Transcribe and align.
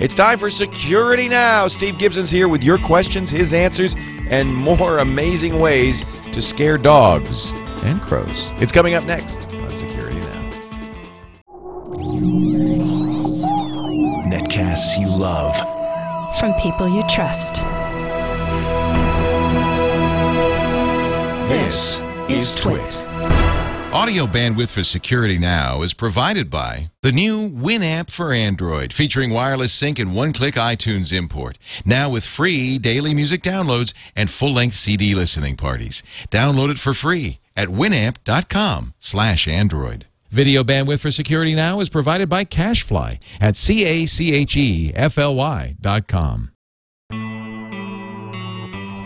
It's 0.00 0.14
time 0.14 0.38
for 0.38 0.48
Security 0.48 1.28
Now. 1.28 1.68
Steve 1.68 1.98
Gibson's 1.98 2.30
here 2.30 2.48
with 2.48 2.64
your 2.64 2.78
questions, 2.78 3.28
his 3.30 3.52
answers, 3.52 3.94
and 4.30 4.50
more 4.52 5.00
amazing 5.00 5.58
ways 5.58 6.06
to 6.30 6.40
scare 6.40 6.78
dogs 6.78 7.50
and 7.84 8.00
crows. 8.00 8.50
It's 8.56 8.72
coming 8.72 8.94
up 8.94 9.04
next 9.04 9.54
on 9.54 9.68
Security 9.68 10.18
Now. 10.20 10.50
Netcasts 14.24 14.98
you 14.98 15.08
love. 15.08 15.54
From 16.38 16.54
people 16.54 16.88
you 16.88 17.02
trust. 17.06 17.56
This 21.50 22.02
is 22.30 22.54
Twit. 22.54 23.09
Audio 23.92 24.24
bandwidth 24.24 24.70
for 24.72 24.84
Security 24.84 25.36
Now 25.36 25.82
is 25.82 25.94
provided 25.94 26.48
by 26.48 26.92
the 27.02 27.10
new 27.10 27.50
Winamp 27.50 28.08
for 28.08 28.32
Android, 28.32 28.92
featuring 28.92 29.30
wireless 29.30 29.72
sync 29.72 29.98
and 29.98 30.14
one-click 30.14 30.54
iTunes 30.54 31.12
import. 31.12 31.58
Now 31.84 32.08
with 32.08 32.24
free 32.24 32.78
daily 32.78 33.14
music 33.14 33.42
downloads 33.42 33.92
and 34.14 34.30
full-length 34.30 34.76
CD 34.76 35.16
listening 35.16 35.56
parties. 35.56 36.04
Download 36.30 36.70
it 36.70 36.78
for 36.78 36.94
free 36.94 37.40
at 37.56 37.66
winamp.com 37.66 38.94
slash 39.00 39.48
Android. 39.48 40.06
Video 40.30 40.62
bandwidth 40.62 41.00
for 41.00 41.10
Security 41.10 41.56
Now 41.56 41.80
is 41.80 41.88
provided 41.88 42.28
by 42.28 42.44
CacheFly 42.44 43.18
at 43.40 43.56
C-A-C-H-E-F-L-Y 43.56 44.14
dot 45.80 46.06
com. 46.06 46.52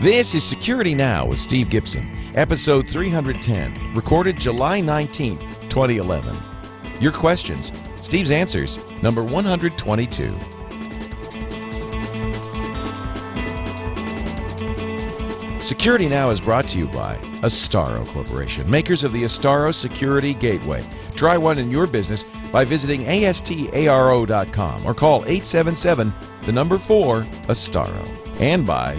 This 0.01 0.35
is 0.35 0.43
Security 0.43 0.93
Now 0.93 1.25
with 1.25 1.39
Steve 1.39 1.69
Gibson, 1.69 2.05
episode 2.35 2.85
310, 2.87 3.95
recorded 3.95 4.37
July 4.37 4.81
19th, 4.81 5.69
2011. 5.69 6.35
Your 7.01 7.13
questions, 7.13 7.71
Steve's 8.01 8.29
answers, 8.29 8.85
number 9.01 9.23
122. 9.23 10.31
Security 15.61 16.07
Now 16.09 16.29
is 16.29 16.41
brought 16.41 16.65
to 16.65 16.77
you 16.77 16.85
by 16.87 17.15
Astaro 17.41 18.05
Corporation, 18.09 18.69
makers 18.69 19.03
of 19.05 19.13
the 19.13 19.23
Astaro 19.23 19.73
Security 19.73 20.33
Gateway. 20.33 20.83
Try 21.15 21.37
one 21.37 21.57
in 21.57 21.71
your 21.71 21.87
business 21.87 22.25
by 22.51 22.65
visiting 22.65 23.05
astaro.com 23.05 24.85
or 24.85 24.93
call 24.93 25.21
877 25.23 26.13
the 26.41 26.51
number 26.51 26.77
4 26.77 27.21
Astaro. 27.21 28.41
And 28.41 28.67
by 28.67 28.95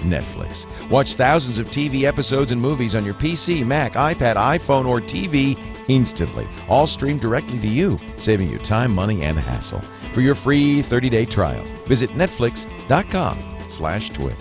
Netflix. 0.00 0.66
Watch 0.90 1.14
thousands 1.14 1.58
of 1.58 1.70
TV 1.70 2.02
episodes 2.02 2.52
and 2.52 2.60
movies 2.60 2.94
on 2.94 3.04
your 3.04 3.14
PC, 3.14 3.66
Mac, 3.66 3.92
iPad, 3.92 4.36
iPhone, 4.36 4.86
or 4.86 5.00
TV 5.00 5.58
instantly. 5.88 6.46
All 6.68 6.86
streamed 6.86 7.20
directly 7.20 7.58
to 7.58 7.68
you, 7.68 7.96
saving 8.16 8.48
you 8.48 8.58
time, 8.58 8.94
money, 8.94 9.22
and 9.22 9.38
hassle. 9.38 9.80
For 10.12 10.20
your 10.20 10.34
free 10.34 10.80
30-day 10.80 11.26
trial, 11.26 11.64
visit 11.86 12.10
netflix.com 12.10 13.38
slash 13.68 14.10
twit. 14.10 14.36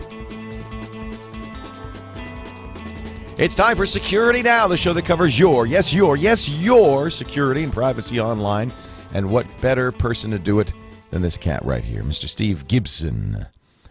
It's 3.38 3.54
time 3.54 3.76
for 3.76 3.86
Security 3.86 4.42
Now, 4.42 4.66
the 4.66 4.78
show 4.78 4.94
that 4.94 5.04
covers 5.04 5.38
your, 5.38 5.68
yes, 5.68 5.94
your, 5.94 6.16
yes, 6.16 6.48
your 6.64 7.10
security 7.10 7.64
and 7.64 7.74
privacy 7.74 8.18
online. 8.20 8.72
And 9.14 9.30
what 9.30 9.46
better 9.60 9.92
person 9.92 10.32
to 10.32 10.40
do 10.40 10.60
it 10.60 10.72
than 11.12 11.22
this 11.22 11.38
cat 11.38 11.64
right 11.66 11.84
here, 11.84 12.02
Mr. 12.02 12.30
Steve 12.30 12.66
Gibson 12.68 13.46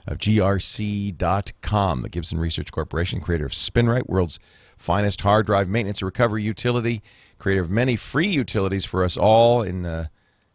of 0.07 0.19
grc.com, 0.19 2.03
the 2.03 2.09
Gibson 2.09 2.39
Research 2.39 2.71
Corporation, 2.73 3.21
creator 3.21 3.47
of 3.47 3.53
SpinRite, 3.53 4.09
world's 4.09 4.39
finest 4.77 5.21
hard 5.23 5.47
drive 5.47 5.69
maintenance 5.69 6.01
and 6.01 6.07
recovery 6.07 6.43
utility, 6.43 7.03
creator 7.39 7.63
of 7.63 7.71
many 7.71 7.97
free 7.97 8.27
utilities 8.27 8.85
for 8.85 9.05
us 9.05 9.17
all 9.17 9.63
in 9.63 9.87
uh, 9.87 10.07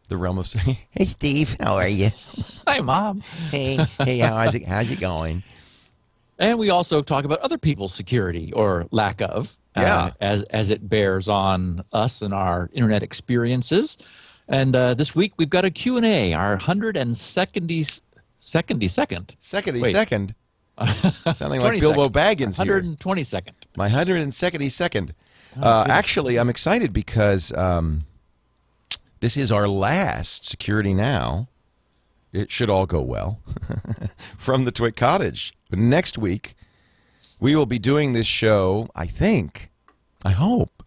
the 0.07 0.17
realm 0.17 0.37
of 0.37 0.51
Hey, 0.91 1.05
Steve, 1.05 1.55
how 1.59 1.75
are 1.75 1.87
you? 1.87 2.09
Hi, 2.67 2.81
Mom. 2.81 3.21
Hey, 3.51 3.85
hey, 3.99 4.19
how's 4.19 4.55
it, 4.55 4.65
how's 4.67 4.91
it 4.91 4.99
going? 4.99 5.43
And 6.37 6.57
we 6.57 6.69
also 6.69 7.01
talk 7.01 7.25
about 7.25 7.39
other 7.39 7.57
people's 7.57 7.93
security 7.93 8.53
or 8.53 8.87
lack 8.91 9.21
of, 9.21 9.57
uh, 9.75 9.81
yeah. 9.81 9.95
uh, 9.95 10.11
as 10.21 10.41
as 10.43 10.69
it 10.69 10.87
bears 10.87 11.27
on 11.27 11.83
us 11.91 12.21
and 12.21 12.33
our 12.33 12.69
internet 12.73 13.03
experiences. 13.03 13.97
And 14.47 14.75
uh, 14.75 14.93
this 14.93 15.13
week 15.13 15.33
we've 15.37 15.49
got 15.49 15.65
a 15.65 15.69
Q 15.69 15.97
and 15.97 16.05
A, 16.05 16.33
our 16.33 16.51
170, 16.51 17.85
Secondy 18.39 18.87
second. 18.87 19.35
Secondy 19.39 19.81
Wait. 19.81 19.91
second. 19.91 20.33
Sounding 21.33 21.59
like 21.59 21.79
Bilbo 21.81 22.07
Baggins 22.09 22.57
122nd. 22.57 23.43
Here. 23.45 23.53
My 23.75 23.89
172nd. 23.89 25.11
Oh, 25.57 25.61
uh, 25.61 25.85
actually, 25.89 26.39
I'm 26.39 26.49
excited 26.49 26.93
because 26.93 27.51
um, 27.53 28.05
this 29.19 29.35
is 29.35 29.51
our 29.51 29.67
last 29.67 30.45
Security 30.45 30.93
Now. 30.93 31.49
It 32.31 32.49
should 32.51 32.69
all 32.69 32.85
go 32.85 33.01
well 33.01 33.39
from 34.37 34.63
the 34.63 34.71
Twit 34.71 34.95
Cottage. 34.95 35.53
Next 35.71 36.17
week, 36.17 36.55
we 37.39 37.55
will 37.55 37.65
be 37.65 37.79
doing 37.79 38.13
this 38.13 38.27
show, 38.27 38.87
I 38.95 39.05
think, 39.07 39.71
I 40.23 40.31
hope, 40.31 40.78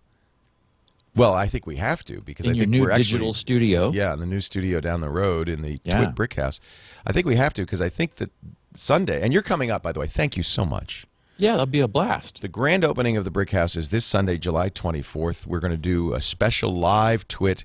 well, 1.15 1.35
I 1.35 1.47
think 1.47 1.67
we 1.67 1.77
have 1.77 2.05
to 2.07 2.21
because 2.23 2.47
In 2.47 2.53
I 2.53 2.55
your 2.55 2.63
think 2.63 2.71
new 2.71 2.81
we're 2.83 2.97
digital 2.97 3.29
actually, 3.29 3.39
studio. 3.39 3.91
yeah, 3.93 4.15
in 4.15 4.21
the 4.21 4.27
new 4.27 4.41
studio 4.41 4.81
down 4.81 5.01
the 5.03 5.11
road 5.11 5.49
in 5.49 5.61
the 5.63 5.79
Yeah. 5.85 5.97
Twit 5.99 6.15
Brick 6.15 6.35
House. 6.35 6.59
I 7.07 7.13
think 7.13 7.27
we 7.27 7.37
have 7.37 7.53
to 7.55 7.63
because 7.63 7.83
I 7.83 7.89
think 7.91 8.17
that 8.17 8.31
Sunday, 8.75 9.21
and 9.21 9.33
you're 9.33 9.43
coming 9.43 9.71
up, 9.71 9.83
by 9.83 9.93
the 9.93 10.01
way. 10.01 10.07
Thank 10.07 10.37
you 10.39 10.43
so 10.43 10.65
much. 10.65 11.05
Yeah, 11.37 11.53
that'll 11.53 11.67
be 11.67 11.81
a 11.81 11.89
blast. 11.89 12.41
The 12.41 12.49
grand 12.49 12.85
opening 12.85 13.17
of 13.17 13.25
the 13.25 13.31
Brick 13.31 13.51
House 13.51 13.77
is 13.77 13.91
this 13.91 14.05
Sunday, 14.07 14.39
July 14.39 14.71
24th. 14.71 15.47
We're 15.47 15.61
going 15.61 15.73
to 15.73 15.77
do 15.77 16.15
a 16.15 16.21
special 16.21 16.75
live 16.79 17.27
twit 17.29 17.65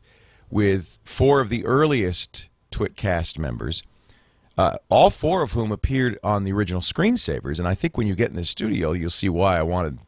with 0.50 1.00
four 1.04 1.40
of 1.40 1.50
the 1.50 1.66
earliest 1.66 2.50
Twitcast 2.72 3.38
members, 3.40 3.84
uh, 4.58 4.78
all 4.90 5.10
four 5.10 5.42
of 5.44 5.52
whom 5.52 5.72
appeared 5.72 6.18
on 6.24 6.44
the 6.44 6.52
original 6.52 6.82
Screensavers. 6.82 7.60
And 7.60 7.68
I 7.68 7.76
think 7.76 7.98
when 7.98 8.08
you 8.08 8.16
get 8.16 8.30
in 8.30 8.36
the 8.36 8.44
studio, 8.44 8.92
you'll 8.94 9.10
see 9.10 9.30
why 9.30 9.58
I 9.58 9.64
wanted 9.64 10.00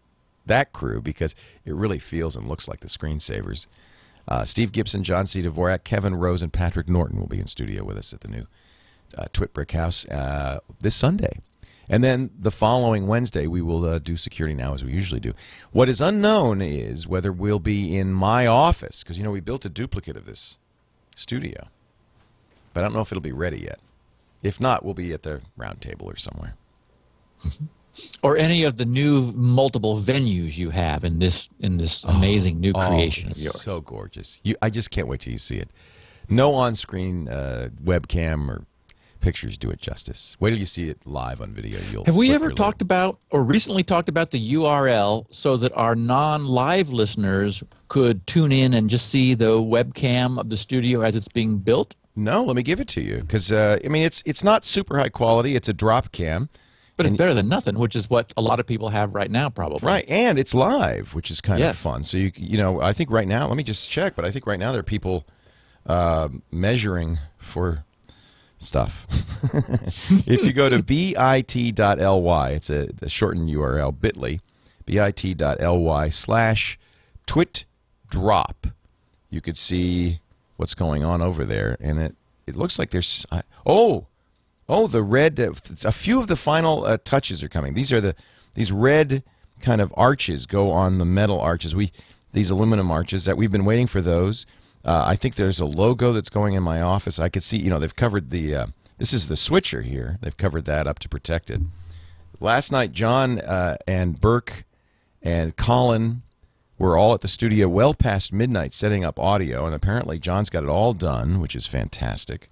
that 0.49 0.73
crew 0.73 1.01
because 1.01 1.33
it 1.65 1.73
really 1.73 1.99
feels 1.99 2.35
and 2.35 2.47
looks 2.47 2.67
like 2.67 2.81
the 2.81 2.87
Screensavers. 2.87 3.67
Uh, 4.27 4.45
Steve 4.45 4.71
Gibson, 4.71 5.03
John 5.03 5.25
C. 5.25 5.41
Dvorak, 5.41 5.83
Kevin 5.83 6.13
Rose, 6.15 6.43
and 6.43 6.53
Patrick 6.53 6.87
Norton 6.87 7.19
will 7.19 7.27
be 7.27 7.39
in 7.39 7.47
studio 7.47 7.83
with 7.83 7.97
us 7.97 8.13
at 8.13 8.21
the 8.21 8.27
new 8.27 8.45
uh, 9.17 9.25
Twit 9.33 9.53
Brick 9.53 9.71
House 9.71 10.05
uh, 10.09 10.59
this 10.81 10.95
Sunday. 10.95 11.39
And 11.89 12.03
then 12.03 12.29
the 12.37 12.51
following 12.51 13.07
Wednesday, 13.07 13.47
we 13.47 13.63
will 13.63 13.83
uh, 13.83 13.97
do 13.97 14.15
security 14.15 14.53
now 14.53 14.75
as 14.75 14.83
we 14.83 14.91
usually 14.91 15.19
do. 15.19 15.33
What 15.71 15.89
is 15.89 16.01
unknown 16.01 16.61
is 16.61 17.07
whether 17.07 17.31
we'll 17.31 17.57
be 17.57 17.97
in 17.97 18.13
my 18.13 18.45
office, 18.45 19.03
because, 19.03 19.17
you 19.17 19.23
know, 19.23 19.31
we 19.31 19.39
built 19.39 19.65
a 19.65 19.69
duplicate 19.69 20.15
of 20.15 20.25
this 20.25 20.59
studio. 21.15 21.67
But 22.73 22.81
I 22.81 22.83
don't 22.83 22.93
know 22.93 23.01
if 23.01 23.11
it'll 23.11 23.21
be 23.21 23.31
ready 23.31 23.61
yet. 23.61 23.79
If 24.43 24.61
not, 24.61 24.85
we'll 24.85 24.93
be 24.93 25.11
at 25.13 25.23
the 25.23 25.41
round 25.57 25.81
table 25.81 26.07
or 26.07 26.15
somewhere. 26.15 26.55
Or 28.23 28.37
any 28.37 28.63
of 28.63 28.75
the 28.77 28.85
new 28.85 29.31
multiple 29.33 29.99
venues 29.99 30.57
you 30.57 30.69
have 30.71 31.03
in 31.03 31.19
this 31.19 31.49
in 31.59 31.77
this 31.77 32.03
amazing 32.03 32.59
new 32.59 32.71
Oh, 32.75 32.87
creation 32.87 33.29
of 33.29 33.37
yours. 33.37 33.61
So 33.61 33.81
gorgeous. 33.81 34.41
You, 34.43 34.55
I 34.61 34.69
just 34.69 34.91
can't 34.91 35.07
wait 35.07 35.21
till 35.21 35.31
you 35.33 35.39
see 35.39 35.57
it. 35.57 35.69
No 36.29 36.53
on 36.53 36.75
screen 36.75 37.27
uh, 37.29 37.69
webcam 37.83 38.49
or 38.49 38.65
pictures 39.19 39.57
do 39.57 39.69
it 39.69 39.79
justice. 39.79 40.37
Wait 40.39 40.51
till 40.51 40.59
you 40.59 40.65
see 40.65 40.89
it 40.89 41.05
live 41.07 41.41
on 41.41 41.51
video. 41.53 41.79
You'll 41.91 42.05
Have 42.05 42.15
we 42.15 42.31
ever 42.33 42.47
lid. 42.49 42.57
talked 42.57 42.81
about 42.81 43.19
or 43.31 43.43
recently 43.43 43.83
talked 43.83 44.07
about 44.09 44.31
the 44.31 44.53
URL 44.53 45.25
so 45.31 45.57
that 45.57 45.73
our 45.75 45.95
non-live 45.95 46.89
listeners 46.89 47.63
could 47.89 48.25
tune 48.27 48.51
in 48.51 48.73
and 48.73 48.89
just 48.89 49.09
see 49.09 49.33
the 49.33 49.53
webcam 49.59 50.39
of 50.39 50.49
the 50.49 50.57
studio 50.57 51.01
as 51.01 51.15
it's 51.15 51.27
being 51.27 51.57
built? 51.57 51.95
No, 52.15 52.43
let 52.43 52.55
me 52.55 52.63
give 52.63 52.79
it 52.79 52.87
to 52.89 53.01
you 53.01 53.17
because 53.21 53.51
uh, 53.51 53.79
I 53.83 53.87
mean 53.87 54.03
it's 54.03 54.21
it's 54.25 54.43
not 54.43 54.63
super 54.65 54.97
high 54.99 55.09
quality. 55.09 55.55
It's 55.55 55.67
a 55.69 55.73
drop 55.73 56.11
cam, 56.11 56.49
But 56.99 57.05
it's 57.05 57.15
better 57.15 57.33
than 57.33 57.47
nothing, 57.47 57.79
which 57.79 57.95
is 57.95 58.09
what 58.09 58.33
a 58.35 58.41
lot 58.41 58.59
of 58.59 58.67
people 58.67 58.89
have 58.89 59.15
right 59.15 59.31
now, 59.31 59.49
probably. 59.49 59.87
right? 59.87 60.03
And 60.09 60.37
it's 60.37 60.53
live, 60.53 61.15
which 61.15 61.31
is 61.31 61.39
kind 61.39 61.63
of 61.63 61.77
fun. 61.77 62.03
So 62.03 62.17
you 62.17 62.33
you 62.35 62.57
know 62.57 62.81
I 62.81 62.91
think 62.91 63.09
right 63.09 63.25
now, 63.25 63.47
let 63.47 63.55
me 63.55 63.63
just 63.63 63.89
check, 63.89 64.17
but 64.17 64.25
I 64.25 64.31
think 64.31 64.45
right 64.45 64.59
now 64.59 64.73
there 64.73 64.81
are 64.81 64.83
people 64.83 65.25
uh, 65.85 66.27
measuring 66.51 67.17
for 67.37 67.85
stuff. 68.57 69.07
if 70.27 70.43
you 70.43 70.51
go 70.51 70.67
to 70.67 70.83
bit.ly, 70.83 72.49
it's 72.49 72.69
a, 72.69 72.89
a 73.01 73.07
shortened 73.07 73.49
URL, 73.49 73.97
bit.ly, 73.97 74.41
bit.ly 74.85 76.09
slash 76.09 76.79
twit 77.25 77.63
drop. 78.09 78.67
You 79.29 79.39
could 79.39 79.55
see 79.55 80.19
what's 80.57 80.75
going 80.75 81.05
on 81.05 81.21
over 81.21 81.45
there, 81.45 81.77
and 81.79 81.97
it 81.97 82.15
it 82.45 82.57
looks 82.57 82.77
like 82.77 82.91
there's 82.91 83.25
uh, 83.31 83.43
oh 83.65 84.07
oh 84.69 84.87
the 84.87 85.03
red 85.03 85.39
uh, 85.39 85.51
a 85.83 85.91
few 85.91 86.19
of 86.19 86.27
the 86.27 86.37
final 86.37 86.85
uh, 86.85 86.97
touches 87.03 87.43
are 87.43 87.49
coming. 87.49 87.73
These 87.73 87.91
are 87.91 87.99
the 87.99 88.15
these 88.53 88.71
red 88.71 89.23
kind 89.59 89.81
of 89.81 89.93
arches 89.97 90.45
go 90.45 90.71
on 90.71 90.99
the 90.99 91.05
metal 91.05 91.41
arches. 91.41 91.75
We 91.75 91.91
these 92.31 92.49
aluminum 92.49 92.91
arches 92.91 93.25
that 93.25 93.35
we've 93.35 93.51
been 93.51 93.65
waiting 93.65 93.87
for 93.87 94.01
those. 94.01 94.45
Uh, 94.85 95.03
I 95.05 95.15
think 95.15 95.35
there's 95.35 95.59
a 95.59 95.65
logo 95.65 96.13
that's 96.13 96.29
going 96.29 96.53
in 96.53 96.63
my 96.63 96.81
office. 96.81 97.19
I 97.19 97.27
could 97.27 97.43
see 97.43 97.57
you 97.57 97.69
know 97.69 97.79
they've 97.79 97.95
covered 97.95 98.29
the 98.29 98.55
uh, 98.55 98.67
this 98.97 99.11
is 99.11 99.27
the 99.27 99.35
switcher 99.35 99.81
here. 99.81 100.17
They've 100.21 100.37
covered 100.37 100.65
that 100.65 100.87
up 100.87 100.99
to 100.99 101.09
protect 101.09 101.49
it. 101.49 101.61
Last 102.39 102.71
night, 102.71 102.93
John 102.93 103.39
uh, 103.39 103.77
and 103.87 104.21
Burke 104.21 104.63
and 105.21 105.57
Colin 105.57 106.21
were 106.77 106.97
all 106.97 107.13
at 107.13 107.21
the 107.21 107.27
studio 107.27 107.67
well 107.67 107.93
past 107.93 108.31
midnight 108.31 108.73
setting 108.73 109.03
up 109.03 109.19
audio, 109.19 109.65
and 109.65 109.75
apparently 109.75 110.17
John's 110.17 110.49
got 110.49 110.63
it 110.63 110.69
all 110.69 110.93
done, 110.93 111.41
which 111.41 111.55
is 111.55 111.65
fantastic. 111.65 112.49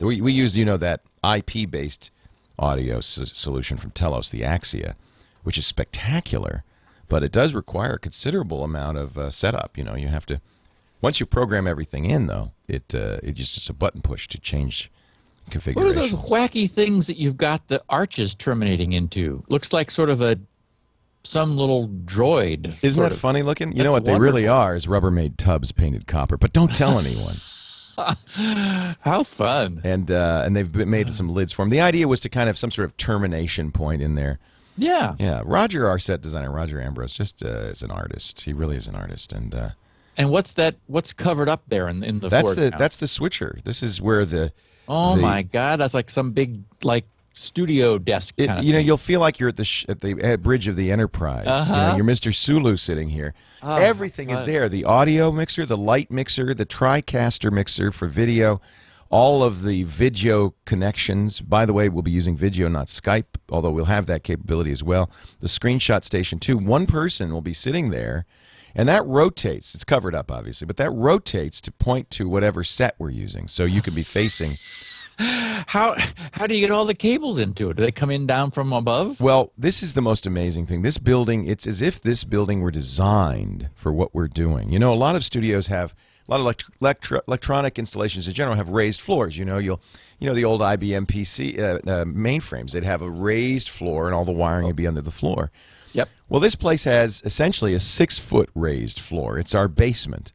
We, 0.00 0.20
we 0.20 0.32
use, 0.32 0.56
you 0.56 0.64
know, 0.64 0.76
that 0.78 1.02
IP 1.22 1.70
based 1.70 2.10
audio 2.58 2.98
s- 2.98 3.20
solution 3.34 3.76
from 3.76 3.90
Telos, 3.90 4.30
the 4.30 4.40
Axia, 4.40 4.94
which 5.42 5.58
is 5.58 5.66
spectacular, 5.66 6.64
but 7.08 7.22
it 7.22 7.32
does 7.32 7.54
require 7.54 7.94
a 7.94 7.98
considerable 7.98 8.64
amount 8.64 8.98
of 8.98 9.18
uh, 9.18 9.30
setup. 9.30 9.76
You 9.76 9.84
know, 9.84 9.96
you 9.96 10.08
have 10.08 10.26
to, 10.26 10.40
once 11.00 11.20
you 11.20 11.26
program 11.26 11.66
everything 11.66 12.04
in, 12.06 12.26
though, 12.26 12.52
it, 12.68 12.94
uh, 12.94 13.18
it 13.22 13.32
just, 13.32 13.68
a 13.68 13.72
button 13.74 14.00
push 14.00 14.26
to 14.28 14.38
change 14.38 14.90
configuration. 15.50 15.96
What 15.96 16.04
are 16.04 16.08
those 16.08 16.30
wacky 16.30 16.70
things 16.70 17.06
that 17.06 17.16
you've 17.16 17.36
got 17.36 17.68
the 17.68 17.82
arches 17.88 18.34
terminating 18.34 18.92
into? 18.92 19.44
Looks 19.48 19.72
like 19.72 19.90
sort 19.90 20.08
of 20.10 20.20
a 20.20 20.38
some 21.22 21.56
little 21.56 21.88
droid. 21.88 22.76
Isn't 22.82 23.02
that 23.02 23.12
of. 23.12 23.18
funny 23.18 23.42
looking? 23.42 23.72
You 23.72 23.84
know 23.84 23.92
That's 23.92 24.04
what 24.06 24.12
they 24.12 24.18
really 24.18 24.48
are 24.48 24.74
is 24.74 24.86
Rubbermaid 24.86 25.36
tubs 25.36 25.70
painted 25.70 26.06
copper, 26.06 26.36
but 26.38 26.52
don't 26.52 26.74
tell 26.74 26.98
anyone. 26.98 27.36
How 29.00 29.22
fun! 29.22 29.80
and 29.84 30.10
uh, 30.10 30.42
and 30.44 30.54
they've 30.56 30.70
been- 30.70 30.90
made 30.90 31.14
some 31.14 31.28
lids 31.28 31.52
for 31.52 31.62
them. 31.62 31.70
The 31.70 31.80
idea 31.80 32.08
was 32.08 32.20
to 32.20 32.28
kind 32.28 32.48
of 32.48 32.56
some 32.58 32.70
sort 32.70 32.86
of 32.86 32.96
termination 32.96 33.72
point 33.72 34.02
in 34.02 34.14
there. 34.14 34.38
Yeah. 34.76 35.14
Yeah, 35.18 35.42
Roger, 35.44 35.88
our 35.88 35.98
set 35.98 36.22
designer, 36.22 36.50
Roger 36.50 36.80
Ambrose, 36.80 37.12
just 37.12 37.44
uh, 37.44 37.48
is 37.68 37.82
an 37.82 37.90
artist. 37.90 38.42
He 38.42 38.52
really 38.52 38.76
is 38.76 38.86
an 38.86 38.94
artist, 38.94 39.32
and 39.32 39.54
uh, 39.54 39.68
And 40.16 40.30
what's 40.30 40.54
that? 40.54 40.76
What's 40.86 41.12
covered 41.12 41.48
up 41.48 41.62
there 41.68 41.86
in, 41.88 42.02
in 42.02 42.20
the 42.20 42.28
that's 42.28 42.50
the 42.50 42.56
foreground? 42.56 42.80
that's 42.80 42.96
the 42.96 43.08
switcher. 43.08 43.58
This 43.64 43.82
is 43.82 44.00
where 44.00 44.24
the 44.24 44.52
oh 44.88 45.16
the- 45.16 45.22
my 45.22 45.42
god, 45.42 45.80
that's 45.80 45.92
like 45.94 46.08
some 46.08 46.30
big 46.32 46.60
like 46.82 47.04
studio 47.40 47.98
desk 47.98 48.34
It, 48.36 48.46
kind 48.46 48.58
of 48.60 48.64
you 48.64 48.72
know, 48.72 48.78
you'll 48.78 48.96
feel 48.96 49.20
like 49.20 49.38
you're 49.40 49.48
at 49.48 49.56
the 49.56 49.64
sh- 49.64 49.86
at 49.88 50.00
the 50.00 50.32
uh, 50.32 50.36
bridge 50.36 50.68
of 50.68 50.76
the 50.76 50.92
Enterprise. 50.92 51.44
You 51.44 51.50
know, 51.74 51.78
Uh-huh. 51.80 51.96
you're 51.96 52.04
Mr. 52.04 52.34
Sulu 52.34 52.76
sitting 52.76 53.08
here. 53.08 53.34
Oh, 53.62 53.74
Everything 53.76 54.30
is 54.30 54.44
there: 54.44 54.68
the 54.68 54.84
audio 54.84 55.32
mixer, 55.32 55.66
the 55.66 55.76
light 55.76 56.10
mixer, 56.10 56.54
the 56.54 56.66
TriCaster 56.66 57.50
mixer 57.52 57.90
for 57.92 58.06
video, 58.08 58.60
all 59.10 59.42
of 59.42 59.64
the 59.64 59.82
video 59.84 60.54
connections. 60.66 61.40
By 61.40 61.66
the 61.66 61.72
way, 61.72 61.88
we'll 61.88 62.02
be 62.02 62.10
using 62.10 62.36
video, 62.36 62.68
not 62.68 62.86
Skype, 62.86 63.26
although 63.50 63.70
we'll 63.70 63.86
have 63.86 64.06
that 64.06 64.22
capability 64.22 64.70
as 64.72 64.82
well. 64.82 65.10
The 65.40 65.48
screenshot 65.48 66.04
station 66.04 66.38
too. 66.38 66.56
One 66.56 66.86
person 66.86 67.32
will 67.32 67.42
be 67.42 67.54
sitting 67.54 67.90
there. 67.90 68.26
And 68.72 68.88
that 68.88 69.04
rotates. 69.04 69.74
It's 69.74 69.82
covered 69.82 70.14
up, 70.14 70.30
obviously, 70.30 70.64
but 70.64 70.76
that 70.76 70.90
rotates 70.92 71.60
to 71.62 71.72
point 71.72 72.08
to 72.10 72.28
whatever 72.28 72.62
set 72.62 72.94
we're 73.00 73.10
using. 73.10 73.48
So 73.48 73.64
you 73.64 73.82
could 73.82 73.96
be 73.96 74.04
facing 74.04 74.58
How 75.20 75.94
how 76.32 76.46
do 76.46 76.54
you 76.54 76.60
get 76.60 76.70
all 76.70 76.84
the 76.84 76.94
cables 76.94 77.38
into 77.38 77.70
it? 77.70 77.76
Do 77.76 77.82
they 77.82 77.92
come 77.92 78.10
in 78.10 78.26
down 78.26 78.50
from 78.50 78.72
above? 78.72 79.20
Well, 79.20 79.52
this 79.56 79.82
is 79.82 79.94
the 79.94 80.02
most 80.02 80.26
amazing 80.26 80.66
thing. 80.66 80.82
This 80.82 80.98
building, 80.98 81.46
it's 81.46 81.66
as 81.66 81.82
if 81.82 82.00
this 82.00 82.24
building 82.24 82.60
were 82.60 82.70
designed 82.70 83.68
for 83.74 83.92
what 83.92 84.14
we're 84.14 84.28
doing. 84.28 84.70
You 84.70 84.78
know, 84.78 84.92
a 84.92 84.96
lot 84.96 85.16
of 85.16 85.24
studios 85.24 85.66
have 85.66 85.94
a 86.26 86.30
lot 86.30 86.40
of 86.40 86.44
elect- 86.44 86.64
electro- 86.80 87.20
electronic 87.28 87.78
installations 87.78 88.26
in 88.28 88.34
general 88.34 88.56
have 88.56 88.70
raised 88.70 89.00
floors. 89.00 89.36
You 89.36 89.44
know, 89.44 89.58
you'll 89.58 89.82
you 90.18 90.28
know 90.28 90.34
the 90.34 90.44
old 90.44 90.60
IBM 90.60 91.06
PC 91.06 91.58
uh, 91.58 91.62
uh, 91.62 92.04
mainframes. 92.04 92.72
They'd 92.72 92.84
have 92.84 93.02
a 93.02 93.10
raised 93.10 93.68
floor, 93.68 94.06
and 94.06 94.14
all 94.14 94.24
the 94.24 94.32
wiring 94.32 94.66
would 94.66 94.76
be 94.76 94.86
under 94.86 95.02
the 95.02 95.10
floor. 95.10 95.50
Yep. 95.92 96.08
Well, 96.28 96.40
this 96.40 96.54
place 96.54 96.84
has 96.84 97.20
essentially 97.24 97.74
a 97.74 97.80
six 97.80 98.18
foot 98.18 98.48
raised 98.54 99.00
floor. 99.00 99.38
It's 99.38 99.54
our 99.54 99.68
basement, 99.68 100.32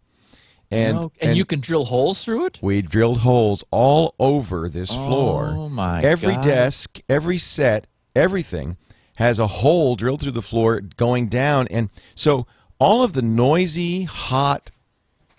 and 0.71 0.97
Oh, 0.97 1.11
and, 1.21 1.37
you 1.37 1.45
can 1.45 1.59
drill 1.59 1.85
holes 1.85 2.23
through 2.23 2.45
it. 2.47 2.59
we 2.61 2.81
drilled 2.81 3.19
holes 3.19 3.63
all 3.71 4.15
over 4.19 4.67
this 4.69 4.89
floor. 4.93 5.53
Oh, 5.55 5.69
my 5.69 6.01
Every 6.01 6.33
God. 6.33 6.43
desk, 6.43 6.99
every 7.09 7.37
set, 7.37 7.85
everything 8.15 8.77
has 9.15 9.39
a 9.39 9.47
hole 9.47 9.95
drilled 9.95 10.21
through 10.21 10.31
the 10.31 10.41
floor 10.41 10.81
going 10.81 11.27
down. 11.27 11.67
And 11.69 11.89
so 12.15 12.47
all 12.79 13.03
of 13.03 13.13
the 13.13 13.21
noisy, 13.21 14.03
hot 14.03 14.71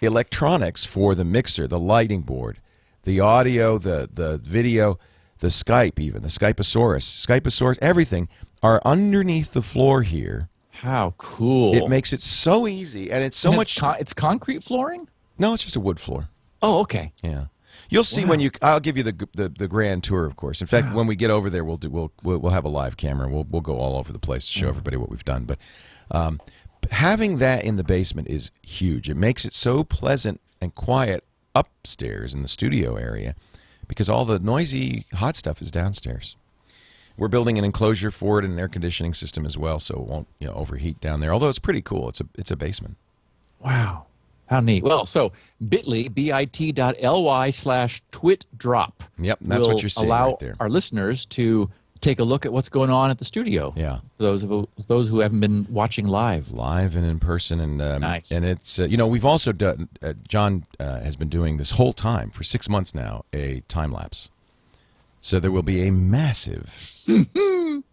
electronics 0.01 0.85
for 0.85 1.15
the 1.15 1.25
mixer, 1.25 1.67
the 1.67 1.79
lighting 1.81 2.23
board, 2.23 2.61
the 3.05 3.21
audio, 3.21 3.79
the, 3.79 4.09
the 4.13 4.39
video, 4.39 4.99
the 5.41 5.49
Skype, 5.49 5.99
even 5.99 6.23
the 6.23 6.29
Skypeosaurus, 6.29 7.27
Skypeosaurus, 7.27 7.79
everything 7.83 8.29
are 8.63 8.81
underneath 8.85 9.53
the 9.53 9.63
floor 9.63 10.03
here. 10.03 10.49
How 10.71 11.15
cool! 11.17 11.75
It 11.75 11.89
makes 11.89 12.13
it 12.13 12.21
so 12.21 12.67
easy, 12.67 13.11
and 13.11 13.25
it's 13.25 13.39
so 13.39 13.49
And 13.49 13.57
much. 13.57 13.69
It's, 13.73 13.81
con- 13.81 13.97
it's 13.99 14.13
concrete 14.13 14.63
flooring. 14.63 15.09
No, 15.39 15.55
it's 15.55 15.65
just 15.65 15.77
a 15.77 15.81
wood 15.81 16.01
floor. 16.01 16.29
Oh, 16.63 16.81
okay. 16.81 17.13
Yeah, 17.23 17.47
you'll 17.89 18.05
see 18.05 18.25
when 18.25 18.41
you. 18.41 18.51
I'll 18.63 18.81
give 18.81 18.97
you 18.97 19.03
the, 19.03 19.29
the 19.35 19.49
the 19.49 19.69
grand 19.69 20.05
tour, 20.05 20.25
of 20.25 20.37
course. 20.37 20.61
In 20.61 20.67
fact, 20.67 20.95
when 20.95 21.07
we 21.07 21.17
get 21.17 21.31
over 21.31 21.51
there, 21.51 21.65
we'll 21.65 21.77
do 21.77 21.91
we'll 21.91 22.13
we'll, 22.23 22.39
we'll 22.39 22.53
have 22.53 22.65
a 22.65 22.69
live 22.71 22.97
camera. 22.97 23.29
We'll 23.29 23.47
we'll 23.51 23.63
go 23.63 23.77
all 23.77 23.97
over 23.99 24.13
the 24.13 24.19
place 24.19 24.47
to 24.47 24.53
show 24.53 24.69
everybody 24.69 24.97
what 24.97 25.11
we've 25.11 25.25
done. 25.25 25.45
But 25.45 25.59
um, 26.11 26.41
having 26.91 27.39
that 27.39 27.65
in 27.65 27.77
the 27.77 27.85
basement 27.85 28.29
is 28.29 28.51
huge. 28.63 29.09
It 29.09 29.17
makes 29.17 29.45
it 29.45 29.55
so 29.55 29.85
pleasant 29.85 30.41
and 30.61 30.75
quiet 30.75 31.25
upstairs 31.55 32.35
in 32.35 32.43
the 32.43 32.49
studio 32.49 32.97
area 32.97 33.35
because 33.89 34.09
all 34.09 34.25
the 34.25 34.39
noisy 34.39 35.07
hot 35.15 35.37
stuff 35.37 35.61
is 35.63 35.71
downstairs. 35.71 36.37
We're 37.17 37.29
building 37.29 37.59
an 37.59 37.65
enclosure 37.65 38.11
for 38.11 38.39
it 38.39 38.45
and 38.45 38.53
an 38.53 38.59
air 38.59 38.69
conditioning 38.69 39.15
system 39.15 39.47
as 39.47 39.57
well, 39.57 39.79
so 39.79 39.95
it 39.95 40.03
won't 40.03 40.29
you 40.39 40.47
know 40.47 40.55
overheat 40.55 41.01
down 41.01 41.21
there. 41.21 41.33
Although 41.33 41.49
it's 41.49 41.59
pretty 41.59 41.83
cool. 41.83 42.09
It's 42.09 42.21
a 42.21 42.27
it's 42.37 42.51
a 42.51 42.57
basement. 42.57 42.97
Wow. 43.65 44.07
How 44.49 44.61
neat. 44.61 44.83
Well, 44.83 45.07
so 45.07 45.33
bit.ly, 45.69 46.09
bit.ly 46.09 47.51
slash 47.51 48.03
twit 48.13 48.45
drop. 48.57 49.03
Yep, 49.19 49.39
that's 49.43 49.67
what 49.67 49.83
you're 49.83 49.89
seeing 49.89 50.07
allow 50.09 50.29
right 50.31 50.39
there. 50.39 50.57
our 50.61 50.71
listeners 50.71 51.27
to 51.27 51.71
take 52.01 52.19
a 52.19 52.25
look 52.25 52.45
at 52.47 52.53
what's 52.53 52.69
going 52.69 52.91
on 52.91 53.11
at 53.11 53.19
the 53.19 53.25
studio. 53.25 53.73
Yeah. 53.77 53.99
For 54.17 54.23
those 54.23 54.43
who 54.43 54.69
those 54.87 55.09
who 55.09 55.21
haven't 55.21 55.41
been 55.41 55.67
watching 55.71 56.07
live. 56.07 56.53
live 56.53 56.95
and 56.95 57.05
in 57.07 57.19
person 57.19 57.59
and 57.59 57.81
um, 57.83 58.03
Nice. 58.03 58.31
and 58.31 58.45
it's 58.45 58.79
uh, 58.79 58.85
you 58.85 58.97
know 58.97 59.07
we've 59.07 59.25
also 59.25 59.51
done 59.53 59.89
uh, 60.03 60.13
John 60.29 60.67
uh, 60.79 61.01
has 61.01 61.17
been 61.17 61.29
doing 61.31 61.57
this 61.57 61.73
whole 61.73 61.93
time 61.95 62.31
for 62.31 62.45
six 62.45 62.69
months 62.69 62.95
now 62.95 63.25
a 63.33 63.61
time 63.69 63.91
lapse 63.93 64.29
so 65.23 65.41
there 65.41 65.51
will 65.51 65.63
be 65.63 65.89
a 65.89 65.91
massive 65.91 67.03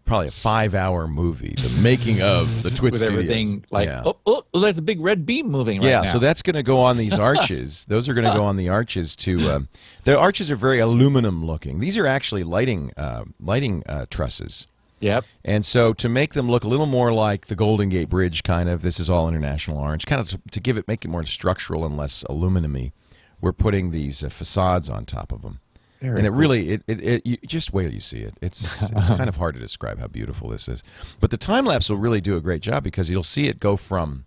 probably 0.04 0.28
a 0.28 0.32
five 0.32 0.74
hour 0.74 1.06
movie 1.06 1.54
the 1.56 1.80
making 1.82 2.22
of 2.22 2.62
the 2.62 2.70
Twit 2.76 2.92
With 2.92 3.00
Studios 3.00 3.24
everything 3.24 3.64
like, 3.70 3.88
yeah. 3.88 4.02
oh, 4.04 4.16
oh, 4.26 4.60
there's 4.60 4.78
a 4.78 4.82
big 4.82 5.00
red 5.00 5.24
beam 5.24 5.50
moving 5.50 5.80
right 5.80 5.88
yeah, 5.88 6.00
now. 6.00 6.04
so 6.04 6.18
that's 6.18 6.42
going 6.42 6.56
to 6.56 6.62
go 6.62 6.78
on 6.78 6.96
these 6.96 7.18
arches. 7.18 7.84
Those 7.86 8.08
are 8.08 8.14
going 8.14 8.30
to 8.30 8.36
go 8.36 8.44
on 8.44 8.56
the 8.56 8.68
arches 8.68 9.16
to. 9.16 9.50
Um, 9.50 9.68
the 10.04 10.18
arches 10.18 10.50
are 10.50 10.56
very 10.56 10.78
aluminum 10.78 11.44
looking. 11.44 11.80
These 11.80 11.96
are 11.96 12.06
actually 12.06 12.44
lighting 12.44 12.92
uh, 12.96 13.24
lighting 13.40 13.82
uh, 13.86 14.06
trusses. 14.10 14.66
Yep. 15.00 15.24
And 15.44 15.66
so 15.66 15.92
to 15.94 16.08
make 16.08 16.32
them 16.32 16.50
look 16.50 16.64
a 16.64 16.68
little 16.68 16.86
more 16.86 17.12
like 17.12 17.48
the 17.48 17.54
Golden 17.54 17.90
Gate 17.90 18.08
Bridge, 18.08 18.42
kind 18.42 18.70
of, 18.70 18.80
this 18.80 18.98
is 18.98 19.10
all 19.10 19.28
international 19.28 19.76
orange, 19.78 20.06
kind 20.06 20.18
of 20.18 20.28
to, 20.28 20.40
to 20.52 20.60
give 20.60 20.78
it, 20.78 20.88
make 20.88 21.04
it 21.04 21.08
more 21.08 21.24
structural 21.24 21.84
and 21.84 21.94
less 21.94 22.22
aluminum-y, 22.30 22.90
we're 23.38 23.52
putting 23.52 23.90
these 23.90 24.24
uh, 24.24 24.30
facades 24.30 24.88
on 24.88 25.04
top 25.04 25.30
of 25.30 25.42
them. 25.42 25.60
Very 26.04 26.18
and 26.18 26.26
it 26.26 26.30
cool. 26.30 26.38
really, 26.38 26.68
it, 26.70 26.82
it, 26.86 27.02
it 27.02 27.26
you 27.26 27.36
just 27.46 27.72
wait 27.72 27.84
till 27.84 27.94
you 27.94 28.00
see 28.00 28.18
it. 28.18 28.34
It's 28.42 28.90
it's 28.96 29.08
kind 29.08 29.28
of 29.28 29.36
hard 29.36 29.54
to 29.54 29.60
describe 29.60 29.98
how 29.98 30.06
beautiful 30.06 30.50
this 30.50 30.68
is. 30.68 30.82
But 31.20 31.30
the 31.30 31.36
time 31.36 31.64
lapse 31.64 31.88
will 31.88 31.96
really 31.96 32.20
do 32.20 32.36
a 32.36 32.40
great 32.40 32.60
job 32.62 32.84
because 32.84 33.10
you'll 33.10 33.22
see 33.22 33.46
it 33.46 33.58
go 33.58 33.76
from, 33.76 34.24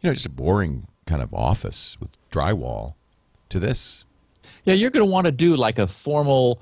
you 0.00 0.08
know, 0.08 0.14
just 0.14 0.26
a 0.26 0.30
boring 0.30 0.86
kind 1.06 1.20
of 1.22 1.34
office 1.34 1.96
with 2.00 2.10
drywall 2.30 2.94
to 3.48 3.58
this. 3.58 4.04
Yeah, 4.64 4.74
you're 4.74 4.90
going 4.90 5.04
to 5.04 5.10
want 5.10 5.24
to 5.24 5.32
do 5.32 5.56
like 5.56 5.78
a 5.78 5.86
formal 5.86 6.60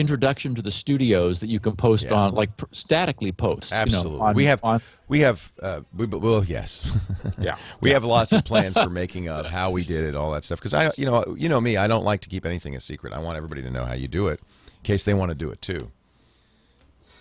introduction 0.00 0.54
to 0.54 0.62
the 0.62 0.70
studios 0.70 1.40
that 1.40 1.48
you 1.48 1.60
can 1.60 1.76
post 1.76 2.04
Yeah. 2.04 2.14
on, 2.14 2.34
like 2.34 2.56
pr- 2.56 2.66
statically 2.72 3.32
post. 3.32 3.70
you 3.70 3.76
know, 3.76 3.82
Absolutely, 3.82 4.20
on- 4.20 4.34
we 4.34 4.44
have 4.44 4.60
on- 4.64 4.82
we 5.08 5.20
have 5.20 5.52
uh, 5.62 5.80
we 5.96 6.06
well 6.06 6.44
yes, 6.44 6.90
Yeah. 7.38 7.56
we 7.80 7.90
have 7.90 8.04
lots 8.04 8.32
of 8.32 8.44
plans 8.44 8.76
for 8.76 8.88
making 9.02 9.28
of 9.28 9.46
how 9.46 9.70
we 9.70 9.84
did 9.84 10.04
it, 10.04 10.14
all 10.14 10.30
that 10.32 10.44
stuff. 10.44 10.58
Because 10.58 10.74
I, 10.74 10.90
you 10.96 11.06
know, 11.06 11.34
you 11.36 11.48
know 11.48 11.60
me, 11.60 11.76
I 11.76 11.86
don't 11.86 12.04
like 12.04 12.20
to 12.22 12.28
keep 12.28 12.44
anything 12.46 12.76
a 12.76 12.80
secret. 12.80 13.12
I 13.12 13.18
want 13.18 13.36
everybody 13.36 13.62
to 13.62 13.70
know 13.70 13.84
how 13.84 13.94
you 13.94 14.08
do 14.08 14.28
it, 14.28 14.40
in 14.66 14.82
case 14.82 15.04
they 15.04 15.14
want 15.14 15.30
to 15.30 15.34
do 15.34 15.50
it 15.50 15.60
too. 15.62 15.90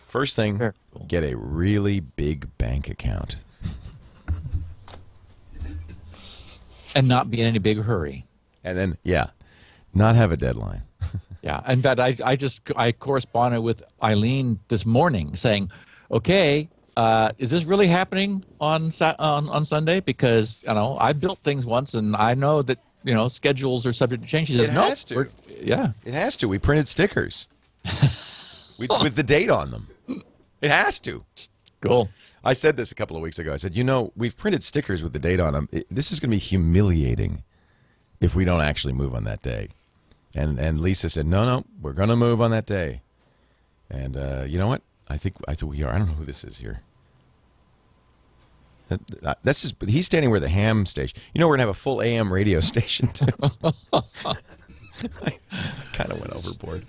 First 0.06 0.36
thing, 0.36 0.58
cool. 0.58 1.06
get 1.08 1.24
a 1.24 1.36
really 1.36 2.00
big 2.00 2.58
bank 2.58 2.90
account. 2.90 3.38
and 6.96 7.08
not 7.08 7.30
be 7.30 7.42
in 7.42 7.48
any 7.48 7.60
big 7.60 7.84
hurry. 7.84 8.26
And 8.64 8.78
then, 8.78 8.98
yeah, 9.04 9.28
not 9.94 10.16
have 10.16 10.32
a 10.32 10.38
deadline. 10.38 10.84
Yeah. 11.48 11.72
In 11.72 11.82
fact, 11.82 12.00
I, 12.00 12.16
I 12.24 12.36
just 12.36 12.62
I 12.76 12.92
corresponded 12.92 13.64
with 13.64 13.82
Eileen 14.04 14.60
this 14.68 14.86
morning 14.86 15.36
saying, 15.36 15.72
okay, 16.12 16.70
uh, 16.98 17.32
is 17.38 17.52
this 17.52 17.64
really 17.64 17.88
happening 17.88 18.44
on, 18.60 18.92
on 19.20 19.50
on 19.50 19.66
Sunday? 19.66 20.00
Because 20.02 20.64
you 20.68 20.74
know 20.74 20.98
I 21.00 21.14
built 21.14 21.40
things 21.44 21.66
once, 21.66 21.94
and 21.94 22.16
I 22.16 22.34
know 22.34 22.62
that 22.64 22.80
you 23.04 23.14
know 23.14 23.28
schedules 23.30 23.86
are 23.86 23.94
subject 23.94 24.24
to 24.24 24.30
change. 24.30 24.50
She 24.50 24.58
says, 24.58 24.70
It 24.70 24.74
no, 24.74 24.82
has 24.90 25.04
to. 25.06 25.28
yeah. 25.48 25.92
It 26.04 26.14
has 26.14 26.36
to. 26.38 26.48
We 26.48 26.60
printed 26.60 26.88
stickers 26.88 27.48
with, 28.78 28.90
with 29.02 29.16
the 29.16 29.24
date 29.24 29.50
on 29.50 29.72
them. 29.72 29.88
It 30.62 30.72
has 30.72 31.00
to. 31.02 31.24
Cool. 31.82 32.10
I 32.44 32.54
said 32.54 32.78
this 32.78 32.92
a 32.92 32.96
couple 32.96 33.16
of 33.16 33.22
weeks 33.22 33.40
ago. 33.40 33.54
I 33.54 33.58
said, 33.58 33.76
you 33.76 33.84
know, 33.84 34.12
we've 34.16 34.36
printed 34.36 34.64
stickers 34.64 35.04
with 35.04 35.14
the 35.14 35.20
date 35.20 35.40
on 35.40 35.54
them. 35.54 35.70
It, 35.72 35.86
this 35.92 36.12
is 36.12 36.20
going 36.20 36.32
to 36.32 36.36
be 36.36 36.40
humiliating 36.40 37.44
if 38.20 38.36
we 38.36 38.46
don't 38.46 38.62
actually 38.62 38.94
move 38.94 39.14
on 39.14 39.24
that 39.26 39.42
day. 39.42 39.70
And 40.38 40.60
and 40.60 40.80
Lisa 40.80 41.10
said, 41.10 41.26
no, 41.26 41.46
no, 41.46 41.66
we're 41.82 41.94
going 41.94 42.10
to 42.10 42.16
move 42.16 42.42
on 42.42 42.52
that 42.52 42.66
day. 42.68 43.02
And 43.90 44.16
uh, 44.16 44.44
you 44.48 44.58
know 44.60 44.68
what? 44.68 44.82
I 45.10 45.18
think 45.18 45.36
I 45.48 45.56
think 45.56 45.72
we 45.72 45.82
are. 45.84 45.92
I 45.92 45.98
don't 45.98 46.08
know 46.10 46.14
who 46.14 46.26
this 46.26 46.44
is 46.44 46.58
here. 46.60 46.82
That- 48.90 49.40
That's 49.44 49.62
just 49.62 49.76
he's 49.88 50.06
standing 50.06 50.30
where 50.32 50.40
the 50.40 50.50
ham 50.50 50.86
station. 50.86 51.18
You 51.34 51.40
know, 51.40 51.48
we're 51.48 51.56
gonna 51.56 51.64
have 51.64 51.76
a 51.76 51.80
full 51.80 52.02
AM 52.02 52.32
radio 52.32 52.60
station 52.72 53.08
too. 53.10 53.28
I 53.94 54.36
kind 55.94 56.12
of 56.12 56.20
went 56.20 56.34
overboard. 56.34 56.86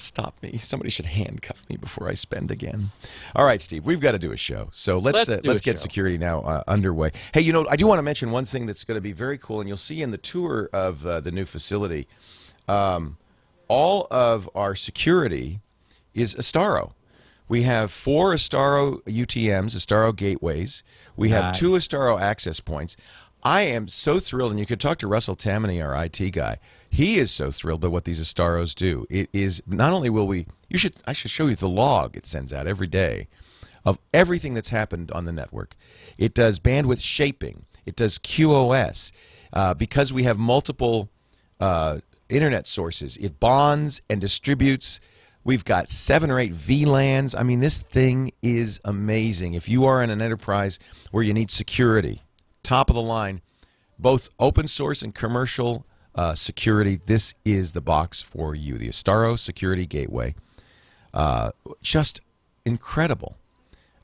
Stop 0.00 0.40
me. 0.42 0.58
Somebody 0.58 0.90
should 0.90 1.06
handcuff 1.06 1.68
me 1.68 1.76
before 1.76 2.08
I 2.08 2.14
spend 2.14 2.50
again. 2.50 2.90
All 3.34 3.44
right, 3.44 3.60
Steve, 3.60 3.84
we've 3.84 4.00
got 4.00 4.12
to 4.12 4.18
do 4.18 4.32
a 4.32 4.36
show. 4.36 4.68
So 4.72 4.98
let's 4.98 5.28
Let's 5.28 5.28
uh, 5.28 5.40
let's 5.44 5.60
get 5.60 5.76
show. 5.76 5.82
security 5.82 6.18
now 6.18 6.40
uh, 6.42 6.62
underway. 6.68 7.10
Hey, 7.34 7.40
you 7.40 7.52
know, 7.52 7.66
I 7.68 7.76
do 7.76 7.86
want 7.86 7.98
to 7.98 8.02
mention 8.02 8.30
one 8.30 8.44
thing 8.44 8.66
that's 8.66 8.84
going 8.84 8.96
to 8.96 9.00
be 9.00 9.12
very 9.12 9.38
cool, 9.38 9.60
and 9.60 9.68
you'll 9.68 9.76
see 9.76 10.00
in 10.00 10.10
the 10.10 10.18
tour 10.18 10.70
of 10.72 11.04
uh, 11.06 11.20
the 11.20 11.30
new 11.32 11.44
facility, 11.44 12.06
um, 12.68 13.16
all 13.66 14.06
of 14.10 14.48
our 14.54 14.74
security 14.74 15.60
is 16.14 16.34
Astaro. 16.34 16.92
We 17.48 17.62
have 17.62 17.90
four 17.90 18.34
Astaro 18.34 19.02
UTMs, 19.04 19.74
Astaro 19.74 20.14
gateways. 20.14 20.82
We 21.16 21.30
have 21.30 21.56
two. 21.56 21.70
Astaro 21.70 22.20
access 22.20 22.60
points. 22.60 22.96
I 23.42 23.62
am 23.62 23.88
so 23.88 24.18
thrilled, 24.18 24.50
and 24.50 24.60
you 24.60 24.66
could 24.66 24.80
talk 24.80 24.98
to 24.98 25.06
Russell 25.06 25.34
Tammany, 25.36 25.80
our 25.80 26.04
IT 26.04 26.18
guy. 26.32 26.58
He 26.90 27.18
is 27.18 27.30
so 27.30 27.50
thrilled 27.50 27.80
by 27.80 27.88
what 27.88 28.04
these 28.04 28.20
Astaros 28.20 28.74
do. 28.74 29.06
It 29.10 29.28
is 29.32 29.62
not 29.66 29.92
only 29.92 30.10
will 30.10 30.26
we, 30.26 30.46
you 30.68 30.78
should, 30.78 30.96
I 31.06 31.12
should 31.12 31.30
show 31.30 31.46
you 31.46 31.56
the 31.56 31.68
log 31.68 32.16
it 32.16 32.26
sends 32.26 32.52
out 32.52 32.66
every 32.66 32.86
day 32.86 33.28
of 33.84 33.98
everything 34.12 34.54
that's 34.54 34.70
happened 34.70 35.10
on 35.12 35.24
the 35.24 35.32
network. 35.32 35.76
It 36.16 36.34
does 36.34 36.58
bandwidth 36.58 37.00
shaping. 37.00 37.64
It 37.86 37.96
does 37.96 38.18
QoS. 38.18 39.12
Uh, 39.52 39.72
because 39.74 40.12
we 40.12 40.24
have 40.24 40.38
multiple 40.38 41.08
uh, 41.58 41.98
internet 42.28 42.66
sources, 42.66 43.16
it 43.16 43.40
bonds 43.40 44.02
and 44.10 44.20
distributes. 44.20 45.00
We've 45.42 45.64
got 45.64 45.88
seven 45.88 46.30
or 46.30 46.38
eight 46.38 46.52
VLANs. 46.52 47.34
I 47.38 47.42
mean, 47.42 47.60
this 47.60 47.80
thing 47.80 48.32
is 48.42 48.80
amazing. 48.84 49.54
If 49.54 49.68
you 49.68 49.86
are 49.86 50.02
in 50.02 50.10
an 50.10 50.20
enterprise 50.20 50.78
where 51.10 51.24
you 51.24 51.32
need 51.32 51.50
security, 51.50 52.20
top 52.62 52.90
of 52.90 52.96
the 52.96 53.02
line, 53.02 53.40
both 53.98 54.28
open 54.38 54.68
source 54.68 55.00
and 55.00 55.14
commercial 55.14 55.86
uh, 56.18 56.34
security, 56.34 57.00
this 57.06 57.36
is 57.44 57.72
the 57.72 57.80
box 57.80 58.20
for 58.20 58.52
you. 58.52 58.76
The 58.76 58.88
Astaro 58.88 59.38
Security 59.38 59.86
Gateway. 59.86 60.34
Uh, 61.14 61.52
just 61.80 62.20
incredible 62.64 63.36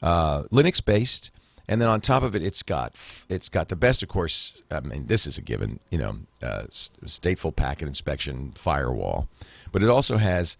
uh, 0.00 0.44
Linux 0.44 0.82
based, 0.82 1.32
and 1.66 1.80
then 1.80 1.88
on 1.88 2.00
top 2.00 2.22
of 2.22 2.36
it, 2.36 2.42
it's 2.42 2.62
got 2.62 2.94
it's 3.28 3.48
got 3.48 3.68
the 3.68 3.74
best, 3.74 4.00
of 4.04 4.08
course. 4.08 4.62
I 4.70 4.78
mean, 4.78 5.08
this 5.08 5.26
is 5.26 5.38
a 5.38 5.42
given, 5.42 5.80
you 5.90 5.98
know, 5.98 6.18
uh, 6.40 6.62
stateful 6.68 7.54
packet 7.54 7.88
inspection 7.88 8.52
firewall, 8.52 9.28
but 9.72 9.82
it 9.82 9.88
also 9.88 10.16
has 10.16 10.56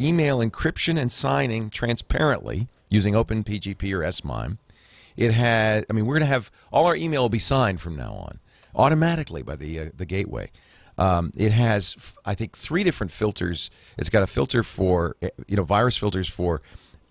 email 0.00 0.38
encryption 0.38 0.98
and 0.98 1.12
signing 1.12 1.68
transparently 1.68 2.68
using 2.88 3.12
OpenPGP 3.12 3.92
or 3.92 4.10
SMIME. 4.10 4.56
It 5.14 5.32
had, 5.32 5.84
I 5.90 5.92
mean, 5.92 6.06
we're 6.06 6.14
going 6.14 6.26
to 6.28 6.34
have 6.34 6.50
all 6.72 6.86
our 6.86 6.96
email 6.96 7.20
will 7.22 7.28
be 7.28 7.38
signed 7.38 7.82
from 7.82 7.96
now 7.96 8.14
on 8.14 8.38
automatically 8.74 9.42
by 9.42 9.56
the 9.56 9.78
uh, 9.80 9.90
the 9.94 10.06
gateway. 10.06 10.50
Um, 10.98 11.32
it 11.36 11.52
has, 11.52 12.14
I 12.24 12.34
think, 12.34 12.56
three 12.56 12.82
different 12.82 13.12
filters. 13.12 13.70
It's 13.98 14.08
got 14.08 14.22
a 14.22 14.26
filter 14.26 14.62
for, 14.62 15.16
eh, 15.20 15.28
you 15.46 15.56
know, 15.56 15.62
virus 15.62 15.96
filters 15.96 16.28
for 16.28 16.62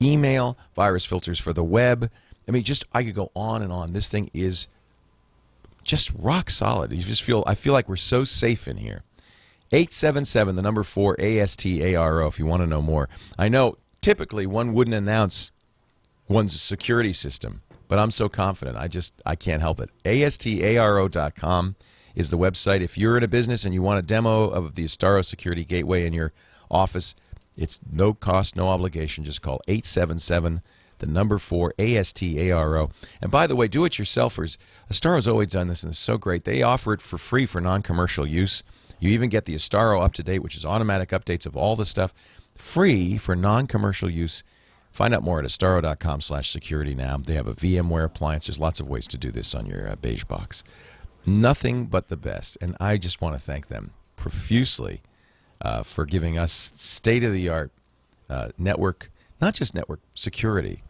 email, 0.01 0.57
virus 0.75 1.05
filters 1.05 1.39
for 1.39 1.53
the 1.53 1.63
web. 1.63 2.09
I 2.47 2.51
mean, 2.51 2.63
just 2.63 2.85
I 2.93 3.03
could 3.03 3.15
go 3.15 3.31
on 3.35 3.61
and 3.61 3.71
on. 3.71 3.93
This 3.93 4.09
thing 4.09 4.29
is 4.33 4.67
just 5.83 6.11
rock 6.17 6.49
solid. 6.49 6.91
You 6.91 7.03
just 7.03 7.23
feel, 7.23 7.43
I 7.45 7.55
feel 7.55 7.73
like 7.73 7.87
we're 7.87 7.95
so 7.95 8.23
safe 8.23 8.67
in 8.67 8.77
here. 8.77 9.03
877, 9.71 10.55
the 10.55 10.61
number 10.61 10.83
four, 10.83 11.15
ASTARO, 11.17 12.27
if 12.27 12.39
you 12.39 12.45
want 12.45 12.61
to 12.61 12.67
know 12.67 12.81
more. 12.81 13.09
I 13.37 13.49
know 13.49 13.77
typically 14.01 14.45
one 14.45 14.73
wouldn't 14.73 14.95
announce 14.95 15.51
one's 16.27 16.59
security 16.59 17.13
system, 17.13 17.61
but 17.87 17.99
I'm 17.99 18.11
so 18.11 18.29
confident. 18.29 18.77
I 18.77 18.87
just, 18.87 19.13
I 19.25 19.35
can't 19.35 19.61
help 19.61 19.79
it. 19.79 19.89
ASTARO.com 20.05 21.75
is 22.15 22.29
the 22.29 22.37
website. 22.37 22.81
If 22.81 22.97
you're 22.97 23.17
in 23.17 23.23
a 23.23 23.27
business 23.27 23.65
and 23.65 23.73
you 23.73 23.81
want 23.81 23.99
a 23.99 24.07
demo 24.07 24.45
of 24.45 24.75
the 24.75 24.85
Astaro 24.85 25.23
Security 25.23 25.65
Gateway 25.65 26.05
in 26.05 26.13
your 26.13 26.31
office, 26.71 27.15
it's 27.57 27.79
no 27.91 28.13
cost, 28.13 28.55
no 28.55 28.69
obligation. 28.69 29.23
Just 29.23 29.41
call 29.41 29.61
877, 29.67 30.61
the 30.99 31.07
number 31.07 31.37
four, 31.37 31.73
ASTARO. 31.77 32.91
And 33.21 33.31
by 33.31 33.47
the 33.47 33.55
way, 33.55 33.67
do 33.67 33.85
it 33.85 33.93
yourselfers. 33.93 34.57
Astaro's 34.91 35.27
always 35.27 35.49
done 35.49 35.67
this 35.67 35.83
and 35.83 35.91
it's 35.91 35.99
so 35.99 36.17
great. 36.17 36.43
They 36.43 36.63
offer 36.63 36.93
it 36.93 37.01
for 37.01 37.17
free 37.17 37.45
for 37.45 37.61
non 37.61 37.81
commercial 37.81 38.25
use. 38.25 38.63
You 38.99 39.09
even 39.11 39.29
get 39.29 39.45
the 39.45 39.55
Astaro 39.55 40.03
up 40.03 40.13
to 40.13 40.23
date, 40.23 40.39
which 40.39 40.55
is 40.55 40.65
automatic 40.65 41.09
updates 41.09 41.45
of 41.45 41.57
all 41.57 41.75
the 41.75 41.85
stuff, 41.85 42.13
free 42.57 43.17
for 43.17 43.35
non 43.35 43.67
commercial 43.67 44.09
use. 44.09 44.43
Find 44.91 45.13
out 45.13 45.23
more 45.23 45.39
at 45.39 45.45
astaro.com 45.45 46.21
slash 46.21 46.49
security 46.51 46.95
now. 46.95 47.17
They 47.17 47.33
have 47.33 47.47
a 47.47 47.53
VMware 47.53 48.05
appliance. 48.05 48.47
There's 48.47 48.61
lots 48.61 48.79
of 48.79 48.87
ways 48.87 49.09
to 49.09 49.17
do 49.17 49.29
this 49.29 49.53
on 49.53 49.65
your 49.65 49.89
uh, 49.89 49.97
beige 49.97 50.23
box. 50.23 50.63
Nothing 51.25 51.85
but 51.85 52.09
the 52.09 52.17
best. 52.17 52.57
And 52.61 52.75
I 52.79 52.97
just 52.97 53.21
want 53.21 53.35
to 53.35 53.39
thank 53.39 53.67
them 53.67 53.91
profusely 54.15 55.01
uh, 55.61 55.83
for 55.83 56.05
giving 56.05 56.37
us 56.37 56.71
state 56.75 57.23
of 57.23 57.31
the 57.33 57.49
art 57.49 57.71
uh, 58.29 58.49
network, 58.57 59.11
not 59.41 59.53
just 59.53 59.73
network 59.73 59.99
security, 60.13 60.83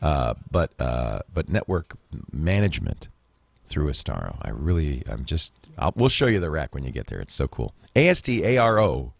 uh, 0.00 0.34
but 0.50 0.72
uh, 0.78 1.20
but 1.32 1.48
network 1.48 1.96
management 2.32 3.08
through 3.68 3.90
Astaro. 3.90 4.36
I 4.42 4.50
really, 4.50 5.02
I'm 5.08 5.24
just, 5.24 5.54
I'll, 5.78 5.92
we'll 5.94 6.08
show 6.08 6.26
you 6.26 6.40
the 6.40 6.50
rack 6.50 6.74
when 6.74 6.84
you 6.84 6.90
get 6.90 7.06
there. 7.06 7.20
It's 7.20 7.34
so 7.34 7.46
cool. 7.46 7.74
ASTARO.com 7.94 9.12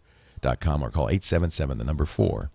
or 0.83 0.89
call 0.89 1.09
877, 1.09 1.77
the 1.77 1.83
number 1.83 2.05
four, 2.05 2.49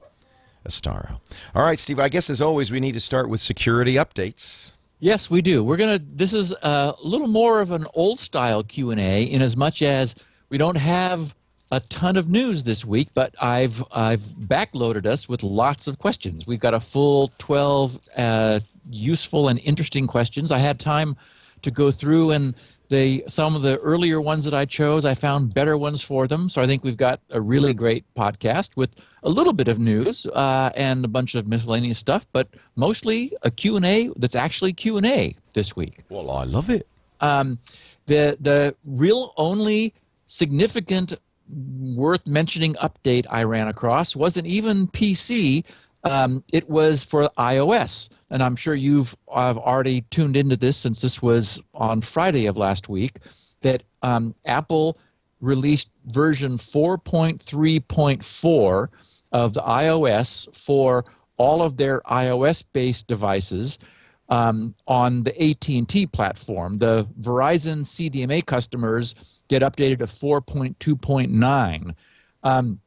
Astaro. 0.68 1.20
All 1.54 1.62
right, 1.62 1.78
Steve, 1.78 2.00
I 2.00 2.08
guess 2.08 2.28
as 2.28 2.42
always, 2.42 2.70
we 2.70 2.80
need 2.80 2.92
to 2.92 3.00
start 3.00 3.28
with 3.28 3.40
security 3.40 3.94
updates. 3.94 4.74
Yes, 5.00 5.28
we 5.28 5.42
do. 5.42 5.62
We're 5.64 5.76
gonna. 5.76 5.98
This 5.98 6.32
is 6.32 6.52
a 6.52 6.94
little 7.02 7.26
more 7.26 7.60
of 7.60 7.72
an 7.72 7.86
old 7.94 8.18
style 8.18 8.62
Q 8.62 8.90
and 8.90 9.00
A, 9.00 9.24
in 9.24 9.42
as 9.42 9.56
much 9.56 9.82
as 9.82 10.14
we 10.48 10.58
don't 10.58 10.76
have 10.76 11.34
a 11.70 11.80
ton 11.80 12.16
of 12.16 12.28
news 12.28 12.64
this 12.64 12.84
week, 12.84 13.08
but 13.14 13.34
I've 13.40 13.82
I've 13.90 14.22
backloaded 14.22 15.06
us 15.06 15.28
with 15.28 15.42
lots 15.42 15.86
of 15.88 15.98
questions. 15.98 16.46
We've 16.46 16.60
got 16.60 16.74
a 16.74 16.80
full 16.80 17.32
twelve 17.38 17.98
uh, 18.16 18.60
useful 18.88 19.48
and 19.48 19.58
interesting 19.60 20.06
questions. 20.06 20.52
I 20.52 20.58
had 20.58 20.78
time 20.78 21.16
to 21.62 21.70
go 21.70 21.90
through 21.90 22.30
and 22.30 22.54
they 22.88 23.22
some 23.28 23.56
of 23.56 23.62
the 23.62 23.78
earlier 23.78 24.20
ones 24.20 24.44
that 24.44 24.54
I 24.54 24.64
chose, 24.64 25.04
I 25.04 25.14
found 25.14 25.54
better 25.54 25.76
ones 25.76 26.02
for 26.02 26.26
them. 26.26 26.48
So 26.48 26.60
I 26.60 26.66
think 26.66 26.84
we've 26.84 26.96
got 26.96 27.20
a 27.30 27.40
really 27.40 27.74
great 27.74 28.04
podcast 28.14 28.70
with 28.76 28.90
a 29.22 29.28
little 29.28 29.52
bit 29.52 29.68
of 29.68 29.78
news 29.78 30.26
uh, 30.26 30.70
and 30.74 31.04
a 31.04 31.08
bunch 31.08 31.34
of 31.34 31.46
miscellaneous 31.46 31.98
stuff, 31.98 32.26
but 32.32 32.48
mostly 32.76 33.32
a 33.42 33.50
Q&A 33.50 34.10
that's 34.16 34.36
actually 34.36 34.72
Q&A 34.72 35.36
this 35.54 35.74
week. 35.74 36.04
Well, 36.08 36.30
I 36.30 36.44
love 36.44 36.70
it. 36.70 36.86
Um, 37.20 37.58
the 38.06 38.36
the 38.40 38.76
real 38.84 39.32
only 39.36 39.94
significant 40.26 41.14
worth 41.48 42.26
mentioning 42.26 42.74
update 42.74 43.26
I 43.28 43.44
ran 43.44 43.68
across 43.68 44.16
wasn't 44.16 44.46
even 44.46 44.88
PC. 44.88 45.64
Um, 46.04 46.44
it 46.52 46.68
was 46.68 47.02
for 47.02 47.30
iOS, 47.38 48.10
and 48.30 48.42
I'm 48.42 48.56
sure 48.56 48.74
you've 48.74 49.16
uh, 49.28 49.54
already 49.56 50.02
tuned 50.10 50.36
into 50.36 50.56
this 50.56 50.76
since 50.76 51.00
this 51.00 51.22
was 51.22 51.62
on 51.72 52.02
Friday 52.02 52.46
of 52.46 52.56
last 52.56 52.88
week. 52.88 53.18
That 53.62 53.84
um, 54.02 54.34
Apple 54.44 54.98
released 55.40 55.88
version 56.06 56.58
4.3.4 56.58 58.88
of 59.32 59.54
the 59.54 59.62
iOS 59.62 60.56
for 60.56 61.04
all 61.36 61.62
of 61.62 61.76
their 61.76 62.00
iOS-based 62.02 63.06
devices 63.06 63.78
um, 64.28 64.74
on 64.86 65.22
the 65.22 65.42
AT&T 65.42 66.06
platform. 66.08 66.78
The 66.78 67.06
Verizon 67.20 67.80
CDMA 67.80 68.44
customers 68.46 69.14
get 69.48 69.62
updated 69.62 69.98
to 69.98 70.06
4.2.9. 70.06 71.94
Um, 72.42 72.80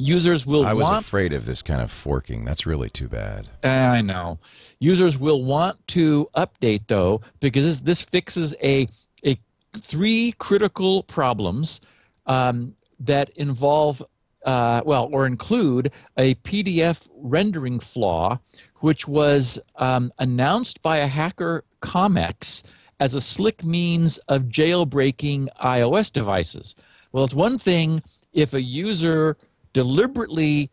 users 0.00 0.46
will 0.46 0.66
I 0.66 0.72
was 0.72 0.88
want 0.88 1.04
afraid 1.04 1.32
of 1.32 1.46
this 1.46 1.62
kind 1.62 1.80
of 1.80 1.90
forking. 1.90 2.44
That's 2.44 2.66
really 2.66 2.90
too 2.90 3.08
bad. 3.08 3.48
I 3.62 4.00
know. 4.00 4.38
Users 4.78 5.18
will 5.18 5.44
want 5.44 5.86
to 5.88 6.28
update 6.34 6.82
though 6.88 7.20
because 7.40 7.64
this, 7.64 7.80
this 7.80 8.02
fixes 8.02 8.54
a 8.62 8.86
a 9.24 9.38
three 9.78 10.32
critical 10.38 11.02
problems 11.04 11.80
um, 12.26 12.74
that 12.98 13.30
involve 13.30 14.02
uh, 14.44 14.82
well 14.84 15.08
or 15.12 15.26
include 15.26 15.92
a 16.16 16.34
PDF 16.36 17.08
rendering 17.16 17.80
flaw, 17.80 18.38
which 18.76 19.06
was 19.06 19.58
um, 19.76 20.12
announced 20.18 20.82
by 20.82 20.98
a 20.98 21.06
hacker 21.06 21.64
Comex 21.82 22.62
as 23.00 23.14
a 23.14 23.20
slick 23.20 23.64
means 23.64 24.18
of 24.28 24.44
jailbreaking 24.44 25.48
iOS 25.62 26.12
devices. 26.12 26.74
Well, 27.12 27.24
it's 27.24 27.34
one 27.34 27.58
thing 27.58 28.02
if 28.32 28.54
a 28.54 28.62
user 28.62 29.36
deliberately 29.72 30.70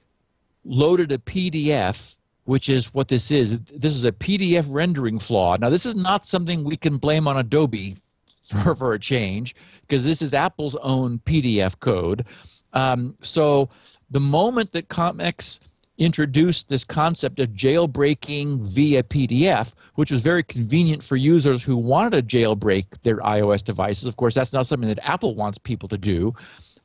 loaded 0.65 1.11
a 1.11 1.17
PDF, 1.17 2.15
which 2.45 2.69
is 2.69 2.93
what 2.93 3.07
this 3.07 3.31
is. 3.31 3.59
This 3.59 3.95
is 3.95 4.05
a 4.05 4.11
PDF 4.11 4.65
rendering 4.67 5.19
flaw. 5.19 5.57
Now, 5.57 5.69
this 5.69 5.85
is 5.85 5.95
not 5.95 6.25
something 6.25 6.63
we 6.63 6.77
can 6.77 6.97
blame 6.97 7.27
on 7.27 7.37
Adobe 7.37 7.97
for, 8.63 8.75
for 8.75 8.93
a 8.93 8.99
change, 8.99 9.55
because 9.81 10.03
this 10.03 10.21
is 10.21 10.33
Apple's 10.33 10.75
own 10.75 11.19
PDF 11.25 11.79
code. 11.79 12.25
Um, 12.73 13.15
so, 13.21 13.69
the 14.09 14.19
moment 14.19 14.71
that 14.71 14.87
Comex 14.87 15.59
introduced 15.97 16.69
this 16.69 16.83
concept 16.83 17.39
of 17.39 17.49
jailbreaking 17.49 18.59
via 18.67 19.03
PDF, 19.03 19.73
which 19.95 20.11
was 20.11 20.21
very 20.21 20.43
convenient 20.43 21.01
for 21.01 21.15
users 21.15 21.63
who 21.63 21.75
wanted 21.75 22.29
to 22.29 22.37
jailbreak 22.37 22.85
their 23.03 23.17
iOS 23.17 23.63
devices, 23.63 24.07
of 24.07 24.15
course, 24.17 24.35
that's 24.35 24.53
not 24.53 24.67
something 24.67 24.87
that 24.87 24.99
Apple 25.07 25.35
wants 25.35 25.57
people 25.57 25.89
to 25.89 25.97
do. 25.97 26.33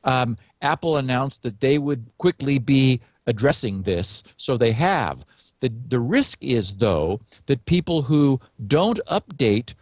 Um, 0.03 0.37
Apple 0.61 0.97
announced 0.97 1.43
that 1.43 1.59
they 1.59 1.77
would 1.77 2.05
quickly 2.17 2.59
be 2.59 3.01
addressing 3.27 3.83
this, 3.83 4.23
so 4.37 4.57
they 4.57 4.71
have. 4.71 5.25
The, 5.59 5.71
the 5.87 5.99
risk 5.99 6.43
is, 6.43 6.75
though, 6.75 7.21
that 7.45 7.65
people 7.65 8.01
who 8.01 8.39
don't 8.67 8.99
update 9.07 9.73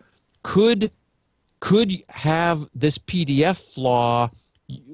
could 0.43 0.91
could 1.59 2.03
have 2.09 2.67
this 2.73 2.97
PDF 2.97 3.73
flaw 3.73 4.27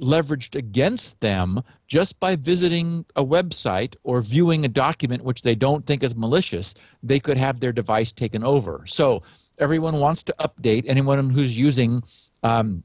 leveraged 0.01 0.55
against 0.55 1.19
them 1.22 1.62
just 1.88 2.19
by 2.19 2.36
visiting 2.36 3.05
a 3.15 3.24
website 3.24 3.96
or 4.03 4.22
viewing 4.22 4.65
a 4.65 4.69
document 4.69 5.24
which 5.24 5.43
they 5.43 5.55
don't 5.55 5.86
think 5.86 6.03
is 6.03 6.15
malicious. 6.15 6.74
They 7.03 7.19
could 7.19 7.38
have 7.38 7.60
their 7.60 7.72
device 7.72 8.12
taken 8.12 8.43
over. 8.43 8.84
So 8.86 9.24
everyone 9.60 10.00
wants 10.00 10.24
to 10.24 10.36
update. 10.39 10.84
Anyone 10.88 11.29
who's 11.29 11.57
using 11.57 12.03
um, 12.43 12.84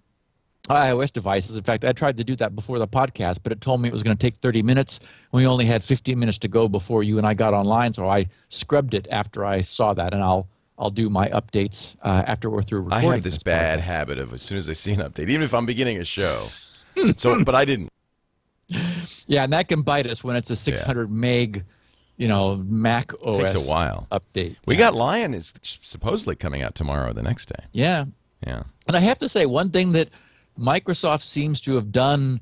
iOS 0.69 1.13
devices. 1.13 1.57
In 1.57 1.65
fact, 1.65 1.85
I 1.85 1.93
tried 1.93 2.17
to 2.19 2.25
do 2.25 2.37
that 2.37 2.55
before 2.55 2.79
the 2.79 2.87
podcast, 2.87 3.39
but 3.43 3.51
it 3.53 3.61
told 3.61 3.81
me 3.81 3.89
it 3.89 3.93
was 3.93 4.03
going 4.03 4.17
to 4.17 4.21
take 4.21 4.37
30 4.37 4.63
minutes. 4.63 5.01
We 5.33 5.47
only 5.47 5.67
had 5.67 5.83
15 5.83 6.19
minutes 6.19 6.39
to 6.39 6.49
go 6.49 6.69
before 6.69 7.03
you 7.03 7.19
and 7.19 7.27
I 7.27 7.35
got 7.35 7.53
online, 7.53 7.93
so 7.95 8.09
I 8.09 8.27
scrubbed 8.49 8.95
it 8.95 9.07
after 9.11 9.45
I 9.45 9.61
saw 9.61 9.93
that, 9.95 10.15
and 10.15 10.23
I'll 10.23 10.49
I'll 10.79 10.91
do 10.91 11.09
my 11.11 11.29
updates 11.29 11.95
uh, 12.03 12.25
after 12.27 12.49
we're 12.51 12.63
through 12.63 12.81
recording. 12.83 13.11
I 13.11 13.15
have 13.15 13.23
this 13.23 13.43
bad 13.43 13.79
podcast. 13.79 13.83
habit 13.83 14.19
of 14.19 14.33
as 14.33 14.43
soon 14.43 14.59
as 14.59 14.69
I 14.69 14.73
see 14.73 14.93
an 14.93 15.01
update, 15.01 15.29
even 15.29 15.43
if 15.43 15.53
I'm 15.55 15.67
beginning 15.67 15.99
a 15.99 16.05
show. 16.05 16.49
so, 17.17 17.45
but 17.45 17.55
I 17.55 17.65
didn't. 17.65 17.89
Yeah, 19.27 19.45
and 19.45 19.53
that 19.53 19.69
can 19.69 19.83
bite 19.83 20.07
us 20.07 20.25
when 20.25 20.35
it's 20.35 20.51
a 20.51 20.57
600 20.57 21.11
meg, 21.11 21.65
you 22.17 22.27
know, 22.27 22.57
Mac 22.57 23.13
OS. 23.23 23.37
Takes 23.53 23.67
a 23.67 23.71
while. 23.71 24.07
Update. 24.11 24.57
We 24.67 24.75
Yeah. 24.75 24.81
got 24.81 24.95
Lion 24.95 25.35
is 25.35 25.53
supposedly 25.63 26.37
coming 26.37 26.63
out 26.63 26.75
tomorrow, 26.75 27.11
or 27.11 27.13
the 27.13 27.23
next 27.23 27.47
day. 27.51 27.65
Yeah, 27.73 28.07
Yeah. 28.47 28.63
and 28.87 28.97
I 28.97 29.01
have 29.01 29.19
to 29.21 29.29
say 29.29 29.47
one 29.47 29.71
thing 29.71 29.93
that 29.93 30.09
Microsoft 30.59 31.23
seems 31.23 31.61
to 31.63 31.75
have 31.75 31.91
done 31.93 32.41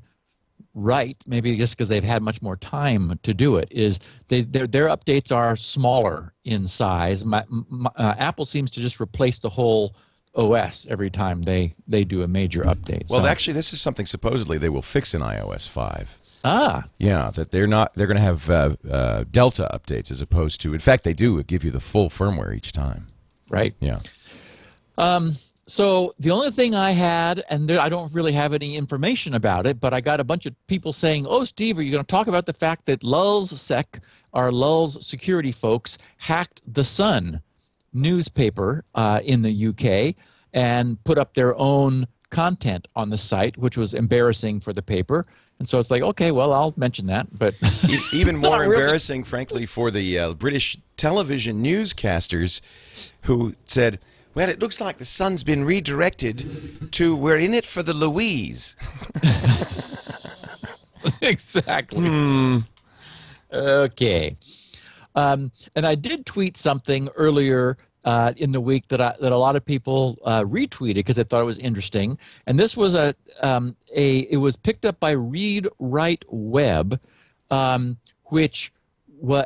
right, 0.73 1.17
maybe 1.25 1.55
just 1.57 1.75
because 1.75 1.89
they've 1.89 2.03
had 2.03 2.21
much 2.21 2.41
more 2.41 2.55
time 2.55 3.19
to 3.23 3.33
do 3.33 3.57
it, 3.57 3.67
is 3.71 3.99
they, 4.27 4.41
their 4.41 4.67
their 4.67 4.87
updates 4.87 5.35
are 5.35 5.55
smaller 5.55 6.33
in 6.45 6.67
size. 6.67 7.25
My, 7.25 7.43
my, 7.49 7.89
uh, 7.95 8.15
Apple 8.17 8.45
seems 8.45 8.71
to 8.71 8.79
just 8.79 9.01
replace 9.01 9.39
the 9.39 9.49
whole 9.49 9.95
OS 10.35 10.87
every 10.89 11.09
time 11.09 11.41
they 11.43 11.75
they 11.87 12.03
do 12.05 12.21
a 12.23 12.27
major 12.27 12.63
update. 12.63 13.09
Well, 13.09 13.21
So- 13.21 13.25
actually, 13.27 13.53
this 13.53 13.73
is 13.73 13.81
something 13.81 14.05
supposedly 14.05 14.57
they 14.57 14.69
will 14.69 14.81
fix 14.81 15.13
in 15.13 15.21
iOS 15.21 15.67
five. 15.67 16.17
ah, 16.45 16.85
Yeah, 16.99 17.31
that 17.31 17.51
they're 17.51 17.67
not. 17.67 17.93
They're 17.95 18.07
going 18.07 18.17
to 18.17 18.23
have 18.23 18.49
uh, 18.49 18.75
uh, 18.89 19.23
Delta 19.29 19.69
updates 19.73 20.09
as 20.09 20.21
opposed 20.21 20.61
to. 20.61 20.73
In 20.73 20.79
fact, 20.79 21.03
they 21.03 21.13
do 21.13 21.41
give 21.43 21.63
you 21.65 21.71
the 21.71 21.81
full 21.81 22.09
firmware 22.09 22.55
each 22.55 22.71
time. 22.71 23.07
right. 23.49 23.73
Yeah. 23.81 23.99
So 25.71 26.13
the 26.19 26.31
only 26.31 26.51
thing 26.51 26.75
I 26.75 26.91
had, 26.91 27.45
and 27.49 27.65
there, 27.65 27.79
I 27.79 27.87
don't 27.87 28.13
really 28.13 28.33
have 28.33 28.51
any 28.51 28.75
information 28.75 29.35
about 29.35 29.65
it, 29.65 29.79
but 29.79 29.93
I 29.93 30.01
got 30.01 30.19
a 30.19 30.23
bunch 30.25 30.45
of 30.45 30.53
people 30.67 30.91
saying, 30.91 31.25
"Oh, 31.25 31.45
Steve, 31.45 31.77
are 31.77 31.81
you 31.81 31.93
going 31.93 32.03
to 32.03 32.11
talk 32.11 32.27
about 32.27 32.45
the 32.45 32.51
fact 32.51 32.87
that 32.87 33.05
Lulz 33.05 33.57
Sec, 33.61 34.01
our 34.33 34.51
Lulz 34.51 35.07
security 35.07 35.53
folks, 35.53 35.97
hacked 36.17 36.61
the 36.67 36.83
Sun 36.83 37.39
newspaper 37.93 38.83
uh, 38.95 39.21
in 39.23 39.43
the 39.43 39.67
UK 39.67 40.15
and 40.51 41.01
put 41.05 41.17
up 41.17 41.35
their 41.35 41.55
own 41.55 42.05
content 42.31 42.89
on 42.97 43.09
the 43.09 43.17
site, 43.17 43.57
which 43.57 43.77
was 43.77 43.93
embarrassing 43.93 44.59
for 44.59 44.73
the 44.73 44.81
paper." 44.81 45.23
And 45.57 45.69
so 45.69 45.79
it's 45.79 45.91
like, 45.91 46.01
okay, 46.01 46.31
well, 46.31 46.51
I'll 46.51 46.73
mention 46.75 47.05
that, 47.05 47.27
but 47.37 47.53
Even 48.11 48.35
more 48.39 48.61
really. 48.61 48.73
embarrassing, 48.73 49.23
frankly, 49.23 49.65
for 49.65 49.89
the 49.89 50.19
uh, 50.19 50.33
British 50.33 50.75
television 50.97 51.63
newscasters 51.63 52.59
who 53.21 53.53
said, 53.67 53.99
"Well, 54.33 54.49
it 54.49 54.59
looks 54.59 54.81
like 54.81 54.97
the 54.97 55.05
sun's 55.05 55.43
been 55.43 55.63
redirected 55.63 56.91
to 56.93 57.15
we're 57.15 57.37
in 57.37 57.53
it 57.53 57.65
for 57.65 57.83
the 57.83 57.93
Louise." 57.93 58.75
exactly. 61.21 62.63
Okay. 63.51 64.37
Um, 65.15 65.51
and 65.75 65.85
I 65.85 65.95
did 65.95 66.25
tweet 66.25 66.57
something 66.57 67.09
earlier 67.15 67.77
uh, 68.03 68.33
in 68.37 68.51
the 68.51 68.61
week 68.61 68.87
that 68.87 69.01
I, 69.01 69.15
that 69.19 69.31
a 69.31 69.37
lot 69.37 69.55
of 69.55 69.63
people 69.63 70.17
uh, 70.25 70.43
retweeted 70.43 70.95
because 70.95 71.17
they 71.17 71.23
thought 71.23 71.41
it 71.41 71.45
was 71.45 71.59
interesting. 71.59 72.17
And 72.47 72.59
this 72.59 72.75
was 72.75 72.95
a 72.95 73.15
um, 73.41 73.75
a 73.93 74.19
it 74.19 74.37
was 74.37 74.55
picked 74.55 74.85
up 74.85 74.99
by 74.99 75.11
Read 75.11 75.67
Write 75.79 76.25
Web, 76.29 76.99
um, 77.49 77.97
which 78.25 78.73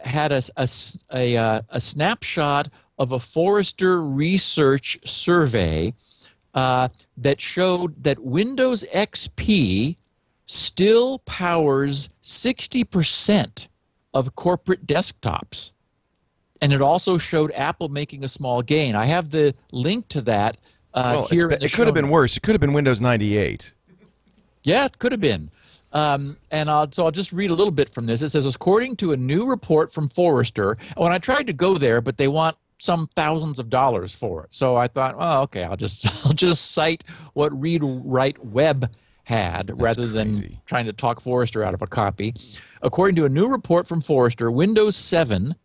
had 0.03 0.31
a 0.31 0.41
a 0.57 0.69
a, 1.13 1.37
uh, 1.37 1.61
a 1.69 1.81
snapshot 1.81 2.69
of 2.97 3.11
a 3.11 3.19
Forrester 3.19 4.01
research 4.01 4.97
survey 5.05 5.93
uh, 6.53 6.87
that 7.17 7.41
showed 7.41 8.03
that 8.03 8.19
Windows 8.19 8.85
XP 8.93 9.97
still 10.45 11.19
powers 11.19 12.09
60% 12.23 13.67
of 14.13 14.35
corporate 14.35 14.87
desktops. 14.87 15.73
And 16.61 16.71
it 16.71 16.81
also 16.81 17.17
showed 17.17 17.51
Apple 17.51 17.89
making 17.89 18.23
a 18.23 18.29
small 18.29 18.61
gain. 18.61 18.95
I 18.95 19.05
have 19.05 19.31
the 19.31 19.53
link 19.71 20.07
to 20.09 20.21
that 20.21 20.57
uh, 20.93 21.17
well, 21.17 21.27
here. 21.27 21.47
be- 21.49 21.55
in 21.55 21.59
the 21.59 21.65
it 21.65 21.73
could 21.73 21.87
have 21.87 21.93
been 21.93 22.09
worse. 22.09 22.37
It 22.37 22.43
could 22.43 22.53
have 22.53 22.61
been 22.61 22.73
Windows 22.73 23.01
98. 23.01 23.73
yeah, 24.63 24.85
it 24.85 24.97
could 24.97 25.11
have 25.11 25.21
been. 25.21 25.51
Um, 25.91 26.37
and 26.51 26.69
I'll, 26.69 26.91
so 26.91 27.05
I'll 27.05 27.11
just 27.11 27.33
read 27.33 27.51
a 27.51 27.53
little 27.53 27.71
bit 27.71 27.91
from 27.91 28.05
this. 28.05 28.21
It 28.21 28.29
says, 28.29 28.45
according 28.45 28.95
to 28.97 29.11
a 29.11 29.17
new 29.17 29.45
report 29.45 29.91
from 29.91 30.09
Forrester, 30.09 30.77
when 30.97 31.11
I 31.11 31.19
tried 31.19 31.47
to 31.47 31.53
go 31.53 31.77
there, 31.77 32.01
but 32.01 32.17
they 32.17 32.27
want 32.27 32.57
some 32.77 33.09
thousands 33.15 33.59
of 33.59 33.69
dollars 33.69 34.13
for 34.13 34.43
it. 34.43 34.53
So 34.53 34.75
I 34.75 34.87
thought, 34.87 35.15
oh, 35.17 35.43
okay, 35.43 35.63
I'll 35.63 35.77
just 35.77 36.05
I'll 36.25 36.33
just 36.33 36.71
cite 36.71 37.03
what 37.33 37.57
Read 37.59 37.81
Write 37.83 38.43
Web 38.43 38.93
had 39.23 39.71
rather 39.81 40.07
than 40.07 40.59
trying 40.65 40.85
to 40.85 40.93
talk 40.93 41.19
Forrester 41.19 41.63
out 41.63 41.73
of 41.73 41.81
a 41.81 41.87
copy. 41.87 42.33
According 42.81 43.15
to 43.15 43.25
a 43.25 43.29
new 43.29 43.47
report 43.47 43.87
from 43.87 43.99
Forrester, 43.99 44.51
Windows 44.51 44.95
7 44.95 45.55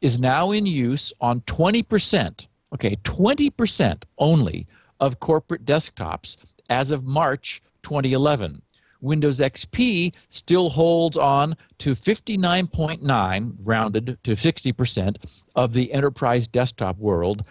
is 0.00 0.18
now 0.18 0.50
in 0.50 0.66
use 0.66 1.12
on 1.20 1.40
20%, 1.42 2.46
okay, 2.74 2.96
20% 3.04 4.02
only 4.18 4.66
of 5.00 5.20
corporate 5.20 5.64
desktops 5.64 6.36
as 6.68 6.90
of 6.90 7.04
March 7.04 7.62
2011. 7.84 8.60
Windows 9.04 9.38
XP 9.38 10.12
still 10.28 10.70
holds 10.70 11.16
on 11.16 11.56
to 11.78 11.94
59.9, 11.94 13.54
rounded 13.62 14.18
to 14.24 14.34
60%, 14.34 15.16
of 15.54 15.72
the 15.72 15.92
enterprise 15.92 16.48
desktop 16.48 16.98
world, 16.98 17.46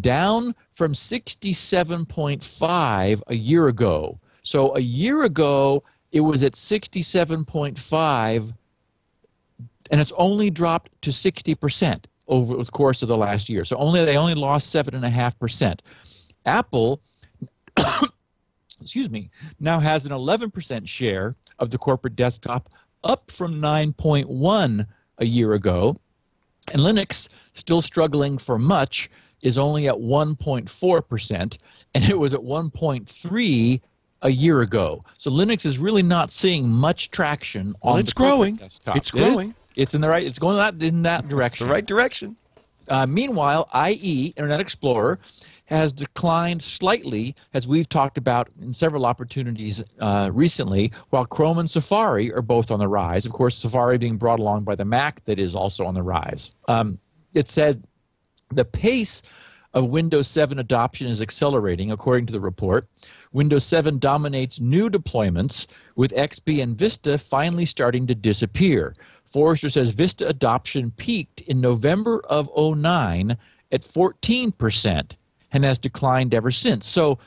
down 0.00 0.54
from 0.72 0.92
67.5 0.92 3.22
a 3.26 3.34
year 3.34 3.66
ago. 3.66 4.20
So 4.42 4.76
a 4.76 4.80
year 4.80 5.24
ago, 5.24 5.82
it 6.12 6.20
was 6.20 6.44
at 6.44 6.52
67.5 6.52 8.52
and 9.90 10.00
it's 10.00 10.12
only 10.16 10.50
dropped 10.50 10.90
to 11.02 11.10
60% 11.10 12.04
over 12.28 12.56
the 12.56 12.64
course 12.70 13.02
of 13.02 13.08
the 13.08 13.16
last 13.16 13.48
year. 13.48 13.64
So 13.64 13.76
only 13.76 14.04
they 14.04 14.16
only 14.16 14.34
lost 14.34 14.70
seven 14.70 14.94
and 14.94 15.04
a 15.04 15.10
half 15.10 15.36
percent. 15.38 15.82
Apple, 16.46 17.02
excuse 18.80 19.10
me, 19.10 19.30
now 19.58 19.78
has 19.80 20.04
an 20.04 20.10
11% 20.10 20.86
share 20.88 21.34
of 21.58 21.70
the 21.70 21.78
corporate 21.78 22.16
desktop, 22.16 22.68
up 23.04 23.30
from 23.30 23.54
9.1 23.60 24.86
a 25.18 25.26
year 25.26 25.52
ago. 25.54 25.96
And 26.72 26.80
Linux, 26.82 27.28
still 27.54 27.80
struggling 27.80 28.38
for 28.38 28.58
much, 28.58 29.10
is 29.42 29.56
only 29.58 29.88
at 29.88 29.94
1.4%, 29.94 31.58
and 31.94 32.04
it 32.04 32.18
was 32.18 32.34
at 32.34 32.40
1.3 32.40 33.80
a 34.22 34.30
year 34.30 34.60
ago. 34.60 35.00
So 35.16 35.30
Linux 35.30 35.64
is 35.64 35.78
really 35.78 36.02
not 36.02 36.30
seeing 36.30 36.68
much 36.68 37.10
traction 37.10 37.74
on 37.82 37.92
Well, 37.92 37.96
it's 37.96 38.10
the 38.10 38.14
growing. 38.16 38.56
desktop. 38.56 38.96
It's 38.96 39.08
It 39.08 39.12
growing. 39.12 39.54
It's 39.76 39.94
in 39.94 40.00
the 40.02 40.08
right. 40.10 40.26
It's 40.26 40.38
going 40.38 40.56
that 40.58 40.82
in 40.86 41.02
that 41.02 41.20
It's 41.20 41.28
direction. 41.30 41.66
the 41.68 41.72
right 41.72 41.86
direction. 41.86 42.36
Uh, 42.88 43.06
meanwhile, 43.06 43.68
IE 43.72 44.34
Internet 44.36 44.60
Explorer 44.60 45.18
has 45.70 45.92
declined 45.92 46.62
slightly, 46.62 47.34
as 47.54 47.68
we've 47.68 47.88
talked 47.88 48.18
about 48.18 48.48
in 48.60 48.74
several 48.74 49.06
opportunities 49.06 49.84
uh, 50.00 50.28
recently. 50.32 50.92
While 51.10 51.26
Chrome 51.26 51.58
and 51.58 51.70
Safari 51.70 52.32
are 52.32 52.42
both 52.42 52.72
on 52.72 52.80
the 52.80 52.88
rise. 52.88 53.24
Of 53.24 53.32
course, 53.32 53.56
Safari 53.56 53.96
being 53.96 54.16
brought 54.16 54.40
along 54.40 54.64
by 54.64 54.74
the 54.74 54.84
Mac, 54.84 55.24
that 55.26 55.38
is 55.38 55.54
also 55.54 55.86
on 55.86 55.94
the 55.94 56.02
rise. 56.02 56.50
Um, 56.66 56.98
it 57.34 57.46
said 57.46 57.84
the 58.50 58.64
pace 58.64 59.22
of 59.72 59.86
Windows 59.86 60.26
7 60.26 60.58
adoption 60.58 61.06
is 61.06 61.22
accelerating, 61.22 61.92
according 61.92 62.26
to 62.26 62.32
the 62.32 62.40
report. 62.40 62.86
Windows 63.32 63.64
7 63.64 64.00
dominates 64.00 64.58
new 64.58 64.90
deployments, 64.90 65.68
with 65.94 66.10
XP 66.12 66.60
and 66.60 66.76
Vista 66.76 67.16
finally 67.16 67.64
starting 67.64 68.08
to 68.08 68.14
disappear. 68.16 68.96
Forrester 69.24 69.68
says 69.68 69.90
Vista 69.90 70.26
adoption 70.28 70.90
peaked 70.96 71.42
in 71.42 71.60
November 71.60 72.20
of 72.28 72.50
09 72.56 73.36
at 73.70 73.82
14% 73.82 75.16
and 75.52 75.64
has 75.64 75.78
declined 75.78 76.34
ever 76.34 76.50
since. 76.50 76.86
So, 76.86 77.18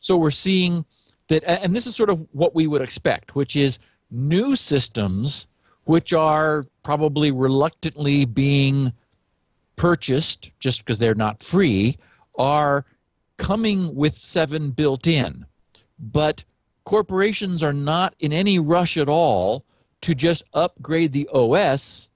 so 0.00 0.16
we're 0.16 0.30
seeing 0.30 0.84
that, 1.28 1.44
and 1.44 1.74
this 1.74 1.86
is 1.86 1.94
sort 1.94 2.10
of 2.10 2.26
what 2.32 2.54
we 2.54 2.66
would 2.66 2.82
expect, 2.82 3.34
which 3.34 3.56
is 3.56 3.78
new 4.10 4.56
systems 4.56 5.46
which 5.84 6.12
are 6.12 6.66
probably 6.82 7.30
reluctantly 7.30 8.26
being 8.26 8.92
purchased 9.76 10.50
just 10.60 10.80
because 10.80 10.98
they're 10.98 11.14
not 11.14 11.42
free 11.42 11.96
are 12.36 12.84
coming 13.38 13.94
with 13.94 14.14
7 14.14 14.70
built 14.72 15.06
in. 15.06 15.46
But 15.98 16.44
corporations 16.84 17.62
are 17.62 17.72
not 17.72 18.14
in 18.18 18.32
any 18.34 18.58
rush 18.58 18.98
at 18.98 19.08
all 19.08 19.64
to 20.02 20.14
just 20.14 20.42
upgrade 20.52 21.12
the 21.12 21.28
OS 21.32 22.10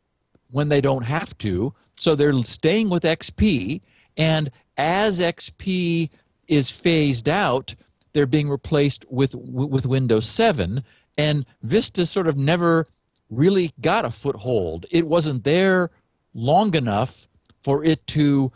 when 0.50 0.68
they 0.68 0.82
don't 0.82 1.04
have 1.04 1.36
to. 1.38 1.72
So 1.96 2.14
they're 2.14 2.42
staying 2.42 2.90
with 2.90 3.04
XP, 3.04 3.80
and 4.16 4.50
as 4.76 5.18
XP 5.20 6.10
is 6.48 6.70
phased 6.70 7.28
out, 7.28 7.74
they're 8.12 8.26
being 8.26 8.48
replaced 8.48 9.04
with 9.10 9.34
with 9.34 9.86
Windows 9.86 10.26
7, 10.26 10.84
and 11.16 11.46
Vista 11.62 12.06
sort 12.06 12.26
of 12.26 12.36
never 12.36 12.86
really 13.30 13.72
got 13.80 14.04
a 14.04 14.10
foothold. 14.10 14.86
It 14.90 15.06
wasn't 15.06 15.44
there 15.44 15.90
long 16.34 16.74
enough 16.74 17.26
for 17.62 17.84
it 17.84 18.06
to 18.08 18.50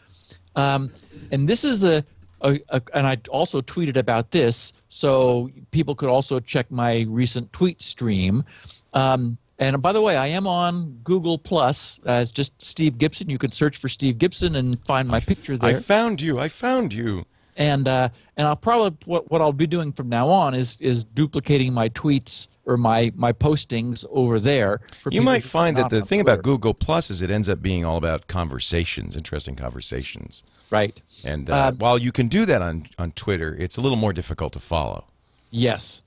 um, 0.56 0.90
and 1.30 1.48
this 1.48 1.64
is 1.64 1.84
a, 1.84 2.04
a, 2.40 2.58
a 2.70 2.82
and 2.94 3.06
I 3.06 3.18
also 3.28 3.60
tweeted 3.60 3.96
about 3.96 4.32
this, 4.32 4.72
so 4.88 5.50
people 5.70 5.94
could 5.94 6.08
also 6.08 6.40
check 6.40 6.70
my 6.70 7.06
recent 7.08 7.52
tweet 7.52 7.80
stream. 7.80 8.44
Um, 8.92 9.38
and 9.58 9.80
by 9.80 9.92
the 9.92 10.02
way, 10.02 10.16
I 10.16 10.26
am 10.26 10.46
on 10.46 10.98
Google 11.02 11.38
Plus 11.38 11.98
as 12.04 12.32
just 12.32 12.60
Steve 12.60 12.98
Gibson. 12.98 13.30
You 13.30 13.38
could 13.38 13.54
search 13.54 13.76
for 13.76 13.88
Steve 13.88 14.18
Gibson 14.18 14.56
and 14.56 14.78
find 14.86 15.08
my 15.08 15.20
picture 15.20 15.56
there 15.56 15.76
I 15.76 15.80
found 15.80 16.20
you. 16.20 16.38
I 16.38 16.48
found 16.48 16.92
you. 16.92 17.24
And 17.56 17.88
uh, 17.88 18.08
and 18.36 18.46
I'll 18.46 18.56
probably 18.56 18.96
what, 19.04 19.30
what 19.30 19.40
I'll 19.40 19.52
be 19.52 19.66
doing 19.66 19.92
from 19.92 20.08
now 20.08 20.28
on 20.28 20.54
is 20.54 20.80
is 20.80 21.04
duplicating 21.04 21.72
my 21.72 21.88
tweets 21.90 22.48
or 22.64 22.76
my 22.76 23.12
my 23.14 23.32
postings 23.32 24.04
over 24.10 24.38
there. 24.40 24.80
You 25.10 25.22
might 25.22 25.44
find 25.44 25.76
that 25.76 25.90
the 25.90 26.04
thing 26.04 26.20
about 26.20 26.42
Google 26.42 26.74
Plus 26.74 27.10
is 27.10 27.22
it 27.22 27.30
ends 27.30 27.48
up 27.48 27.62
being 27.62 27.84
all 27.84 27.96
about 27.96 28.26
conversations, 28.26 29.16
interesting 29.16 29.56
conversations. 29.56 30.42
right? 30.70 31.00
And 31.24 31.48
uh, 31.50 31.68
Um, 31.68 31.78
while 31.78 31.98
you 31.98 32.12
can 32.12 32.28
do 32.28 32.44
that 32.46 32.62
on, 32.62 32.88
on 32.98 33.12
Twitter, 33.12 33.54
it's 33.58 33.76
a 33.76 33.80
little 33.80 33.96
more 33.98 34.12
difficult 34.12 34.52
to 34.54 34.60
follow. 34.60 35.04
Yes. 35.50 36.02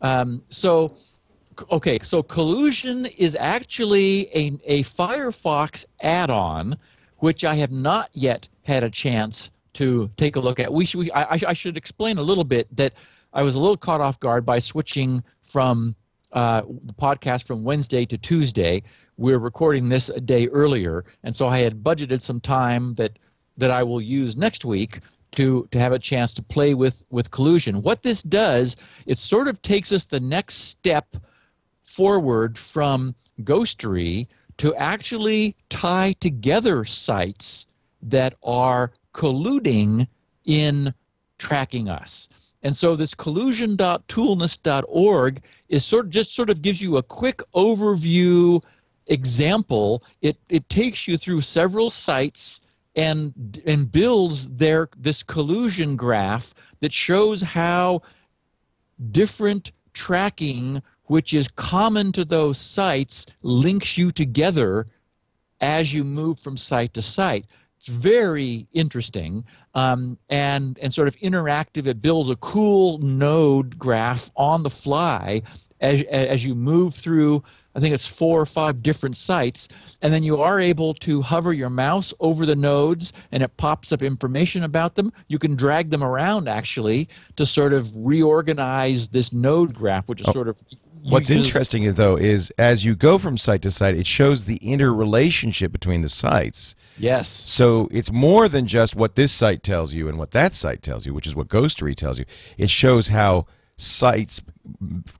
Um, 0.00 0.42
so, 0.50 0.96
okay, 1.70 1.98
so 2.02 2.22
collusion 2.22 3.06
is 3.06 3.36
actually 3.38 4.28
a, 4.34 4.58
a 4.64 4.82
Firefox 4.84 5.84
add 6.00 6.30
on, 6.30 6.78
which 7.18 7.44
I 7.44 7.54
have 7.56 7.72
not 7.72 8.10
yet 8.12 8.48
had 8.62 8.84
a 8.84 8.90
chance 8.90 9.50
to 9.78 10.10
take 10.16 10.36
a 10.36 10.40
look 10.40 10.58
at. 10.60 10.72
We 10.72 10.84
should, 10.84 10.98
we, 10.98 11.10
I, 11.12 11.38
I- 11.48 11.52
should 11.54 11.76
explain 11.76 12.18
a 12.18 12.22
little 12.22 12.44
bit 12.44 12.74
that 12.76 12.92
I 13.32 13.42
was 13.42 13.54
a 13.54 13.58
little 13.60 13.76
caught 13.76 14.00
off 14.00 14.18
guard 14.20 14.44
by 14.46 14.58
switching 14.58 15.22
from 15.42 15.94
uh, 16.32 16.62
the 16.84 16.92
podcast 16.94 17.44
from 17.44 17.64
Wednesday 17.64 18.04
to 18.06 18.18
Tuesday. 18.18 18.82
We're 19.16 19.38
recording 19.38 19.88
this 19.88 20.08
a 20.08 20.20
day 20.20 20.46
earlier, 20.48 21.04
and 21.24 21.34
so 21.34 21.48
I 21.48 21.58
had 21.58 21.82
budgeted 21.82 22.22
some 22.22 22.40
time 22.40 22.94
that 22.94 23.18
that 23.56 23.70
I 23.70 23.82
will 23.82 24.00
use 24.00 24.36
next 24.36 24.64
week 24.64 25.00
to 25.32 25.68
to 25.72 25.78
have 25.78 25.92
a 25.92 25.98
chance 25.98 26.32
to 26.34 26.42
play 26.42 26.74
with 26.74 27.02
with 27.10 27.30
collusion. 27.30 27.82
What 27.82 28.02
this 28.02 28.22
does, 28.22 28.76
it 29.06 29.18
sort 29.18 29.48
of 29.48 29.60
takes 29.62 29.90
us 29.92 30.06
the 30.06 30.20
next 30.20 30.54
step 30.56 31.16
forward 31.82 32.58
from 32.58 33.14
Ghostery 33.42 34.26
to 34.58 34.74
actually 34.74 35.56
tie 35.70 36.14
together 36.20 36.84
sites 36.84 37.66
that 38.02 38.34
are 38.42 38.92
colluding 39.18 40.06
in 40.44 40.94
tracking 41.38 41.88
us. 41.88 42.28
And 42.62 42.76
so 42.76 42.94
this 42.96 43.14
collusion.toolness.org 43.14 45.42
is 45.68 45.84
sort 45.84 46.06
of 46.06 46.10
just 46.10 46.34
sort 46.34 46.50
of 46.50 46.60
gives 46.62 46.80
you 46.80 46.96
a 46.96 47.02
quick 47.02 47.42
overview 47.54 48.62
example. 49.08 50.04
It 50.22 50.38
it 50.48 50.68
takes 50.68 51.08
you 51.08 51.16
through 51.16 51.40
several 51.40 51.90
sites 51.90 52.60
and 52.94 53.60
and 53.66 53.90
builds 53.90 54.48
their 54.48 54.88
this 54.96 55.24
collusion 55.24 55.96
graph 55.96 56.54
that 56.80 56.92
shows 56.92 57.42
how 57.42 58.02
different 59.10 59.72
tracking 59.94 60.80
which 61.04 61.34
is 61.34 61.48
common 61.48 62.12
to 62.12 62.24
those 62.24 62.58
sites 62.58 63.26
links 63.42 63.98
you 63.98 64.12
together 64.12 64.86
as 65.60 65.92
you 65.94 66.04
move 66.04 66.38
from 66.38 66.56
site 66.56 66.94
to 66.94 67.02
site. 67.02 67.46
It's 67.78 67.86
very 67.86 68.66
interesting 68.72 69.44
um, 69.74 70.18
and 70.28 70.76
and 70.82 70.92
sort 70.92 71.06
of 71.06 71.16
interactive. 71.16 71.86
It 71.86 72.02
builds 72.02 72.28
a 72.28 72.34
cool 72.36 72.98
node 72.98 73.78
graph 73.78 74.32
on 74.36 74.64
the 74.64 74.70
fly 74.70 75.42
as 75.80 76.02
as 76.10 76.44
you 76.44 76.56
move 76.56 76.94
through. 76.94 77.44
I 77.76 77.80
think 77.80 77.94
it's 77.94 78.06
four 78.06 78.40
or 78.40 78.46
five 78.46 78.82
different 78.82 79.16
sites, 79.16 79.68
and 80.02 80.12
then 80.12 80.24
you 80.24 80.42
are 80.42 80.58
able 80.58 80.92
to 80.94 81.22
hover 81.22 81.52
your 81.52 81.70
mouse 81.70 82.12
over 82.18 82.44
the 82.44 82.56
nodes, 82.56 83.12
and 83.30 83.40
it 83.44 83.56
pops 83.56 83.92
up 83.92 84.02
information 84.02 84.64
about 84.64 84.96
them. 84.96 85.12
You 85.28 85.38
can 85.38 85.54
drag 85.54 85.90
them 85.90 86.02
around 86.02 86.48
actually 86.48 87.08
to 87.36 87.46
sort 87.46 87.72
of 87.72 87.92
reorganize 87.94 89.10
this 89.10 89.32
node 89.32 89.72
graph, 89.72 90.08
which 90.08 90.20
is 90.20 90.26
sort 90.32 90.48
of 90.48 90.60
What's 91.04 91.30
interesting 91.30 91.92
though 91.94 92.16
is 92.16 92.50
as 92.58 92.84
you 92.84 92.94
go 92.94 93.18
from 93.18 93.38
site 93.38 93.62
to 93.62 93.70
site, 93.70 93.94
it 93.96 94.06
shows 94.06 94.44
the 94.44 94.56
interrelationship 94.56 95.72
between 95.72 96.02
the 96.02 96.08
sites. 96.08 96.74
Yes. 96.98 97.28
So 97.28 97.88
it's 97.90 98.10
more 98.10 98.48
than 98.48 98.66
just 98.66 98.96
what 98.96 99.14
this 99.14 99.32
site 99.32 99.62
tells 99.62 99.94
you 99.94 100.08
and 100.08 100.18
what 100.18 100.32
that 100.32 100.54
site 100.54 100.82
tells 100.82 101.06
you, 101.06 101.14
which 101.14 101.26
is 101.26 101.36
what 101.36 101.48
Ghostery 101.48 101.94
tells 101.94 102.18
you. 102.18 102.24
It 102.56 102.70
shows 102.70 103.08
how 103.08 103.46
sites, 103.76 104.40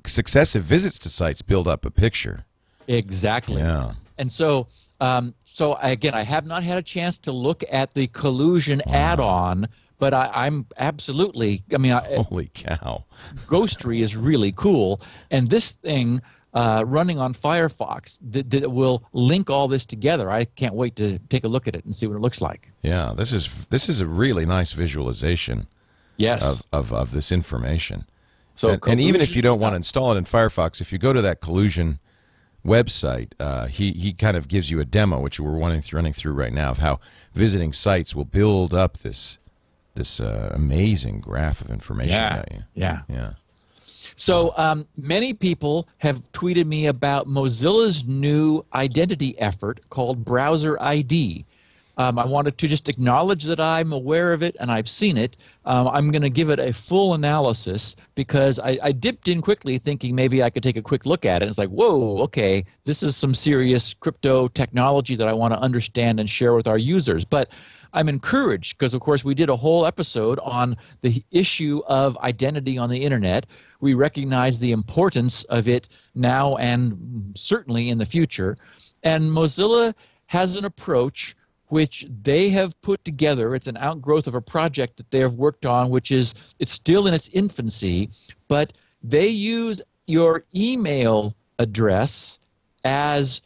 successive 0.06 0.64
visits 0.64 0.98
to 1.00 1.08
sites, 1.08 1.42
build 1.42 1.68
up 1.68 1.84
a 1.84 1.90
picture. 1.90 2.44
Exactly. 2.88 3.62
Yeah. 3.62 3.92
And 4.18 4.30
so, 4.30 4.66
um, 5.00 5.34
so 5.44 5.76
again, 5.80 6.14
I 6.14 6.22
have 6.22 6.46
not 6.46 6.62
had 6.62 6.78
a 6.78 6.82
chance 6.82 7.18
to 7.18 7.32
look 7.32 7.62
at 7.70 7.94
the 7.94 8.08
collusion 8.08 8.82
add-on, 8.88 9.68
but 9.98 10.14
I, 10.14 10.30
I'm 10.32 10.66
absolutely. 10.76 11.64
I 11.72 11.78
mean, 11.78 11.92
I, 11.92 12.22
Holy 12.22 12.50
cow! 12.54 13.04
Ghostery 13.46 14.00
is 14.00 14.16
really 14.16 14.52
cool, 14.52 15.00
and 15.30 15.50
this 15.50 15.72
thing 15.72 16.22
uh, 16.60 16.82
running 16.96 17.18
on 17.18 17.32
Firefox 17.34 18.18
that, 18.32 18.50
that 18.50 18.70
will 18.72 18.98
link 19.12 19.48
all 19.50 19.68
this 19.68 19.84
together. 19.86 20.26
I 20.30 20.44
can't 20.44 20.74
wait 20.74 20.94
to 20.96 21.18
take 21.28 21.44
a 21.44 21.48
look 21.48 21.68
at 21.68 21.74
it 21.74 21.84
and 21.84 21.94
see 21.94 22.06
what 22.08 22.16
it 22.16 22.20
looks 22.20 22.40
like. 22.40 22.72
Yeah, 22.82 23.14
this 23.16 23.32
is 23.32 23.42
this 23.66 23.88
is 23.88 24.00
a 24.00 24.06
really 24.06 24.44
nice 24.46 24.72
visualization 24.72 25.66
Yes. 26.16 26.42
of, 26.42 26.62
of, 26.72 26.92
of 26.92 27.10
this 27.12 27.30
information. 27.30 28.04
so, 28.56 28.70
and, 28.70 28.80
and 28.88 29.00
even 29.00 29.20
if 29.20 29.36
you 29.36 29.42
don't 29.42 29.60
want 29.60 29.72
to 29.74 29.76
install 29.76 30.10
it 30.12 30.16
in 30.18 30.24
Firefox, 30.24 30.80
if 30.80 30.92
you 30.92 30.98
go 30.98 31.12
to 31.12 31.22
that 31.22 31.40
collusion 31.40 32.00
website, 32.66 33.32
uh, 33.38 33.66
he 33.66 33.92
he 33.92 34.12
kind 34.12 34.36
of 34.36 34.48
gives 34.48 34.68
you 34.70 34.80
a 34.80 34.84
demo, 34.84 35.20
which 35.20 35.38
we're 35.38 35.56
running 35.56 35.80
through, 35.80 35.98
running 35.98 36.12
through 36.12 36.32
right 36.32 36.52
now, 36.52 36.70
of 36.70 36.78
how 36.78 36.98
visiting 37.34 37.72
sites 37.72 38.14
will 38.16 38.24
build 38.24 38.74
up 38.74 38.98
this 38.98 39.38
this 39.94 40.20
uh, 40.20 40.50
amazing 40.52 41.20
graph 41.20 41.60
of 41.60 41.70
information 41.70 42.12
yeah, 42.20 42.34
about 42.34 42.52
you. 42.52 42.62
yeah. 42.74 43.00
Yeah. 43.08 43.32
So 44.16 44.56
um, 44.56 44.86
many 44.96 45.32
people 45.32 45.88
have 45.98 46.22
tweeted 46.32 46.66
me 46.66 46.86
about 46.86 47.26
Mozilla's 47.26 48.06
new 48.06 48.64
identity 48.74 49.38
effort 49.38 49.80
called 49.90 50.24
Browser 50.24 50.76
ID. 50.80 51.44
Um, 51.98 52.16
I 52.16 52.24
wanted 52.24 52.56
to 52.58 52.68
just 52.68 52.88
acknowledge 52.88 53.42
that 53.44 53.58
I'm 53.58 53.92
aware 53.92 54.32
of 54.32 54.40
it 54.40 54.56
and 54.60 54.70
I've 54.70 54.88
seen 54.88 55.16
it. 55.16 55.36
Um, 55.64 55.88
I'm 55.88 56.12
going 56.12 56.22
to 56.22 56.30
give 56.30 56.48
it 56.48 56.60
a 56.60 56.72
full 56.72 57.14
analysis 57.14 57.96
because 58.14 58.60
I, 58.60 58.78
I 58.80 58.92
dipped 58.92 59.26
in 59.26 59.42
quickly 59.42 59.78
thinking 59.78 60.14
maybe 60.14 60.40
I 60.40 60.48
could 60.48 60.62
take 60.62 60.76
a 60.76 60.82
quick 60.82 61.06
look 61.06 61.24
at 61.24 61.42
it. 61.42 61.48
It's 61.48 61.58
like, 61.58 61.70
whoa, 61.70 62.18
okay, 62.22 62.64
this 62.84 63.02
is 63.02 63.16
some 63.16 63.34
serious 63.34 63.94
crypto 63.94 64.46
technology 64.46 65.16
that 65.16 65.26
I 65.26 65.32
want 65.32 65.54
to 65.54 65.60
understand 65.60 66.20
and 66.20 66.30
share 66.30 66.54
with 66.54 66.68
our 66.68 66.78
users. 66.78 67.24
But 67.24 67.50
I'm 67.92 68.08
encouraged 68.08 68.78
because, 68.78 68.94
of 68.94 69.00
course, 69.00 69.24
we 69.24 69.34
did 69.34 69.48
a 69.48 69.56
whole 69.56 69.86
episode 69.86 70.38
on 70.40 70.76
the 71.02 71.22
issue 71.30 71.82
of 71.86 72.16
identity 72.18 72.78
on 72.78 72.90
the 72.90 72.98
internet. 72.98 73.46
We 73.80 73.94
recognize 73.94 74.58
the 74.58 74.72
importance 74.72 75.44
of 75.44 75.68
it 75.68 75.88
now 76.14 76.56
and 76.56 77.32
certainly 77.36 77.88
in 77.88 77.98
the 77.98 78.06
future. 78.06 78.56
And 79.02 79.30
Mozilla 79.30 79.94
has 80.26 80.56
an 80.56 80.64
approach 80.64 81.36
which 81.68 82.06
they 82.22 82.48
have 82.50 82.80
put 82.82 83.04
together. 83.04 83.54
It's 83.54 83.66
an 83.66 83.76
outgrowth 83.76 84.26
of 84.26 84.34
a 84.34 84.40
project 84.40 84.96
that 84.96 85.10
they 85.10 85.20
have 85.20 85.34
worked 85.34 85.66
on, 85.66 85.90
which 85.90 86.10
is 86.10 86.34
it's 86.58 86.72
still 86.72 87.06
in 87.06 87.14
its 87.14 87.28
infancy, 87.28 88.10
but 88.48 88.72
they 89.02 89.28
use 89.28 89.82
your 90.06 90.44
email 90.54 91.34
address 91.58 92.38
as 92.84 93.42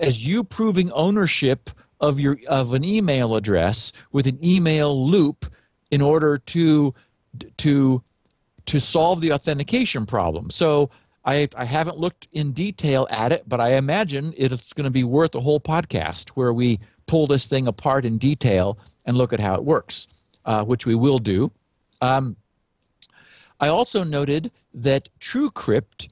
as 0.00 0.26
you 0.26 0.44
proving 0.44 0.92
ownership 0.92 1.70
of 2.02 2.20
your 2.20 2.36
of 2.48 2.74
an 2.74 2.84
email 2.84 3.36
address 3.36 3.92
with 4.10 4.26
an 4.26 4.38
email 4.44 5.08
loop 5.08 5.46
in 5.90 6.02
order 6.02 6.38
to 6.38 6.92
to 7.56 8.02
to 8.66 8.78
solve 8.78 9.20
the 9.20 9.32
authentication 9.32 10.04
problem. 10.04 10.50
So 10.50 10.90
I, 11.24 11.48
I 11.56 11.64
haven't 11.64 11.98
looked 11.98 12.28
in 12.32 12.52
detail 12.52 13.06
at 13.10 13.32
it, 13.32 13.44
but 13.48 13.60
I 13.60 13.74
imagine 13.74 14.34
it's 14.36 14.72
going 14.72 14.84
to 14.84 14.90
be 14.90 15.04
worth 15.04 15.34
a 15.34 15.40
whole 15.40 15.60
podcast 15.60 16.30
where 16.30 16.52
we 16.52 16.80
pull 17.06 17.26
this 17.26 17.46
thing 17.46 17.68
apart 17.68 18.04
in 18.04 18.18
detail 18.18 18.78
and 19.06 19.16
look 19.16 19.32
at 19.32 19.40
how 19.40 19.54
it 19.54 19.64
works, 19.64 20.08
uh, 20.44 20.64
which 20.64 20.86
we 20.86 20.94
will 20.94 21.18
do. 21.18 21.50
Um, 22.00 22.36
I 23.60 23.68
also 23.68 24.02
noted 24.02 24.50
that 24.74 25.08
TrueCrypt, 25.20 26.08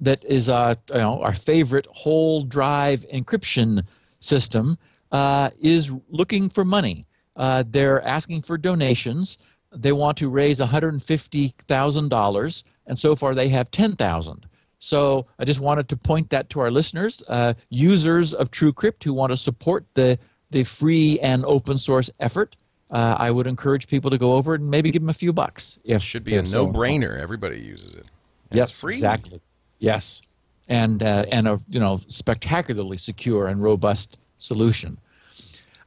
that 0.00 0.24
is 0.24 0.48
uh, 0.48 0.74
you 0.88 0.94
know, 0.96 1.22
our 1.22 1.34
favorite 1.34 1.86
whole 1.92 2.42
drive 2.42 3.04
encryption 3.12 3.84
system, 4.18 4.76
uh, 5.12 5.50
is 5.60 5.92
looking 6.08 6.48
for 6.48 6.64
money. 6.64 7.06
Uh, 7.36 7.62
they're 7.66 8.02
asking 8.02 8.42
for 8.42 8.58
donations. 8.58 9.38
They 9.72 9.92
want 9.92 10.18
to 10.18 10.28
raise 10.28 10.60
$150,000, 10.60 12.62
and 12.86 12.98
so 12.98 13.16
far 13.16 13.34
they 13.34 13.48
have 13.48 13.70
10,000. 13.70 14.46
So 14.80 15.26
I 15.38 15.44
just 15.44 15.60
wanted 15.60 15.88
to 15.90 15.96
point 15.96 16.30
that 16.30 16.50
to 16.50 16.60
our 16.60 16.70
listeners, 16.70 17.22
uh, 17.28 17.54
users 17.68 18.34
of 18.34 18.50
TrueCrypt 18.50 19.04
who 19.04 19.12
want 19.12 19.30
to 19.30 19.36
support 19.36 19.84
the 19.94 20.18
the 20.52 20.64
free 20.64 21.20
and 21.20 21.44
open 21.44 21.78
source 21.78 22.10
effort. 22.18 22.56
Uh, 22.90 23.14
I 23.16 23.30
would 23.30 23.46
encourage 23.46 23.86
people 23.86 24.10
to 24.10 24.18
go 24.18 24.34
over 24.34 24.54
and 24.54 24.68
maybe 24.68 24.90
give 24.90 25.00
them 25.00 25.10
a 25.10 25.14
few 25.14 25.32
bucks. 25.32 25.78
If 25.84 26.02
should 26.02 26.24
be 26.24 26.34
a 26.34 26.44
so 26.44 26.66
no-brainer. 26.66 27.16
Everybody 27.16 27.60
uses 27.60 27.94
it. 27.94 28.06
And 28.50 28.56
yes, 28.56 28.70
it's 28.70 28.80
free. 28.80 28.94
exactly. 28.94 29.40
Yes, 29.78 30.22
and 30.66 31.02
uh, 31.02 31.26
and 31.30 31.46
a 31.46 31.60
you 31.68 31.78
know 31.78 32.00
spectacularly 32.08 32.96
secure 32.96 33.46
and 33.46 33.62
robust 33.62 34.18
solution. 34.40 34.98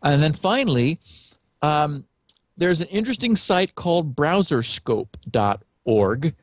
And 0.02 0.22
then 0.22 0.34
finally, 0.34 1.00
um, 1.62 2.04
there's 2.58 2.82
an 2.82 2.88
interesting 2.88 3.36
site 3.36 3.76
called 3.76 4.16
BrowserScope.org. 4.16 6.36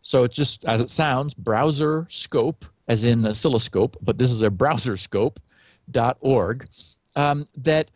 So 0.00 0.24
it's 0.24 0.34
just 0.34 0.64
as 0.64 0.80
it 0.80 0.90
sounds, 0.90 1.34
browser 1.34 2.08
scope, 2.10 2.64
as 2.88 3.04
in 3.04 3.24
oscilloscope, 3.24 3.96
but 4.02 4.18
this 4.18 4.32
is 4.32 4.42
a 4.42 4.50
browserscope.org 4.50 6.68
um, 7.14 7.46
that 7.56 7.88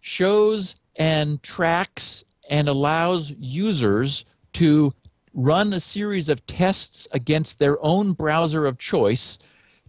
shows 0.00 0.74
and 0.96 1.40
tracks 1.42 2.24
and 2.50 2.68
allows 2.68 3.30
users 3.38 4.24
to 4.54 4.92
run 5.34 5.72
a 5.72 5.80
series 5.80 6.28
of 6.28 6.44
tests 6.46 7.08
against 7.12 7.58
their 7.58 7.82
own 7.82 8.12
browser 8.12 8.66
of 8.66 8.76
choice 8.78 9.38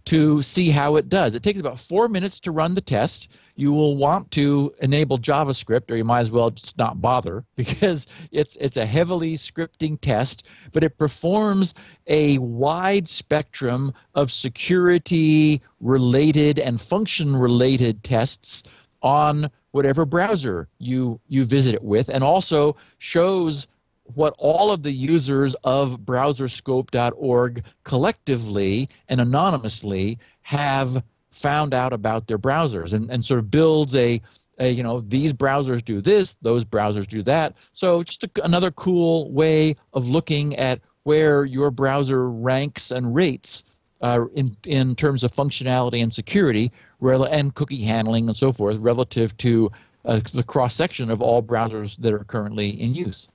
to 0.06 0.42
see 0.42 0.70
how 0.70 0.96
it 0.96 1.08
does. 1.08 1.34
It 1.34 1.42
takes 1.42 1.60
about 1.60 1.80
four 1.80 2.08
minutes 2.08 2.38
to 2.40 2.50
run 2.50 2.74
the 2.74 2.80
test. 2.80 3.28
You 3.56 3.72
will 3.72 3.96
want 3.96 4.30
to 4.32 4.72
enable 4.82 5.18
JavaScript, 5.18 5.90
or 5.90 5.96
you 5.96 6.04
might 6.04 6.20
as 6.20 6.30
well 6.30 6.50
just 6.50 6.76
not 6.76 7.00
bother 7.00 7.44
because 7.56 8.06
it's 8.30 8.56
it's 8.60 8.76
a 8.76 8.86
heavily 8.86 9.34
scripting 9.34 9.98
test, 10.00 10.46
but 10.72 10.84
it 10.84 10.98
performs 10.98 11.74
a 12.06 12.38
wide 12.38 13.08
spectrum 13.08 13.92
of 14.14 14.30
security 14.30 15.62
related 15.80 16.58
and 16.58 16.80
function 16.80 17.34
related 17.34 18.02
tests 18.04 18.62
on 19.02 19.50
whatever 19.70 20.04
browser 20.04 20.68
you 20.78 21.20
you 21.28 21.44
visit 21.44 21.74
it 21.74 21.82
with, 21.82 22.08
and 22.08 22.22
also 22.22 22.76
shows 22.98 23.66
what 24.12 24.34
all 24.38 24.70
of 24.70 24.82
the 24.82 24.92
users 24.92 25.54
of 25.64 26.00
browserscope.org 26.00 27.64
collectively 27.84 28.88
and 29.08 29.20
anonymously 29.20 30.18
have 30.42 31.02
found 31.30 31.74
out 31.74 31.92
about 31.92 32.26
their 32.26 32.38
browsers 32.38 32.92
and, 32.92 33.10
and 33.10 33.24
sort 33.24 33.40
of 33.40 33.50
builds 33.50 33.96
a, 33.96 34.20
a 34.58 34.70
you 34.70 34.82
know 34.82 35.00
these 35.00 35.32
browsers 35.32 35.84
do 35.84 36.00
this 36.00 36.34
those 36.42 36.64
browsers 36.64 37.08
do 37.08 37.22
that. 37.22 37.54
So 37.72 38.02
just 38.02 38.24
a, 38.24 38.30
another 38.44 38.70
cool 38.70 39.30
way 39.32 39.76
of 39.94 40.08
looking 40.08 40.54
at 40.56 40.80
where 41.02 41.44
your 41.44 41.70
browser 41.70 42.30
ranks 42.30 42.90
and 42.90 43.14
rates 43.14 43.64
uh, 44.00 44.26
in 44.34 44.56
in 44.64 44.94
terms 44.94 45.24
of 45.24 45.32
functionality 45.32 46.02
and 46.02 46.12
security 46.12 46.70
rel- 47.00 47.24
and 47.24 47.54
cookie 47.54 47.82
handling 47.82 48.28
and 48.28 48.36
so 48.36 48.52
forth 48.52 48.76
relative 48.78 49.36
to 49.38 49.72
uh, 50.04 50.20
the 50.34 50.42
cross 50.42 50.74
section 50.74 51.10
of 51.10 51.22
all 51.22 51.42
browsers 51.42 51.96
that 51.96 52.12
are 52.12 52.24
currently 52.24 52.68
in 52.68 52.94
use 52.94 53.28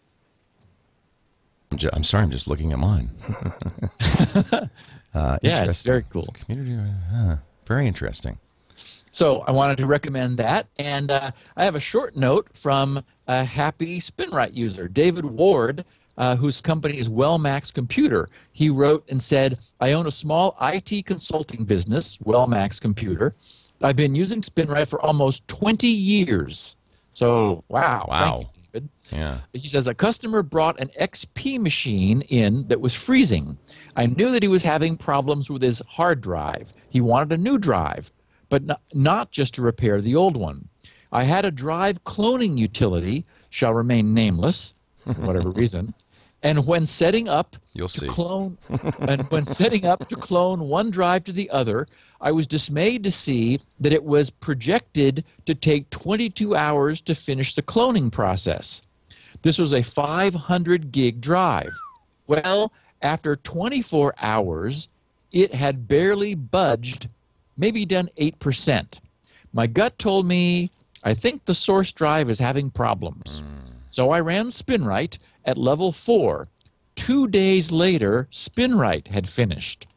I'm, 1.71 2.03
sorry, 2.03 2.23
I'm 2.23 2.31
just 2.31 2.47
looking 2.47 2.71
at 2.73 2.79
mine. 2.79 3.09
uh, 5.13 5.37
Yeah, 5.41 5.65
it's 5.65 5.83
very 5.83 6.03
cool. 6.09 6.27
Community, 6.33 6.91
uh, 7.13 7.37
very 7.65 7.87
interesting. 7.87 8.37
So 9.11 9.39
I 9.41 9.51
wanted 9.51 9.77
to 9.79 9.87
recommend 9.87 10.37
that, 10.37 10.67
and 10.77 11.11
uh, 11.11 11.31
I 11.57 11.65
have 11.65 11.75
a 11.75 11.79
short 11.79 12.15
note 12.15 12.47
from 12.53 13.03
a 13.27 13.43
happy 13.43 13.99
SpinRite 13.99 14.53
user, 14.53 14.87
David 14.87 15.25
Ward, 15.25 15.85
uh, 16.17 16.35
whose 16.35 16.61
company 16.61 16.97
is 16.97 17.09
Wellmax 17.09 17.73
Computer. 17.73 18.29
He 18.51 18.69
wrote 18.69 19.03
and 19.09 19.21
said, 19.21 19.57
"I 19.79 19.93
own 19.93 20.05
a 20.05 20.11
small 20.11 20.55
IT 20.61 21.05
consulting 21.05 21.65
business, 21.65 22.17
Wellmax 22.17 22.79
Computer. 22.79 23.33
I've 23.81 23.95
been 23.95 24.13
using 24.15 24.41
SpinRite 24.41 24.89
for 24.89 25.01
almost 25.01 25.47
20 25.47 25.87
years. 25.87 26.75
So 27.13 27.63
wow, 27.69 28.05
Wow. 28.09 28.49
David. 28.71 28.89
Yeah. 29.11 29.39
He 29.53 29.67
says 29.67 29.87
a 29.87 29.93
customer 29.93 30.43
brought 30.43 30.79
an 30.79 30.89
XP 30.99 31.59
machine 31.59 32.21
in 32.21 32.67
that 32.67 32.81
was 32.81 32.93
freezing. 32.93 33.57
I 33.95 34.05
knew 34.05 34.29
that 34.31 34.43
he 34.43 34.49
was 34.49 34.63
having 34.63 34.97
problems 34.97 35.49
with 35.49 35.61
his 35.61 35.81
hard 35.87 36.21
drive. 36.21 36.73
He 36.89 37.01
wanted 37.01 37.31
a 37.31 37.41
new 37.41 37.57
drive, 37.57 38.11
but 38.49 38.63
not, 38.63 38.81
not 38.93 39.31
just 39.31 39.53
to 39.55 39.61
repair 39.61 40.01
the 40.01 40.15
old 40.15 40.37
one. 40.37 40.67
I 41.11 41.23
had 41.23 41.45
a 41.45 41.51
drive 41.51 42.03
cloning 42.03 42.57
utility, 42.57 43.25
shall 43.49 43.73
remain 43.73 44.13
nameless, 44.13 44.73
for 45.05 45.13
whatever 45.13 45.49
reason. 45.55 45.93
And 46.41 46.65
when 46.65 46.85
setting 46.85 47.27
up 47.27 47.57
You'll 47.73 47.89
to 47.89 47.99
see. 47.99 48.07
clone 48.07 48.57
and 48.99 49.29
when 49.29 49.45
setting 49.45 49.85
up 49.85 50.07
to 50.09 50.15
clone 50.15 50.61
one 50.61 50.89
drive 50.89 51.25
to 51.25 51.31
the 51.33 51.49
other, 51.49 51.87
I 52.21 52.31
was 52.31 52.47
dismayed 52.47 53.03
to 53.03 53.11
see 53.11 53.59
that 53.79 53.91
it 53.91 54.03
was 54.03 54.29
projected 54.29 55.25
to 55.45 55.55
take 55.55 55.89
22 55.89 56.55
hours 56.55 57.01
to 57.01 57.15
finish 57.15 57.55
the 57.55 57.61
cloning 57.61 58.11
process. 58.11 58.81
This 59.41 59.57
was 59.57 59.73
a 59.73 59.83
500 59.83 60.91
gig 60.91 61.21
drive. 61.21 61.73
Well, 62.27 62.71
after 63.01 63.35
24 63.35 64.13
hours, 64.21 64.87
it 65.31 65.53
had 65.53 65.87
barely 65.87 66.35
budged, 66.35 67.07
maybe 67.57 67.85
done 67.85 68.09
8%. 68.17 68.99
My 69.53 69.67
gut 69.67 69.97
told 69.99 70.25
me 70.25 70.69
I 71.03 71.13
think 71.13 71.45
the 71.45 71.53
source 71.53 71.91
drive 71.91 72.29
is 72.29 72.39
having 72.39 72.69
problems. 72.69 73.41
Mm. 73.41 73.58
So 73.89 74.11
I 74.11 74.19
ran 74.19 74.47
SpinRite 74.47 75.17
at 75.45 75.57
level 75.57 75.91
4. 75.91 76.47
Two 76.95 77.27
days 77.27 77.71
later, 77.71 78.27
SpinRite 78.31 79.07
had 79.07 79.27
finished. 79.27 79.87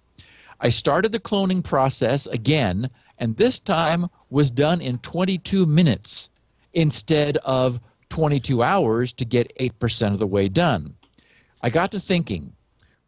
I 0.61 0.71
started 0.71 1.13
the 1.13 1.21
cloning 1.21 1.63
process 1.63 2.27
again, 2.27 2.89
and 3.19 3.37
this 3.37 3.59
time 3.59 4.09
was 4.31 4.51
done 4.51 4.81
in 4.81 4.99
22 4.99 5.67
minutes 5.67 6.31
instead 6.73 7.37
of 7.39 7.81
22 8.09 8.63
hours 8.63 9.13
to 9.15 9.25
get 9.25 9.57
8% 9.59 10.13
of 10.13 10.19
the 10.19 10.27
way 10.27 10.49
done. 10.49 10.95
I 11.61 11.71
got 11.71 11.91
to 11.93 12.01
thinking, 12.01 12.53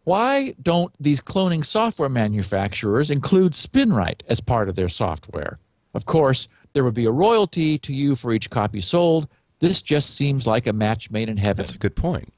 why 0.04 0.54
don't 0.62 0.92
these 1.00 1.20
cloning 1.20 1.64
software 1.64 2.08
manufacturers 2.08 3.10
include 3.10 3.52
SpinRite 3.52 4.20
as 4.28 4.40
part 4.40 4.68
of 4.68 4.76
their 4.76 4.88
software? 4.88 5.58
Of 5.94 6.04
course, 6.04 6.48
there 6.72 6.84
would 6.84 6.94
be 6.94 7.06
a 7.06 7.10
royalty 7.10 7.78
to 7.78 7.92
you 7.92 8.16
for 8.16 8.32
each 8.32 8.50
copy 8.50 8.80
sold. 8.80 9.28
This 9.64 9.80
just 9.80 10.14
seems 10.14 10.46
like 10.46 10.66
a 10.66 10.74
match 10.74 11.10
made 11.10 11.30
in 11.30 11.38
heaven. 11.38 11.56
That's 11.56 11.72
a 11.72 11.78
good 11.78 11.96
point. 11.96 12.30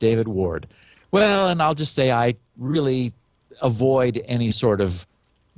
David 0.00 0.28
Ward. 0.28 0.66
Well, 1.12 1.48
and 1.48 1.62
I'll 1.62 1.74
just 1.74 1.94
say 1.94 2.10
I 2.10 2.34
really 2.58 3.14
avoid 3.62 4.22
any 4.26 4.50
sort 4.50 4.82
of 4.82 5.06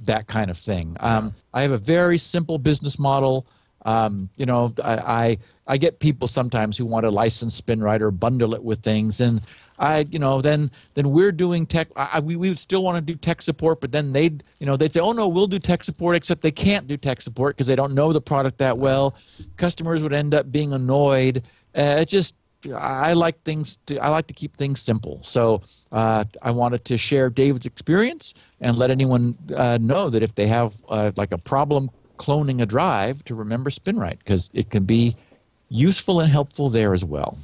that 0.05 0.29
kind 0.29 0.53
of 0.53 0.57
thing. 0.57 0.97
Um, 1.01 1.35
I 1.53 1.63
have 1.63 1.73
a 1.73 1.79
very 1.79 2.17
simple 2.17 2.59
business 2.59 2.97
model. 2.97 3.45
Um, 3.85 4.31
you 4.37 4.47
know, 4.47 4.73
I, 4.85 4.93
I 4.93 5.39
I 5.67 5.77
get 5.79 5.99
people 5.99 6.29
sometimes 6.29 6.77
who 6.77 6.87
want 6.87 7.03
to 7.03 7.11
license 7.11 7.61
SpinRite 7.61 8.03
or 8.03 8.13
bundle 8.13 8.55
it 8.55 8.63
with 8.63 8.83
things, 8.83 9.21
and 9.21 9.43
I, 9.79 10.07
you 10.11 10.19
know, 10.19 10.41
then 10.41 10.71
then 10.95 11.11
we're 11.11 11.33
doing 11.33 11.67
tech. 11.67 11.89
I, 11.97 12.21
we 12.21 12.37
we 12.37 12.49
would 12.49 12.61
still 12.61 12.83
want 12.83 12.97
to 12.97 13.13
do 13.13 13.19
tech 13.19 13.43
support, 13.43 13.81
but 13.81 13.93
then 13.93 14.13
they'd, 14.13 14.43
you 14.59 14.67
know, 14.67 14.77
they'd 14.77 14.93
say, 14.93 15.01
oh 15.01 15.13
no, 15.13 15.29
we'll 15.29 15.47
do 15.47 15.59
tech 15.59 15.85
support, 15.85 16.17
except 16.17 16.43
they 16.43 16.51
can't 16.51 16.87
do 16.87 16.97
tech 16.97 17.21
support 17.21 17.57
because 17.57 17.67
they 17.67 17.77
don't 17.77 17.95
know 17.95 18.13
the 18.13 18.21
product 18.21 18.59
that 18.59 18.79
well. 18.79 19.15
Customers 19.57 20.03
would 20.03 20.13
end 20.13 20.35
up 20.35 20.51
being 20.51 20.73
annoyed. 20.73 21.45
Uh, 21.77 21.99
it 22.01 22.09
just 22.09 22.37
I 22.75 23.13
like 23.13 23.43
things. 23.45 23.79
To, 23.87 23.99
I 23.99 24.09
like 24.09 24.27
to 24.29 24.35
keep 24.35 24.57
things 24.57 24.81
simple. 24.81 25.21
So 25.23 25.63
uh, 25.93 26.25
I 26.43 26.51
wanted 26.51 26.85
to 26.87 26.97
share 26.97 27.31
David's 27.31 27.67
experience 27.67 28.35
and 28.61 28.77
let 28.77 28.91
anyone 28.91 29.37
uh, 29.55 29.79
know 29.81 30.11
that 30.11 30.23
if 30.23 30.35
they 30.35 30.47
have 30.47 30.75
uh, 30.89 31.13
like 31.17 31.33
a 31.33 31.39
problem 31.39 31.91
cloning 32.19 32.63
a 32.63 32.67
drive, 32.67 33.23
to 33.25 33.35
remember 33.35 33.69
SpinRite 33.69 34.19
because 34.19 34.49
it 34.55 34.71
can 34.71 34.85
be 34.85 35.15
useful 35.69 36.21
and 36.21 36.33
helpful 36.33 36.71
there 36.71 36.95
as 36.95 37.05
well. 37.05 37.39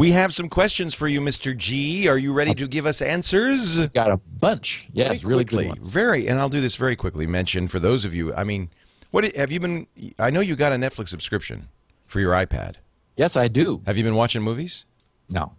We 0.00 0.12
have 0.12 0.32
some 0.32 0.48
questions 0.48 0.94
for 0.94 1.08
you, 1.08 1.20
Mr. 1.20 1.54
G. 1.54 2.08
Are 2.08 2.16
you 2.16 2.32
ready 2.32 2.52
uh, 2.52 2.54
to 2.54 2.66
give 2.66 2.86
us 2.86 3.02
answers? 3.02 3.86
Got 3.88 4.10
a 4.10 4.16
bunch. 4.16 4.88
Yes, 4.94 5.20
Very 5.20 5.28
really 5.30 5.44
quickly, 5.44 5.78
very, 5.82 6.26
and 6.26 6.40
I'll 6.40 6.48
do 6.48 6.62
this 6.62 6.74
very 6.74 6.96
quickly. 6.96 7.26
Mention 7.26 7.68
for 7.68 7.78
those 7.78 8.06
of 8.06 8.14
you. 8.14 8.32
I 8.34 8.42
mean, 8.42 8.70
what 9.10 9.30
have 9.36 9.52
you 9.52 9.60
been? 9.60 9.86
I 10.18 10.30
know 10.30 10.40
you 10.40 10.56
got 10.56 10.72
a 10.72 10.76
Netflix 10.76 11.10
subscription 11.10 11.68
for 12.06 12.18
your 12.18 12.32
iPad. 12.32 12.76
Yes, 13.18 13.36
I 13.36 13.48
do. 13.48 13.82
Have 13.84 13.98
you 13.98 14.02
been 14.02 14.14
watching 14.14 14.40
movies? 14.40 14.86
No. 15.28 15.52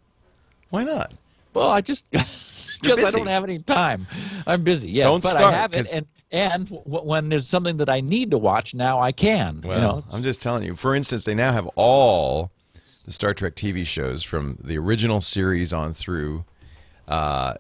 Why 0.72 0.86
not? 0.86 1.14
Well, 1.54 1.70
I 1.70 1.82
just 1.82 2.10
because 2.10 3.06
I 3.06 3.12
don't 3.12 3.28
have 3.28 3.44
any 3.44 3.60
time. 3.60 4.08
I'm 4.48 4.64
busy. 4.64 4.90
Yes, 4.90 5.06
Don't 5.06 5.22
but 5.22 5.34
start, 5.34 5.54
I 5.54 5.58
have 5.58 5.76
it, 5.76 5.94
and 5.94 6.08
and 6.32 6.68
w- 6.68 7.08
when 7.08 7.30
there's 7.30 7.48
something 7.48 7.78
that 7.78 7.92
I 7.92 8.02
need 8.02 8.32
to 8.32 8.40
watch 8.40 8.74
now, 8.74 9.00
I 9.00 9.12
can. 9.12 9.62
Well, 9.64 9.76
you 9.76 9.82
know, 9.84 10.04
I'm 10.12 10.24
just 10.24 10.42
telling 10.42 10.64
you. 10.64 10.76
For 10.76 10.96
instance, 10.96 11.26
they 11.26 11.36
now 11.36 11.52
have 11.52 11.68
all 11.76 12.50
the 13.12 13.16
Star 13.16 13.34
Trek 13.34 13.56
TV 13.56 13.86
shows 13.86 14.24
from 14.24 14.58
the 14.64 14.78
original 14.78 15.20
series 15.20 15.74
on 15.74 15.92
through. 15.92 16.46
Uh, 17.10 17.56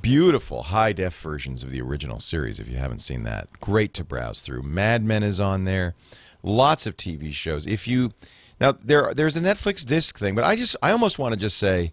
beautiful 0.00 0.62
high 0.62 0.92
def 0.92 1.20
versions 1.20 1.64
of 1.64 1.72
the 1.72 1.80
original 1.80 2.20
series. 2.20 2.60
If 2.60 2.68
you 2.68 2.76
haven't 2.76 3.00
seen 3.00 3.24
that, 3.24 3.48
great 3.60 3.92
to 3.94 4.04
browse 4.04 4.42
through. 4.42 4.62
Mad 4.62 5.02
Men 5.02 5.24
is 5.24 5.40
on 5.40 5.64
there. 5.64 5.96
Lots 6.44 6.86
of 6.86 6.96
TV 6.96 7.32
shows. 7.32 7.66
If 7.66 7.88
you 7.88 8.12
now 8.60 8.76
there 8.80 9.12
there's 9.12 9.36
a 9.36 9.40
Netflix 9.40 9.84
disc 9.84 10.16
thing, 10.16 10.36
but 10.36 10.44
I 10.44 10.54
just 10.54 10.76
I 10.80 10.92
almost 10.92 11.18
want 11.18 11.34
to 11.34 11.40
just 11.40 11.58
say 11.58 11.92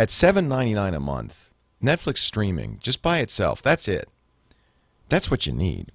at 0.00 0.10
seven 0.10 0.48
ninety 0.48 0.74
nine 0.74 0.94
a 0.94 1.00
month, 1.00 1.52
Netflix 1.80 2.18
streaming 2.18 2.80
just 2.82 3.00
by 3.00 3.18
itself. 3.18 3.62
That's 3.62 3.86
it. 3.86 4.08
That's 5.08 5.30
what 5.30 5.46
you 5.46 5.52
need. 5.52 5.92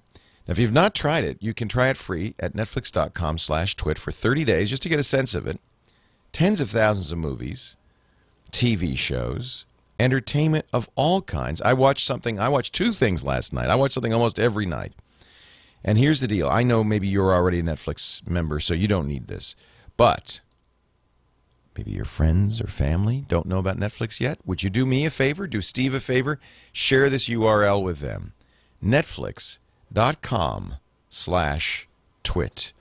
Now, 0.48 0.52
if 0.52 0.58
you've 0.58 0.72
not 0.72 0.94
tried 0.94 1.24
it, 1.24 1.36
you 1.42 1.52
can 1.52 1.68
try 1.68 1.90
it 1.90 1.98
free 1.98 2.34
at 2.40 2.54
netflix.com 2.54 3.36
slash 3.36 3.76
twit 3.76 3.98
for 3.98 4.10
30 4.10 4.44
days 4.44 4.70
just 4.70 4.82
to 4.84 4.88
get 4.88 4.98
a 4.98 5.04
sense 5.04 5.34
of 5.34 5.46
it. 5.46 5.60
Tens 6.34 6.60
of 6.60 6.68
thousands 6.68 7.12
of 7.12 7.18
movies, 7.18 7.76
TV 8.50 8.98
shows, 8.98 9.66
entertainment 10.00 10.66
of 10.72 10.90
all 10.96 11.22
kinds. 11.22 11.60
I 11.60 11.74
watched 11.74 12.04
something, 12.04 12.40
I 12.40 12.48
watched 12.48 12.74
two 12.74 12.92
things 12.92 13.22
last 13.22 13.52
night. 13.52 13.70
I 13.70 13.76
watched 13.76 13.94
something 13.94 14.12
almost 14.12 14.40
every 14.40 14.66
night. 14.66 14.94
And 15.84 15.96
here's 15.96 16.20
the 16.20 16.26
deal. 16.26 16.48
I 16.48 16.64
know 16.64 16.82
maybe 16.82 17.06
you're 17.06 17.32
already 17.32 17.60
a 17.60 17.62
Netflix 17.62 18.26
member, 18.28 18.58
so 18.58 18.74
you 18.74 18.88
don't 18.88 19.06
need 19.06 19.28
this. 19.28 19.54
But 19.96 20.40
maybe 21.76 21.92
your 21.92 22.04
friends 22.04 22.60
or 22.60 22.66
family 22.66 23.24
don't 23.28 23.46
know 23.46 23.60
about 23.60 23.76
Netflix 23.76 24.18
yet. 24.18 24.40
Would 24.44 24.64
you 24.64 24.70
do 24.70 24.84
me 24.84 25.06
a 25.06 25.10
favor? 25.10 25.46
Do 25.46 25.60
Steve 25.60 25.94
a 25.94 26.00
favor? 26.00 26.40
Share 26.72 27.08
this 27.08 27.28
URL 27.28 27.80
with 27.80 28.00
them. 28.00 28.32
Netflix.com 28.82 30.74
slash 31.10 31.86
twit. 32.24 32.72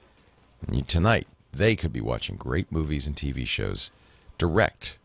Tonight, 0.87 1.27
they 1.53 1.75
could 1.75 1.93
be 1.93 2.01
watching 2.01 2.35
great 2.35 2.71
movies 2.71 3.07
and 3.07 3.15
TV 3.15 3.47
shows 3.47 3.91
direct, 4.37 4.97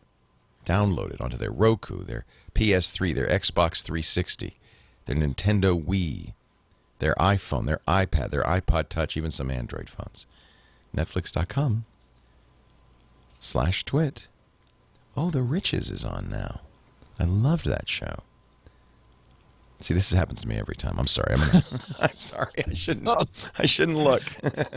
downloaded 0.65 1.21
onto 1.21 1.37
their 1.37 1.51
Roku, 1.51 2.03
their 2.03 2.25
PS3, 2.53 3.13
their 3.13 3.27
Xbox 3.27 3.81
360, 3.83 4.57
their 5.05 5.15
Nintendo 5.15 5.81
Wii, 5.81 6.33
their 6.99 7.15
iPhone, 7.15 7.65
their 7.65 7.81
iPad, 7.87 8.31
their 8.31 8.43
iPod 8.43 8.89
Touch, 8.89 9.15
even 9.15 9.31
some 9.31 9.49
Android 9.51 9.89
phones. 9.89 10.25
Netflix.com 10.95 11.85
slash 13.39 13.85
twit. 13.85 14.27
Oh, 15.15 15.29
The 15.29 15.41
Riches 15.41 15.89
is 15.89 16.03
on 16.03 16.29
now. 16.29 16.61
I 17.19 17.25
loved 17.25 17.65
that 17.65 17.87
show. 17.87 18.23
See, 19.81 19.93
this 19.93 20.11
happens 20.11 20.41
to 20.41 20.47
me 20.47 20.57
every 20.57 20.75
time. 20.75 20.99
I'm 20.99 21.07
sorry. 21.07 21.35
I'm, 21.35 21.63
I'm 22.01 22.17
sorry. 22.17 22.65
I 22.67 22.73
shouldn't. 22.73 23.07
I 23.57 23.65
shouldn't 23.65 23.97
look. 23.97 24.23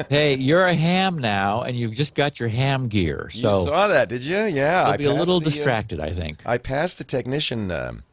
hey, 0.08 0.36
you're 0.36 0.64
a 0.64 0.74
ham 0.74 1.18
now, 1.18 1.62
and 1.62 1.76
you've 1.76 1.94
just 1.94 2.14
got 2.14 2.38
your 2.38 2.48
ham 2.48 2.86
gear, 2.88 3.28
you 3.32 3.40
so 3.40 3.64
saw 3.64 3.88
that, 3.88 4.08
did 4.08 4.22
you? 4.22 4.36
Yeah. 4.36 4.84
you'll 4.84 4.92
I 4.92 4.96
be 4.96 5.04
a 5.04 5.12
little 5.12 5.40
the, 5.40 5.46
uh, 5.46 5.50
distracted. 5.50 5.98
I 5.98 6.10
think. 6.10 6.42
I 6.46 6.58
passed 6.58 6.98
the 6.98 7.04
technician 7.04 7.72
um, 7.72 8.04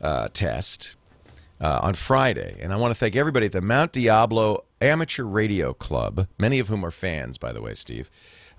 uh, 0.00 0.28
test 0.32 0.94
uh, 1.60 1.80
on 1.82 1.94
Friday, 1.94 2.58
and 2.60 2.72
I 2.72 2.76
want 2.76 2.92
to 2.92 2.98
thank 2.98 3.16
everybody 3.16 3.46
at 3.46 3.52
the 3.52 3.60
Mount 3.60 3.90
Diablo 3.92 4.64
Amateur 4.80 5.24
Radio 5.24 5.72
Club, 5.72 6.28
many 6.38 6.60
of 6.60 6.68
whom 6.68 6.84
are 6.84 6.92
fans, 6.92 7.38
by 7.38 7.52
the 7.52 7.60
way, 7.60 7.74
Steve, 7.74 8.08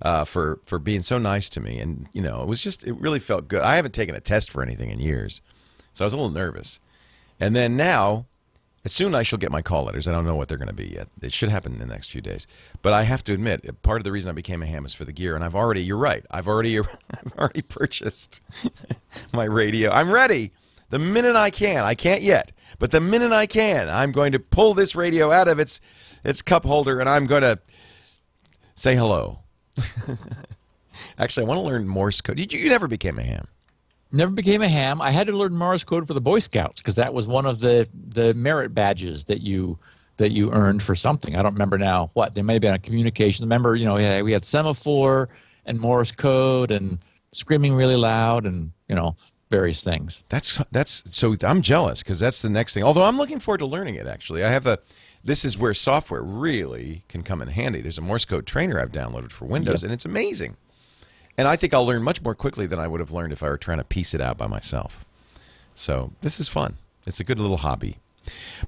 uh, 0.02 0.24
for 0.26 0.60
for 0.66 0.78
being 0.78 1.00
so 1.00 1.16
nice 1.16 1.48
to 1.50 1.60
me. 1.60 1.78
And 1.78 2.06
you 2.12 2.20
know, 2.20 2.42
it 2.42 2.48
was 2.48 2.62
just 2.62 2.84
it 2.84 2.92
really 2.94 3.20
felt 3.20 3.48
good. 3.48 3.62
I 3.62 3.76
haven't 3.76 3.94
taken 3.94 4.14
a 4.14 4.20
test 4.20 4.50
for 4.50 4.62
anything 4.62 4.90
in 4.90 5.00
years, 5.00 5.40
so 5.94 6.04
I 6.04 6.06
was 6.06 6.12
a 6.12 6.16
little 6.16 6.30
nervous. 6.30 6.80
And 7.38 7.54
then 7.54 7.76
now, 7.76 8.26
as 8.86 8.92
soon 8.92 9.16
I 9.16 9.24
shall 9.24 9.40
get 9.40 9.50
my 9.50 9.62
call 9.62 9.84
letters. 9.84 10.06
I 10.06 10.12
don't 10.12 10.24
know 10.24 10.36
what 10.36 10.48
they're 10.48 10.56
going 10.56 10.68
to 10.68 10.74
be 10.74 10.86
yet. 10.86 11.08
It 11.20 11.32
should 11.32 11.48
happen 11.48 11.72
in 11.72 11.80
the 11.80 11.86
next 11.86 12.12
few 12.12 12.20
days. 12.20 12.46
But 12.82 12.92
I 12.92 13.02
have 13.02 13.24
to 13.24 13.32
admit, 13.32 13.82
part 13.82 13.98
of 13.98 14.04
the 14.04 14.12
reason 14.12 14.28
I 14.30 14.32
became 14.32 14.62
a 14.62 14.66
ham 14.66 14.84
is 14.84 14.94
for 14.94 15.04
the 15.04 15.12
gear, 15.12 15.34
and 15.34 15.42
I've 15.42 15.56
already. 15.56 15.82
You're 15.82 15.98
right. 15.98 16.24
I've 16.30 16.46
already. 16.46 16.78
I've 16.78 17.32
already 17.36 17.62
purchased 17.62 18.40
my 19.32 19.42
radio. 19.42 19.90
I'm 19.90 20.12
ready. 20.12 20.52
The 20.90 21.00
minute 21.00 21.34
I 21.34 21.50
can. 21.50 21.82
I 21.82 21.96
can't 21.96 22.22
yet, 22.22 22.52
but 22.78 22.92
the 22.92 23.00
minute 23.00 23.32
I 23.32 23.46
can, 23.46 23.88
I'm 23.88 24.12
going 24.12 24.30
to 24.30 24.38
pull 24.38 24.72
this 24.72 24.94
radio 24.94 25.32
out 25.32 25.48
of 25.48 25.58
its 25.58 25.80
its 26.24 26.40
cup 26.40 26.64
holder, 26.64 27.00
and 27.00 27.08
I'm 27.08 27.26
going 27.26 27.42
to 27.42 27.58
say 28.76 28.94
hello. 28.94 29.40
Actually, 31.18 31.44
I 31.44 31.48
want 31.48 31.58
to 31.58 31.66
learn 31.66 31.88
Morse 31.88 32.20
code. 32.20 32.38
You, 32.38 32.46
you 32.56 32.68
never 32.68 32.86
became 32.86 33.18
a 33.18 33.22
ham. 33.22 33.48
Never 34.12 34.30
became 34.30 34.62
a 34.62 34.68
ham. 34.68 35.00
I 35.00 35.10
had 35.10 35.26
to 35.26 35.36
learn 35.36 35.56
Morse 35.56 35.84
code 35.84 36.06
for 36.06 36.14
the 36.14 36.20
Boy 36.20 36.38
Scouts 36.38 36.80
because 36.80 36.94
that 36.96 37.12
was 37.12 37.26
one 37.26 37.44
of 37.46 37.60
the 37.60 37.88
the 38.08 38.34
merit 38.34 38.74
badges 38.74 39.24
that 39.26 39.40
you 39.40 39.78
that 40.16 40.32
you 40.32 40.52
earned 40.52 40.82
for 40.82 40.94
something. 40.94 41.36
I 41.36 41.42
don't 41.42 41.52
remember 41.52 41.78
now 41.78 42.10
what. 42.14 42.34
There 42.34 42.44
may 42.44 42.54
have 42.54 42.62
been 42.62 42.74
a 42.74 42.78
communication. 42.78 43.44
Remember, 43.44 43.74
you 43.74 43.84
know, 43.84 43.98
yeah, 43.98 44.22
we 44.22 44.32
had 44.32 44.44
semaphore 44.44 45.28
and 45.66 45.78
Morse 45.80 46.12
code 46.12 46.70
and 46.70 46.98
screaming 47.32 47.74
really 47.74 47.96
loud 47.96 48.46
and 48.46 48.70
you 48.88 48.94
know 48.94 49.16
various 49.50 49.82
things. 49.82 50.22
That's 50.28 50.62
that's 50.70 51.04
so 51.14 51.36
I'm 51.42 51.62
jealous 51.62 52.02
because 52.02 52.18
that's 52.18 52.42
the 52.42 52.48
next 52.48 52.74
thing. 52.74 52.82
Although 52.82 53.04
I'm 53.04 53.16
looking 53.16 53.40
forward 53.40 53.58
to 53.58 53.66
learning 53.66 53.96
it. 53.96 54.06
Actually, 54.06 54.44
I 54.44 54.50
have 54.50 54.66
a. 54.66 54.78
This 55.24 55.44
is 55.44 55.58
where 55.58 55.74
software 55.74 56.22
really 56.22 57.02
can 57.08 57.24
come 57.24 57.42
in 57.42 57.48
handy. 57.48 57.80
There's 57.80 57.98
a 57.98 58.02
Morse 58.02 58.24
code 58.24 58.46
trainer 58.46 58.80
I've 58.80 58.92
downloaded 58.92 59.32
for 59.32 59.44
Windows, 59.46 59.82
and 59.82 59.92
it's 59.92 60.04
amazing. 60.04 60.56
And 61.38 61.46
I 61.46 61.56
think 61.56 61.74
I'll 61.74 61.86
learn 61.86 62.02
much 62.02 62.22
more 62.22 62.34
quickly 62.34 62.66
than 62.66 62.78
I 62.78 62.86
would 62.86 63.00
have 63.00 63.10
learned 63.10 63.32
if 63.32 63.42
I 63.42 63.48
were 63.48 63.58
trying 63.58 63.78
to 63.78 63.84
piece 63.84 64.14
it 64.14 64.20
out 64.20 64.38
by 64.38 64.46
myself. 64.46 65.04
So 65.74 66.12
this 66.22 66.40
is 66.40 66.48
fun. 66.48 66.76
It's 67.06 67.20
a 67.20 67.24
good 67.24 67.38
little 67.38 67.58
hobby. 67.58 67.98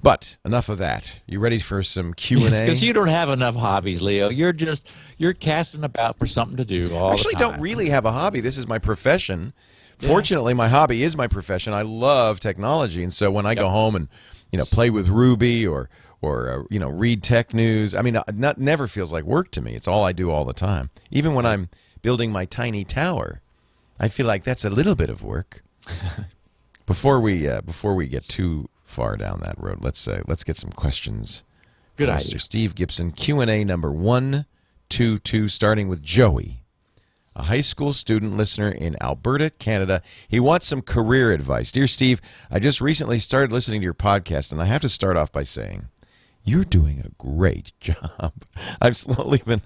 But 0.01 0.37
enough 0.45 0.69
of 0.69 0.77
that. 0.77 1.19
You 1.25 1.39
ready 1.39 1.59
for 1.59 1.83
some 1.83 2.13
Q 2.13 2.45
and 2.45 2.53
A? 2.53 2.59
Because 2.59 2.83
you 2.83 2.93
don't 2.93 3.09
have 3.09 3.29
enough 3.29 3.55
hobbies, 3.55 4.01
Leo. 4.01 4.29
You're 4.29 4.53
just 4.53 4.89
you're 5.17 5.33
casting 5.33 5.83
about 5.83 6.17
for 6.17 6.27
something 6.27 6.55
to 6.57 6.65
do 6.65 6.95
all 6.95 7.09
I 7.09 7.13
actually 7.13 7.33
the 7.33 7.39
time. 7.39 7.51
don't 7.51 7.61
really 7.61 7.89
have 7.89 8.05
a 8.05 8.11
hobby. 8.11 8.39
This 8.39 8.57
is 8.57 8.67
my 8.67 8.79
profession. 8.79 9.53
Fortunately, 9.97 10.53
my 10.53 10.69
hobby 10.69 11.03
is 11.03 11.17
my 11.17 11.27
profession. 11.27 11.73
I 11.73 11.81
love 11.81 12.39
technology, 12.39 13.03
and 13.03 13.11
so 13.11 13.29
when 13.29 13.45
I 13.45 13.53
go 13.53 13.67
home 13.67 13.95
and 13.95 14.07
you 14.49 14.57
know 14.57 14.63
play 14.63 14.89
with 14.89 15.09
Ruby 15.09 15.67
or 15.67 15.89
or 16.21 16.49
uh, 16.49 16.63
you 16.69 16.79
know 16.79 16.87
read 16.87 17.21
tech 17.21 17.53
news, 17.53 17.93
I 17.93 18.01
mean, 18.01 18.15
uh, 18.15 18.23
not 18.33 18.57
never 18.57 18.87
feels 18.87 19.11
like 19.11 19.25
work 19.25 19.51
to 19.51 19.61
me. 19.61 19.75
It's 19.75 19.89
all 19.89 20.05
I 20.05 20.13
do 20.13 20.31
all 20.31 20.45
the 20.45 20.53
time. 20.53 20.89
Even 21.11 21.33
when 21.33 21.45
I'm 21.45 21.67
building 22.01 22.31
my 22.31 22.45
tiny 22.45 22.83
tower, 22.83 23.41
I 23.99 24.07
feel 24.07 24.25
like 24.25 24.43
that's 24.43 24.65
a 24.65 24.69
little 24.69 24.95
bit 24.95 25.09
of 25.09 25.23
work. 25.23 25.63
before 26.85 27.19
we 27.19 27.47
uh, 27.47 27.61
before 27.61 27.95
we 27.95 28.07
get 28.07 28.27
too 28.27 28.69
far 28.83 29.15
down 29.17 29.41
that 29.41 29.59
road, 29.59 29.79
let's 29.81 30.07
uh, 30.07 30.21
let's 30.27 30.43
get 30.43 30.57
some 30.57 30.71
questions. 30.71 31.43
Good 31.97 32.09
idea. 32.09 32.35
Mr. 32.35 32.41
Steve 32.41 32.75
Gibson 32.75 33.11
Q 33.11 33.41
and 33.41 33.51
A 33.51 33.63
number 33.63 33.91
one 33.91 34.45
two 34.89 35.17
two, 35.19 35.47
starting 35.47 35.87
with 35.87 36.01
Joey 36.01 36.59
a 37.39 37.43
high 37.43 37.61
school 37.61 37.93
student 37.93 38.35
listener 38.35 38.69
in 38.69 39.01
Alberta, 39.01 39.49
Canada. 39.49 40.01
He 40.27 40.39
wants 40.39 40.67
some 40.67 40.81
career 40.81 41.31
advice. 41.31 41.71
Dear 41.71 41.87
Steve, 41.87 42.21
I 42.51 42.59
just 42.59 42.81
recently 42.81 43.17
started 43.17 43.51
listening 43.51 43.79
to 43.79 43.85
your 43.85 43.93
podcast, 43.93 44.51
and 44.51 44.61
I 44.61 44.65
have 44.65 44.81
to 44.81 44.89
start 44.89 45.15
off 45.15 45.31
by 45.31 45.43
saying, 45.43 45.87
you're 46.43 46.65
doing 46.65 46.99
a 46.99 47.09
great 47.17 47.71
job. 47.79 48.33
I've 48.81 48.97
slowly 48.97 49.41
been 49.45 49.61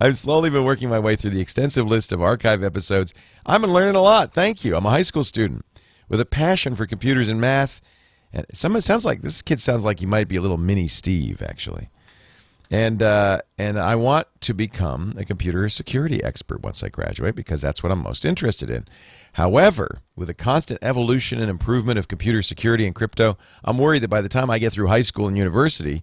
I've 0.00 0.18
slowly 0.18 0.50
been 0.50 0.64
working 0.64 0.88
my 0.88 0.98
way 0.98 1.16
through 1.16 1.30
the 1.30 1.40
extensive 1.40 1.86
list 1.86 2.12
of 2.12 2.20
archive 2.20 2.62
episodes. 2.62 3.14
Been 3.46 3.62
learning 3.62 3.96
a 3.96 4.02
lot. 4.02 4.34
Thank 4.34 4.64
you. 4.64 4.76
I'm 4.76 4.86
a 4.86 4.90
high 4.90 5.02
school 5.02 5.24
student 5.24 5.64
with 6.08 6.20
a 6.20 6.26
passion 6.26 6.74
for 6.74 6.86
computers 6.86 7.28
and 7.28 7.40
math. 7.40 7.80
And 8.32 8.46
some 8.52 8.76
it 8.76 8.82
sounds 8.82 9.04
like 9.04 9.22
this 9.22 9.42
kid 9.42 9.60
sounds 9.60 9.84
like 9.84 10.00
he 10.00 10.06
might 10.06 10.28
be 10.28 10.36
a 10.36 10.40
little 10.40 10.58
mini 10.58 10.88
Steve, 10.88 11.42
actually 11.42 11.88
and 12.72 13.02
uh, 13.02 13.38
and 13.58 13.78
I 13.78 13.96
want 13.96 14.28
to 14.40 14.54
become 14.54 15.12
a 15.18 15.26
computer 15.26 15.68
security 15.68 16.24
expert 16.24 16.62
once 16.62 16.82
I 16.82 16.88
graduate 16.88 17.34
because 17.34 17.60
that's 17.60 17.82
what 17.82 17.92
I'm 17.92 18.02
most 18.02 18.24
interested 18.24 18.70
in. 18.70 18.86
However, 19.34 20.00
with 20.16 20.28
the 20.28 20.34
constant 20.34 20.78
evolution 20.82 21.38
and 21.38 21.50
improvement 21.50 21.98
of 21.98 22.08
computer 22.08 22.40
security 22.40 22.86
and 22.86 22.94
crypto, 22.94 23.36
I'm 23.62 23.76
worried 23.76 24.02
that 24.02 24.08
by 24.08 24.22
the 24.22 24.28
time 24.30 24.50
I 24.50 24.58
get 24.58 24.72
through 24.72 24.88
high 24.88 25.02
school 25.02 25.28
and 25.28 25.36
university, 25.36 26.02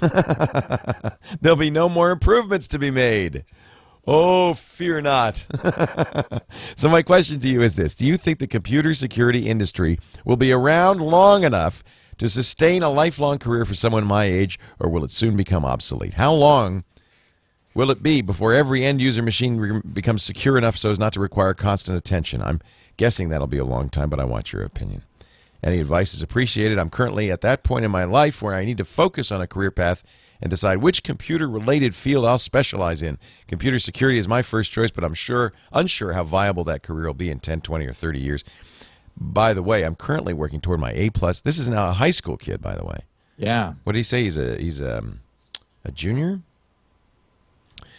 there'll 1.40 1.56
be 1.56 1.70
no 1.70 1.88
more 1.88 2.10
improvements 2.10 2.68
to 2.68 2.78
be 2.78 2.90
made. 2.90 3.44
Oh, 4.06 4.54
fear 4.54 5.00
not. 5.00 5.46
so, 6.74 6.88
my 6.88 7.02
question 7.02 7.38
to 7.40 7.48
you 7.48 7.62
is 7.62 7.76
this 7.76 7.94
Do 7.94 8.04
you 8.04 8.16
think 8.16 8.38
the 8.38 8.48
computer 8.48 8.94
security 8.94 9.48
industry 9.48 9.98
will 10.24 10.36
be 10.36 10.50
around 10.50 11.00
long 11.00 11.44
enough 11.44 11.84
to 12.18 12.28
sustain 12.28 12.82
a 12.82 12.90
lifelong 12.90 13.38
career 13.38 13.64
for 13.64 13.74
someone 13.74 14.04
my 14.04 14.24
age, 14.24 14.58
or 14.80 14.90
will 14.90 15.04
it 15.04 15.12
soon 15.12 15.36
become 15.36 15.64
obsolete? 15.64 16.14
How 16.14 16.32
long 16.32 16.84
will 17.74 17.90
it 17.90 18.02
be 18.02 18.22
before 18.22 18.52
every 18.52 18.84
end 18.84 19.00
user 19.00 19.22
machine 19.22 19.82
becomes 19.92 20.22
secure 20.22 20.58
enough 20.58 20.76
so 20.76 20.90
as 20.90 20.98
not 20.98 21.12
to 21.12 21.20
require 21.20 21.54
constant 21.54 21.96
attention? 21.96 22.42
I'm 22.42 22.60
guessing 22.96 23.28
that'll 23.28 23.46
be 23.46 23.58
a 23.58 23.64
long 23.64 23.88
time, 23.88 24.10
but 24.10 24.20
I 24.20 24.24
want 24.24 24.52
your 24.52 24.62
opinion. 24.62 25.02
Any 25.62 25.78
advice 25.78 26.12
is 26.12 26.22
appreciated. 26.22 26.78
I'm 26.78 26.90
currently 26.90 27.30
at 27.30 27.40
that 27.42 27.62
point 27.62 27.84
in 27.84 27.90
my 27.90 28.04
life 28.04 28.42
where 28.42 28.54
I 28.54 28.64
need 28.64 28.78
to 28.78 28.84
focus 28.84 29.30
on 29.30 29.40
a 29.40 29.46
career 29.46 29.70
path 29.70 30.02
and 30.40 30.50
decide 30.50 30.78
which 30.78 31.04
computer 31.04 31.48
related 31.48 31.94
field 31.94 32.24
I'll 32.24 32.36
specialize 32.36 33.00
in. 33.00 33.16
Computer 33.46 33.78
security 33.78 34.18
is 34.18 34.26
my 34.26 34.42
first 34.42 34.72
choice, 34.72 34.90
but 34.90 35.04
I'm 35.04 35.14
sure 35.14 35.52
unsure 35.72 36.14
how 36.14 36.24
viable 36.24 36.64
that 36.64 36.82
career 36.82 37.06
will 37.06 37.14
be 37.14 37.30
in 37.30 37.38
10, 37.38 37.60
20 37.60 37.86
or 37.86 37.92
30 37.92 38.18
years. 38.18 38.44
By 39.16 39.52
the 39.52 39.62
way, 39.62 39.84
I'm 39.84 39.94
currently 39.94 40.32
working 40.32 40.60
toward 40.60 40.80
my 40.80 40.92
A 40.94 41.10
plus. 41.10 41.40
This 41.40 41.58
is 41.58 41.68
now 41.68 41.90
a 41.90 41.92
high 41.92 42.10
school 42.10 42.36
kid, 42.36 42.60
by 42.60 42.74
the 42.74 42.84
way. 42.84 43.02
Yeah. 43.36 43.74
What 43.84 43.92
did 43.92 44.00
he 44.00 44.04
say? 44.04 44.24
He's 44.24 44.36
a 44.36 44.56
he's 44.56 44.80
a, 44.80 44.98
um, 44.98 45.20
a 45.84 45.92
junior. 45.92 46.40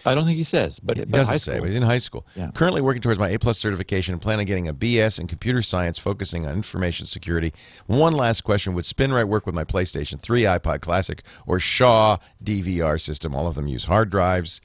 I 0.06 0.16
don't 0.16 0.26
think 0.26 0.38
he 0.38 0.44
says, 0.44 0.80
but, 0.80 0.98
He 0.98 1.06
but 1.06 1.12
doesn't 1.12 1.34
high 1.34 1.38
say, 1.38 1.60
but 1.60 1.68
he's 1.68 1.78
in 1.78 1.84
high 1.84 1.98
school. 1.98 2.26
Yeah. 2.36 2.52
Currently 2.52 2.82
working 2.82 3.02
towards 3.02 3.20
my 3.20 3.30
A 3.30 3.40
plus 3.40 3.58
certification 3.58 4.14
and 4.14 4.22
plan 4.22 4.40
on 4.40 4.46
getting 4.46 4.68
a 4.68 4.74
BS 4.74 5.20
in 5.20 5.28
computer 5.28 5.62
science, 5.62 5.98
focusing 5.98 6.46
on 6.46 6.54
information 6.56 7.06
security. 7.06 7.54
One 7.88 8.14
last 8.14 8.42
question: 8.42 8.74
Would 8.74 8.86
SpinRite 8.86 9.28
work 9.28 9.46
with 9.46 9.56
my 9.56 9.64
PlayStation 9.64 10.20
3, 10.20 10.44
iPod 10.44 10.82
Classic, 10.82 11.24
or 11.48 11.60
Shaw 11.60 12.18
DVR 12.44 13.00
system? 13.00 13.34
All 13.34 13.48
of 13.48 13.56
them 13.56 13.68
use 13.68 13.86
hard 13.86 14.10
drives, 14.10 14.62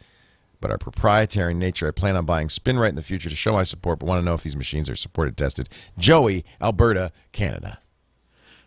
but 0.61 0.71
are 0.71 0.79
proprietary 0.79 1.53
in 1.53 1.59
nature. 1.59 1.89
I 1.89 1.93
plan 1.93 2.17
on 2.17 2.27
buying 2.27 2.49
SpinRite 2.49 2.91
in 2.91 2.97
the 2.97 3.03
future 3.03 3.31
to 3.31 3.37
show 3.37 3.53
my 3.53 3.65
support, 3.65 4.01
but 4.01 4.07
want 4.07 4.21
to 4.21 4.25
know 4.25 4.35
if 4.35 4.43
these 4.43 4.57
machines 4.57 4.91
are 4.91 4.97
supported, 4.97 5.37
tested. 5.37 5.69
Joey, 5.97 6.45
Alberta, 6.61 7.13
Canada. 7.33 7.79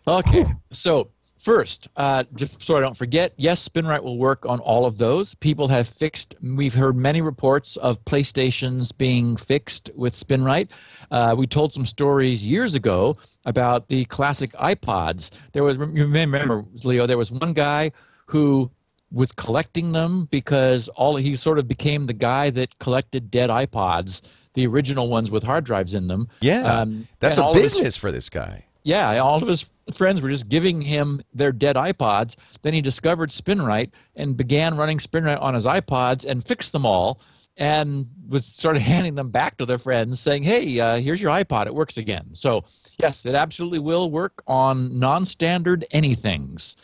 Okay, 0.06 0.46
so 0.72 1.11
first, 1.42 1.88
uh, 1.96 2.24
just 2.34 2.62
so 2.62 2.76
I 2.76 2.80
don't 2.80 2.96
forget, 2.96 3.32
yes, 3.36 3.68
SpinRite 3.68 4.02
will 4.02 4.18
work 4.18 4.46
on 4.46 4.60
all 4.60 4.86
of 4.86 4.98
those. 4.98 5.34
People 5.36 5.68
have 5.68 5.88
fixed. 5.88 6.34
We've 6.42 6.74
heard 6.74 6.96
many 6.96 7.20
reports 7.20 7.76
of 7.76 8.02
PlayStations 8.04 8.96
being 8.96 9.36
fixed 9.36 9.90
with 9.94 10.14
SpinRite. 10.14 10.68
Uh, 11.10 11.34
we 11.36 11.46
told 11.46 11.72
some 11.72 11.86
stories 11.86 12.44
years 12.46 12.74
ago 12.74 13.16
about 13.44 13.88
the 13.88 14.04
classic 14.06 14.52
iPods. 14.52 15.30
There 15.52 15.64
was, 15.64 15.76
you 15.92 16.06
may 16.06 16.20
remember, 16.26 16.64
Leo, 16.84 17.06
there 17.06 17.18
was 17.18 17.30
one 17.30 17.52
guy 17.52 17.92
who 18.26 18.70
was 19.10 19.30
collecting 19.32 19.92
them 19.92 20.26
because 20.30 20.88
all 20.88 21.16
he 21.16 21.34
sort 21.36 21.58
of 21.58 21.68
became 21.68 22.06
the 22.06 22.14
guy 22.14 22.50
that 22.50 22.78
collected 22.78 23.30
dead 23.30 23.50
iPods, 23.50 24.22
the 24.54 24.66
original 24.66 25.08
ones 25.08 25.30
with 25.30 25.42
hard 25.42 25.64
drives 25.64 25.92
in 25.92 26.06
them. 26.06 26.28
Yeah, 26.40 26.62
Um, 26.80 27.08
that's 27.20 27.36
a 27.38 27.44
of 27.44 27.54
his- 27.54 27.74
business 27.74 27.96
for 27.96 28.10
this 28.12 28.30
guy. 28.30 28.64
Yeah, 28.82 29.18
all 29.18 29.40
of 29.42 29.48
his 29.48 29.68
friends 29.94 30.20
were 30.20 30.30
just 30.30 30.48
giving 30.48 30.80
him 30.80 31.20
their 31.34 31.52
dead 31.52 31.76
iPods. 31.76 32.36
Then 32.62 32.74
he 32.74 32.80
discovered 32.80 33.30
SpinRite 33.30 33.90
and 34.16 34.36
began 34.36 34.76
running 34.76 34.98
SpinRite 34.98 35.40
on 35.40 35.54
his 35.54 35.66
iPods 35.66 36.24
and 36.24 36.44
fixed 36.44 36.72
them 36.72 36.86
all 36.86 37.20
and 37.56 38.06
was 38.28 38.46
started 38.46 38.80
handing 38.82 39.14
them 39.14 39.30
back 39.30 39.58
to 39.58 39.66
their 39.66 39.78
friends 39.78 40.20
saying, 40.20 40.42
hey, 40.42 40.78
uh, 40.80 40.98
here's 40.98 41.20
your 41.20 41.32
iPod. 41.32 41.66
It 41.66 41.74
works 41.74 41.96
again. 41.96 42.26
So, 42.32 42.62
yes, 42.98 43.26
it 43.26 43.34
absolutely 43.34 43.78
will 43.78 44.10
work 44.10 44.42
on 44.46 44.98
non 44.98 45.24
standard 45.24 45.84
anythings. 45.92 46.76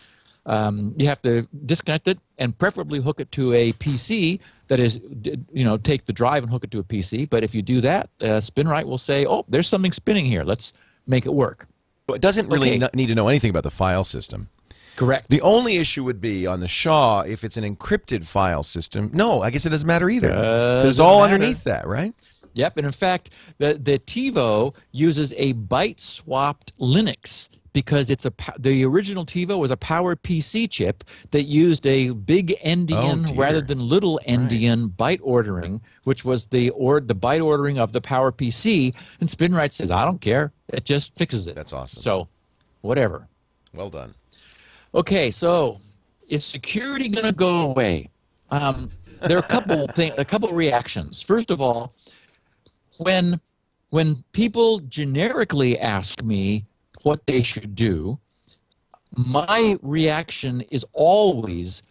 Um, 0.47 0.95
you 0.97 1.07
have 1.09 1.21
to 1.23 1.47
disconnect 1.67 2.09
it 2.09 2.19
and 2.39 2.57
preferably 2.57 3.03
hook 3.03 3.21
it 3.21 3.31
to 3.33 3.53
a 3.53 3.75
PC. 3.75 4.41
That 4.69 4.79
is, 4.79 4.99
you 5.53 5.65
know, 5.65 5.77
take 5.77 6.07
the 6.07 6.13
drive 6.13 6.43
and 6.43 6.51
hook 6.51 6.65
it 6.65 6.71
to 6.71 6.79
a 6.79 6.85
PC. 6.85 7.29
But 7.29 7.45
if 7.45 7.55
you 7.55 7.61
do 7.61 7.83
that, 7.83 8.09
uh, 8.23 8.41
SpinRite 8.41 8.85
will 8.85 8.99
say, 8.99 9.27
"Oh, 9.27 9.45
there's 9.49 9.69
something 9.69 9.93
spinning 9.93 10.25
here. 10.25 10.45
Let's 10.45 10.73
make 11.07 11.27
it 11.27 11.35
work." 11.35 11.69
It 12.09 12.21
doesn't 12.21 12.49
really 12.49 12.77
Okay. 12.83 12.89
need 12.95 13.07
to 13.09 13.15
know 13.15 13.29
anything 13.29 13.51
about 13.51 13.65
the 13.65 13.71
file 13.71 14.05
system. 14.05 14.49
Correct. 14.97 15.29
The 15.29 15.41
only 15.43 15.77
issue 15.77 16.03
would 16.05 16.21
be 16.21 16.47
on 16.47 16.61
the 16.61 16.67
Shaw 16.69 17.21
if 17.21 17.45
it's 17.45 17.57
an 17.57 17.63
encrypted 17.65 18.25
file 18.25 18.63
system. 18.65 19.11
No, 19.13 19.43
I 19.43 19.51
guess 19.51 19.65
it 19.65 19.71
doesn't 19.71 19.87
matter 19.87 20.09
either. 20.11 20.31
it's 20.85 20.99
all 20.99 21.21
matter. 21.21 21.35
underneath 21.35 21.65
that, 21.65 21.87
right? 21.87 22.13
Yep, 22.55 22.79
and 22.79 22.87
in 22.87 22.93
fact, 22.93 23.31
the 23.59 23.75
the 23.81 23.99
TiVo 24.01 24.75
uses 24.91 25.33
a 25.37 25.55
byte 25.55 26.01
swapped 26.01 26.73
Linux 26.81 27.49
because 27.79 28.11
it's 28.11 28.27
a 28.27 28.33
the 28.59 28.85
original 28.85 29.25
TiVo 29.25 29.57
was 29.57 29.71
a 29.71 29.77
Power 29.77 30.17
PC 30.17 30.69
chip 30.69 31.05
that 31.31 31.45
used 31.45 31.87
a 31.87 32.11
big 32.11 32.59
endian 32.65 33.31
Oh, 33.31 33.35
rather 33.37 33.61
than 33.61 33.79
little 33.79 34.19
endian 34.27 34.89
byte 34.91 35.21
ordering, 35.23 35.81
which 36.03 36.25
was 36.25 36.47
the 36.47 36.71
or 36.71 36.99
the 37.01 37.15
byte 37.15 37.45
ordering 37.45 37.79
of 37.79 37.93
the 37.93 38.01
Power 38.01 38.33
PC. 38.33 38.93
And 39.21 39.29
SpinRite 39.29 39.73
says, 39.73 39.93
"I 39.93 40.05
don't 40.05 40.21
care. 40.21 40.51
It 40.71 40.85
just 40.85 41.15
fixes 41.15 41.47
it." 41.47 41.55
That's 41.55 41.73
awesome. 41.73 42.03
So, 42.03 42.27
whatever. 42.81 43.29
Well 43.73 43.91
done. 43.91 44.13
Okay, 44.93 45.31
so 45.31 45.79
is 46.29 46.45
security 46.45 47.09
going 47.09 47.27
to 47.27 47.33
go 47.33 47.61
away? 47.71 48.11
Um, 48.51 48.91
there 49.29 49.37
are 49.37 49.47
a 49.47 49.55
couple 49.55 49.87
thing, 49.95 50.11
a 50.19 50.25
couple 50.25 50.49
reactions. 50.53 51.23
First 51.23 51.53
of 51.53 51.61
all, 51.61 51.95
when 52.97 53.41
when 53.91 54.25
people 54.33 54.81
generically 54.81 55.79
ask 55.79 56.25
me 56.25 56.65
what 57.03 57.27
they 57.27 57.43
should 57.43 57.75
do, 57.75 58.19
my 59.17 59.77
reaction 59.83 60.61
is 60.71 60.85
always 60.93 61.83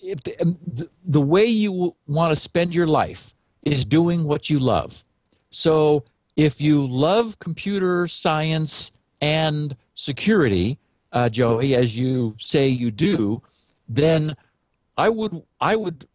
if 0.00 0.22
the, 0.24 0.40
um, 0.42 0.58
the, 0.66 0.88
the 1.04 1.20
way 1.20 1.44
you 1.44 1.94
want 2.06 2.34
to 2.34 2.40
spend 2.40 2.74
your 2.74 2.86
life 2.86 3.34
is 3.62 3.84
doing 3.84 4.24
what 4.24 4.50
you 4.50 4.58
love. 4.58 5.02
So 5.50 6.04
if 6.36 6.60
you 6.60 6.86
love 6.86 7.38
computer 7.38 8.08
science 8.08 8.90
and 9.20 9.76
security, 9.94 10.78
uh, 11.12 11.28
Joey, 11.28 11.74
as 11.74 11.96
you 11.96 12.34
say 12.40 12.68
you 12.68 12.90
do, 12.90 13.40
then 13.88 14.34
I 14.96 15.08
would 15.08 15.42
I 15.60 15.76
would 15.76 16.08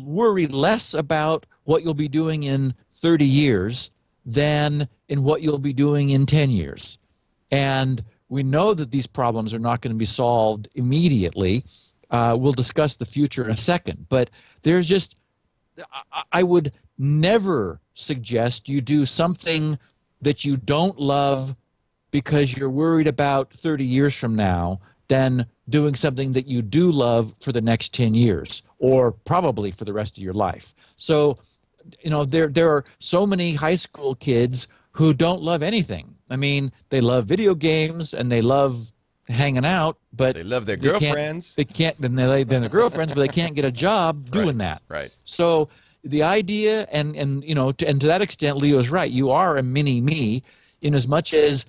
worry 0.00 0.46
less 0.46 0.94
about 0.94 1.46
what 1.64 1.82
you'll 1.82 1.94
be 1.94 2.08
doing 2.08 2.42
in 2.42 2.74
30 2.96 3.24
years 3.24 3.90
than 4.26 4.88
in 5.08 5.22
what 5.22 5.42
you'll 5.42 5.58
be 5.58 5.72
doing 5.72 6.10
in 6.10 6.26
10 6.26 6.50
years. 6.50 6.98
And 7.52 8.02
we 8.28 8.42
know 8.42 8.74
that 8.74 8.90
these 8.90 9.06
problems 9.06 9.54
are 9.54 9.58
not 9.60 9.82
going 9.82 9.94
to 9.94 9.98
be 9.98 10.06
solved 10.06 10.68
immediately. 10.74 11.64
Uh, 12.10 12.36
we'll 12.38 12.52
discuss 12.52 12.96
the 12.96 13.04
future 13.06 13.44
in 13.44 13.50
a 13.50 13.56
second. 13.56 14.06
But 14.08 14.30
there's 14.62 14.88
just, 14.88 15.14
I- 16.12 16.24
I 16.32 16.42
would 16.42 16.72
never 16.98 17.80
suggest 17.94 18.68
you 18.68 18.80
do 18.80 19.06
something 19.06 19.78
that 20.22 20.44
you 20.44 20.56
don't 20.56 20.98
love 20.98 21.54
because 22.10 22.56
you're 22.56 22.70
worried 22.70 23.06
about 23.06 23.52
30 23.52 23.84
years 23.84 24.14
from 24.14 24.34
now 24.34 24.80
than 25.08 25.46
doing 25.68 25.94
something 25.94 26.32
that 26.32 26.46
you 26.46 26.62
do 26.62 26.90
love 26.90 27.34
for 27.40 27.52
the 27.52 27.60
next 27.60 27.92
10 27.94 28.14
years 28.14 28.62
or 28.78 29.12
probably 29.12 29.70
for 29.70 29.84
the 29.84 29.92
rest 29.92 30.16
of 30.16 30.22
your 30.22 30.32
life. 30.34 30.74
So, 30.96 31.38
you 32.02 32.10
know, 32.10 32.24
there 32.24 32.48
there 32.48 32.70
are 32.70 32.84
so 32.98 33.26
many 33.26 33.54
high 33.54 33.74
school 33.76 34.14
kids 34.14 34.68
who 34.92 35.12
don't 35.12 35.42
love 35.42 35.62
anything. 35.62 36.14
I 36.32 36.36
mean, 36.36 36.72
they 36.88 37.00
love 37.00 37.26
video 37.26 37.54
games 37.54 38.14
and 38.14 38.30
they 38.32 38.40
love 38.40 38.92
hanging 39.28 39.64
out, 39.64 39.98
but 40.12 40.34
They 40.34 40.42
love 40.42 40.66
their 40.66 40.76
can't- 40.76 41.00
girlfriends. 41.00 41.54
They 41.54 41.64
can't. 41.64 42.00
Then 42.00 42.14
they 42.16 42.44
then 42.44 42.62
their 42.62 42.70
girlfriends, 42.70 43.12
but 43.12 43.20
they 43.20 43.28
can't 43.28 43.54
get 43.54 43.64
a 43.64 43.70
job 43.72 44.30
doing 44.38 44.58
that. 44.58 44.82
Right. 44.88 45.10
So 45.24 45.68
the 46.04 46.22
idea, 46.22 46.88
and 46.90 47.14
and 47.16 47.44
you 47.44 47.54
know, 47.54 47.72
to, 47.72 47.86
and 47.86 48.00
to 48.00 48.06
that 48.08 48.22
extent, 48.22 48.56
Leo 48.56 48.78
is 48.78 48.90
right. 48.90 49.10
You 49.10 49.30
are 49.30 49.56
a 49.56 49.62
mini 49.62 50.00
me, 50.00 50.42
in 50.80 50.94
as 50.94 51.06
much 51.06 51.32
as 51.34 51.64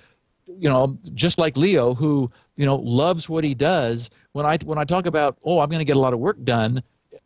you 0.48 0.68
know, 0.70 0.98
just 1.14 1.38
like 1.38 1.56
Leo, 1.56 1.94
who 1.94 2.32
you 2.56 2.66
know 2.66 2.76
loves 2.78 3.30
what 3.30 3.44
he 3.44 3.54
does. 3.54 4.10
When 4.32 4.46
I 4.46 4.58
when 4.64 4.78
I 4.78 4.86
talk 4.86 5.06
about, 5.06 5.38
oh, 5.44 5.60
I'm 5.60 5.70
going 5.70 5.80
to 5.80 5.86
get 5.86 5.98
a 5.98 6.00
lot 6.00 6.14
of 6.14 6.20
work 6.20 6.44
done 6.44 6.82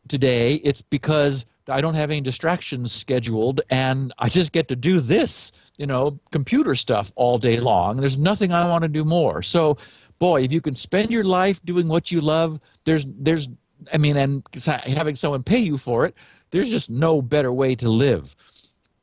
today, 0.08 0.56
it's 0.56 0.82
because 0.82 1.46
I 1.70 1.82
don't 1.82 1.96
have 1.96 2.12
any 2.12 2.22
distractions 2.22 2.92
scheduled, 2.92 3.62
and 3.70 4.14
I 4.20 4.30
just 4.30 4.52
get 4.52 4.68
to 4.70 4.76
do 4.76 5.00
this, 5.00 5.52
you 5.78 5.86
know, 5.86 6.19
computer 6.32 6.75
stuff 6.75 7.11
all 7.15 7.38
day 7.38 7.59
long. 7.59 7.97
There's 7.97 8.17
nothing 8.17 8.51
I 8.51 8.67
want 8.67 8.84
to 8.84 8.88
do 8.88 9.05
more. 9.05 9.41
So, 9.43 9.78
boy, 10.19 10.43
if 10.43 10.51
you 10.51 10.61
can 10.61 10.75
spend 10.75 11.11
your 11.11 11.23
life 11.23 11.63
doing 11.63 11.88
what 11.88 12.11
you 12.11 12.21
love, 12.21 12.59
there's 12.84 13.05
there's 13.07 13.47
I 13.93 13.97
mean, 13.97 14.17
and 14.17 14.43
having 14.86 15.15
someone 15.15 15.43
pay 15.43 15.59
you 15.59 15.78
for 15.78 16.05
it, 16.05 16.15
there's 16.51 16.69
just 16.69 16.89
no 16.89 17.21
better 17.21 17.53
way 17.53 17.75
to 17.75 17.89
live. 17.89 18.36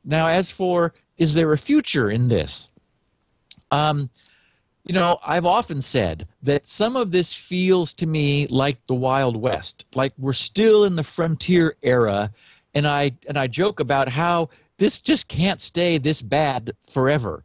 Now, 0.03 0.27
as 0.27 0.51
for 0.51 0.93
is 1.17 1.33
there 1.33 1.53
a 1.53 1.57
future 1.57 2.09
in 2.09 2.27
this? 2.27 2.69
Um, 3.71 4.09
you 4.85 4.93
know, 4.93 5.17
I've 5.25 5.45
often 5.45 5.81
said 5.81 6.27
that 6.43 6.67
some 6.67 6.95
of 6.95 7.11
this 7.11 7.33
feels 7.33 7.93
to 7.95 8.05
me 8.05 8.45
like 8.47 8.77
the 8.87 8.93
Wild 8.93 9.35
West, 9.35 9.85
like 9.95 10.13
we're 10.17 10.33
still 10.33 10.83
in 10.83 10.95
the 10.95 11.03
frontier 11.03 11.75
era, 11.81 12.31
and 12.75 12.85
I 12.85 13.13
and 13.27 13.37
I 13.39 13.47
joke 13.47 13.79
about 13.79 14.09
how 14.09 14.49
this 14.77 15.01
just 15.01 15.27
can't 15.27 15.61
stay 15.61 15.97
this 15.97 16.21
bad 16.21 16.73
forever, 16.89 17.43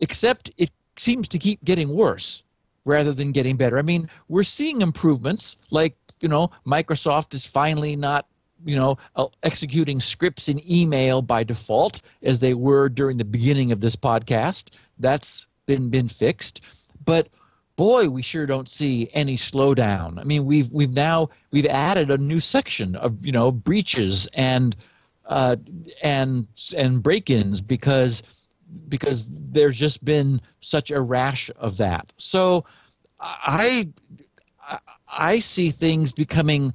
except 0.00 0.50
it 0.58 0.70
seems 0.96 1.28
to 1.28 1.38
keep 1.38 1.62
getting 1.64 1.88
worse 1.88 2.44
rather 2.84 3.12
than 3.12 3.32
getting 3.32 3.56
better. 3.56 3.78
I 3.78 3.82
mean, 3.82 4.08
we're 4.28 4.44
seeing 4.44 4.82
improvements, 4.82 5.56
like 5.70 5.96
you 6.20 6.28
know, 6.28 6.50
Microsoft 6.66 7.34
is 7.34 7.46
finally 7.46 7.96
not 7.96 8.26
you 8.64 8.76
know 8.76 8.98
uh, 9.16 9.26
executing 9.42 10.00
scripts 10.00 10.48
in 10.48 10.60
email 10.70 11.22
by 11.22 11.44
default 11.44 12.02
as 12.22 12.40
they 12.40 12.54
were 12.54 12.88
during 12.88 13.16
the 13.16 13.24
beginning 13.24 13.72
of 13.72 13.80
this 13.80 13.96
podcast. 13.96 14.70
That's 14.98 15.46
been 15.66 15.90
been 15.90 16.08
fixed 16.08 16.62
but 17.08 17.30
boy, 17.76 18.10
we 18.10 18.20
sure 18.20 18.44
don't 18.44 18.68
see 18.68 19.08
any 19.14 19.34
slowdown. 19.34 20.20
I 20.20 20.24
mean, 20.24 20.44
we've 20.44 20.70
we've 20.70 20.92
now 20.92 21.30
we've 21.52 21.64
added 21.64 22.10
a 22.10 22.18
new 22.18 22.38
section 22.38 22.94
of 22.96 23.24
you 23.24 23.32
know 23.32 23.50
breaches 23.50 24.28
and 24.34 24.76
uh, 25.28 25.56
and 26.02 26.46
and 26.76 27.02
break-ins 27.02 27.60
because 27.60 28.22
because 28.88 29.26
there's 29.30 29.76
just 29.76 30.04
been 30.04 30.40
such 30.60 30.90
a 30.90 31.00
rash 31.00 31.50
of 31.56 31.76
that. 31.76 32.12
So 32.16 32.64
I 33.20 33.88
I 35.06 35.38
see 35.38 35.70
things 35.70 36.12
becoming 36.12 36.74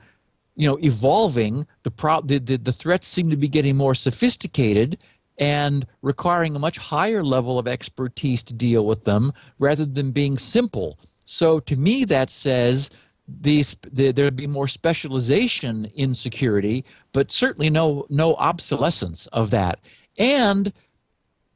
you 0.55 0.67
know 0.67 0.77
evolving 0.81 1.65
the, 1.83 1.91
pro- 1.91 2.21
the, 2.21 2.39
the 2.39 2.57
the 2.57 2.71
threats 2.71 3.07
seem 3.07 3.29
to 3.29 3.37
be 3.37 3.47
getting 3.47 3.75
more 3.75 3.95
sophisticated 3.95 4.97
and 5.39 5.85
requiring 6.03 6.55
a 6.55 6.59
much 6.59 6.77
higher 6.77 7.23
level 7.23 7.57
of 7.57 7.67
expertise 7.67 8.43
to 8.43 8.53
deal 8.53 8.85
with 8.85 9.03
them 9.03 9.33
rather 9.57 9.85
than 9.85 10.11
being 10.11 10.37
simple. 10.37 10.99
So 11.25 11.59
to 11.61 11.75
me, 11.75 12.05
that 12.05 12.29
says 12.29 12.91
the, 13.28 13.63
there'd 13.91 14.36
be 14.36 14.47
more 14.47 14.67
specialization 14.67 15.86
in 15.95 16.13
security, 16.13 16.84
but 17.13 17.32
certainly 17.32 17.69
no, 17.69 18.05
no 18.09 18.36
obsolescence 18.36 19.28
of 19.28 19.49
that. 19.51 19.80
And 20.17 20.74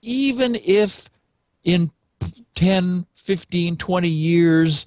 even 0.02 0.56
if 0.56 1.10
in 1.64 1.92
10, 2.56 3.06
15, 3.16 3.78
20 3.78 4.08
years, 4.08 4.86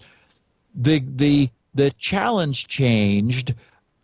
the, 0.75 1.03
the, 1.17 1.51
the 1.75 1.91
challenge 1.93 2.67
changed, 2.69 3.55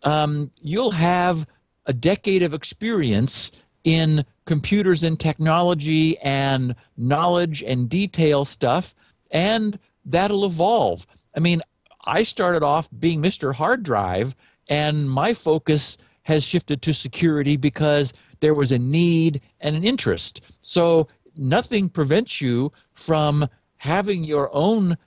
um, 0.03 0.51
you'll 0.61 0.91
have 0.91 1.47
a 1.87 1.93
decade 1.93 2.43
of 2.43 2.53
experience 2.53 3.51
in 3.83 4.23
computers 4.45 5.03
and 5.03 5.19
technology 5.19 6.17
and 6.19 6.75
knowledge 6.97 7.63
and 7.63 7.89
detail 7.89 8.45
stuff, 8.45 8.93
and 9.31 9.79
that'll 10.05 10.45
evolve. 10.45 11.07
I 11.35 11.39
mean, 11.39 11.61
I 12.07 12.23
started 12.23 12.63
off 12.63 12.87
being 12.97 13.21
Mr. 13.21 13.53
Hard 13.53 13.83
Drive, 13.83 14.35
and 14.69 15.09
my 15.09 15.33
focus 15.33 15.97
has 16.23 16.43
shifted 16.43 16.81
to 16.81 16.93
security 16.93 17.55
because 17.57 18.13
there 18.39 18.53
was 18.53 18.71
a 18.71 18.79
need 18.79 19.41
and 19.59 19.75
an 19.75 19.83
interest. 19.83 20.41
So 20.61 21.07
nothing 21.35 21.89
prevents 21.89 22.41
you 22.41 22.71
from 22.93 23.47
having 23.77 24.23
your 24.23 24.53
own 24.53 24.97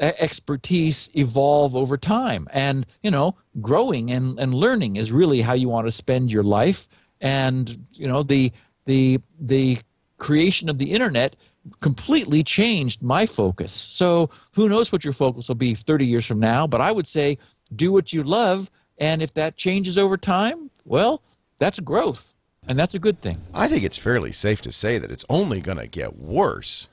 uh, 0.00 0.12
expertise 0.18 1.10
evolve 1.14 1.74
over 1.74 1.96
time 1.96 2.46
and 2.52 2.86
you 3.02 3.10
know 3.10 3.34
growing 3.60 4.12
and, 4.12 4.38
and 4.38 4.54
learning 4.54 4.94
is 4.94 5.10
really 5.10 5.40
how 5.40 5.54
you 5.54 5.68
want 5.68 5.88
to 5.88 5.90
spend 5.90 6.30
your 6.30 6.44
life 6.44 6.88
and 7.20 7.84
you 7.94 8.06
know 8.06 8.22
the 8.22 8.52
the 8.86 9.18
the 9.40 9.76
creation 10.18 10.68
of 10.68 10.78
the 10.78 10.92
internet 10.92 11.36
completely 11.80 12.42
changed 12.42 13.02
my 13.02 13.26
focus. 13.26 13.72
So 13.72 14.30
who 14.52 14.68
knows 14.68 14.92
what 14.92 15.04
your 15.04 15.12
focus 15.12 15.48
will 15.48 15.54
be 15.54 15.74
30 15.74 16.06
years 16.06 16.26
from 16.26 16.40
now, 16.40 16.66
but 16.66 16.80
I 16.80 16.92
would 16.92 17.06
say 17.06 17.38
do 17.76 17.92
what 17.92 18.12
you 18.12 18.22
love 18.22 18.70
and 18.98 19.22
if 19.22 19.34
that 19.34 19.56
changes 19.56 19.96
over 19.96 20.16
time, 20.16 20.70
well, 20.84 21.22
that's 21.58 21.78
growth. 21.80 22.34
And 22.66 22.78
that's 22.78 22.94
a 22.94 22.98
good 22.98 23.22
thing. 23.22 23.40
I 23.54 23.68
think 23.68 23.84
it's 23.84 23.96
fairly 23.96 24.32
safe 24.32 24.60
to 24.62 24.72
say 24.72 24.98
that 24.98 25.10
it's 25.10 25.24
only 25.30 25.60
going 25.60 25.78
to 25.78 25.86
get 25.86 26.18
worse. 26.18 26.88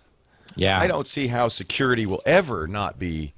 Yeah. 0.55 0.79
I 0.79 0.87
don't 0.87 1.07
see 1.07 1.27
how 1.27 1.49
security 1.49 2.05
will 2.05 2.21
ever 2.25 2.65
not 2.67 2.97
be 2.97 3.33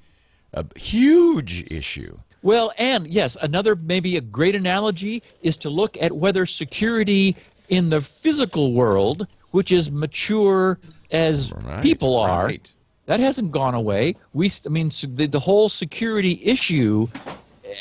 a 0.52 0.64
huge 0.78 1.70
issue. 1.70 2.18
Well, 2.42 2.72
and 2.78 3.08
yes, 3.08 3.36
another 3.42 3.74
maybe 3.74 4.16
a 4.16 4.20
great 4.20 4.54
analogy 4.54 5.22
is 5.42 5.56
to 5.58 5.70
look 5.70 6.00
at 6.00 6.12
whether 6.12 6.46
security 6.46 7.36
in 7.68 7.90
the 7.90 8.00
physical 8.00 8.72
world, 8.72 9.26
which 9.50 9.72
is 9.72 9.90
mature 9.90 10.78
as 11.10 11.52
Right, 11.52 11.82
people 11.82 12.16
are, 12.16 12.46
right. 12.46 12.74
that 13.06 13.20
hasn't 13.20 13.50
gone 13.50 13.74
away. 13.74 14.14
We, 14.32 14.50
I 14.66 14.68
mean, 14.68 14.90
the, 15.14 15.26
the 15.26 15.40
whole 15.40 15.68
security 15.68 16.40
issue, 16.44 17.08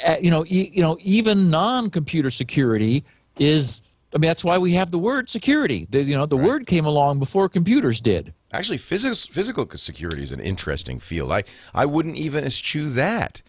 uh, 0.06 0.16
you 0.22 0.32
know, 0.32 0.46
e- 0.48 0.70
you 0.74 0.82
know, 0.82 0.98
even 1.02 1.50
non-computer 1.50 2.32
security 2.32 3.04
is. 3.38 3.82
I 4.14 4.20
mean, 4.20 4.30
that's 4.30 4.44
why 4.44 4.58
we 4.58 4.72
have 4.72 4.90
the 4.92 4.98
word 4.98 5.30
security. 5.30 5.86
The, 5.90 6.02
you 6.02 6.16
know, 6.16 6.26
the 6.26 6.38
word 6.38 6.66
came 6.66 6.86
along 6.86 7.20
before 7.20 7.50
computers 7.50 8.00
did. 8.00 8.34
Actually, 8.54 8.78
physical 8.78 9.16
physical 9.16 9.68
security 9.76 10.24
is 10.24 10.32
an 10.32 10.40
interesting 10.40 10.98
field. 11.00 11.32
I 11.34 11.44
I 11.74 11.86
wouldn't 11.86 12.16
even 12.16 12.46
eschew 12.46 12.90
that. 12.92 13.42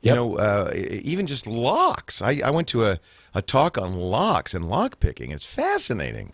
You 0.00 0.08
Yep. 0.12 0.14
know, 0.16 0.36
uh, 0.38 0.72
even 0.74 1.26
just 1.26 1.46
locks. 1.46 2.22
I, 2.22 2.40
I 2.42 2.50
went 2.50 2.68
to 2.68 2.84
a, 2.86 3.00
a 3.34 3.42
talk 3.42 3.76
on 3.76 3.96
locks 3.96 4.54
and 4.54 4.68
lock 4.68 4.98
picking. 5.00 5.30
It's 5.32 5.44
fascinating, 5.44 6.32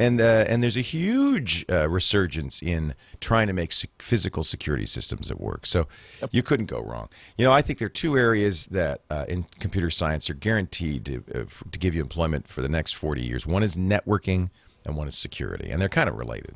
and 0.00 0.18
uh, 0.18 0.46
and 0.48 0.62
there's 0.62 0.78
a 0.78 0.82
huge 0.82 1.66
uh, 1.70 1.88
resurgence 1.88 2.62
in 2.62 2.94
trying 3.20 3.46
to 3.48 3.52
make 3.52 3.70
sec- 3.70 3.90
physical 4.00 4.42
security 4.42 4.86
systems 4.86 5.28
that 5.28 5.38
work. 5.38 5.66
So 5.66 5.86
you 6.30 6.42
couldn't 6.42 6.66
go 6.66 6.80
wrong. 6.80 7.10
You 7.36 7.44
know, 7.44 7.52
I 7.52 7.60
think 7.60 7.78
there 7.78 7.86
are 7.86 7.90
two 7.90 8.16
areas 8.16 8.66
that 8.66 9.02
uh, 9.10 9.26
in 9.28 9.44
computer 9.60 9.90
science 9.90 10.30
are 10.30 10.34
guaranteed 10.34 11.04
to 11.04 11.16
uh, 11.34 11.38
f- 11.40 11.62
to 11.70 11.78
give 11.78 11.94
you 11.94 12.00
employment 12.00 12.48
for 12.48 12.62
the 12.62 12.68
next 12.68 12.94
40 12.94 13.20
years. 13.20 13.46
One 13.46 13.62
is 13.62 13.76
networking, 13.76 14.48
and 14.86 14.96
one 14.96 15.06
is 15.06 15.18
security, 15.18 15.70
and 15.70 15.82
they're 15.82 15.90
kind 15.90 16.08
of 16.08 16.16
related. 16.16 16.54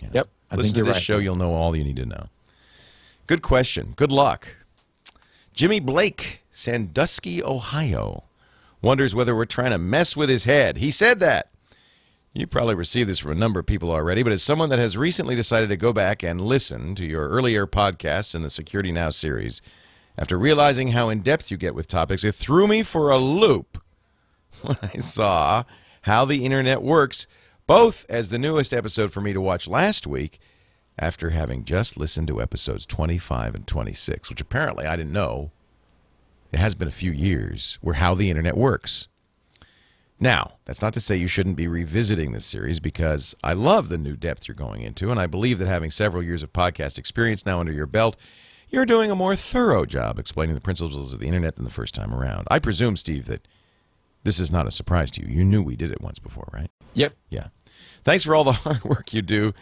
You 0.00 0.08
know? 0.08 0.12
Yep, 0.16 0.28
I 0.50 0.56
Listen 0.56 0.68
think 0.68 0.76
you're 0.76 0.84
to 0.84 0.90
this 0.90 0.96
right. 0.96 1.02
show, 1.02 1.18
you'll 1.18 1.36
know 1.36 1.52
all 1.52 1.74
you 1.74 1.84
need 1.84 1.96
to 1.96 2.06
know. 2.06 2.26
Good 3.26 3.40
question. 3.40 3.94
Good 3.96 4.12
luck. 4.12 4.48
Jimmy 5.54 5.80
Blake, 5.80 6.42
Sandusky, 6.52 7.42
Ohio, 7.42 8.24
wonders 8.82 9.14
whether 9.14 9.34
we're 9.34 9.46
trying 9.46 9.70
to 9.70 9.78
mess 9.78 10.14
with 10.14 10.28
his 10.28 10.44
head. 10.44 10.76
He 10.76 10.90
said 10.90 11.20
that. 11.20 11.48
You 12.36 12.48
probably 12.48 12.74
received 12.74 13.08
this 13.08 13.20
from 13.20 13.30
a 13.30 13.36
number 13.36 13.60
of 13.60 13.66
people 13.66 13.92
already, 13.92 14.24
but 14.24 14.32
as 14.32 14.42
someone 14.42 14.68
that 14.70 14.80
has 14.80 14.96
recently 14.96 15.36
decided 15.36 15.68
to 15.68 15.76
go 15.76 15.92
back 15.92 16.24
and 16.24 16.40
listen 16.40 16.96
to 16.96 17.06
your 17.06 17.28
earlier 17.28 17.64
podcasts 17.64 18.34
in 18.34 18.42
the 18.42 18.50
Security 18.50 18.90
Now 18.90 19.10
series, 19.10 19.62
after 20.18 20.36
realizing 20.36 20.88
how 20.88 21.10
in 21.10 21.20
depth 21.20 21.52
you 21.52 21.56
get 21.56 21.76
with 21.76 21.86
topics, 21.86 22.24
it 22.24 22.34
threw 22.34 22.66
me 22.66 22.82
for 22.82 23.10
a 23.10 23.18
loop 23.18 23.80
when 24.62 24.76
I 24.82 24.98
saw 24.98 25.62
how 26.02 26.24
the 26.24 26.44
internet 26.44 26.82
works, 26.82 27.28
both 27.68 28.04
as 28.08 28.30
the 28.30 28.38
newest 28.38 28.72
episode 28.72 29.12
for 29.12 29.20
me 29.20 29.32
to 29.32 29.40
watch 29.40 29.68
last 29.68 30.04
week 30.04 30.40
after 30.98 31.30
having 31.30 31.64
just 31.64 31.96
listened 31.96 32.26
to 32.26 32.42
episodes 32.42 32.84
25 32.84 33.54
and 33.54 33.66
26, 33.66 34.28
which 34.28 34.40
apparently 34.40 34.86
I 34.86 34.96
didn't 34.96 35.12
know. 35.12 35.52
It 36.50 36.58
has 36.58 36.74
been 36.74 36.88
a 36.88 36.92
few 36.92 37.12
years 37.12 37.78
where 37.80 37.94
how 37.94 38.16
the 38.16 38.28
internet 38.28 38.56
works. 38.56 39.06
Now, 40.20 40.52
that's 40.64 40.80
not 40.80 40.94
to 40.94 41.00
say 41.00 41.16
you 41.16 41.26
shouldn't 41.26 41.56
be 41.56 41.66
revisiting 41.66 42.32
this 42.32 42.46
series 42.46 42.80
because 42.80 43.34
I 43.42 43.52
love 43.52 43.88
the 43.88 43.98
new 43.98 44.16
depth 44.16 44.46
you're 44.46 44.54
going 44.54 44.82
into, 44.82 45.10
and 45.10 45.18
I 45.18 45.26
believe 45.26 45.58
that 45.58 45.66
having 45.66 45.90
several 45.90 46.22
years 46.22 46.42
of 46.42 46.52
podcast 46.52 46.98
experience 46.98 47.44
now 47.44 47.60
under 47.60 47.72
your 47.72 47.86
belt, 47.86 48.16
you're 48.68 48.86
doing 48.86 49.10
a 49.10 49.16
more 49.16 49.36
thorough 49.36 49.84
job 49.84 50.18
explaining 50.18 50.54
the 50.54 50.60
principles 50.60 51.12
of 51.12 51.20
the 51.20 51.26
internet 51.26 51.56
than 51.56 51.64
the 51.64 51.70
first 51.70 51.94
time 51.94 52.14
around. 52.14 52.46
I 52.50 52.58
presume, 52.58 52.96
Steve, 52.96 53.26
that 53.26 53.46
this 54.22 54.38
is 54.38 54.50
not 54.50 54.66
a 54.66 54.70
surprise 54.70 55.10
to 55.12 55.22
you. 55.22 55.34
You 55.34 55.44
knew 55.44 55.62
we 55.62 55.76
did 55.76 55.90
it 55.90 56.00
once 56.00 56.18
before, 56.18 56.48
right? 56.52 56.70
Yep. 56.94 57.14
Yeah. 57.28 57.48
Thanks 58.04 58.24
for 58.24 58.34
all 58.34 58.44
the 58.44 58.52
hard 58.52 58.84
work 58.84 59.12
you 59.12 59.22
do 59.22 59.52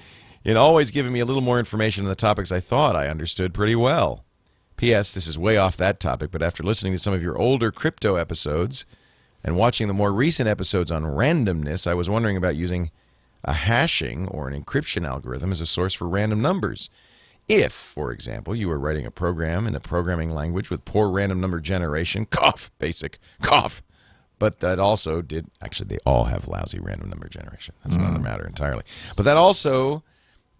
in 0.44 0.56
always 0.56 0.90
giving 0.90 1.12
me 1.12 1.20
a 1.20 1.24
little 1.24 1.42
more 1.42 1.58
information 1.58 2.04
on 2.04 2.08
the 2.08 2.14
topics 2.14 2.52
I 2.52 2.60
thought 2.60 2.96
I 2.96 3.08
understood 3.08 3.54
pretty 3.54 3.76
well. 3.76 4.24
P.S. 4.76 5.12
This 5.12 5.26
is 5.26 5.38
way 5.38 5.56
off 5.56 5.76
that 5.76 6.00
topic, 6.00 6.30
but 6.30 6.42
after 6.42 6.62
listening 6.62 6.92
to 6.92 6.98
some 6.98 7.14
of 7.14 7.22
your 7.22 7.38
older 7.38 7.70
crypto 7.70 8.16
episodes 8.16 8.84
and 9.44 9.56
watching 9.56 9.88
the 9.88 9.94
more 9.94 10.12
recent 10.12 10.48
episodes 10.48 10.90
on 10.90 11.04
randomness, 11.04 11.86
I 11.86 11.94
was 11.94 12.08
wondering 12.08 12.36
about 12.36 12.56
using 12.56 12.90
a 13.44 13.52
hashing 13.52 14.28
or 14.28 14.48
an 14.48 14.62
encryption 14.62 15.06
algorithm 15.06 15.50
as 15.50 15.60
a 15.60 15.66
source 15.66 15.94
for 15.94 16.08
random 16.08 16.40
numbers. 16.40 16.90
If, 17.48 17.72
for 17.72 18.12
example, 18.12 18.54
you 18.54 18.68
were 18.68 18.78
writing 18.78 19.04
a 19.04 19.10
program 19.10 19.66
in 19.66 19.74
a 19.74 19.80
programming 19.80 20.30
language 20.30 20.70
with 20.70 20.84
poor 20.84 21.10
random 21.10 21.40
number 21.40 21.60
generation, 21.60 22.24
cough, 22.30 22.70
basic, 22.78 23.18
cough, 23.40 23.82
but 24.38 24.60
that 24.60 24.78
also 24.78 25.22
did 25.22 25.46
actually 25.60 25.88
they 25.88 25.98
all 26.06 26.24
have 26.24 26.48
lousy 26.48 26.78
random 26.78 27.10
number 27.10 27.28
generation. 27.28 27.74
That's 27.84 27.96
another 27.96 28.18
hmm. 28.18 28.24
matter 28.24 28.46
entirely. 28.46 28.84
But 29.16 29.24
that 29.24 29.36
also 29.36 30.02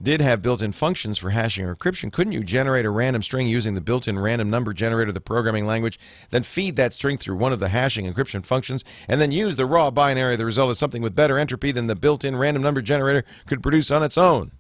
did 0.03 0.21
have 0.21 0.43
built-in 0.43 0.73
functions 0.73 1.19
for 1.19 1.31
hashing 1.31 1.65
or 1.65 1.75
encryption. 1.75 2.13
Couldn't 2.13 2.33
you 2.33 2.43
generate 2.43 2.85
a 2.85 2.91
random 2.91 3.23
string 3.23 3.47
using 3.47 3.75
the 3.75 3.81
built-in 3.81 4.19
random 4.19 4.51
number 4.51 4.73
generator 4.73 5.11
of 5.11 5.15
the 5.15 5.21
programming 5.21 5.67
language, 5.67 5.99
then 6.31 6.43
feed 6.43 6.77
that 6.77 6.93
string 6.93 7.17
through 7.17 7.37
one 7.37 7.53
of 7.53 7.61
the 7.61 7.69
hashing 7.69 8.13
encryption 8.13 8.45
functions, 8.45 8.85
and 9.09 9.21
then 9.21 9.33
use 9.33 9.57
the 9.57 9.67
raw 9.67 9.91
binary? 9.91 10.35
of 10.35 10.39
The 10.39 10.45
result 10.45 10.71
is 10.71 10.79
something 10.79 11.03
with 11.03 11.15
better 11.15 11.39
entropy 11.39 11.73
than 11.73 11.87
the 11.87 11.95
built-in 11.95 12.37
random 12.37 12.63
number 12.63 12.83
generator 12.83 13.25
could 13.47 13.63
produce 13.63 13.91
on 13.91 14.03
its 14.03 14.19
own. 14.19 14.53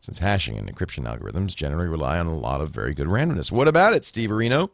Since 0.00 0.20
hashing 0.20 0.56
and 0.56 0.72
encryption 0.72 1.04
algorithms 1.04 1.54
generally 1.54 1.88
rely 1.88 2.18
on 2.18 2.26
a 2.26 2.36
lot 2.36 2.60
of 2.60 2.70
very 2.70 2.94
good 2.94 3.08
randomness. 3.08 3.50
What 3.50 3.66
about 3.66 3.94
it, 3.94 4.04
Steve 4.04 4.30
Areno? 4.30 4.70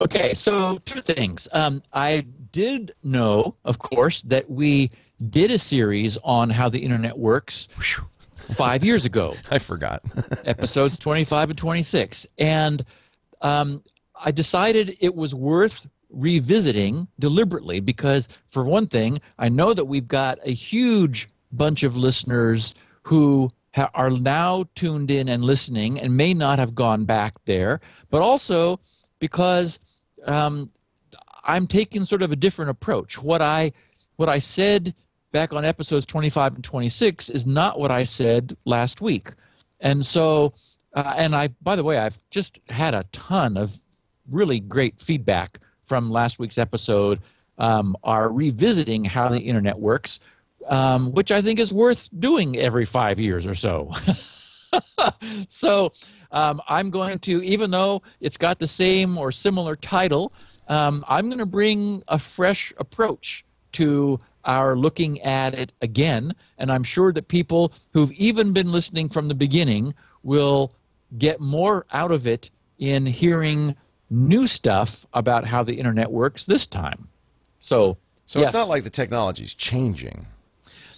Okay, 0.00 0.34
so 0.34 0.78
two 0.78 1.00
things. 1.00 1.46
Um, 1.52 1.82
I 1.92 2.26
did 2.50 2.94
know, 3.04 3.54
of 3.64 3.78
course, 3.78 4.22
that 4.22 4.50
we 4.50 4.90
did 5.30 5.50
a 5.50 5.58
series 5.58 6.18
on 6.24 6.50
how 6.50 6.68
the 6.68 6.80
internet 6.80 7.16
works 7.16 7.68
five 8.42 8.84
years 8.84 9.04
ago, 9.04 9.34
I 9.50 9.58
forgot. 9.58 10.02
episodes 10.44 10.98
25 10.98 11.50
and 11.50 11.58
26. 11.58 12.26
And 12.38 12.84
um, 13.40 13.82
I 14.22 14.30
decided 14.30 14.96
it 15.00 15.14
was 15.14 15.34
worth 15.34 15.86
revisiting 16.10 17.08
deliberately 17.18 17.80
because, 17.80 18.28
for 18.48 18.64
one 18.64 18.86
thing, 18.86 19.20
I 19.38 19.48
know 19.48 19.72
that 19.74 19.86
we've 19.86 20.08
got 20.08 20.38
a 20.44 20.52
huge 20.52 21.28
bunch 21.52 21.82
of 21.82 21.96
listeners 21.96 22.74
who 23.02 23.50
ha- 23.74 23.90
are 23.94 24.10
now 24.10 24.64
tuned 24.74 25.10
in 25.10 25.28
and 25.28 25.44
listening 25.44 25.98
and 25.98 26.16
may 26.16 26.34
not 26.34 26.58
have 26.58 26.74
gone 26.74 27.04
back 27.04 27.34
there, 27.44 27.80
but 28.10 28.22
also 28.22 28.78
because 29.18 29.78
um, 30.26 30.70
I'm 31.44 31.66
taking 31.66 32.04
sort 32.04 32.22
of 32.22 32.32
a 32.32 32.36
different 32.36 32.70
approach. 32.70 33.20
What 33.22 33.42
I 33.42 33.72
what 34.16 34.28
I 34.28 34.38
said 34.38 34.94
back 35.32 35.52
on 35.52 35.64
episodes 35.64 36.06
25 36.06 36.56
and 36.56 36.64
26 36.64 37.30
is 37.30 37.46
not 37.46 37.78
what 37.78 37.90
I 37.90 38.02
said 38.04 38.56
last 38.64 39.00
week, 39.00 39.32
and 39.80 40.04
so 40.04 40.52
uh, 40.94 41.14
and 41.16 41.34
I 41.34 41.48
by 41.62 41.76
the 41.76 41.84
way 41.84 41.98
I've 41.98 42.18
just 42.30 42.60
had 42.68 42.94
a 42.94 43.04
ton 43.12 43.56
of 43.56 43.78
really 44.30 44.60
great 44.60 45.00
feedback 45.00 45.58
from 45.84 46.10
last 46.10 46.38
week's 46.38 46.58
episode. 46.58 47.20
Um, 47.58 47.96
are 48.02 48.30
revisiting 48.30 49.04
how 49.04 49.28
the 49.28 49.38
internet 49.38 49.78
works, 49.78 50.18
um, 50.66 51.12
which 51.12 51.30
I 51.30 51.42
think 51.42 51.60
is 51.60 51.72
worth 51.72 52.08
doing 52.18 52.56
every 52.56 52.86
five 52.86 53.20
years 53.20 53.46
or 53.46 53.54
so. 53.54 53.92
so 55.48 55.92
um, 56.32 56.60
I'm 56.66 56.90
going 56.90 57.18
to, 57.20 57.42
even 57.44 57.70
though 57.70 58.02
it's 58.20 58.36
got 58.36 58.58
the 58.58 58.66
same 58.66 59.18
or 59.18 59.30
similar 59.30 59.76
title, 59.76 60.32
um, 60.68 61.04
I'm 61.08 61.26
going 61.28 61.38
to 61.38 61.46
bring 61.46 62.02
a 62.08 62.18
fresh 62.18 62.72
approach 62.78 63.44
to 63.72 64.18
our 64.44 64.76
looking 64.76 65.20
at 65.22 65.54
it 65.54 65.72
again. 65.82 66.34
And 66.58 66.70
I'm 66.72 66.84
sure 66.84 67.12
that 67.12 67.28
people 67.28 67.72
who've 67.92 68.12
even 68.12 68.52
been 68.52 68.72
listening 68.72 69.08
from 69.08 69.28
the 69.28 69.34
beginning 69.34 69.94
will 70.22 70.72
get 71.18 71.40
more 71.40 71.86
out 71.92 72.10
of 72.10 72.26
it 72.26 72.50
in 72.78 73.06
hearing 73.06 73.76
new 74.10 74.46
stuff 74.46 75.06
about 75.14 75.46
how 75.46 75.62
the 75.62 75.74
internet 75.74 76.10
works 76.10 76.44
this 76.44 76.66
time. 76.66 77.08
So, 77.58 77.96
So 78.26 78.40
yes. 78.40 78.48
it's 78.48 78.54
not 78.54 78.68
like 78.68 78.84
the 78.84 78.90
technology's 78.90 79.54
changing. 79.54 80.26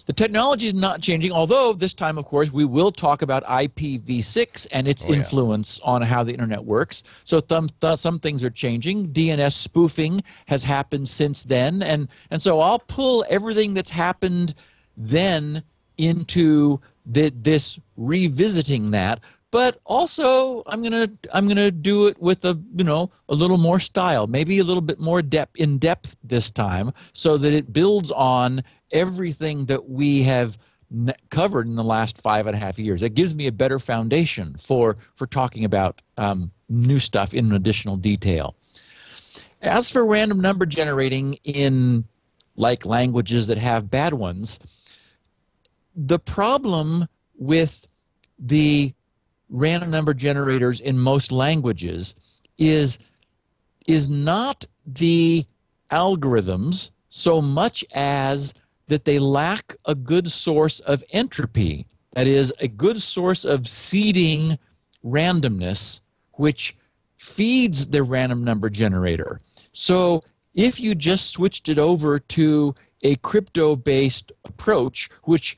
The 0.05 0.13
technology 0.13 0.67
is 0.67 0.73
not 0.75 1.01
changing, 1.01 1.31
although 1.31 1.73
this 1.73 1.93
time, 1.93 2.17
of 2.17 2.25
course, 2.25 2.51
we 2.51 2.63
will 2.63 2.91
talk 2.91 3.21
about 3.23 3.43
IPv6 3.45 4.67
and 4.71 4.87
its 4.87 5.03
Oh, 5.05 5.09
yeah. 5.09 5.15
influence 5.17 5.79
on 5.83 6.01
how 6.03 6.23
the 6.23 6.31
internet 6.31 6.63
works. 6.63 7.03
So 7.23 7.41
some, 7.49 7.69
th- 7.81 7.97
some 7.97 8.19
things 8.19 8.43
are 8.43 8.49
changing. 8.51 9.07
DNS 9.09 9.51
spoofing 9.53 10.21
has 10.45 10.63
happened 10.63 11.09
since 11.09 11.43
then. 11.43 11.81
And, 11.81 12.07
and 12.29 12.41
so 12.41 12.59
I'll 12.59 12.79
pull 12.79 13.25
everything 13.29 13.73
that's 13.73 13.89
happened 13.89 14.53
then 14.95 15.63
into 15.97 16.79
the, 17.05 17.31
this 17.35 17.79
revisiting 17.97 18.91
that. 18.91 19.21
But 19.51 19.79
also, 19.85 20.63
I'm 20.65 20.83
gonna 20.83 21.09
I'm 21.31 21.47
gonna 21.47 21.71
do 21.71 22.07
it 22.07 22.21
with 22.21 22.43
a 22.43 22.59
you 22.75 22.83
know 22.83 23.09
a 23.29 23.33
little 23.33 23.57
more 23.57 23.79
style, 23.79 24.27
maybe 24.27 24.59
a 24.59 24.65
little 24.65 24.81
bit 24.81 24.99
more 24.99 25.21
depth 25.21 25.55
in 25.55 25.77
depth 25.77 26.17
this 26.25 26.51
time, 26.51 26.91
so 27.13 27.37
that 27.37 27.53
it 27.53 27.71
builds 27.71 28.11
on 28.11 28.61
everything 28.95 29.65
that 29.65 29.89
we 29.89 30.23
have 30.23 30.57
covered 31.29 31.67
in 31.67 31.75
the 31.75 31.83
last 31.83 32.21
five 32.21 32.47
and 32.47 32.55
a 32.55 32.59
half 32.59 32.79
years. 32.79 33.03
It 33.03 33.13
gives 33.13 33.35
me 33.35 33.47
a 33.47 33.51
better 33.51 33.79
foundation 33.79 34.55
for 34.57 34.95
for 35.15 35.27
talking 35.27 35.65
about 35.65 36.01
um, 36.17 36.51
new 36.69 36.99
stuff 36.99 37.33
in 37.33 37.51
additional 37.51 37.97
detail. 37.97 38.55
As 39.61 39.89
for 39.89 40.05
random 40.05 40.39
number 40.39 40.65
generating 40.65 41.37
in 41.43 42.05
like 42.55 42.85
languages 42.85 43.47
that 43.47 43.57
have 43.57 43.89
bad 43.89 44.13
ones, 44.13 44.59
the 45.95 46.19
problem 46.19 47.07
with 47.37 47.85
the 48.39 48.93
random 49.49 49.91
number 49.91 50.13
generators 50.13 50.79
in 50.79 50.97
most 50.97 51.31
languages 51.31 52.15
is 52.57 52.99
is 53.87 54.09
not 54.09 54.65
the 54.85 55.45
algorithms 55.91 56.91
so 57.09 57.41
much 57.41 57.85
as 57.93 58.53
that 58.87 59.05
they 59.05 59.19
lack 59.19 59.75
a 59.85 59.95
good 59.95 60.31
source 60.31 60.79
of 60.81 61.03
entropy 61.11 61.85
that 62.15 62.27
is 62.27 62.53
a 62.59 62.67
good 62.67 63.01
source 63.01 63.45
of 63.45 63.67
seeding 63.67 64.57
randomness 65.03 66.01
which 66.33 66.75
feeds 67.17 67.87
the 67.87 68.03
random 68.03 68.43
number 68.43 68.69
generator. 68.69 69.39
So 69.73 70.23
if 70.53 70.79
you 70.79 70.95
just 70.95 71.31
switched 71.31 71.69
it 71.69 71.77
over 71.77 72.19
to 72.19 72.73
a 73.03 73.15
crypto 73.17 73.75
based 73.75 74.31
approach 74.45 75.09
which 75.23 75.57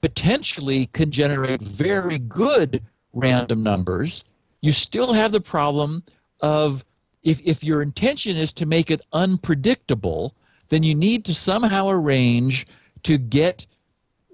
potentially 0.00 0.86
could 0.86 1.10
generate 1.10 1.60
very 1.60 2.18
good 2.18 2.82
random 3.12 3.62
numbers, 3.62 4.24
you 4.62 4.72
still 4.72 5.12
have 5.12 5.32
the 5.32 5.40
problem 5.40 6.02
of 6.40 6.84
if, 7.22 7.40
if 7.44 7.62
your 7.62 7.82
intention 7.82 8.36
is 8.36 8.52
to 8.54 8.66
make 8.66 8.90
it 8.90 9.02
unpredictable, 9.12 10.34
then 10.68 10.82
you 10.82 10.94
need 10.94 11.24
to 11.24 11.34
somehow 11.34 11.88
arrange 11.88 12.66
to 13.02 13.18
get 13.18 13.66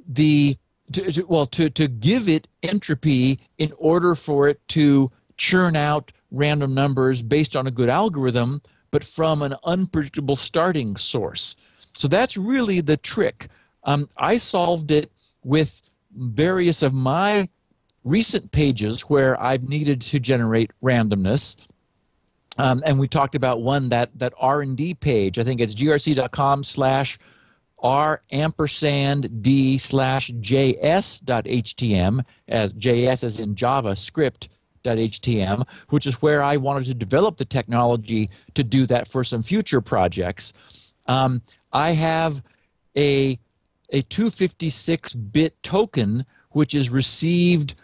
the 0.08 0.56
to, 0.92 1.12
to- 1.12 1.26
well 1.26 1.46
to, 1.46 1.70
to 1.70 1.88
give 1.88 2.28
it 2.28 2.48
entropy 2.62 3.40
in 3.58 3.72
order 3.78 4.14
for 4.14 4.48
it 4.48 4.60
to 4.68 5.08
churn 5.36 5.76
out 5.76 6.12
random 6.30 6.74
numbers 6.74 7.22
based 7.22 7.56
on 7.56 7.66
a 7.66 7.70
good 7.70 7.88
algorithm 7.88 8.60
but 8.90 9.02
from 9.02 9.42
an 9.42 9.54
unpredictable 9.64 10.36
starting 10.36 10.96
source 10.96 11.56
so 11.96 12.06
that's 12.08 12.36
really 12.36 12.80
the 12.80 12.96
trick 12.98 13.48
um, 13.84 14.08
i 14.16 14.36
solved 14.36 14.90
it 14.90 15.10
with 15.42 15.82
various 16.16 16.82
of 16.82 16.92
my 16.92 17.48
recent 18.04 18.52
pages 18.52 19.02
where 19.02 19.40
I've 19.40 19.68
needed 19.68 20.00
to 20.02 20.20
generate 20.20 20.70
randomness. 20.82 21.56
Um, 22.58 22.82
and 22.86 22.98
we 22.98 23.08
talked 23.08 23.34
about 23.34 23.62
one 23.62 23.88
that 23.88 24.10
that 24.18 24.32
R 24.38 24.62
and 24.62 24.76
D 24.76 24.94
page. 24.94 25.38
I 25.38 25.44
think 25.44 25.60
it's 25.60 25.74
grc.com 25.74 26.64
slash 26.64 27.18
r 27.80 28.22
ampersand 28.32 29.42
d 29.42 29.76
slash 29.76 30.30
js 30.40 31.22
dot 31.24 31.44
htm 31.44 32.24
as 32.48 32.72
js 32.74 33.24
as 33.24 33.40
in 33.40 33.54
JavaScript 33.54 34.48
dot 34.82 34.98
htm, 34.98 35.66
which 35.90 36.06
is 36.06 36.14
where 36.22 36.42
I 36.42 36.56
wanted 36.56 36.86
to 36.86 36.94
develop 36.94 37.36
the 37.36 37.44
technology 37.44 38.30
to 38.54 38.64
do 38.64 38.86
that 38.86 39.08
for 39.08 39.24
some 39.24 39.42
future 39.42 39.80
projects. 39.80 40.52
Um, 41.06 41.42
I 41.72 41.90
have 41.90 42.42
a 42.96 43.38
a 43.90 44.02
256 44.02 45.12
bit 45.12 45.62
token 45.62 46.24
which 46.54 46.74
is 46.74 46.88
received 46.88 47.74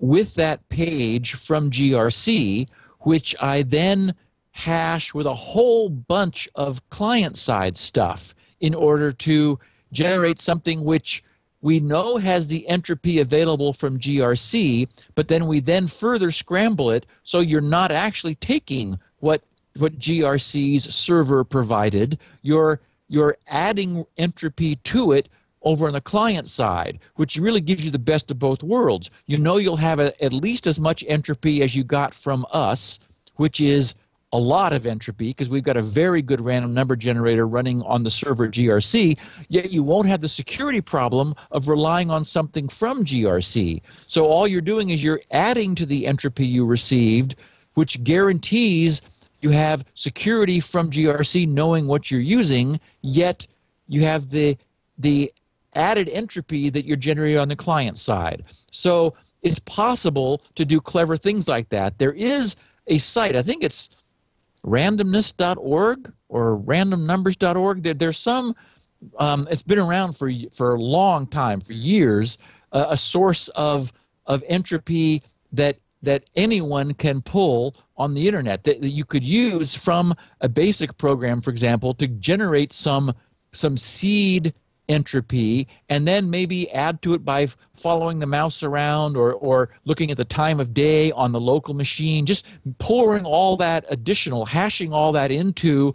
with 0.00 0.34
that 0.34 0.68
page 0.68 1.34
from 1.34 1.70
GRC, 1.70 2.68
which 3.00 3.34
I 3.40 3.62
then 3.62 4.14
hash 4.52 5.14
with 5.14 5.26
a 5.26 5.34
whole 5.34 5.88
bunch 5.88 6.48
of 6.54 6.88
client 6.90 7.36
side 7.36 7.76
stuff 7.76 8.34
in 8.60 8.74
order 8.74 9.12
to 9.12 9.58
generate 9.92 10.40
something 10.40 10.84
which 10.84 11.22
we 11.60 11.80
know 11.80 12.16
has 12.18 12.46
the 12.46 12.66
entropy 12.68 13.18
available 13.18 13.72
from 13.72 13.98
GRC, 13.98 14.88
but 15.14 15.28
then 15.28 15.46
we 15.46 15.60
then 15.60 15.86
further 15.86 16.30
scramble 16.30 16.90
it 16.90 17.06
so 17.24 17.40
you're 17.40 17.60
not 17.60 17.90
actually 17.90 18.36
taking 18.36 18.98
what 19.18 19.42
what 19.76 19.98
GRC's 19.98 20.92
server 20.92 21.44
provided. 21.44 22.18
You're 22.42 22.80
you're 23.08 23.36
adding 23.46 24.04
entropy 24.16 24.76
to 24.76 25.12
it 25.12 25.28
over 25.62 25.86
on 25.86 25.92
the 25.92 26.00
client 26.00 26.48
side, 26.48 26.98
which 27.16 27.36
really 27.36 27.60
gives 27.60 27.84
you 27.84 27.90
the 27.90 27.98
best 27.98 28.30
of 28.30 28.38
both 28.38 28.62
worlds. 28.62 29.10
You 29.26 29.38
know 29.38 29.56
you'll 29.56 29.76
have 29.76 29.98
a, 29.98 30.22
at 30.22 30.32
least 30.32 30.66
as 30.66 30.78
much 30.78 31.04
entropy 31.08 31.62
as 31.62 31.74
you 31.74 31.84
got 31.84 32.14
from 32.14 32.46
us, 32.52 32.98
which 33.36 33.60
is 33.60 33.94
a 34.32 34.38
lot 34.38 34.72
of 34.72 34.86
entropy 34.86 35.28
because 35.28 35.48
we've 35.48 35.62
got 35.62 35.76
a 35.76 35.82
very 35.82 36.20
good 36.20 36.40
random 36.40 36.74
number 36.74 36.96
generator 36.96 37.46
running 37.46 37.82
on 37.82 38.02
the 38.02 38.10
server 38.10 38.46
GRC, 38.48 39.16
yet 39.48 39.70
you 39.70 39.82
won't 39.82 40.06
have 40.06 40.20
the 40.20 40.28
security 40.28 40.80
problem 40.80 41.34
of 41.50 41.68
relying 41.68 42.10
on 42.10 42.24
something 42.24 42.68
from 42.68 43.04
GRC. 43.04 43.80
So 44.06 44.26
all 44.26 44.46
you're 44.46 44.60
doing 44.60 44.90
is 44.90 45.02
you're 45.02 45.22
adding 45.30 45.74
to 45.76 45.86
the 45.86 46.06
entropy 46.06 46.46
you 46.46 46.66
received, 46.66 47.36
which 47.74 48.02
guarantees 48.04 49.00
you 49.40 49.50
have 49.50 49.84
security 49.94 50.60
from 50.60 50.90
GRC 50.90 51.48
knowing 51.48 51.86
what 51.86 52.10
you're 52.10 52.20
using, 52.20 52.78
yet 53.00 53.46
you 53.86 54.02
have 54.02 54.30
the 54.30 54.58
the 54.98 55.32
added 55.74 56.08
entropy 56.08 56.70
that 56.70 56.84
you're 56.84 56.96
generating 56.96 57.38
on 57.38 57.48
the 57.48 57.56
client 57.56 57.98
side. 57.98 58.44
So 58.70 59.14
it's 59.42 59.58
possible 59.60 60.42
to 60.54 60.64
do 60.64 60.80
clever 60.80 61.16
things 61.16 61.48
like 61.48 61.68
that. 61.70 61.98
There 61.98 62.12
is 62.12 62.56
a 62.86 62.98
site, 62.98 63.36
I 63.36 63.42
think 63.42 63.62
it's 63.62 63.90
randomness.org 64.64 66.12
or 66.28 66.58
randomnumbers.org. 66.58 67.82
There, 67.82 67.94
there's 67.94 68.18
some, 68.18 68.56
um, 69.18 69.46
it's 69.50 69.62
been 69.62 69.78
around 69.78 70.14
for, 70.14 70.30
for 70.52 70.74
a 70.74 70.80
long 70.80 71.26
time, 71.26 71.60
for 71.60 71.72
years, 71.72 72.38
uh, 72.72 72.86
a 72.88 72.96
source 72.96 73.48
of, 73.48 73.92
of 74.26 74.42
entropy 74.48 75.22
that 75.52 75.78
that 76.02 76.24
anyone 76.36 76.94
can 76.94 77.20
pull 77.20 77.74
on 77.96 78.14
the 78.14 78.26
internet 78.26 78.62
that, 78.64 78.80
that 78.80 78.90
you 78.90 79.04
could 79.04 79.26
use 79.26 79.74
from 79.74 80.14
a 80.40 80.48
basic 80.48 80.96
program 80.96 81.40
for 81.40 81.50
example 81.50 81.92
to 81.94 82.06
generate 82.06 82.72
some 82.72 83.12
some 83.52 83.76
seed 83.76 84.54
entropy 84.88 85.68
and 85.88 86.08
then 86.08 86.30
maybe 86.30 86.70
add 86.72 87.00
to 87.02 87.14
it 87.14 87.24
by 87.24 87.46
following 87.76 88.18
the 88.18 88.26
mouse 88.26 88.62
around 88.62 89.16
or 89.16 89.34
or 89.34 89.70
looking 89.84 90.10
at 90.10 90.16
the 90.16 90.24
time 90.24 90.60
of 90.60 90.72
day 90.72 91.12
on 91.12 91.32
the 91.32 91.40
local 91.40 91.74
machine 91.74 92.24
just 92.24 92.46
pouring 92.78 93.24
all 93.24 93.56
that 93.56 93.84
additional 93.90 94.46
hashing 94.46 94.92
all 94.92 95.12
that 95.12 95.30
into 95.30 95.94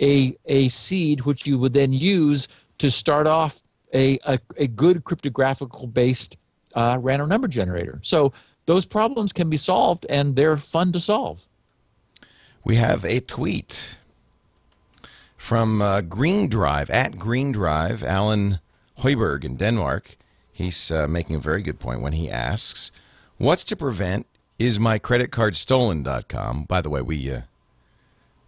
a 0.00 0.36
a 0.46 0.68
seed 0.68 1.22
which 1.22 1.46
you 1.46 1.58
would 1.58 1.72
then 1.72 1.92
use 1.92 2.48
to 2.78 2.90
start 2.90 3.26
off 3.26 3.62
a 3.94 4.18
a, 4.26 4.38
a 4.58 4.66
good 4.66 5.04
cryptographical 5.04 5.86
based 5.86 6.36
uh, 6.74 6.98
random 7.00 7.28
number 7.28 7.48
generator. 7.48 8.00
So 8.02 8.32
those 8.66 8.86
problems 8.86 9.32
can 9.32 9.48
be 9.48 9.56
solved, 9.56 10.06
and 10.08 10.36
they're 10.36 10.56
fun 10.56 10.92
to 10.92 11.00
solve. 11.00 11.46
We 12.64 12.76
have 12.76 13.04
a 13.04 13.20
tweet 13.20 13.98
from 15.44 15.82
uh, 15.82 16.00
Green 16.00 16.48
Drive 16.48 16.88
at 16.88 17.18
Green 17.18 17.52
Drive, 17.52 18.02
Alan 18.02 18.60
Hoiberg 19.00 19.44
in 19.44 19.56
Denmark. 19.56 20.16
He's 20.50 20.90
uh, 20.90 21.06
making 21.06 21.36
a 21.36 21.38
very 21.38 21.60
good 21.60 21.78
point 21.78 22.00
when 22.00 22.14
he 22.14 22.30
asks, 22.30 22.90
"What's 23.36 23.62
to 23.64 23.76
prevent 23.76 24.26
is 24.58 24.80
my 24.80 24.98
credit 24.98 25.30
card 25.30 25.54
stolen?" 25.54 26.02
By 26.02 26.80
the 26.80 26.88
way, 26.88 27.02
we 27.02 27.30
uh, 27.30 27.42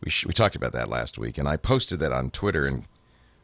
we 0.02 0.10
we 0.26 0.32
talked 0.32 0.56
about 0.56 0.72
that 0.72 0.88
last 0.88 1.18
week, 1.18 1.36
and 1.36 1.46
I 1.46 1.58
posted 1.58 2.00
that 2.00 2.12
on 2.12 2.30
Twitter 2.30 2.64
and 2.64 2.86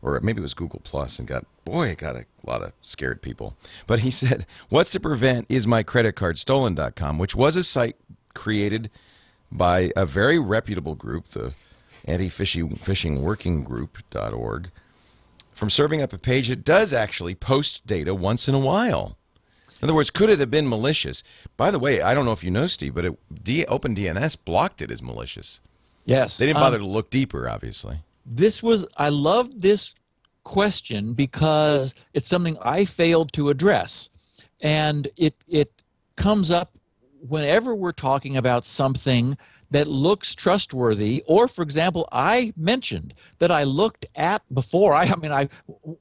or 0.00 0.18
maybe 0.20 0.38
it 0.38 0.42
was 0.42 0.54
Google 0.54 0.80
Plus, 0.82 1.18
and 1.18 1.28
got 1.28 1.44
boy, 1.66 1.88
it 1.88 1.98
got 1.98 2.16
a 2.16 2.24
lot 2.46 2.62
of 2.62 2.72
scared 2.80 3.20
people. 3.20 3.54
But 3.86 3.98
he 3.98 4.10
said, 4.22 4.46
"What's 4.70 4.90
to 4.92 5.00
prevent 5.00 5.44
is 5.50 5.66
my 5.66 5.82
credit 5.82 6.16
card 6.16 6.38
stolen?" 6.38 6.74
which 7.18 7.36
was 7.36 7.56
a 7.56 7.64
site 7.64 7.96
created 8.32 8.90
by 9.50 9.92
a 9.94 10.06
very 10.06 10.38
reputable 10.38 10.94
group, 10.94 11.28
the 11.28 11.52
anti-phishing 12.04 13.20
working 13.20 13.64
group.org, 13.64 14.70
from 15.52 15.70
serving 15.70 16.02
up 16.02 16.12
a 16.12 16.18
page 16.18 16.48
that 16.48 16.64
does 16.64 16.92
actually 16.92 17.34
post 17.34 17.86
data 17.86 18.14
once 18.14 18.48
in 18.48 18.54
a 18.54 18.58
while. 18.58 19.16
In 19.80 19.86
other 19.86 19.94
words, 19.94 20.10
could 20.10 20.30
it 20.30 20.38
have 20.38 20.50
been 20.50 20.68
malicious? 20.68 21.24
By 21.56 21.72
the 21.72 21.78
way, 21.78 22.00
I 22.00 22.14
don't 22.14 22.24
know 22.24 22.32
if 22.32 22.44
you 22.44 22.50
know, 22.50 22.68
Steve, 22.68 22.94
but 22.94 23.04
it, 23.04 23.44
D, 23.44 23.64
OpenDNS 23.68 24.36
blocked 24.44 24.80
it 24.80 24.92
as 24.92 25.02
malicious. 25.02 25.60
Yes. 26.04 26.38
They 26.38 26.46
didn't 26.46 26.60
bother 26.60 26.78
um, 26.78 26.84
to 26.84 26.88
look 26.88 27.10
deeper, 27.10 27.48
obviously. 27.48 27.98
This 28.24 28.62
was, 28.62 28.86
I 28.96 29.08
love 29.08 29.60
this 29.60 29.94
question 30.44 31.14
because 31.14 31.94
it's 32.14 32.28
something 32.28 32.56
I 32.62 32.84
failed 32.84 33.32
to 33.34 33.50
address. 33.50 34.10
And 34.60 35.08
it, 35.16 35.34
it 35.48 35.82
comes 36.16 36.50
up 36.52 36.78
whenever 37.28 37.74
we're 37.74 37.92
talking 37.92 38.36
about 38.36 38.64
something 38.64 39.36
that 39.72 39.88
looks 39.88 40.34
trustworthy 40.34 41.22
or 41.26 41.48
for 41.48 41.62
example 41.62 42.08
i 42.12 42.52
mentioned 42.56 43.14
that 43.38 43.50
i 43.50 43.64
looked 43.64 44.06
at 44.14 44.42
before 44.54 44.94
i, 44.94 45.02
I 45.04 45.16
mean 45.16 45.32
i 45.32 45.48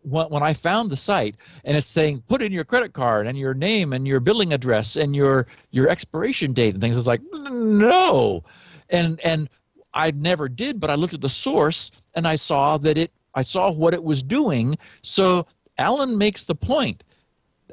when 0.04 0.44
i 0.44 0.54
found 0.54 0.90
the 0.90 0.98
site 0.98 1.36
and 1.64 1.76
it's 1.78 1.88
saying 1.88 2.24
put 2.28 2.42
in 2.42 2.52
your 2.52 2.64
credit 2.64 2.94
card 2.94 3.28
and 3.28 3.38
your 3.38 3.54
name 3.54 3.94
and 3.94 4.08
your 4.08 4.20
billing 4.20 4.54
address 4.54 4.96
and 4.96 5.16
your 5.16 5.48
your 5.72 5.90
expiration 5.90 6.54
date 6.54 6.74
and 6.74 6.82
things. 6.82 6.98
It's 6.98 7.08
like 7.08 7.22
no. 7.32 8.44
And 8.90 9.20
and 9.22 9.50
i 9.94 10.12
never 10.12 10.48
did 10.48 10.80
but 10.80 10.90
i 10.90 10.96
looked 10.96 11.14
at 11.14 11.22
the 11.22 11.30
source 11.30 11.92
and 12.16 12.28
i 12.28 12.36
saw 12.36 12.78
that 12.78 12.98
it 12.98 13.12
i 13.36 13.42
saw 13.42 13.72
what 13.72 13.94
it 13.94 14.04
was 14.04 14.24
doing. 14.24 14.78
So 15.02 15.46
alan 15.78 16.18
makes 16.18 16.46
the 16.46 16.56
point 16.56 17.04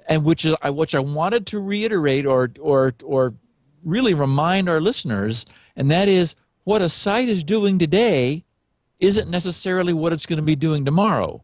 and 0.09 0.25
which 0.25 0.45
is 0.45 0.55
I 0.63 0.71
which 0.71 0.95
I 0.95 1.01
wanted 1.01 1.47
to 1.49 1.61
reiterate 1.61 2.27
or 2.27 2.51
or 2.61 2.95
or 3.05 3.35
really 3.85 4.15
remind 4.15 4.69
our 4.69 4.81
listeners, 4.81 5.47
and 5.77 5.91
that 5.91 6.09
is 6.09 6.35
what 6.65 6.83
a 6.83 6.89
site 6.89 7.29
is 7.29 7.43
doing 7.43 7.79
today 7.79 8.45
isn't 9.01 9.31
necessarily 9.31 9.93
what 9.93 10.13
it's 10.13 10.27
going 10.27 10.39
to 10.39 10.43
be 10.43 10.57
doing 10.57 10.85
tomorrow, 10.85 11.43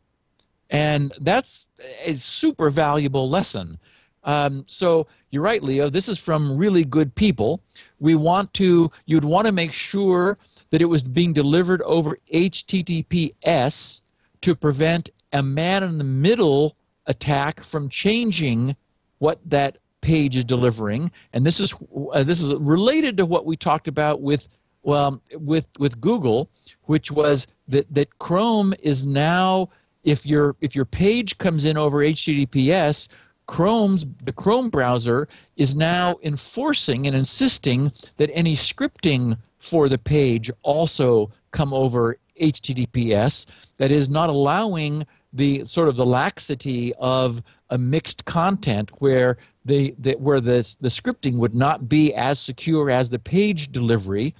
and 0.70 1.12
that's 1.20 1.66
a 2.06 2.14
super 2.14 2.70
valuable 2.70 3.28
lesson. 3.28 3.78
Um, 4.24 4.64
so 4.66 5.06
you're 5.30 5.42
right, 5.42 5.62
Leo. 5.62 5.90
This 5.90 6.08
is 6.08 6.18
from 6.18 6.56
really 6.56 6.84
good 6.84 7.14
people. 7.14 7.60
We 8.00 8.14
want 8.14 8.52
to. 8.54 8.90
You'd 9.06 9.24
want 9.24 9.46
to 9.46 9.52
make 9.52 9.72
sure 9.72 10.38
that 10.70 10.82
it 10.82 10.86
was 10.86 11.02
being 11.02 11.32
delivered 11.32 11.82
over 11.82 12.18
HTTPS 12.32 14.00
to 14.40 14.54
prevent 14.54 15.10
a 15.32 15.42
man 15.42 15.82
in 15.82 15.98
the 15.98 16.04
middle 16.04 16.76
attack 17.06 17.62
from 17.62 17.88
changing 17.88 18.76
what 19.18 19.38
that 19.44 19.78
page 20.04 20.36
is 20.36 20.44
delivering 20.44 21.10
and 21.32 21.46
this 21.46 21.58
is 21.58 21.72
uh, 22.12 22.22
this 22.22 22.38
is 22.38 22.52
related 22.56 23.16
to 23.16 23.24
what 23.24 23.46
we 23.46 23.56
talked 23.56 23.88
about 23.88 24.20
with 24.20 24.48
well 24.82 25.22
with 25.32 25.66
with 25.78 25.98
Google 25.98 26.50
which 26.82 27.10
was 27.10 27.46
that 27.68 27.86
that 27.94 28.18
Chrome 28.18 28.74
is 28.82 29.06
now 29.06 29.70
if 30.02 30.26
your 30.26 30.56
if 30.60 30.76
your 30.76 30.84
page 30.84 31.38
comes 31.38 31.64
in 31.64 31.78
over 31.78 32.00
HTTPS 32.00 33.08
Chrome's 33.46 34.04
the 34.22 34.32
Chrome 34.32 34.68
browser 34.68 35.26
is 35.56 35.74
now 35.74 36.16
enforcing 36.22 37.06
and 37.06 37.16
insisting 37.16 37.90
that 38.18 38.30
any 38.34 38.54
scripting 38.54 39.38
for 39.58 39.88
the 39.88 39.96
page 39.96 40.50
also 40.62 41.30
come 41.52 41.72
over 41.72 42.18
HTTPS 42.38 43.46
that 43.78 43.90
is 43.90 44.10
not 44.10 44.28
allowing 44.28 45.06
the 45.34 45.64
sort 45.66 45.88
of 45.88 45.96
the 45.96 46.06
laxity 46.06 46.94
of 46.98 47.42
a 47.70 47.76
mixed 47.78 48.24
content 48.24 48.90
where 48.98 49.36
the, 49.64 49.94
the 49.98 50.12
where 50.14 50.40
the 50.40 50.76
the 50.80 50.88
scripting 50.88 51.34
would 51.36 51.54
not 51.54 51.88
be 51.88 52.14
as 52.14 52.38
secure 52.38 52.90
as 52.90 53.10
the 53.10 53.18
page 53.18 53.72
delivery 53.72 54.34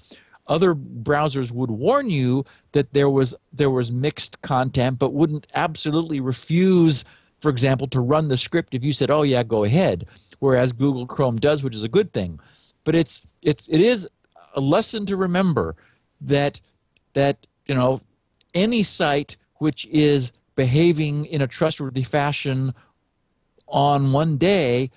other 0.46 0.74
browsers 0.74 1.50
would 1.50 1.70
warn 1.70 2.10
you 2.10 2.44
that 2.72 2.92
there 2.92 3.10
was 3.10 3.34
there 3.52 3.70
was 3.70 3.90
mixed 3.90 4.40
content 4.42 4.98
but 4.98 5.12
wouldn't 5.12 5.46
absolutely 5.54 6.20
refuse 6.20 7.04
for 7.40 7.50
example 7.50 7.88
to 7.88 8.00
run 8.00 8.28
the 8.28 8.36
script 8.36 8.74
if 8.74 8.84
you 8.84 8.92
said 8.92 9.10
oh 9.10 9.22
yeah 9.22 9.42
go 9.42 9.64
ahead 9.64 10.06
whereas 10.44 10.72
Google 10.72 11.06
Chrome 11.06 11.38
does 11.38 11.62
which 11.62 11.74
is 11.74 11.84
a 11.84 11.88
good 11.88 12.12
thing. 12.12 12.38
But 12.84 12.94
it's 12.94 13.22
it's 13.42 13.66
it 13.68 13.80
is 13.80 14.06
a 14.54 14.60
lesson 14.60 15.06
to 15.06 15.16
remember 15.16 15.74
that 16.20 16.60
that 17.14 17.46
you 17.66 17.74
know 17.74 18.00
any 18.54 18.82
site 18.82 19.36
which 19.56 19.86
is 19.86 20.32
behaving 20.56 21.26
in 21.26 21.42
a 21.42 21.46
trustworthy 21.46 22.02
fashion 22.02 22.74
on 23.68 24.12
one 24.12 24.36
day, 24.36 24.90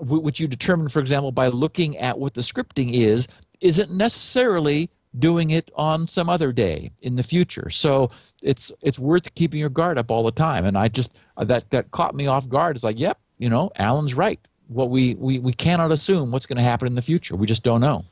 which 0.00 0.40
you 0.40 0.48
determine, 0.48 0.88
for 0.88 1.00
example, 1.00 1.32
by 1.32 1.48
looking 1.48 1.96
at 1.98 2.18
what 2.18 2.34
the 2.34 2.40
scripting 2.40 2.92
is, 2.92 3.28
isn't 3.60 3.90
necessarily 3.90 4.90
doing 5.18 5.50
it 5.50 5.70
on 5.76 6.08
some 6.08 6.28
other 6.28 6.52
day 6.52 6.90
in 7.02 7.16
the 7.16 7.22
future. 7.22 7.70
So 7.70 8.10
it's 8.42 8.72
it's 8.82 8.98
worth 8.98 9.32
keeping 9.34 9.60
your 9.60 9.68
guard 9.68 9.98
up 9.98 10.10
all 10.10 10.24
the 10.24 10.32
time. 10.32 10.64
And 10.64 10.76
I 10.76 10.88
just 10.88 11.12
that 11.36 11.70
that 11.70 11.90
caught 11.90 12.14
me 12.14 12.26
off 12.26 12.48
guard. 12.48 12.76
It's 12.76 12.84
like, 12.84 12.98
yep, 12.98 13.18
you 13.38 13.48
know, 13.48 13.70
Alan's 13.76 14.14
right. 14.14 14.40
What 14.68 14.90
we 14.90 15.14
we 15.14 15.38
we 15.38 15.52
cannot 15.52 15.92
assume 15.92 16.30
what's 16.30 16.46
going 16.46 16.56
to 16.56 16.62
happen 16.62 16.86
in 16.86 16.94
the 16.94 17.02
future. 17.02 17.36
We 17.36 17.46
just 17.46 17.62
don't 17.62 17.80
know. 17.80 18.04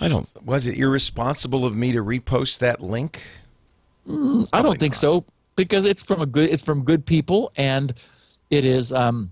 I 0.00 0.08
don't. 0.08 0.28
Was 0.44 0.66
it 0.66 0.78
irresponsible 0.78 1.64
of 1.64 1.76
me 1.76 1.92
to 1.92 2.02
repost 2.02 2.58
that 2.60 2.80
link? 2.80 3.22
Mm, 4.08 4.48
I 4.52 4.62
don't 4.62 4.80
think 4.80 4.94
not. 4.94 5.00
so 5.00 5.24
because 5.60 5.84
it's 5.84 6.00
from 6.00 6.22
a 6.22 6.26
good 6.26 6.48
it's 6.48 6.62
from 6.62 6.84
good 6.84 7.04
people 7.04 7.52
and 7.54 7.92
it 8.48 8.64
is 8.64 8.92
um, 8.92 9.30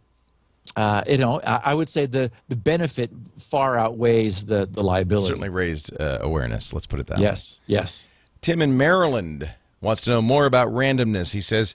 uh, 0.76 1.03
you 1.07 1.16
know 1.16 1.41
I, 1.41 1.61
I, 1.64 1.74
would 1.74 1.89
say 1.89 2.05
the 2.05 2.31
the 2.49 2.57
benefit 2.57 3.11
far 3.39 3.79
outweighs 3.79 4.45
the 4.45 4.66
the 4.70 4.83
liability 4.83 5.29
certainly 5.29 5.49
raised 5.49 5.99
uh, 5.99 6.18
awareness 6.20 6.74
let's 6.74 6.87
put 6.87 7.01
it 7.01 7.07
that 7.07 7.18
yes 7.18 7.61
way. 7.66 7.74
yes 7.76 7.81
Yes. 7.81 8.09
tim 8.43 8.61
in 8.61 8.76
maryland 8.76 9.51
wants 9.81 10.03
to 10.03 10.11
know 10.11 10.20
more 10.20 10.45
about 10.45 10.68
randomness 10.68 11.33
he 11.33 11.41
says 11.41 11.74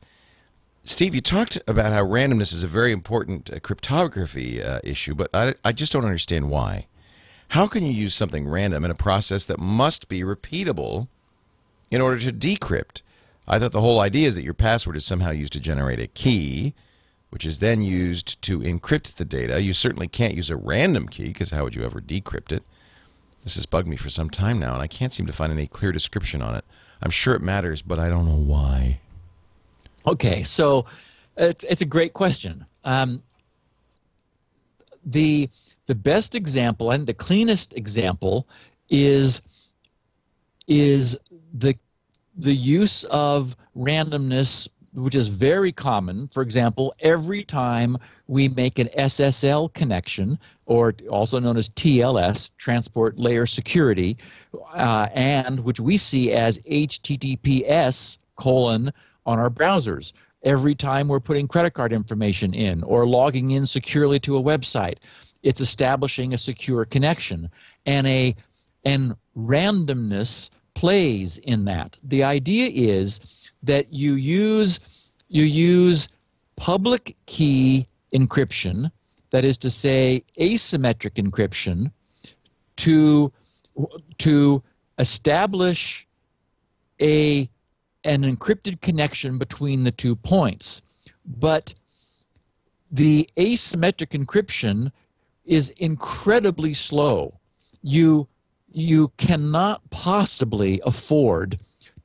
steve 0.83 1.15
you 1.15 1.21
talked 1.21 1.57
about 1.67 1.91
how 1.91 2.03
randomness 2.03 2.53
is 2.53 2.61
a 2.61 2.67
very 2.67 2.91
important 2.91 3.51
uh, 3.51 3.59
cryptography 3.59 4.61
uh, 4.61 4.79
issue 4.83 5.15
but 5.15 5.33
I, 5.33 5.55
I 5.65 5.71
just 5.71 5.91
don't 5.91 6.05
understand 6.05 6.51
why 6.51 6.85
how 7.49 7.65
can 7.65 7.83
you 7.83 7.91
use 7.91 8.13
something 8.13 8.47
random 8.47 8.85
in 8.85 8.91
a 8.91 8.95
process 8.95 9.45
that 9.45 9.59
must 9.59 10.07
be 10.07 10.21
repeatable 10.21 11.07
in 11.89 12.01
order 12.01 12.19
to 12.19 12.31
decrypt 12.31 13.01
I 13.47 13.59
thought 13.59 13.71
the 13.71 13.81
whole 13.81 13.99
idea 13.99 14.27
is 14.27 14.35
that 14.35 14.43
your 14.43 14.53
password 14.53 14.95
is 14.95 15.05
somehow 15.05 15.31
used 15.31 15.53
to 15.53 15.59
generate 15.59 15.99
a 15.99 16.07
key, 16.07 16.73
which 17.29 17.45
is 17.45 17.59
then 17.59 17.81
used 17.81 18.41
to 18.43 18.59
encrypt 18.59 19.15
the 19.15 19.25
data. 19.25 19.61
You 19.61 19.73
certainly 19.73 20.07
can't 20.07 20.35
use 20.35 20.49
a 20.49 20.55
random 20.55 21.07
key 21.07 21.29
because 21.29 21.51
how 21.51 21.63
would 21.63 21.75
you 21.75 21.83
ever 21.83 21.99
decrypt 21.99 22.51
it? 22.51 22.63
This 23.43 23.55
has 23.55 23.65
bugged 23.65 23.87
me 23.87 23.97
for 23.97 24.09
some 24.09 24.29
time 24.29 24.59
now, 24.59 24.73
and 24.73 24.81
I 24.81 24.87
can't 24.87 25.11
seem 25.11 25.25
to 25.25 25.33
find 25.33 25.51
any 25.51 25.67
clear 25.67 25.91
description 25.91 26.41
on 26.41 26.55
it. 26.55 26.63
I'm 27.01 27.11
sure 27.11 27.35
it 27.35 27.41
matters, 27.41 27.81
but 27.81 27.99
I 27.99 28.07
don't 28.07 28.25
know 28.25 28.37
why. 28.37 28.99
Okay, 30.07 30.43
so 30.43 30.85
it's 31.35 31.65
it's 31.65 31.81
a 31.81 31.85
great 31.85 32.13
question. 32.13 32.65
Um, 32.85 33.21
the 35.05 35.49
the 35.87 35.95
best 35.95 36.35
example 36.35 36.91
and 36.91 37.05
the 37.05 37.13
cleanest 37.13 37.73
example 37.73 38.47
is 38.89 39.41
is 40.67 41.17
the 41.53 41.75
the 42.35 42.53
use 42.53 43.03
of 43.05 43.55
randomness 43.75 44.67
which 44.95 45.15
is 45.15 45.27
very 45.27 45.71
common. 45.71 46.27
For 46.27 46.41
example, 46.41 46.93
every 46.99 47.43
time 47.43 47.97
we 48.27 48.47
make 48.47 48.79
an 48.79 48.89
SSL 48.97 49.73
connection, 49.73 50.37
or 50.65 50.93
also 51.09 51.39
known 51.39 51.57
as 51.57 51.69
TLS, 51.69 52.51
Transport 52.57 53.17
Layer 53.17 53.45
Security, 53.45 54.17
uh, 54.73 55.07
and 55.13 55.59
which 55.61 55.79
we 55.79 55.97
see 55.97 56.31
as 56.31 56.59
HTTPS 56.59 58.17
colon 58.35 58.91
on 59.25 59.39
our 59.39 59.49
browsers. 59.49 60.13
Every 60.43 60.75
time 60.75 61.07
we're 61.07 61.19
putting 61.19 61.47
credit 61.47 61.71
card 61.71 61.93
information 61.93 62.53
in 62.53 62.83
or 62.83 63.07
logging 63.07 63.51
in 63.51 63.65
securely 63.65 64.19
to 64.21 64.37
a 64.37 64.43
website, 64.43 64.97
it's 65.41 65.61
establishing 65.61 66.33
a 66.33 66.37
secure 66.37 66.85
connection 66.85 67.49
and 67.85 68.05
a 68.07 68.35
and 68.85 69.15
randomness 69.37 70.49
plays 70.73 71.37
in 71.39 71.65
that. 71.65 71.97
The 72.03 72.23
idea 72.23 72.69
is 72.73 73.19
that 73.63 73.91
you 73.93 74.13
use 74.13 74.79
you 75.29 75.43
use 75.43 76.09
public 76.55 77.15
key 77.25 77.87
encryption 78.13 78.91
that 79.31 79.43
is 79.43 79.57
to 79.57 79.71
say 79.71 80.23
asymmetric 80.39 81.15
encryption, 81.15 81.91
to 82.77 83.31
to 84.19 84.63
establish 84.99 86.07
a 87.01 87.49
an 88.03 88.23
encrypted 88.23 88.79
connection 88.81 89.39
between 89.39 89.83
the 89.83 89.91
two 89.91 90.15
points. 90.15 90.81
But 91.25 91.73
the 92.91 93.27
asymmetric 93.37 94.09
encryption 94.09 94.91
is 95.45 95.69
incredibly 95.71 96.75
slow. 96.75 97.39
You 97.81 98.27
you 98.73 99.11
cannot 99.17 99.87
possibly 99.89 100.81
afford 100.85 101.59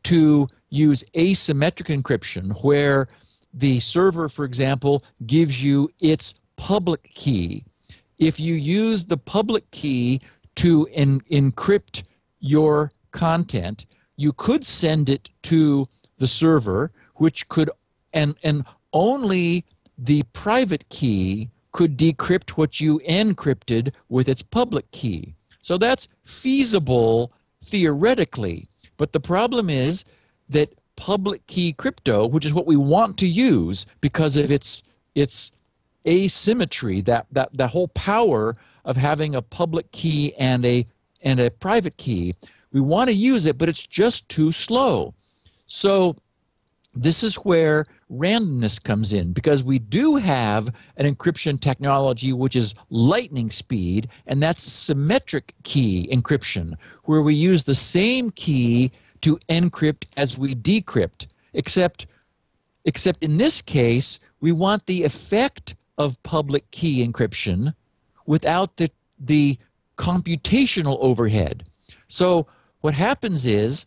to 0.05 0.49
use 0.71 1.03
asymmetric 1.14 1.87
encryption 1.87 2.62
where 2.62 3.09
the 3.55 3.81
server 3.81 4.29
for 4.29 4.45
example 4.45 5.03
gives 5.27 5.62
you 5.62 5.91
its 6.01 6.35
public 6.57 7.03
key. 7.14 7.64
If 8.19 8.39
you 8.39 8.55
use 8.55 9.05
the 9.05 9.16
public 9.16 9.69
key 9.71 10.21
to 10.57 10.87
en- 10.93 11.21
encrypt 11.31 12.03
your 12.41 12.91
content, 13.12 13.87
you 14.16 14.33
could 14.33 14.64
send 14.64 15.09
it 15.09 15.31
to 15.45 15.89
the 16.19 16.27
server, 16.27 16.91
which 17.14 17.49
could, 17.49 17.71
and, 18.12 18.35
and 18.43 18.64
only 18.93 19.64
the 19.97 20.23
private 20.33 20.89
key 20.89 21.49
could 21.73 21.97
decrypt 21.97 22.51
what 22.51 22.81
you 22.81 23.01
encrypted 23.09 23.93
with 24.09 24.29
its 24.29 24.43
public 24.43 24.91
key. 24.91 25.35
So 25.69 25.77
that's 25.77 26.09
feasible 26.25 27.31
theoretically. 27.62 28.71
But 28.97 29.12
the 29.12 29.21
problem 29.21 29.69
is 29.69 30.03
that 30.49 30.73
public 30.97 31.47
key 31.47 31.75
crypto, 31.75 32.27
which 32.27 32.47
is 32.47 32.55
what 32.55 32.66
we 32.66 32.79
want 32.79 33.19
to 33.19 33.27
use 33.27 33.85
because 34.01 34.39
of 34.39 34.51
its 34.51 34.83
its 35.14 35.53
asymmetry, 36.07 37.03
that, 37.03 37.27
that, 37.33 37.51
that 37.53 37.69
whole 37.69 37.89
power 37.89 38.57
of 38.87 38.97
having 38.97 39.35
a 39.35 39.43
public 39.43 39.93
key 39.93 40.33
and 40.39 40.64
a 40.64 40.87
and 41.23 41.39
a 41.39 41.51
private 41.51 41.99
key, 41.99 42.35
we 42.73 42.81
want 42.81 43.11
to 43.11 43.14
use 43.14 43.45
it, 43.45 43.59
but 43.59 43.69
it's 43.69 43.87
just 43.87 44.27
too 44.31 44.53
slow. 44.53 45.12
So 45.66 46.16
this 47.03 47.23
is 47.23 47.37
where 47.37 47.87
randomness 48.11 48.83
comes 48.83 49.13
in 49.13 49.33
because 49.33 49.63
we 49.63 49.79
do 49.79 50.17
have 50.17 50.75
an 50.97 51.15
encryption 51.15 51.61
technology 51.61 52.33
which 52.33 52.57
is 52.57 52.75
lightning 52.91 53.51
speed, 53.51 54.09
and 54.27 54.43
that's 54.43 54.63
symmetric 54.63 55.55
key 55.63 56.09
encryption, 56.13 56.75
where 57.05 57.23
we 57.23 57.35
use 57.35 57.65
the 57.65 57.75
same 57.75 58.31
key 58.33 58.91
to 59.21 59.39
encrypt 59.49 60.05
as 60.17 60.39
we 60.39 60.55
decrypt, 60.55 61.27
except 61.55 62.07
except 62.85 63.23
in 63.23 63.37
this 63.37 63.61
case 63.61 64.19
we 64.41 64.53
want 64.53 64.87
the 64.87 65.05
effect 65.05 65.75
of 65.99 66.21
public 66.23 66.71
key 66.71 67.07
encryption 67.07 67.75
without 68.27 68.77
the 68.77 68.91
the 69.19 69.59
computational 69.97 70.97
overhead. 71.01 71.65
So 72.09 72.47
what 72.81 72.95
happens 72.95 73.47
is, 73.47 73.85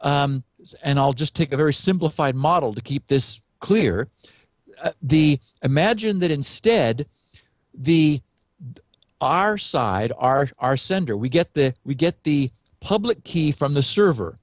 um, 0.00 0.44
and 0.82 0.98
I'll 0.98 1.12
just 1.12 1.34
take 1.34 1.52
a 1.52 1.56
very 1.56 1.74
simplified 1.74 2.34
model 2.34 2.74
to 2.74 2.80
keep 2.80 3.06
this 3.06 3.40
clear. 3.60 4.08
Uh, 4.82 4.90
the 5.02 5.38
imagine 5.62 6.18
that 6.20 6.30
instead, 6.30 7.06
the 7.74 8.20
our 9.20 9.58
side, 9.58 10.12
our 10.18 10.48
our 10.58 10.76
sender, 10.76 11.16
we 11.16 11.28
get 11.28 11.54
the 11.54 11.74
we 11.84 11.94
get 11.94 12.22
the 12.24 12.50
public 12.80 13.24
key 13.24 13.52
from 13.52 13.74
the 13.74 13.82
server. 13.82 14.36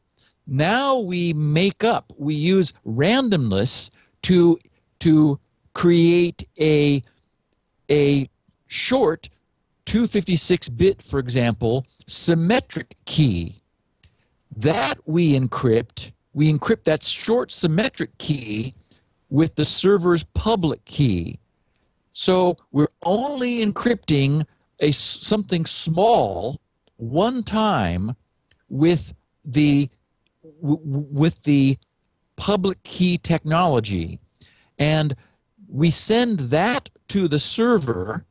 Now 0.47 0.99
we 0.99 1.33
make 1.33 1.83
up, 1.83 2.13
we 2.17 2.35
use 2.35 2.73
randomness 2.85 3.89
to 4.23 4.59
to 4.99 5.39
create 5.73 6.47
a 6.59 7.03
a 7.89 8.29
short 8.67 9.29
256 9.85 10.69
bit, 10.69 11.01
for 11.01 11.19
example, 11.19 11.85
symmetric 12.07 12.95
key 13.05 13.61
that 14.55 14.97
we 15.05 15.37
encrypt. 15.37 16.11
We 16.35 16.53
encrypt 16.53 16.83
that 16.83 17.01
short 17.01 17.51
symmetric 17.51 18.15
key 18.19 18.75
with 19.29 19.55
the 19.55 19.65
server's 19.65 20.23
public 20.35 20.85
key. 20.85 21.39
So 22.11 22.57
we're 22.71 22.87
only 23.03 23.65
encrypting 23.65 24.45
a 24.79 24.91
something 24.91 25.65
small 25.65 26.61
one 26.97 27.41
time 27.41 28.15
with 28.69 29.13
the 29.43 29.89
with 30.61 31.41
the 31.43 31.77
public 32.35 32.83
key 32.83 33.17
technology 33.17 34.19
and 34.77 35.15
we 35.69 35.89
send 35.89 36.39
that 36.39 36.89
to 37.07 37.27
the 37.27 37.39
server 37.39 38.25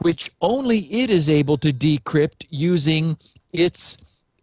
which 0.00 0.30
only 0.40 0.78
it 0.92 1.10
is 1.10 1.28
able 1.28 1.58
to 1.58 1.72
decrypt 1.72 2.46
using 2.50 3.16
its 3.52 3.96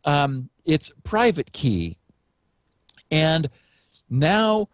um, 0.05 0.49
its 0.65 0.91
private 1.03 1.51
key. 1.51 1.97
And 3.12 3.49
now 4.10 4.70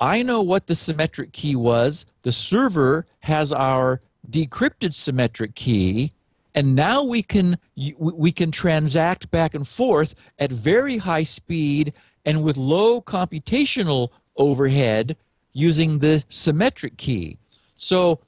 I 0.00 0.22
know 0.22 0.42
what 0.42 0.66
the 0.66 0.74
symmetric 0.74 1.32
key 1.32 1.56
was. 1.56 2.06
The 2.22 2.32
server 2.32 3.06
has 3.20 3.52
our 3.52 4.00
decrypted 4.30 4.94
symmetric 4.94 5.54
key, 5.54 6.12
and 6.54 6.74
now 6.74 7.04
we 7.04 7.22
can 7.22 7.58
we 7.98 8.32
can 8.32 8.50
transact 8.50 9.30
back 9.30 9.54
and 9.54 9.66
forth 9.66 10.14
at 10.38 10.50
very 10.50 10.96
high 10.96 11.24
speed 11.24 11.92
and 12.24 12.42
with 12.42 12.56
low 12.56 13.00
computational 13.02 14.10
overhead 14.36 15.16
using 15.52 15.98
the 15.98 16.24
symmetric 16.28 16.96
key. 16.96 17.38
So, 17.76 18.20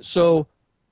so 0.00 0.46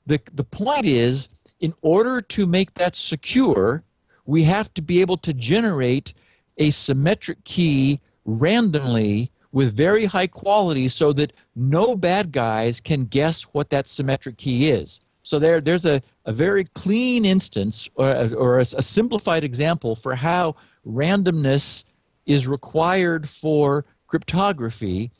the 0.06 0.20
the 0.34 0.44
point 0.44 0.86
is, 0.86 1.28
in 1.60 1.74
order 1.82 2.20
to 2.20 2.46
make 2.46 2.74
that 2.74 2.96
secure, 2.96 3.82
we 4.26 4.44
have 4.44 4.72
to 4.74 4.82
be 4.82 5.00
able 5.00 5.16
to 5.18 5.32
generate 5.32 6.14
a 6.58 6.70
symmetric 6.70 7.42
key 7.44 8.00
randomly 8.24 9.30
with 9.52 9.76
very 9.76 10.04
high 10.04 10.26
quality 10.26 10.88
so 10.88 11.12
that 11.12 11.32
no 11.54 11.94
bad 11.94 12.32
guys 12.32 12.80
can 12.80 13.04
guess 13.04 13.42
what 13.42 13.70
that 13.70 13.86
symmetric 13.86 14.36
key 14.36 14.70
is. 14.70 15.00
So 15.22 15.38
there, 15.38 15.60
there's 15.60 15.86
a, 15.86 16.02
a 16.26 16.32
very 16.32 16.64
clean 16.74 17.24
instance 17.24 17.88
or, 17.94 18.34
or 18.34 18.58
a, 18.58 18.62
a 18.62 18.82
simplified 18.82 19.44
example 19.44 19.96
for 19.96 20.14
how 20.14 20.56
randomness 20.86 21.84
is 22.26 22.46
required 22.46 23.28
for 23.28 23.84
cryptography 24.06 25.10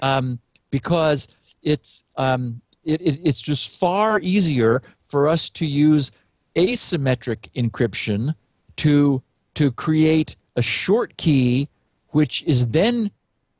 um, 0.00 0.38
because 0.70 1.28
it's, 1.62 2.04
um, 2.16 2.60
it, 2.84 3.00
it, 3.02 3.20
it's 3.24 3.40
just 3.40 3.78
far 3.78 4.20
easier 4.20 4.82
for 5.08 5.28
us 5.28 5.50
to 5.50 5.66
use 5.66 6.10
asymmetric 6.56 7.48
encryption 7.54 8.34
to 8.76 9.22
to 9.54 9.70
create 9.72 10.36
a 10.56 10.62
short 10.62 11.16
key 11.16 11.68
which 12.08 12.42
is 12.44 12.66
then 12.68 13.10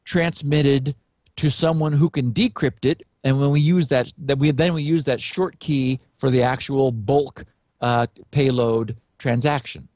transmitted 0.05 0.95
to 1.37 1.51
someone 1.51 1.93
who 1.93 2.11
can 2.11 2.33
decrypt 2.33 2.85
it 2.85 3.03
and 3.25 3.39
when 3.39 3.51
we 3.51 3.61
use 3.61 3.89
that 3.89 4.13
that 4.19 4.39
we 4.39 4.51
then 4.51 4.75
we 4.75 4.83
use 4.83 5.05
that 5.05 5.21
short 5.21 5.59
key 5.61 6.01
for 6.19 6.31
the 6.31 6.43
actual 6.43 6.91
bulk 6.93 7.45
uh, 7.81 8.07
payload 8.31 8.97
transaction 9.19 9.89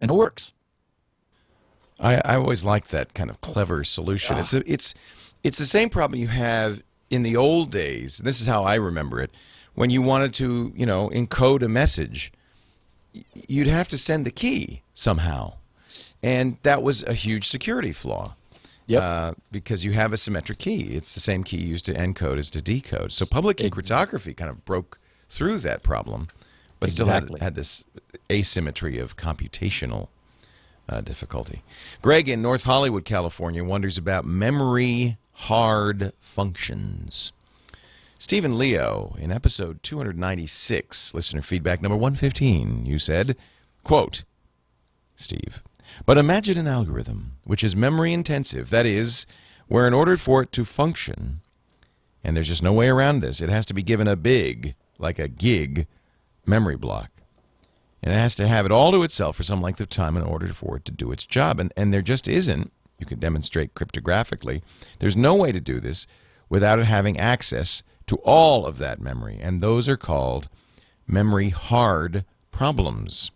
and 0.00 0.10
it 0.10 0.14
works 0.14 0.52
I, 1.98 2.20
I 2.24 2.36
always 2.36 2.64
like 2.64 2.88
that 2.88 3.14
kind 3.14 3.30
of 3.30 3.40
clever 3.40 3.84
solution. 3.84 4.38
It's 4.38 4.54
a, 4.54 4.70
it's 4.70 4.94
it's 5.42 5.58
the 5.58 5.66
same 5.66 5.88
problem 5.88 6.20
you 6.20 6.28
have 6.28 6.82
in 7.10 7.22
the 7.22 7.36
old 7.36 7.70
days. 7.70 8.18
This 8.18 8.40
is 8.40 8.46
how 8.46 8.64
I 8.64 8.74
remember 8.74 9.20
it. 9.20 9.30
When 9.74 9.90
you 9.90 10.02
wanted 10.02 10.34
to, 10.34 10.72
you 10.74 10.86
know, 10.86 11.10
encode 11.10 11.62
a 11.62 11.68
message, 11.68 12.32
you'd 13.46 13.66
have 13.66 13.88
to 13.88 13.98
send 13.98 14.24
the 14.24 14.30
key 14.30 14.82
somehow, 14.94 15.54
and 16.22 16.56
that 16.62 16.82
was 16.82 17.02
a 17.04 17.12
huge 17.14 17.48
security 17.48 17.92
flaw. 17.92 18.34
Yep. 18.88 19.02
Uh, 19.02 19.32
because 19.50 19.84
you 19.84 19.92
have 19.92 20.12
a 20.12 20.16
symmetric 20.16 20.58
key. 20.58 20.94
It's 20.94 21.12
the 21.14 21.18
same 21.20 21.42
key 21.42 21.56
used 21.56 21.84
to 21.86 21.94
encode 21.94 22.38
as 22.38 22.50
to 22.50 22.62
decode. 22.62 23.10
So 23.10 23.26
public 23.26 23.56
key 23.56 23.66
Ex- 23.66 23.74
cryptography 23.74 24.32
kind 24.32 24.48
of 24.48 24.64
broke 24.64 25.00
through 25.28 25.58
that 25.58 25.82
problem, 25.82 26.28
but 26.78 26.90
still 26.90 27.06
Exactly. 27.06 27.40
had, 27.40 27.44
had 27.46 27.54
this 27.56 27.82
asymmetry 28.30 29.00
of 29.00 29.16
computational 29.16 30.06
uh, 30.88 31.00
difficulty. 31.00 31.62
Greg 32.00 32.28
in 32.28 32.40
North 32.40 32.62
Hollywood, 32.62 33.04
California, 33.04 33.64
wonders 33.64 33.98
about 33.98 34.24
memory 34.24 35.16
hard 35.32 36.12
functions. 36.20 37.32
Stephen 38.18 38.56
Leo, 38.56 39.16
in 39.18 39.32
episode 39.32 39.82
296, 39.82 41.12
listener 41.12 41.42
feedback 41.42 41.82
number 41.82 41.96
115, 41.96 42.86
you 42.86 42.98
said, 43.00 43.36
quote, 43.82 44.22
Steve, 45.16 45.62
but 46.04 46.18
imagine 46.18 46.58
an 46.58 46.66
algorithm 46.66 47.32
which 47.44 47.64
is 47.64 47.76
memory 47.76 48.12
intensive, 48.12 48.70
that 48.70 48.86
is, 48.86 49.26
where 49.68 49.86
in 49.86 49.94
order 49.94 50.16
for 50.16 50.42
it 50.42 50.52
to 50.52 50.64
function, 50.64 51.40
and 52.22 52.36
there's 52.36 52.48
just 52.48 52.62
no 52.62 52.72
way 52.72 52.88
around 52.88 53.20
this, 53.20 53.40
it 53.40 53.48
has 53.48 53.66
to 53.66 53.74
be 53.74 53.82
given 53.82 54.08
a 54.08 54.16
big, 54.16 54.74
like 54.98 55.18
a 55.18 55.28
gig, 55.28 55.86
memory 56.44 56.76
block. 56.76 57.10
And 58.02 58.12
it 58.12 58.18
has 58.18 58.34
to 58.36 58.46
have 58.46 58.66
it 58.66 58.72
all 58.72 58.92
to 58.92 59.02
itself 59.02 59.36
for 59.36 59.42
some 59.42 59.60
length 59.60 59.80
of 59.80 59.88
time 59.88 60.16
in 60.16 60.22
order 60.22 60.48
for 60.48 60.76
it 60.76 60.84
to 60.84 60.92
do 60.92 61.10
its 61.12 61.24
job. 61.24 61.58
And, 61.58 61.72
and 61.76 61.92
there 61.92 62.02
just 62.02 62.28
isn't, 62.28 62.72
you 62.98 63.06
can 63.06 63.18
demonstrate 63.18 63.74
cryptographically, 63.74 64.62
there's 65.00 65.16
no 65.16 65.34
way 65.34 65.52
to 65.52 65.60
do 65.60 65.80
this 65.80 66.06
without 66.48 66.78
it 66.78 66.84
having 66.84 67.18
access 67.18 67.82
to 68.06 68.16
all 68.18 68.64
of 68.64 68.78
that 68.78 69.00
memory, 69.00 69.38
and 69.40 69.60
those 69.60 69.88
are 69.88 69.96
called 69.96 70.48
memory 71.06 71.48
hard 71.50 72.24
problems. 72.52 73.30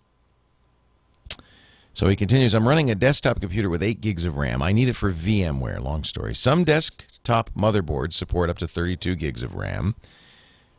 So 1.93 2.09
he 2.09 2.16
continues 2.16 2.55
I'm 2.55 2.68
running 2.68 2.91
a 2.91 2.95
desktop 2.95 3.41
computer 3.41 3.68
with 3.68 3.82
8 3.82 4.01
gigs 4.01 4.24
of 4.24 4.36
RAM. 4.36 4.62
I 4.62 4.72
need 4.72 4.88
it 4.88 4.97
for 4.97 5.12
VMware. 5.12 5.82
Long 5.82 6.05
story. 6.05 6.34
Some 6.34 6.64
desktop 6.64 7.51
motherboards 7.55 8.12
support 8.14 8.49
up 8.49 8.59
to 8.59 8.68
32 8.68 9.16
gigs 9.16 9.43
of 9.43 9.55
RAM. 9.55 9.95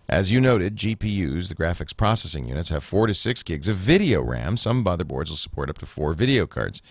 As 0.09 0.31
you 0.31 0.41
noted, 0.41 0.75
GPUs, 0.75 1.47
the 1.47 1.55
graphics 1.55 1.95
processing 1.95 2.47
units, 2.47 2.69
have 2.69 2.83
4 2.83 3.07
to 3.07 3.13
6 3.13 3.43
gigs 3.43 3.67
of 3.67 3.77
video 3.77 4.21
RAM. 4.21 4.57
Some 4.57 4.83
motherboards 4.83 5.29
will 5.29 5.37
support 5.37 5.69
up 5.69 5.77
to 5.79 5.85
4 5.85 6.13
video 6.13 6.45
cards. 6.45 6.81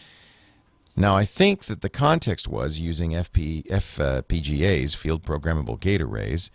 Now, 0.97 1.17
I 1.17 1.25
think 1.25 1.65
that 1.65 1.83
the 1.83 1.89
context 1.89 2.49
was 2.49 2.81
using 2.81 3.13
FP, 3.13 3.67
FPGAs, 3.67 4.97
field 4.97 5.23
programmable 5.23 5.79
gate 5.79 6.01
arrays. 6.03 6.51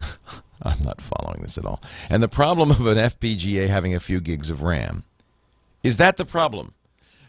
I'm 0.62 0.80
not 0.80 1.00
following 1.00 1.42
this 1.42 1.58
at 1.58 1.64
all. 1.64 1.80
And 2.08 2.22
the 2.22 2.28
problem 2.28 2.70
of 2.70 2.86
an 2.86 2.98
FPGA 2.98 3.68
having 3.68 3.94
a 3.94 4.00
few 4.00 4.20
gigs 4.20 4.50
of 4.50 4.62
RAM. 4.62 5.04
Is 5.82 5.96
that 5.98 6.16
the 6.16 6.24
problem? 6.24 6.74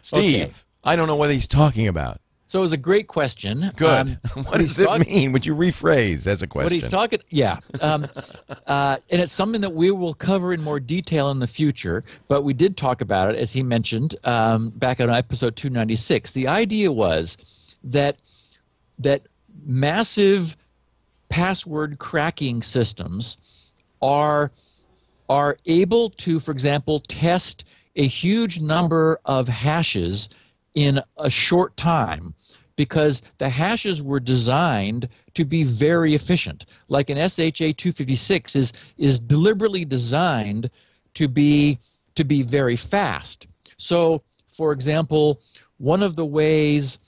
Steve, 0.02 0.42
Okay. 0.42 0.52
I 0.84 0.96
don't 0.96 1.06
know 1.06 1.16
what 1.16 1.30
he's 1.30 1.48
talking 1.48 1.88
about. 1.88 2.20
So 2.46 2.60
it 2.60 2.62
was 2.62 2.72
a 2.72 2.76
great 2.76 3.08
question. 3.08 3.72
Good. 3.74 3.88
Um, 3.88 4.18
what 4.44 4.58
does 4.58 4.78
it 4.78 4.84
talk- 4.84 5.06
mean? 5.08 5.32
Would 5.32 5.46
you 5.46 5.56
rephrase 5.56 6.26
as 6.26 6.42
a 6.42 6.46
question? 6.46 6.66
What 6.66 6.72
he's 6.72 6.88
talking, 6.88 7.20
yeah, 7.30 7.58
um, 7.80 8.06
uh, 8.66 8.98
and 9.10 9.22
it's 9.22 9.32
something 9.32 9.60
that 9.62 9.72
we 9.72 9.90
will 9.90 10.14
cover 10.14 10.52
in 10.52 10.62
more 10.62 10.78
detail 10.78 11.30
in 11.30 11.38
the 11.38 11.46
future. 11.46 12.04
But 12.28 12.42
we 12.42 12.52
did 12.52 12.76
talk 12.76 13.00
about 13.00 13.30
it, 13.30 13.36
as 13.36 13.52
he 13.52 13.62
mentioned 13.62 14.14
um, 14.24 14.68
back 14.70 15.00
on 15.00 15.10
episode 15.10 15.56
296. 15.56 16.32
The 16.32 16.46
idea 16.46 16.92
was 16.92 17.38
that 17.82 18.18
that 18.98 19.22
massive 19.64 20.56
password 21.30 21.98
cracking 21.98 22.62
systems 22.62 23.36
are 24.02 24.52
are 25.28 25.56
able 25.66 26.10
to, 26.10 26.38
for 26.38 26.52
example, 26.52 27.00
test 27.00 27.64
a 27.96 28.06
huge 28.06 28.60
number 28.60 29.20
of 29.24 29.48
hashes 29.48 30.28
in 30.74 31.00
a 31.18 31.30
short 31.30 31.76
time 31.76 32.34
because 32.76 33.22
the 33.38 33.48
hashes 33.48 34.02
were 34.02 34.20
designed 34.20 35.08
to 35.34 35.44
be 35.44 35.62
very 35.62 36.14
efficient. 36.14 36.66
Like 36.88 37.10
an 37.10 37.16
SHA 37.16 37.74
256 37.76 38.56
is 38.56 38.72
is 38.96 39.20
deliberately 39.20 39.84
designed 39.84 40.70
to 41.14 41.28
be 41.28 41.78
to 42.16 42.24
be 42.24 42.42
very 42.42 42.76
fast. 42.76 43.46
So, 43.76 44.22
for 44.52 44.72
example, 44.72 45.40
one 45.78 46.02
of 46.02 46.16
the 46.16 46.26
ways 46.26 46.98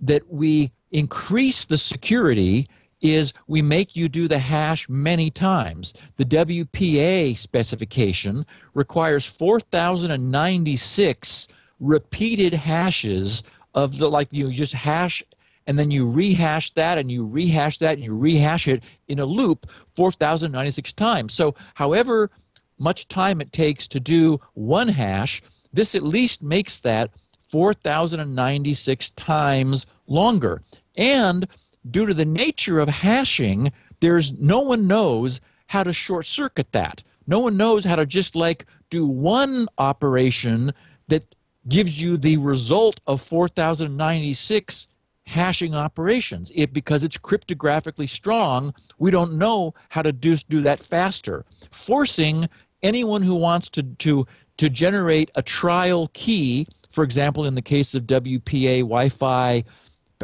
that 0.00 0.30
we 0.30 0.70
increase 0.90 1.64
the 1.64 1.78
security 1.78 2.68
is 3.04 3.32
we 3.46 3.62
make 3.62 3.94
you 3.94 4.08
do 4.08 4.26
the 4.26 4.38
hash 4.38 4.88
many 4.88 5.30
times. 5.30 5.92
The 6.16 6.24
WPA 6.24 7.36
specification 7.36 8.46
requires 8.72 9.26
4,096 9.26 11.48
repeated 11.80 12.54
hashes 12.54 13.42
of 13.74 13.98
the 13.98 14.08
like 14.08 14.32
you 14.32 14.50
just 14.50 14.72
hash 14.72 15.22
and 15.66 15.78
then 15.78 15.90
you 15.90 16.10
rehash 16.10 16.70
that 16.72 16.96
and 16.98 17.10
you 17.10 17.26
rehash 17.26 17.78
that 17.78 17.94
and 17.94 18.04
you 18.04 18.14
rehash 18.14 18.68
it 18.68 18.84
in 19.08 19.18
a 19.18 19.26
loop 19.26 19.66
4096 19.96 20.92
times. 20.94 21.34
So 21.34 21.54
however 21.74 22.30
much 22.78 23.08
time 23.08 23.40
it 23.40 23.52
takes 23.52 23.86
to 23.88 24.00
do 24.00 24.38
one 24.54 24.88
hash, 24.88 25.42
this 25.72 25.94
at 25.94 26.02
least 26.02 26.42
makes 26.42 26.80
that 26.80 27.10
4096 27.50 29.10
times 29.10 29.86
longer. 30.06 30.60
And 30.96 31.46
due 31.90 32.06
to 32.06 32.14
the 32.14 32.24
nature 32.24 32.80
of 32.80 32.88
hashing, 32.88 33.72
there's 34.00 34.32
no 34.34 34.60
one 34.60 34.86
knows 34.86 35.40
how 35.66 35.82
to 35.82 35.92
short 35.92 36.26
circuit 36.26 36.72
that. 36.72 37.02
No 37.26 37.38
one 37.38 37.56
knows 37.56 37.84
how 37.84 37.96
to 37.96 38.06
just 38.06 38.36
like 38.36 38.66
do 38.90 39.06
one 39.06 39.68
operation 39.78 40.72
that 41.08 41.34
gives 41.68 42.00
you 42.00 42.16
the 42.16 42.36
result 42.36 43.00
of 43.06 43.22
4096 43.22 44.88
hashing 45.26 45.74
operations. 45.74 46.52
It 46.54 46.72
because 46.72 47.02
it's 47.02 47.16
cryptographically 47.16 48.08
strong, 48.08 48.74
we 48.98 49.10
don't 49.10 49.38
know 49.38 49.74
how 49.88 50.02
to 50.02 50.12
do, 50.12 50.36
do 50.48 50.60
that 50.62 50.82
faster. 50.82 51.42
Forcing 51.70 52.48
anyone 52.82 53.22
who 53.22 53.34
wants 53.34 53.68
to, 53.70 53.82
to, 53.82 54.26
to 54.58 54.68
generate 54.68 55.30
a 55.34 55.42
trial 55.42 56.10
key, 56.12 56.66
for 56.92 57.02
example, 57.02 57.46
in 57.46 57.54
the 57.54 57.62
case 57.62 57.94
of 57.94 58.04
WPA 58.04 58.80
Wi 58.80 59.08
Fi 59.08 59.64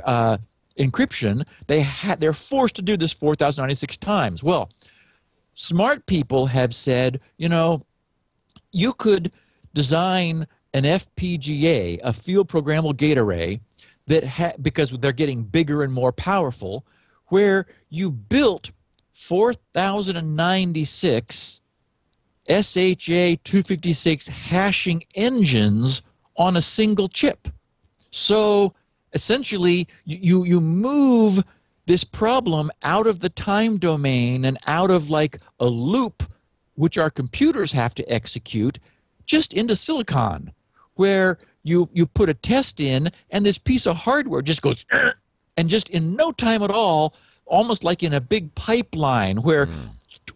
uh, 0.05 0.37
encryption, 0.79 1.45
they 1.67 1.83
ha- 1.83 2.17
they're 2.19 2.33
forced 2.33 2.77
to 2.77 2.83
do 2.83 2.97
this 2.97 3.13
4,096 3.13 3.97
times. 3.99 4.43
Well, 4.43 4.71
smart 5.53 6.07
people 6.07 6.47
have 6.47 6.75
said, 6.75 7.21
you 7.37 7.49
know, 7.49 7.85
you 8.73 8.93
could 8.93 9.33
design 9.75 10.47
an 10.73 10.85
FPGA, 10.85 12.01
a 12.03 12.13
field 12.13 12.49
programmable 12.49 12.97
gate 12.97 13.19
array, 13.19 13.61
that 14.07 14.25
ha- 14.25 14.53
because 14.61 14.91
they're 14.91 15.13
getting 15.13 15.43
bigger 15.43 15.83
and 15.83 15.93
more 15.93 16.13
powerful, 16.13 16.87
where 17.27 17.67
you 17.89 18.11
built 18.11 18.71
4,096 19.13 21.61
SHA 22.49 23.37
256 23.45 24.29
hashing 24.29 25.05
engines 25.15 26.03
on 26.37 26.57
a 26.57 26.61
single 26.61 27.09
chip. 27.09 27.49
So 28.11 28.75
essentially, 29.13 29.89
you, 30.05 30.45
you, 30.45 30.61
move 30.61 31.43
this 31.87 32.05
problem 32.05 32.71
out 32.83 33.07
of 33.07 33.21
the 33.21 33.29
time 33.29 33.79
domain 33.79 34.45
and 34.45 34.59
out 34.67 34.91
of 34.91 35.11
like 35.11 35.39
a 35.59 35.67
loop, 35.67 36.23
which 36.75 36.99
our 36.99 37.11
computers 37.11 37.73
have 37.73 37.95
to 37.95 38.13
execute, 38.13 38.79
just 39.27 39.53
into 39.53 39.75
silicon, 39.75 40.53
where 40.95 41.39
you, 41.63 41.89
you 41.93 42.07
put 42.07 42.29
a 42.29 42.35
test 42.35 42.81
in 42.81 43.11
and 43.31 43.45
this 43.45 43.59
piece 43.59 43.87
of 43.87 43.97
hardware 43.97 44.43
just 44.43 44.63
goes, 44.63 44.85
and 45.57 45.69
just 45.69 45.91
in 45.91 46.15
no 46.15 46.33
time 46.33 46.63
at 46.63 46.71
all, 46.71 47.15
almost 47.51 47.85
like 47.85 48.03
in 48.03 48.15
a 48.15 48.21
big 48.21 48.55
pipeline 48.55 49.43
where 49.43 49.67
hmm. 49.67 49.87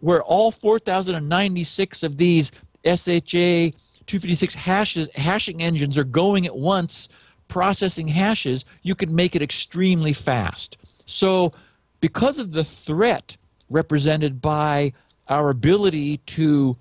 where 0.00 0.22
all 0.22 0.50
4096 0.50 2.02
of 2.02 2.18
these 2.18 2.50
SHA 2.84 3.70
256 4.06 4.54
hashes 4.54 5.08
hashing 5.14 5.62
engines 5.62 5.96
are 5.96 6.04
going 6.04 6.44
at 6.44 6.56
once 6.56 7.08
processing 7.48 8.08
hashes, 8.08 8.64
you 8.82 8.94
could 8.94 9.10
make 9.10 9.34
it 9.36 9.42
extremely 9.42 10.12
fast. 10.12 10.78
So 11.06 11.52
because 12.00 12.38
of 12.38 12.52
the 12.52 12.64
threat 12.64 13.36
represented 13.70 14.40
by 14.40 14.92
our 15.28 15.50
ability 15.50 16.18
to 16.18 16.76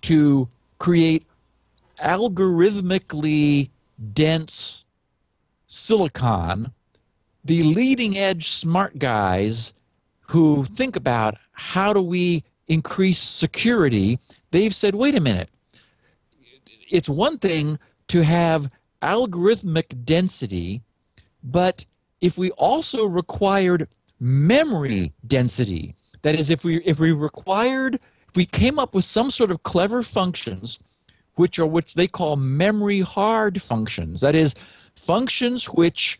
to 0.00 0.48
create 0.78 1.26
algorithmically 2.00 3.70
dense 4.12 4.84
silicon, 5.66 6.72
the 7.44 7.62
leading 7.64 8.16
edge 8.16 8.48
smart 8.48 8.98
guys 8.98 9.72
who 10.20 10.64
think 10.64 10.94
about 10.94 11.36
how 11.52 11.92
do 11.92 12.00
we 12.00 12.44
increase 12.68 13.18
security, 13.18 14.18
they've 14.50 14.74
said, 14.74 14.94
wait 14.94 15.16
a 15.16 15.20
minute. 15.20 15.48
It's 16.90 17.08
one 17.08 17.38
thing 17.38 17.78
to 18.08 18.22
have 18.22 18.70
algorithmic 19.02 20.04
density, 20.04 20.82
but 21.42 21.84
if 22.20 22.36
we 22.36 22.50
also 22.52 23.04
required 23.04 23.88
memory 24.20 25.12
density, 25.26 25.94
that 26.22 26.34
is, 26.34 26.50
if 26.50 26.64
we 26.64 26.82
if 26.84 26.98
we 26.98 27.12
required 27.12 28.00
if 28.28 28.36
we 28.36 28.44
came 28.44 28.78
up 28.78 28.94
with 28.94 29.04
some 29.04 29.30
sort 29.30 29.50
of 29.50 29.62
clever 29.62 30.02
functions 30.02 30.80
which 31.38 31.58
are 31.58 31.66
which 31.66 31.94
they 31.94 32.08
call 32.08 32.36
memory 32.36 33.00
hard 33.00 33.62
functions. 33.62 34.20
That 34.20 34.34
is, 34.34 34.54
functions 34.96 35.66
which 35.66 36.18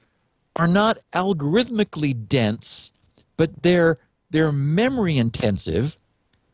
are 0.57 0.69
not 0.69 0.99
algorithmically 1.13 2.29
dense, 2.29 2.93
but 3.37 3.63
they're 3.63 3.99
they're 4.31 4.53
memory 4.53 5.19
intensive. 5.19 5.97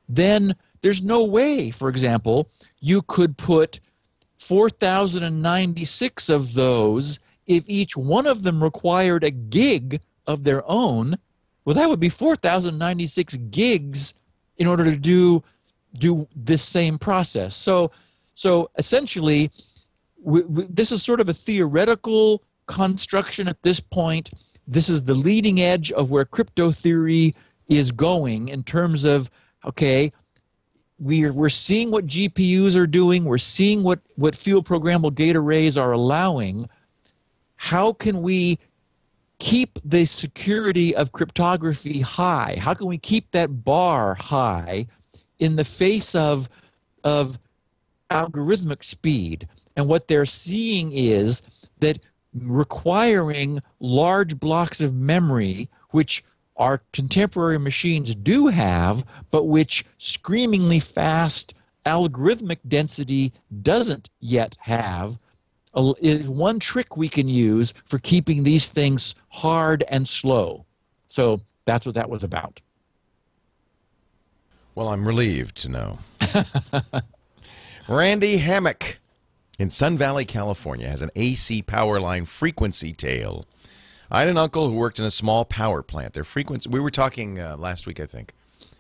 Then 0.09 0.55
there's 0.81 1.03
no 1.03 1.25
way, 1.25 1.71
for 1.71 1.89
example, 1.89 2.49
you 2.81 3.03
could 3.03 3.37
put 3.37 3.81
4,096 4.39 6.29
of 6.29 6.55
those 6.55 7.19
if 7.47 7.65
each 7.67 7.97
one 7.97 8.27
of 8.27 8.43
them 8.43 8.63
required 8.63 9.25
a 9.25 9.31
gig 9.31 10.01
of 10.27 10.45
their 10.45 10.63
own. 10.71 11.17
Well, 11.65 11.75
that 11.75 11.89
would 11.89 12.01
be 12.01 12.09
4,096 12.09 13.37
gigs 13.51 14.15
in 14.57 14.67
order 14.67 14.85
to 14.85 14.97
do 14.97 15.43
do 15.99 16.27
this 16.35 16.63
same 16.63 16.99
process. 16.99 17.55
So 17.55 17.93
so 18.35 18.71
essentially, 18.77 19.51
we, 20.21 20.43
we, 20.43 20.65
this 20.65 20.91
is 20.91 21.03
sort 21.03 21.21
of 21.21 21.29
a 21.29 21.33
theoretical 21.33 22.43
construction 22.67 23.47
at 23.47 23.63
this 23.63 23.79
point. 23.79 24.31
This 24.67 24.89
is 24.89 25.05
the 25.05 25.15
leading 25.15 25.61
edge 25.61 25.93
of 25.93 26.11
where 26.11 26.25
crypto 26.25 26.73
theory 26.73 27.35
is 27.69 27.93
going 27.93 28.49
in 28.49 28.65
terms 28.65 29.05
of 29.05 29.31
okay, 29.65 30.13
we're 30.99 31.33
we're 31.33 31.49
seeing 31.49 31.91
what 31.91 32.07
GPUs 32.07 32.77
are 32.77 32.87
doing. 32.87 33.25
We're 33.25 33.39
seeing 33.39 33.83
what 33.83 34.01
what 34.17 34.37
field 34.37 34.67
programmable 34.67 35.15
gate 35.15 35.37
arrays 35.37 35.77
are 35.77 35.93
allowing. 35.93 36.69
How 37.57 37.93
can 37.93 38.23
we 38.23 38.59
keep 39.39 39.79
the 39.85 40.05
security 40.05 40.95
of 40.95 41.13
cryptography 41.13 42.01
high? 42.01 42.57
How 42.59 42.75
can 42.75 42.87
we 42.87 42.99
keep 42.99 43.31
that 43.33 43.65
bar 43.65 44.15
high 44.15 44.87
in 45.39 45.57
the 45.57 45.65
face 45.65 46.15
of 46.15 46.49
of 47.03 47.39
algorithmic 48.11 48.85
speed? 48.85 49.49
And 49.77 49.89
what 49.89 50.07
they're 50.07 50.27
seeing 50.27 50.93
is 50.93 51.43
that 51.81 51.99
requiring 52.33 53.61
large 53.81 54.39
blocks 54.39 54.81
of 54.81 54.95
memory, 54.95 55.69
which 55.91 56.25
our 56.57 56.81
contemporary 56.93 57.59
machines 57.59 58.15
do 58.15 58.47
have, 58.49 59.05
but 59.31 59.45
which 59.45 59.85
screamingly 59.99 60.81
fast 60.81 61.55
algorithmic 61.85 62.59
density 62.69 63.33
doesn't 63.63 64.09
yet 64.21 64.57
have, 64.61 65.19
is 66.01 66.29
one 66.29 66.61
trick 66.61 66.97
we 66.97 67.09
can 67.09 67.29
use 67.29 67.75
for 67.85 67.99
keeping 67.99 68.45
these 68.45 68.69
things 68.69 69.15
hard 69.29 69.85
and 69.89 70.09
slow. 70.09 70.65
So 71.09 71.41
that's 71.65 71.85
what 71.87 71.97
that 71.97 72.09
was 72.09 72.23
about. 72.23 72.61
Well, 74.75 74.89
I'm 74.89 75.07
relieved 75.07 75.57
to 75.63 75.69
know. 75.69 75.99
Randy 77.89 78.39
Hammock 78.39 78.99
in 79.59 79.71
Sun 79.71 79.97
Valley, 79.97 80.25
California, 80.25 80.89
has 80.89 81.03
an 81.03 81.11
AC 81.15 81.63
power 81.63 82.01
line 82.01 82.25
frequency 82.25 82.93
tale. 82.93 83.47
I 84.15 84.21
had 84.21 84.29
an 84.29 84.39
uncle 84.39 84.69
who 84.71 84.77
worked 84.77 85.01
in 85.01 85.05
a 85.05 85.11
small 85.11 85.45
power 85.45 85.83
plant. 85.83 86.15
Their 86.15 86.25
frequency, 86.25 86.69
we 86.71 86.79
were 86.79 86.91
talking 86.91 87.41
uh, 87.41 87.57
last 87.57 87.87
week, 87.87 87.99
I 87.99 88.07
think, 88.07 88.33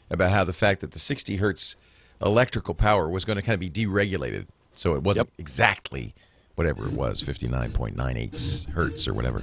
about 0.09 0.31
how 0.31 0.45
the 0.45 0.53
fact 0.53 0.81
that 0.81 0.93
the 0.93 0.99
60 1.01 1.37
hertz 1.37 1.75
electrical 2.21 2.75
power 2.75 3.09
was 3.09 3.25
going 3.25 3.37
to 3.37 3.43
kind 3.43 3.55
of 3.55 3.61
be 3.61 3.69
deregulated. 3.69 4.47
So 4.73 4.95
it 4.95 5.03
wasn't 5.03 5.29
Yep. 5.29 5.35
exactly 5.41 6.15
whatever 6.55 6.87
it 6.87 6.93
was, 6.93 7.21
59.98 7.21 8.71
hertz 8.71 9.09
or 9.09 9.15
whatever. 9.15 9.43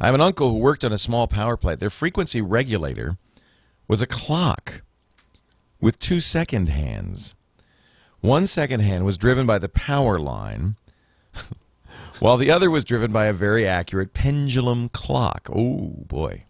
I 0.00 0.06
have 0.06 0.14
an 0.14 0.20
uncle 0.20 0.50
who 0.50 0.58
worked 0.58 0.84
on 0.84 0.92
a 0.92 0.98
small 0.98 1.26
power 1.26 1.56
plant. 1.56 1.80
Their 1.80 1.90
frequency 1.90 2.40
regulator 2.40 3.16
was 3.88 4.00
a 4.00 4.06
clock 4.06 4.82
with 5.80 5.98
two 5.98 6.20
second 6.20 6.68
hands. 6.68 7.34
One 8.20 8.46
second 8.46 8.80
hand 8.80 9.04
was 9.04 9.18
driven 9.18 9.46
by 9.46 9.58
the 9.58 9.68
power 9.68 10.18
line, 10.18 10.76
while 12.20 12.36
the 12.36 12.50
other 12.50 12.70
was 12.70 12.84
driven 12.84 13.12
by 13.12 13.26
a 13.26 13.32
very 13.32 13.66
accurate 13.66 14.14
pendulum 14.14 14.88
clock. 14.88 15.48
Oh, 15.52 15.92
boy. 16.06 16.44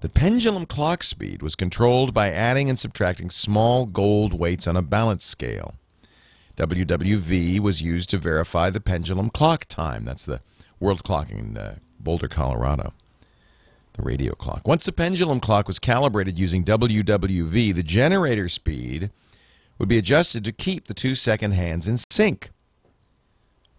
The 0.00 0.08
pendulum 0.08 0.66
clock 0.66 1.04
speed 1.04 1.42
was 1.42 1.54
controlled 1.54 2.12
by 2.12 2.30
adding 2.30 2.68
and 2.68 2.78
subtracting 2.78 3.30
small 3.30 3.86
gold 3.86 4.32
weights 4.32 4.66
on 4.66 4.76
a 4.76 4.82
balance 4.82 5.24
scale. 5.24 5.74
WWV 6.56 7.60
was 7.60 7.82
used 7.82 8.10
to 8.10 8.18
verify 8.18 8.68
the 8.68 8.80
pendulum 8.80 9.30
clock 9.30 9.64
time. 9.66 10.04
That's 10.04 10.24
the 10.24 10.40
world 10.80 11.04
clock 11.04 11.30
in 11.30 11.56
uh, 11.56 11.76
Boulder, 12.00 12.28
Colorado. 12.28 12.92
The 13.94 14.02
radio 14.02 14.34
clock. 14.34 14.66
Once 14.66 14.84
the 14.84 14.92
pendulum 14.92 15.38
clock 15.38 15.66
was 15.66 15.78
calibrated 15.78 16.38
using 16.38 16.64
WWV, 16.64 17.74
the 17.74 17.82
generator 17.82 18.48
speed 18.48 19.10
would 19.78 19.88
be 19.88 19.98
adjusted 19.98 20.44
to 20.44 20.52
keep 20.52 20.86
the 20.86 20.94
two 20.94 21.14
second 21.14 21.52
hands 21.52 21.86
in 21.86 21.98
sync. 22.10 22.50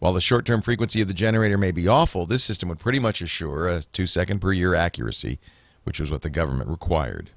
While 0.03 0.11
the 0.11 0.19
short 0.19 0.45
term 0.45 0.61
frequency 0.61 0.99
of 0.99 1.07
the 1.07 1.13
generator 1.13 1.57
may 1.57 1.71
be 1.71 1.87
awful, 1.87 2.25
this 2.25 2.43
system 2.43 2.67
would 2.67 2.77
pretty 2.77 2.99
much 2.99 3.21
assure 3.21 3.69
a 3.69 3.83
two 3.83 4.05
second 4.05 4.39
per 4.39 4.51
year 4.51 4.75
accuracy, 4.75 5.39
which 5.85 5.97
was 5.97 6.11
what 6.11 6.23
the 6.23 6.29
government 6.29 6.69
required. 6.69 7.29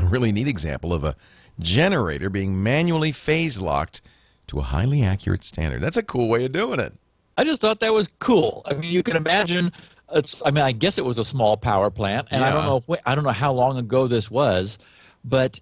A 0.00 0.04
really 0.04 0.32
neat 0.32 0.48
example 0.48 0.92
of 0.92 1.04
a 1.04 1.14
generator 1.60 2.28
being 2.28 2.60
manually 2.60 3.12
phase 3.12 3.60
locked 3.60 4.02
to 4.48 4.58
a 4.58 4.62
highly 4.62 5.04
accurate 5.04 5.44
standard. 5.44 5.80
That's 5.80 5.96
a 5.96 6.02
cool 6.02 6.28
way 6.28 6.44
of 6.44 6.50
doing 6.50 6.80
it. 6.80 6.92
I 7.38 7.44
just 7.44 7.60
thought 7.60 7.78
that 7.78 7.94
was 7.94 8.08
cool. 8.18 8.62
I 8.66 8.74
mean, 8.74 8.90
you 8.90 9.04
can 9.04 9.14
imagine. 9.14 9.70
It's. 10.12 10.42
I 10.44 10.50
mean, 10.50 10.64
I 10.64 10.72
guess 10.72 10.98
it 10.98 11.04
was 11.04 11.20
a 11.20 11.24
small 11.24 11.56
power 11.56 11.88
plant, 11.88 12.26
and 12.32 12.42
I 12.42 12.52
don't 12.52 12.64
know. 12.88 12.96
I 13.06 13.14
don't 13.14 13.22
know 13.22 13.30
how 13.30 13.52
long 13.52 13.78
ago 13.78 14.08
this 14.08 14.28
was, 14.28 14.76
but 15.24 15.60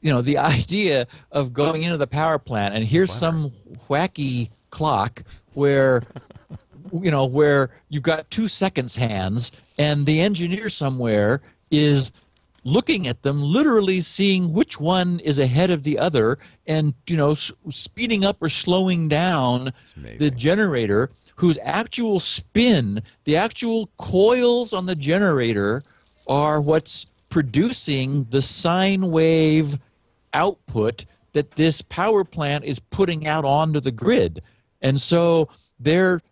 you 0.00 0.10
know, 0.10 0.22
the 0.22 0.38
idea 0.38 1.06
of 1.32 1.52
going 1.52 1.82
into 1.82 1.98
the 1.98 2.06
power 2.06 2.38
plant 2.38 2.74
and 2.74 2.82
here's 2.82 3.12
some 3.12 3.52
wacky 3.90 4.48
clock 4.74 5.22
where 5.54 6.02
you 6.92 7.10
know 7.10 7.24
where 7.24 7.70
you've 7.88 8.02
got 8.02 8.30
two 8.30 8.48
seconds 8.48 8.94
hands, 8.94 9.50
and 9.78 10.04
the 10.06 10.20
engineer 10.20 10.68
somewhere 10.68 11.40
is 11.70 12.12
looking 12.64 13.06
at 13.06 13.22
them, 13.22 13.42
literally 13.42 14.00
seeing 14.00 14.52
which 14.52 14.80
one 14.80 15.20
is 15.20 15.38
ahead 15.38 15.70
of 15.70 15.82
the 15.82 15.98
other, 15.98 16.38
and 16.66 16.94
you 17.06 17.16
know, 17.16 17.32
s- 17.32 17.52
speeding 17.70 18.24
up 18.24 18.42
or 18.42 18.48
slowing 18.48 19.08
down 19.08 19.72
the 20.18 20.30
generator, 20.30 21.10
whose 21.36 21.58
actual 21.62 22.18
spin, 22.20 23.02
the 23.24 23.36
actual 23.36 23.88
coils 23.98 24.72
on 24.72 24.86
the 24.86 24.94
generator, 24.96 25.82
are 26.26 26.60
what's 26.60 27.06
producing 27.28 28.26
the 28.30 28.40
sine 28.40 29.10
wave 29.10 29.78
output 30.32 31.04
that 31.32 31.50
this 31.56 31.82
power 31.82 32.24
plant 32.24 32.64
is 32.64 32.78
putting 32.78 33.26
out 33.26 33.44
onto 33.44 33.80
the 33.80 33.90
grid. 33.90 34.40
And 34.84 35.02
so 35.02 35.48
they're 35.80 36.22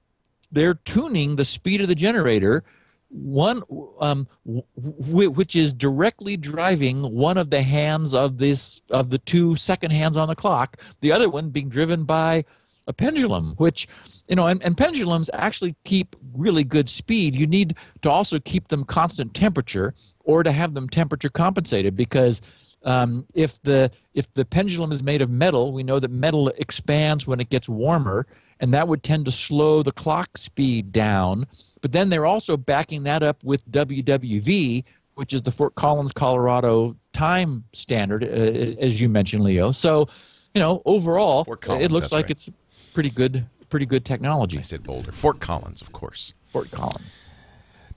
they're 0.53 0.75
tuning 0.75 1.35
the 1.35 1.45
speed 1.45 1.81
of 1.81 1.89
the 1.89 1.95
generator 1.97 2.63
one 3.09 3.63
um, 4.01 4.27
w- 4.47 5.31
which 5.31 5.55
is 5.57 5.73
directly 5.73 6.37
driving 6.37 7.03
one 7.03 7.37
of 7.37 7.51
the 7.51 7.61
hands 7.61 8.15
of 8.15 8.39
this 8.39 8.81
of 8.91 9.11
the 9.11 9.19
two 9.19 9.57
second 9.57 9.91
hands 9.91 10.17
on 10.17 10.29
the 10.29 10.35
clock 10.37 10.81
the 11.01 11.13
other 11.13 11.29
one 11.29 11.51
being 11.51 11.69
driven 11.69 12.05
by 12.05 12.43
a 12.87 12.93
pendulum 12.93 13.55
which 13.57 13.87
you 14.29 14.37
know 14.37 14.47
and, 14.47 14.63
and 14.63 14.79
pendulums 14.79 15.29
actually 15.35 15.75
keep 15.85 16.17
really 16.35 16.65
good 16.65 16.89
speed. 16.89 17.35
You 17.35 17.47
need 17.47 17.77
to 18.03 18.11
also 18.11 18.39
keep 18.41 18.69
them 18.69 18.85
constant 18.85 19.35
temperature 19.35 19.95
or 20.25 20.43
to 20.43 20.53
have 20.53 20.75
them 20.75 20.89
temperature 20.89 21.29
compensated 21.29 21.97
because 21.97 22.41
um, 22.85 23.27
if 23.35 23.61
the 23.63 23.91
if 24.15 24.33
the 24.33 24.45
pendulum 24.45 24.93
is 24.93 25.03
made 25.03 25.23
of 25.23 25.31
metal, 25.31 25.73
we 25.73 25.83
know 25.83 25.99
that 25.99 26.11
metal 26.11 26.49
expands 26.49 27.27
when 27.27 27.41
it 27.41 27.49
gets 27.49 27.69
warmer, 27.69 28.27
and 28.61 28.73
that 28.75 28.89
would 28.89 29.03
tend 29.03 29.25
to 29.27 29.33
slow 29.33 29.83
the 29.83 29.93
clock 29.93 30.37
speed 30.37 30.93
down. 30.93 31.47
But 31.81 31.93
then 31.93 32.09
they're 32.09 32.27
also 32.27 32.57
backing 32.57 33.03
that 33.05 33.23
up 33.23 33.43
with 33.43 33.69
WWV, 33.71 34.85
which 35.15 35.33
is 35.33 35.43
the 35.43 35.51
Fort 35.51 35.75
Collins, 35.75 36.13
Colorado 36.13 36.97
time 37.13 37.65
standard, 37.73 38.25
uh, 38.25 38.27
as 38.27 39.01
you 39.01 39.09
mentioned, 39.09 39.43
Leo. 39.43 39.73
So, 39.73 40.09
you 40.55 40.61
know, 40.61 40.83
overall, 40.85 41.45
Collins, 41.45 41.85
it 41.85 41.91
looks 41.91 42.13
like 42.13 42.27
right. 42.27 42.31
it's 42.31 42.51
pretty 42.95 43.11
good, 43.11 43.45
pretty 43.69 43.87
good 43.87 44.05
technology. 44.05 44.59
I 44.59 44.63
said 44.63 44.85
Boulder. 44.85 45.13
Fort 45.13 45.41
Collins, 45.41 45.83
of 45.83 45.93
course. 45.93 46.35
Fort 46.49 46.71
Collins. 46.71 47.19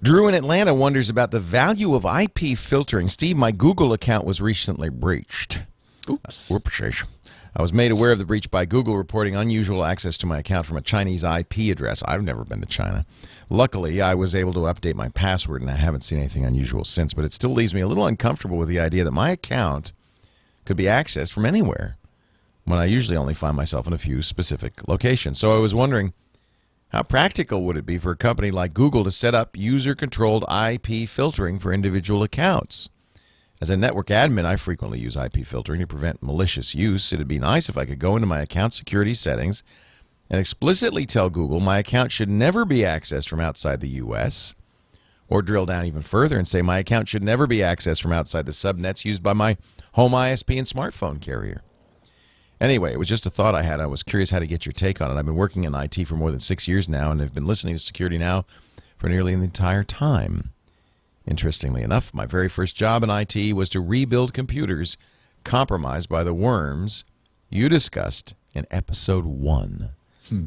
Drew 0.01 0.27
in 0.27 0.35
Atlanta 0.35 0.73
wonders 0.73 1.09
about 1.09 1.31
the 1.31 1.39
value 1.39 1.95
of 1.95 2.05
IP 2.05 2.57
filtering. 2.57 3.07
Steve, 3.07 3.37
my 3.37 3.51
Google 3.51 3.93
account 3.93 4.25
was 4.25 4.41
recently 4.41 4.89
breached. 4.89 5.61
Oops. 6.09 6.51
I 7.57 7.61
was 7.61 7.71
made 7.71 7.91
aware 7.91 8.11
of 8.11 8.19
the 8.19 8.25
breach 8.25 8.51
by 8.51 8.65
Google 8.65 8.97
reporting 8.97 9.35
unusual 9.35 9.85
access 9.85 10.17
to 10.19 10.25
my 10.25 10.39
account 10.39 10.65
from 10.65 10.75
a 10.75 10.81
Chinese 10.81 11.23
IP 11.23 11.71
address. 11.71 12.03
I've 12.05 12.21
never 12.21 12.43
been 12.43 12.59
to 12.59 12.67
China. 12.67 13.05
Luckily, 13.49 14.01
I 14.01 14.13
was 14.13 14.35
able 14.35 14.53
to 14.53 14.61
update 14.61 14.95
my 14.95 15.07
password 15.09 15.61
and 15.61 15.71
I 15.71 15.75
haven't 15.75 16.01
seen 16.01 16.19
anything 16.19 16.43
unusual 16.43 16.83
since, 16.83 17.13
but 17.13 17.23
it 17.23 17.31
still 17.31 17.51
leaves 17.51 17.73
me 17.73 17.81
a 17.81 17.87
little 17.87 18.05
uncomfortable 18.05 18.57
with 18.57 18.67
the 18.67 18.79
idea 18.79 19.05
that 19.05 19.11
my 19.11 19.29
account 19.29 19.93
could 20.65 20.75
be 20.75 20.83
accessed 20.83 21.31
from 21.31 21.45
anywhere 21.45 21.95
when 22.65 22.79
I 22.79 22.85
usually 22.85 23.15
only 23.15 23.33
find 23.33 23.55
myself 23.55 23.87
in 23.87 23.93
a 23.93 23.97
few 23.97 24.21
specific 24.21 24.87
locations. 24.87 25.39
So 25.39 25.55
I 25.55 25.59
was 25.59 25.73
wondering 25.73 26.13
how 26.89 27.03
practical 27.03 27.63
would 27.63 27.77
it 27.77 27.85
be 27.85 27.97
for 27.97 28.11
a 28.11 28.17
company 28.17 28.51
like 28.51 28.73
Google 28.73 29.03
to 29.03 29.11
set 29.11 29.35
up 29.35 29.57
user 29.57 29.95
controlled 29.95 30.45
IP 30.49 31.09
filtering 31.09 31.59
for 31.59 31.73
individual 31.73 32.23
accounts? 32.23 32.89
As 33.61 33.69
a 33.69 33.77
network 33.77 34.07
admin, 34.07 34.45
I 34.45 34.57
frequently 34.57 34.99
use 34.99 35.15
IP 35.15 35.45
filtering 35.45 35.79
to 35.79 35.87
prevent 35.87 36.21
malicious 36.21 36.75
use. 36.75 37.11
It'd 37.11 37.27
be 37.27 37.39
nice 37.39 37.69
if 37.69 37.77
I 37.77 37.85
could 37.85 37.99
go 37.99 38.15
into 38.15 38.27
my 38.27 38.41
account 38.41 38.73
security 38.73 39.13
settings 39.13 39.63
and 40.29 40.39
explicitly 40.39 41.05
tell 41.05 41.29
Google 41.29 41.59
my 41.59 41.79
account 41.79 42.11
should 42.11 42.29
never 42.29 42.65
be 42.65 42.79
accessed 42.79 43.29
from 43.29 43.39
outside 43.39 43.79
the 43.79 43.89
US, 43.89 44.55
or 45.27 45.41
drill 45.41 45.65
down 45.65 45.85
even 45.85 46.01
further 46.01 46.37
and 46.37 46.47
say 46.47 46.61
my 46.61 46.79
account 46.79 47.09
should 47.09 47.23
never 47.23 47.47
be 47.47 47.57
accessed 47.57 48.01
from 48.01 48.11
outside 48.11 48.45
the 48.45 48.51
subnets 48.51 49.05
used 49.05 49.23
by 49.23 49.33
my 49.33 49.57
home 49.93 50.11
ISP 50.11 50.57
and 50.57 50.67
smartphone 50.67 51.21
carrier. 51.21 51.63
Anyway, 52.61 52.93
it 52.93 52.99
was 52.99 53.09
just 53.09 53.25
a 53.25 53.29
thought 53.29 53.55
I 53.55 53.63
had. 53.63 53.79
I 53.79 53.85
was 53.85 54.03
curious 54.03 54.31
how 54.31 54.39
to 54.39 54.47
get 54.47 54.65
your 54.65 54.73
take 54.73 55.01
on 55.01 55.11
it. 55.11 55.19
I've 55.19 55.25
been 55.25 55.35
working 55.35 55.65
in 55.65 55.75
IT 55.75 56.07
for 56.07 56.15
more 56.15 56.31
than 56.31 56.39
six 56.39 56.67
years 56.67 56.87
now 56.87 57.11
and 57.11 57.19
have 57.19 57.33
been 57.33 57.45
listening 57.45 57.75
to 57.75 57.79
Security 57.79 58.17
Now 58.17 58.45
for 58.97 59.09
nearly 59.09 59.35
the 59.35 59.43
entire 59.43 59.83
time. 59.83 60.51
Interestingly 61.27 61.81
enough, 61.81 62.13
my 62.13 62.25
very 62.25 62.47
first 62.47 62.75
job 62.75 63.03
in 63.03 63.09
IT 63.09 63.53
was 63.53 63.69
to 63.69 63.81
rebuild 63.81 64.33
computers 64.33 64.95
compromised 65.43 66.07
by 66.07 66.23
the 66.23 66.33
worms 66.33 67.03
you 67.49 67.67
discussed 67.67 68.35
in 68.53 68.65
episode 68.71 69.25
one. 69.25 69.89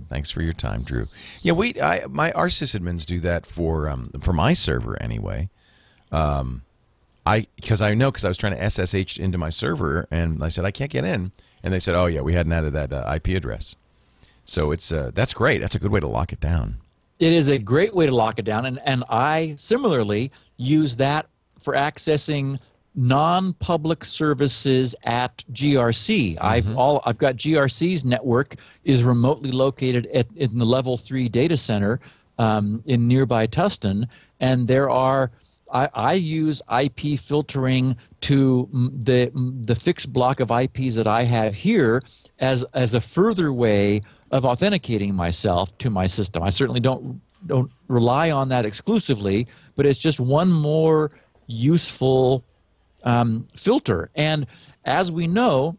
Thanks 0.09 0.30
for 0.30 0.43
your 0.43 0.52
time, 0.52 0.82
Drew. 0.82 1.06
Yeah, 1.43 1.52
we, 1.52 1.80
I, 1.80 2.06
my 2.09 2.32
our 2.32 2.48
sysadmins 2.48 3.06
do 3.06 3.20
that 3.20 3.47
for 3.47 3.89
um, 3.89 4.10
for 4.20 4.32
my 4.32 4.52
server 4.52 5.01
anyway. 5.01 5.51
Um, 6.10 6.62
I 7.24 7.47
because 7.55 7.80
I 7.80 7.94
know 7.94 8.10
because 8.10 8.24
I 8.24 8.28
was 8.28 8.39
trying 8.39 8.56
to 8.56 8.70
SSH 8.70 9.18
into 9.18 9.39
my 9.39 9.51
server 9.51 10.09
and 10.10 10.43
I 10.43 10.48
said 10.48 10.64
I 10.64 10.72
can't 10.72 10.90
get 10.90 11.05
in, 11.05 11.30
and 11.62 11.72
they 11.72 11.80
said, 11.80 11.94
oh 11.94 12.06
yeah, 12.06 12.20
we 12.20 12.35
hadn't 12.35 12.52
added 12.52 12.72
that 12.74 12.93
uh, 12.93 13.12
IP 13.14 13.28
address. 13.28 13.76
So 14.44 14.70
it's 14.72 14.90
uh, 14.93 15.10
that's 15.14 15.35
great. 15.35 15.59
That's 15.60 15.74
a 15.74 15.78
good 15.78 15.90
way 15.90 16.01
to 16.01 16.09
lock 16.09 16.32
it 16.32 16.40
down. 16.40 16.78
It 17.18 17.32
is 17.32 17.48
a 17.48 17.59
great 17.59 17.94
way 17.94 18.06
to 18.06 18.14
lock 18.14 18.39
it 18.39 18.44
down, 18.44 18.64
and 18.64 18.80
and 18.85 19.05
I 19.10 19.55
similarly 19.59 20.32
use 20.56 20.97
that 20.97 21.26
for 21.60 21.74
accessing 21.74 22.59
non-public 22.94 24.05
services 24.05 24.94
at 25.05 25.44
GRC. 25.52 26.39
I've 26.40 26.76
all 26.76 27.02
I've 27.05 27.18
got 27.18 27.36
GRC's 27.36 28.05
network 28.05 28.56
is 28.85 29.05
remotely 29.05 29.51
located 29.51 30.06
at, 30.06 30.26
in 30.35 30.59
the 30.59 30.64
level 30.64 30.97
three 30.97 31.28
data 31.28 31.59
center 31.59 32.01
um, 32.39 32.82
in 32.86 33.06
nearby 33.06 33.47
Tustin, 33.47 34.09
and 34.40 34.66
there 34.66 34.90
are. 34.90 35.30
I, 35.72 35.88
I 35.94 36.12
use 36.14 36.62
IP 36.80 37.18
filtering 37.18 37.96
to 38.22 38.68
the 38.72 39.30
the 39.64 39.74
fixed 39.74 40.12
block 40.12 40.40
of 40.40 40.50
IPs 40.50 40.94
that 40.94 41.06
I 41.06 41.24
have 41.24 41.54
here 41.54 42.02
as 42.38 42.64
as 42.74 42.94
a 42.94 43.00
further 43.00 43.52
way 43.52 44.02
of 44.30 44.44
authenticating 44.44 45.14
myself 45.14 45.76
to 45.78 45.90
my 45.90 46.06
system. 46.06 46.42
I 46.42 46.50
certainly 46.50 46.80
don't 46.80 47.20
don't 47.46 47.70
rely 47.88 48.30
on 48.30 48.48
that 48.48 48.64
exclusively, 48.64 49.46
but 49.76 49.86
it's 49.86 49.98
just 49.98 50.20
one 50.20 50.52
more 50.52 51.10
useful 51.46 52.44
um, 53.04 53.46
filter. 53.56 54.10
And 54.14 54.46
as 54.84 55.12
we 55.12 55.26
know, 55.26 55.76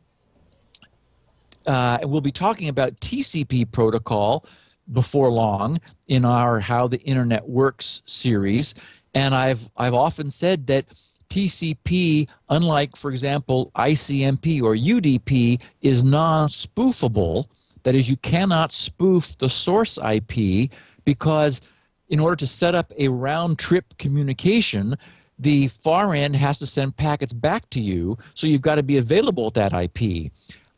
uh, 1.66 2.00
we'll 2.04 2.22
be 2.22 2.32
talking 2.32 2.70
about 2.70 3.00
TCP 3.00 3.72
protocol 3.72 4.46
before 4.92 5.30
long 5.30 5.80
in 6.08 6.26
our 6.26 6.60
How 6.60 6.88
the 6.88 7.00
Internet 7.02 7.48
Works 7.48 8.02
series. 8.06 8.74
And 9.14 9.34
I've, 9.34 9.70
I've 9.78 9.94
often 9.94 10.32
said 10.32 10.68
that 10.68 10.86
TCP, 11.30 12.28
unlike, 12.50 12.96
for 12.96 13.12
example, 13.12 13.72
ICMP 13.76 14.62
or 14.62 14.76
UDP, 14.76 15.62
is 15.82 16.04
non 16.04 16.50
spoofable. 16.50 17.46
That 17.84 17.96
is, 17.96 18.10
you 18.10 18.18
cannot 18.18 18.72
spoof 18.72 19.38
the 19.38 19.50
source 19.50 19.98
IP 19.98 20.72
because 21.06 21.62
in 22.10 22.20
order 22.20 22.36
to 22.36 22.48
set 22.48 22.76
up 22.76 22.92
a 22.98 23.08
round 23.08 23.58
trip 23.58 23.98
communication, 23.98 24.98
the 25.38 25.70
far 25.70 26.14
end 26.14 26.36
has 26.36 26.60
to 26.60 26.66
send 26.68 26.98
packets 26.98 27.32
back 27.32 27.70
to 27.70 27.80
you. 27.80 28.18
So 28.34 28.48
you've 28.48 28.62
got 28.62 28.76
to 28.76 28.84
be 28.84 28.98
available 28.98 29.48
at 29.48 29.54
that 29.54 29.74
IP. 29.74 30.32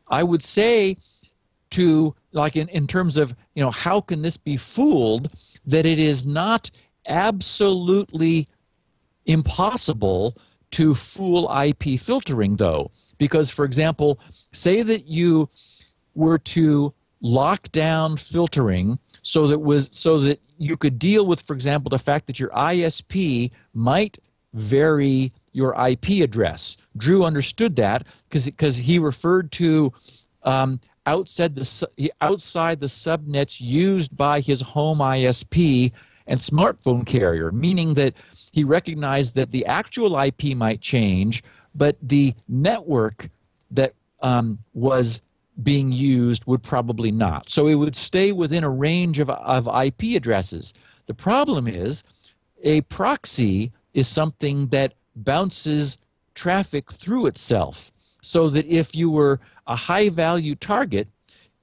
I 0.08 0.24
would 0.24 0.44
say 0.44 0.98
to 1.72 2.14
like 2.34 2.56
in, 2.56 2.68
in 2.70 2.86
terms 2.86 3.18
of 3.18 3.34
you 3.56 3.64
know 3.64 3.72
how 3.72 4.02
can 4.02 4.22
this 4.22 4.38
be 4.38 4.58
fooled 4.58 5.32
that 5.66 5.86
it 5.86 5.99
is 5.99 6.26
not 6.26 6.70
absolutely 7.07 8.48
impossible 9.26 10.38
to 10.72 10.95
fool 10.95 11.52
IP 11.56 11.99
filtering 11.99 12.56
though 12.56 12.90
because 13.18 13.49
for 13.49 13.65
example 13.65 14.19
say 14.52 14.82
that 14.82 15.06
you 15.06 15.49
were 16.15 16.38
to 16.38 16.94
lock 17.22 17.72
down 17.72 18.18
filtering 18.18 18.98
so 19.22 19.48
that 19.48 19.60
was 19.60 19.90
so 19.91 20.19
that 20.19 20.40
you 20.57 20.76
could 20.78 20.98
deal 20.98 21.26
with 21.26 21.41
for 21.41 21.53
example 21.53 21.90
the 21.90 21.99
fact 21.99 22.26
that 22.28 22.40
your 22.40 22.49
ISP 22.49 23.52
might 23.73 24.18
vary 24.53 25.32
your 25.53 25.76
IP 25.88 26.23
address. 26.23 26.78
Drew 26.98 27.23
understood 27.23 27.76
that 27.78 28.06
because 28.30 28.78
he 28.78 28.99
referred 28.99 29.52
to 29.53 29.91
um, 30.44 30.80
outside 31.06 31.56
the 31.56 32.11
outside 32.22 32.80
the 32.80 32.88
subnets 32.88 33.60
used 33.60 34.15
by 34.15 34.40
his 34.40 34.61
home 34.61 34.99
ISP 34.99 35.91
and 36.27 36.39
smartphone 36.39 37.06
carrier, 37.06 37.52
meaning 37.52 37.93
that 37.95 38.14
he 38.52 38.64
recognized 38.64 39.35
that 39.35 39.52
the 39.52 39.65
actual 39.65 40.19
IP 40.19 40.56
might 40.56 40.81
change, 40.81 41.43
but 41.76 41.98
the 42.02 42.34
network 42.48 43.30
that 43.72 43.93
um, 44.22 44.60
was 44.73 45.22
being 45.64 45.91
used 45.91 46.45
would 46.45 46.64
probably 46.64 47.11
not. 47.11 47.49
So 47.49 47.68
it 47.68 47.76
would 47.76 47.95
stay 47.95 48.31
within 48.31 48.64
a 48.64 48.69
range 48.69 49.19
of, 49.19 49.30
of 49.30 49.68
IP 49.68 50.15
addresses. 50.15 50.73
The 51.06 51.14
problem 51.14 51.68
is 51.68 52.03
a 52.64 52.81
proxy 52.81 53.72
is 53.93 54.07
something 54.07 54.68
that 54.68 54.93
bounces 55.15 55.98
traffic 56.35 56.91
through 56.91 57.27
itself. 57.27 57.91
So 58.22 58.49
that 58.49 58.65
if 58.68 58.95
you 58.95 59.10
were 59.10 59.39
a 59.68 59.76
high 59.76 60.10
value 60.10 60.56
target, 60.56 61.07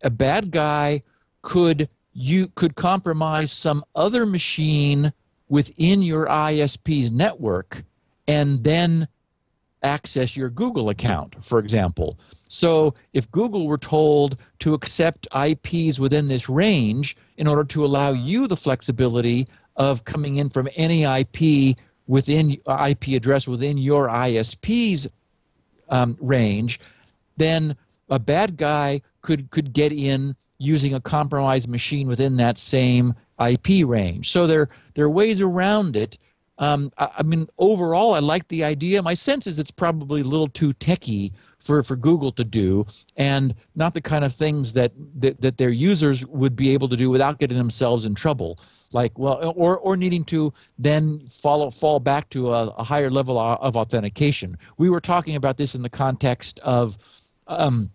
a 0.02 0.10
bad 0.10 0.51
guy 0.51 1.02
could 1.43 1.89
you 2.20 2.49
could 2.57 2.74
compromise 2.74 3.53
some 3.53 3.85
other 3.95 4.27
machine 4.27 5.12
within 5.49 6.03
your 6.03 6.27
ISP's 6.27 7.12
network 7.12 7.85
and 8.27 8.65
then 8.65 9.07
access 9.85 10.36
your 10.36 10.51
Google 10.51 10.89
account, 10.89 11.36
for 11.45 11.61
example. 11.61 12.19
So 12.49 12.93
if 13.12 13.31
Google 13.31 13.69
were 13.69 13.78
told 13.78 14.36
to 14.59 14.74
accept 14.74 15.28
IPs 15.32 16.01
within 16.01 16.27
this 16.27 16.49
range 16.49 17.16
in 17.36 17.47
order 17.47 17.62
to 17.62 17.85
allow 17.85 18.11
you 18.11 18.49
the 18.49 18.57
flexibility 18.57 19.47
of 19.77 20.05
coming 20.05 20.36
in 20.36 20.51
from 20.51 20.69
any 20.74 21.05
IP 21.05 21.77
within 22.09 22.59
IP 22.85 23.09
address 23.11 23.47
within 23.47 23.78
your 23.78 24.09
ISP's 24.09 25.07
um, 25.89 26.16
range, 26.20 26.81
then 27.36 27.77
a 28.11 28.19
bad 28.19 28.57
guy 28.57 29.03
could 29.23 29.51
could 29.51 29.73
get 29.73 29.93
in 29.93 30.35
using 30.59 30.94
a 30.94 31.01
compromised 31.01 31.68
machine 31.68 32.09
within 32.09 32.36
that 32.36 32.59
same 32.59 33.14
IP 33.44 33.86
range. 33.86 34.30
So 34.30 34.47
there 34.47 34.68
there 34.94 35.05
are 35.05 35.10
ways 35.10 35.40
around 35.40 35.97
it. 35.97 36.18
Um, 36.59 36.93
I, 36.98 37.09
I 37.18 37.22
mean, 37.22 37.48
overall, 37.59 38.14
I 38.14 38.18
like 38.18 38.48
the 38.48 38.64
idea. 38.64 39.02
My 39.02 39.14
sense 39.14 39.47
is 39.47 39.59
it's 39.59 39.70
probably 39.70 40.22
a 40.22 40.24
little 40.24 40.48
too 40.48 40.72
techy 40.74 41.32
for, 41.60 41.82
for 41.82 41.97
Google 41.97 42.32
to 42.32 42.44
do, 42.44 42.86
and 43.16 43.55
not 43.76 43.94
the 43.94 44.01
kind 44.01 44.24
of 44.24 44.35
things 44.35 44.72
that, 44.72 44.93
that 45.20 45.40
that 45.40 45.59
their 45.59 45.70
users 45.70 46.26
would 46.26 46.56
be 46.56 46.70
able 46.70 46.89
to 46.89 46.97
do 46.97 47.10
without 47.10 47.39
getting 47.39 47.59
themselves 47.59 48.05
in 48.05 48.14
trouble. 48.14 48.59
Like 48.93 49.16
well, 49.18 49.52
or 49.55 49.78
or 49.78 49.97
needing 49.97 50.24
to 50.26 50.52
then 50.78 51.20
follow 51.28 51.70
fall 51.70 52.01
back 52.01 52.30
to 52.30 52.52
a, 52.52 52.68
a 52.68 52.82
higher 52.82 53.10
level 53.10 53.39
of 53.39 53.76
authentication. 53.76 54.56
We 54.78 54.89
were 54.89 55.01
talking 55.01 55.36
about 55.36 55.59
this 55.59 55.74
in 55.74 55.82
the 55.82 55.90
context 55.90 56.59
of 56.60 56.97
um, 57.48 57.90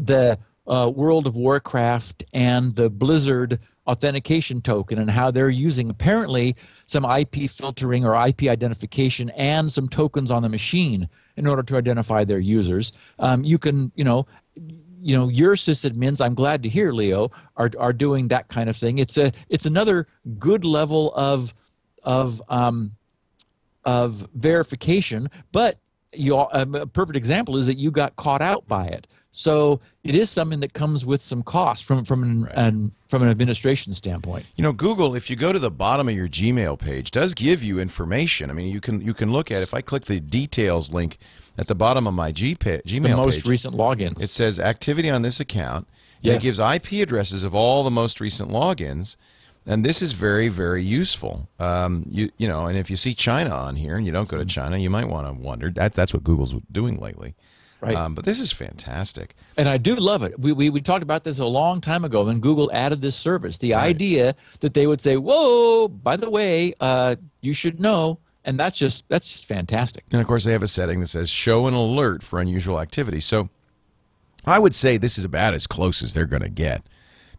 the 0.00 0.38
uh, 0.66 0.90
World 0.94 1.26
of 1.26 1.36
Warcraft 1.36 2.24
and 2.32 2.74
the 2.76 2.88
Blizzard 2.88 3.58
authentication 3.86 4.60
token 4.60 4.98
and 4.98 5.10
how 5.10 5.30
they're 5.30 5.48
using 5.48 5.90
apparently 5.90 6.54
some 6.86 7.04
IP 7.04 7.50
filtering 7.50 8.04
or 8.04 8.14
IP 8.26 8.44
identification 8.44 9.30
and 9.30 9.72
some 9.72 9.88
tokens 9.88 10.30
on 10.30 10.42
the 10.42 10.48
machine 10.48 11.08
in 11.36 11.46
order 11.46 11.62
to 11.64 11.76
identify 11.76 12.24
their 12.24 12.38
users. 12.38 12.92
Um, 13.18 13.44
you 13.44 13.58
can, 13.58 13.90
you 13.96 14.04
know, 14.04 14.26
you 15.02 15.16
know 15.16 15.28
your 15.28 15.56
sysadmins 15.56 16.24
i'm 16.24 16.34
glad 16.34 16.62
to 16.62 16.68
hear 16.68 16.92
leo 16.92 17.30
are, 17.56 17.70
are 17.78 17.92
doing 17.92 18.28
that 18.28 18.48
kind 18.48 18.70
of 18.70 18.76
thing 18.76 18.98
it's 18.98 19.16
a 19.16 19.32
it's 19.48 19.66
another 19.66 20.06
good 20.38 20.64
level 20.64 21.12
of 21.14 21.52
of 22.04 22.40
um, 22.48 22.92
of 23.84 24.28
verification 24.34 25.28
but 25.50 25.80
you 26.12 26.36
um, 26.52 26.74
a 26.74 26.86
perfect 26.86 27.16
example 27.16 27.56
is 27.56 27.66
that 27.66 27.78
you 27.78 27.90
got 27.90 28.14
caught 28.16 28.42
out 28.42 28.66
by 28.68 28.86
it 28.86 29.08
so 29.34 29.80
it 30.04 30.14
is 30.14 30.28
something 30.30 30.60
that 30.60 30.74
comes 30.74 31.04
with 31.06 31.22
some 31.22 31.42
cost 31.42 31.84
from 31.84 32.04
from 32.04 32.22
an, 32.22 32.42
Right. 32.44 32.52
an 32.54 32.92
from 33.08 33.22
an 33.22 33.28
administration 33.28 33.94
standpoint 33.94 34.44
You 34.56 34.62
know, 34.62 34.72
Google, 34.72 35.14
if 35.14 35.28
you 35.30 35.36
go 35.36 35.52
to 35.52 35.58
the 35.58 35.70
bottom 35.70 36.08
of 36.08 36.14
your 36.14 36.28
Gmail 36.28 36.78
page, 36.78 37.10
does 37.10 37.34
give 37.34 37.62
you 37.62 37.80
information. 37.80 38.50
I 38.50 38.52
mean, 38.52 38.68
you 38.68 38.80
can 38.80 39.00
you 39.00 39.14
can 39.14 39.32
look 39.32 39.50
at 39.50 39.62
if 39.62 39.74
I 39.74 39.80
click 39.80 40.04
the 40.04 40.20
details 40.20 40.92
link 40.92 41.18
at 41.58 41.66
the 41.66 41.74
bottom 41.74 42.06
of 42.06 42.14
my 42.14 42.30
G 42.30 42.54
Gmail 42.54 43.02
the 43.02 43.16
most 43.16 43.36
page, 43.36 43.46
recent 43.46 43.74
logins 43.74 44.22
it 44.22 44.30
says 44.30 44.60
activity 44.60 45.10
on 45.10 45.22
this 45.22 45.40
account. 45.40 45.88
Yes. 46.20 46.36
It 46.36 46.42
gives 46.42 46.58
IP 46.60 47.02
addresses 47.02 47.42
of 47.42 47.54
all 47.54 47.82
the 47.82 47.90
most 47.90 48.20
recent 48.20 48.50
logins, 48.50 49.16
and 49.66 49.84
this 49.84 50.02
is 50.02 50.12
very 50.12 50.48
very 50.48 50.82
useful. 50.82 51.48
Um, 51.58 52.04
you 52.10 52.30
you 52.38 52.46
know, 52.48 52.66
and 52.66 52.76
if 52.78 52.90
you 52.90 52.96
see 52.96 53.14
China 53.14 53.50
on 53.50 53.76
here 53.76 53.96
and 53.96 54.04
you 54.06 54.12
don't 54.12 54.28
go 54.28 54.38
to 54.38 54.44
China, 54.44 54.76
you 54.78 54.90
might 54.90 55.08
want 55.08 55.26
to 55.26 55.32
wonder 55.32 55.70
that 55.70 55.94
that's 55.94 56.12
what 56.14 56.22
Google's 56.22 56.54
doing 56.70 56.98
lately. 56.98 57.34
Right. 57.82 57.96
Um, 57.96 58.14
but 58.14 58.24
this 58.24 58.38
is 58.38 58.52
fantastic. 58.52 59.34
And 59.56 59.68
I 59.68 59.76
do 59.76 59.96
love 59.96 60.22
it. 60.22 60.38
We, 60.38 60.52
we, 60.52 60.70
we 60.70 60.80
talked 60.80 61.02
about 61.02 61.24
this 61.24 61.40
a 61.40 61.44
long 61.44 61.80
time 61.80 62.04
ago 62.04 62.24
when 62.24 62.38
Google 62.38 62.70
added 62.72 63.02
this 63.02 63.16
service. 63.16 63.58
The 63.58 63.74
idea 63.74 64.36
that 64.60 64.72
they 64.74 64.86
would 64.86 65.00
say, 65.00 65.16
"Whoa, 65.16 65.88
by 65.88 66.16
the 66.16 66.30
way, 66.30 66.74
uh, 66.78 67.16
you 67.40 67.54
should 67.54 67.80
know," 67.80 68.20
and 68.44 68.58
that's 68.58 68.78
just 68.78 69.08
that's 69.08 69.28
just 69.28 69.46
fantastic. 69.46 70.04
And 70.12 70.20
of 70.20 70.28
course, 70.28 70.44
they 70.44 70.52
have 70.52 70.62
a 70.62 70.68
setting 70.68 71.00
that 71.00 71.08
says 71.08 71.28
show 71.28 71.66
an 71.66 71.74
alert 71.74 72.22
for 72.22 72.38
unusual 72.38 72.80
activity. 72.80 73.18
So 73.18 73.48
I 74.46 74.60
would 74.60 74.76
say 74.76 74.96
this 74.96 75.18
is 75.18 75.24
about 75.24 75.52
as 75.52 75.66
close 75.66 76.02
as 76.04 76.14
they're 76.14 76.26
going 76.26 76.42
to 76.42 76.48
get 76.48 76.84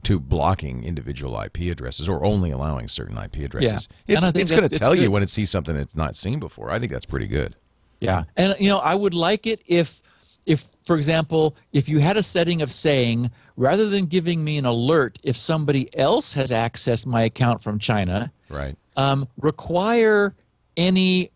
to 0.03 0.20
blocking 0.20 0.84
individual 0.84 1.40
IP 1.41 1.72
addresses 1.72 2.10
or 2.10 2.26
only 2.26 2.52
allowing 2.52 2.90
certain 2.90 3.18
IP 3.18 3.38
addresses. 3.38 3.88
And 4.10 4.18
It's, 4.18 4.26
it's 4.36 4.52
going 4.52 4.68
to 4.68 4.78
tell 4.78 4.94
you 4.94 5.10
when 5.10 5.24
it 5.24 5.30
sees 5.30 5.49
something 5.49 5.78
it's 5.78 5.95
not 5.95 6.18
seen 6.18 6.40
before. 6.40 6.70
I 6.72 6.80
think 6.80 6.91
that's 6.91 7.06
pretty 7.06 7.28
good. 7.28 7.56
Yeah, 8.02 8.26
and 8.36 8.56
you 8.60 8.68
know, 8.68 8.80
I 8.80 8.95
would 8.95 9.14
like 9.14 9.48
it 9.48 9.61
if, 9.65 10.02
if 10.45 10.65
for 10.86 10.98
example, 10.98 11.56
if 11.72 11.88
you 11.88 11.99
had 11.99 12.18
a 12.18 12.24
setting 12.24 12.61
of 12.61 12.72
saying 12.72 13.32
rather 13.56 13.88
than 13.90 14.06
giving 14.06 14.44
me 14.44 14.57
an 14.57 14.65
alert 14.65 15.18
if 15.24 15.38
somebody 15.38 15.88
else 15.98 16.34
has 16.34 16.52
accessed 16.52 17.06
my 17.06 17.24
account 17.24 17.61
from 17.64 17.80
China, 17.80 18.32
Right. 18.49 18.76
um, 18.98 19.28
require 19.38 20.36
any 20.76 21.30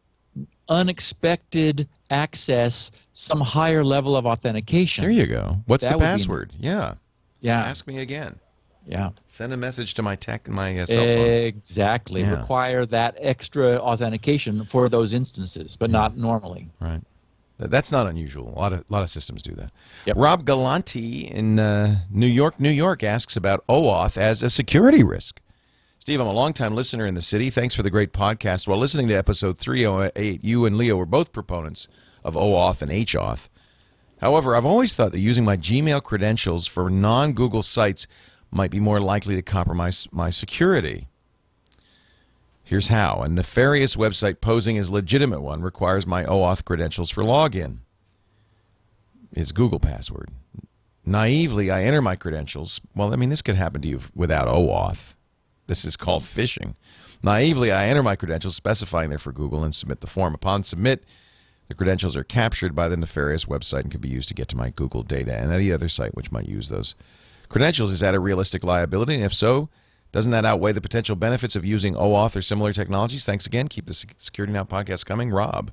unexpected 0.70 1.88
access 2.10 2.92
some 3.14 3.42
higher 3.42 3.84
level 3.84 4.16
of 4.16 4.26
authentication. 4.26 5.04
There 5.04 5.12
you 5.12 5.26
go. 5.26 5.58
What's 5.66 5.84
That 5.86 5.92
the 5.92 5.98
would 5.98 6.02
be- 6.02 6.06
password? 6.06 6.52
yeah. 6.60 6.96
Yeah, 7.40 7.62
Ask 7.64 7.88
me 7.88 8.00
again. 8.00 8.36
Yeah. 8.88 9.10
Send 9.28 9.54
a 9.54 9.58
message 9.58 9.94
to 9.96 10.02
my 10.02 10.16
tech 10.16 10.48
my 10.50 10.80
uh, 10.80 10.86
cell 10.86 10.98
phone. 11.04 11.28
Exactly. 11.28 12.22
Yeah. 12.22 12.40
Require 12.40 12.86
that 12.88 13.16
extra 13.20 13.76
authentication 13.78 14.66
for 14.66 14.88
those 14.90 15.14
instances, 15.14 15.76
but 15.78 15.90
not 15.90 16.18
normally. 16.18 16.70
Right. 16.80 17.02
Th- 17.60 17.70
That's 17.70 17.92
not 17.92 18.08
unusual. 18.08 18.50
A 18.56 18.58
lot 18.60 18.74
of 18.74 18.84
lot 18.90 19.04
of 19.04 19.10
systems 19.10 19.42
do 19.42 19.54
that. 19.56 19.72
Yep. 20.06 20.16
Rob 20.18 20.46
Galanti 20.46 21.30
in 21.30 21.60
uh, 21.60 22.00
New 22.12 22.28
York, 22.28 22.60
New 22.60 22.70
York 22.70 23.04
asks 23.04 23.36
about 23.36 23.66
OAuth 23.68 24.18
as 24.18 24.44
a 24.44 24.50
security 24.50 25.04
risk. 25.04 25.42
Steve, 26.00 26.22
I'm 26.22 26.28
a 26.28 26.32
longtime 26.32 26.74
listener 26.74 27.06
in 27.06 27.16
the 27.16 27.22
city. 27.22 27.50
Thanks 27.50 27.76
for 27.76 27.84
the 27.84 27.90
great 27.90 28.14
podcast. 28.14 28.66
While 28.68 28.78
listening 28.78 29.10
to 29.10 29.14
episode 29.14 29.58
308, 29.58 30.44
you 30.44 30.66
and 30.66 30.78
Leo 30.78 30.96
were 30.96 31.06
both 31.06 31.34
proponents 31.34 31.90
of 32.24 32.36
OAuth 32.36 32.82
and 32.82 32.92
HAuth. 32.92 33.50
However, 34.22 34.56
I've 34.56 34.66
always 34.66 34.94
thought 34.94 35.12
that 35.12 35.20
using 35.20 35.44
my 35.44 35.58
Gmail 35.58 36.02
credentials 36.04 36.66
for 36.66 36.90
non 36.90 37.34
Google 37.34 37.62
sites 37.62 38.08
might 38.52 38.72
be 38.72 38.80
more 38.80 39.02
likely 39.02 39.36
to 39.36 39.42
compromise 39.42 40.08
my 40.12 40.30
security. 40.30 41.08
Here's 42.68 42.90
how 42.90 43.22
a 43.22 43.30
nefarious 43.30 43.96
website 43.96 44.42
posing 44.42 44.78
as 44.78 44.90
legitimate 44.90 45.40
one 45.40 45.62
requires 45.62 46.06
my 46.06 46.26
OAuth 46.26 46.66
credentials 46.66 47.10
for 47.10 47.24
login. 47.24 47.78
His 49.34 49.54
Google 49.54 49.80
password. 49.80 50.32
Naively, 51.06 51.72
I 51.72 51.84
enter 51.84 52.02
my 52.02 52.18
credentials. 52.18 52.82
Well, 52.94 53.14
I 53.14 53.16
mean, 53.16 53.30
this 53.30 53.42
could 53.42 53.56
happen 53.56 53.82
to 53.84 53.88
you 53.88 54.02
without 54.14 54.50
OAuth. 54.50 55.16
This 55.68 55.86
is 55.86 55.96
called 55.96 56.24
phishing. 56.24 56.76
Naively, 57.24 57.72
I 57.72 57.88
enter 57.88 58.04
my 58.04 58.18
credentials 58.18 58.58
specifying 58.58 59.12
they're 59.12 59.18
for 59.18 59.32
Google 59.32 59.64
and 59.64 59.74
submit 59.74 60.02
the 60.02 60.08
form. 60.08 60.36
Upon 60.36 60.66
submit, 60.66 61.06
the 61.70 61.74
credentials 61.74 62.18
are 62.18 62.26
captured 62.26 62.76
by 62.76 62.90
the 62.90 62.98
nefarious 62.98 63.46
website 63.46 63.84
and 63.84 63.92
can 63.92 64.02
be 64.02 64.10
used 64.10 64.28
to 64.28 64.36
get 64.36 64.50
to 64.50 64.58
my 64.58 64.72
Google 64.72 65.04
data 65.04 65.34
and 65.34 65.54
any 65.54 65.72
other 65.72 65.88
site 65.88 66.16
which 66.16 66.34
might 66.34 66.50
use 66.50 66.68
those 66.68 66.96
credentials. 67.48 67.92
Is 67.92 68.02
that 68.02 68.14
a 68.14 68.20
realistic 68.20 68.66
liability? 68.66 69.16
And 69.16 69.24
if 69.24 69.34
so, 69.34 69.70
doesn't 70.12 70.32
that 70.32 70.46
outweigh 70.46 70.72
the 70.72 70.82
potential 70.82 71.16
benefits 71.16 71.56
of 71.56 71.66
using 71.66 71.94
OAuth 71.96 72.36
or 72.36 72.42
similar 72.42 72.74
technologies? 72.74 73.26
Thanks 73.26 73.46
again. 73.46 73.68
Keep 73.68 73.86
the 73.88 73.94
Security 73.94 74.54
Now 74.54 74.64
podcast 74.64 75.06
coming. 75.06 75.30
Rob. 75.32 75.72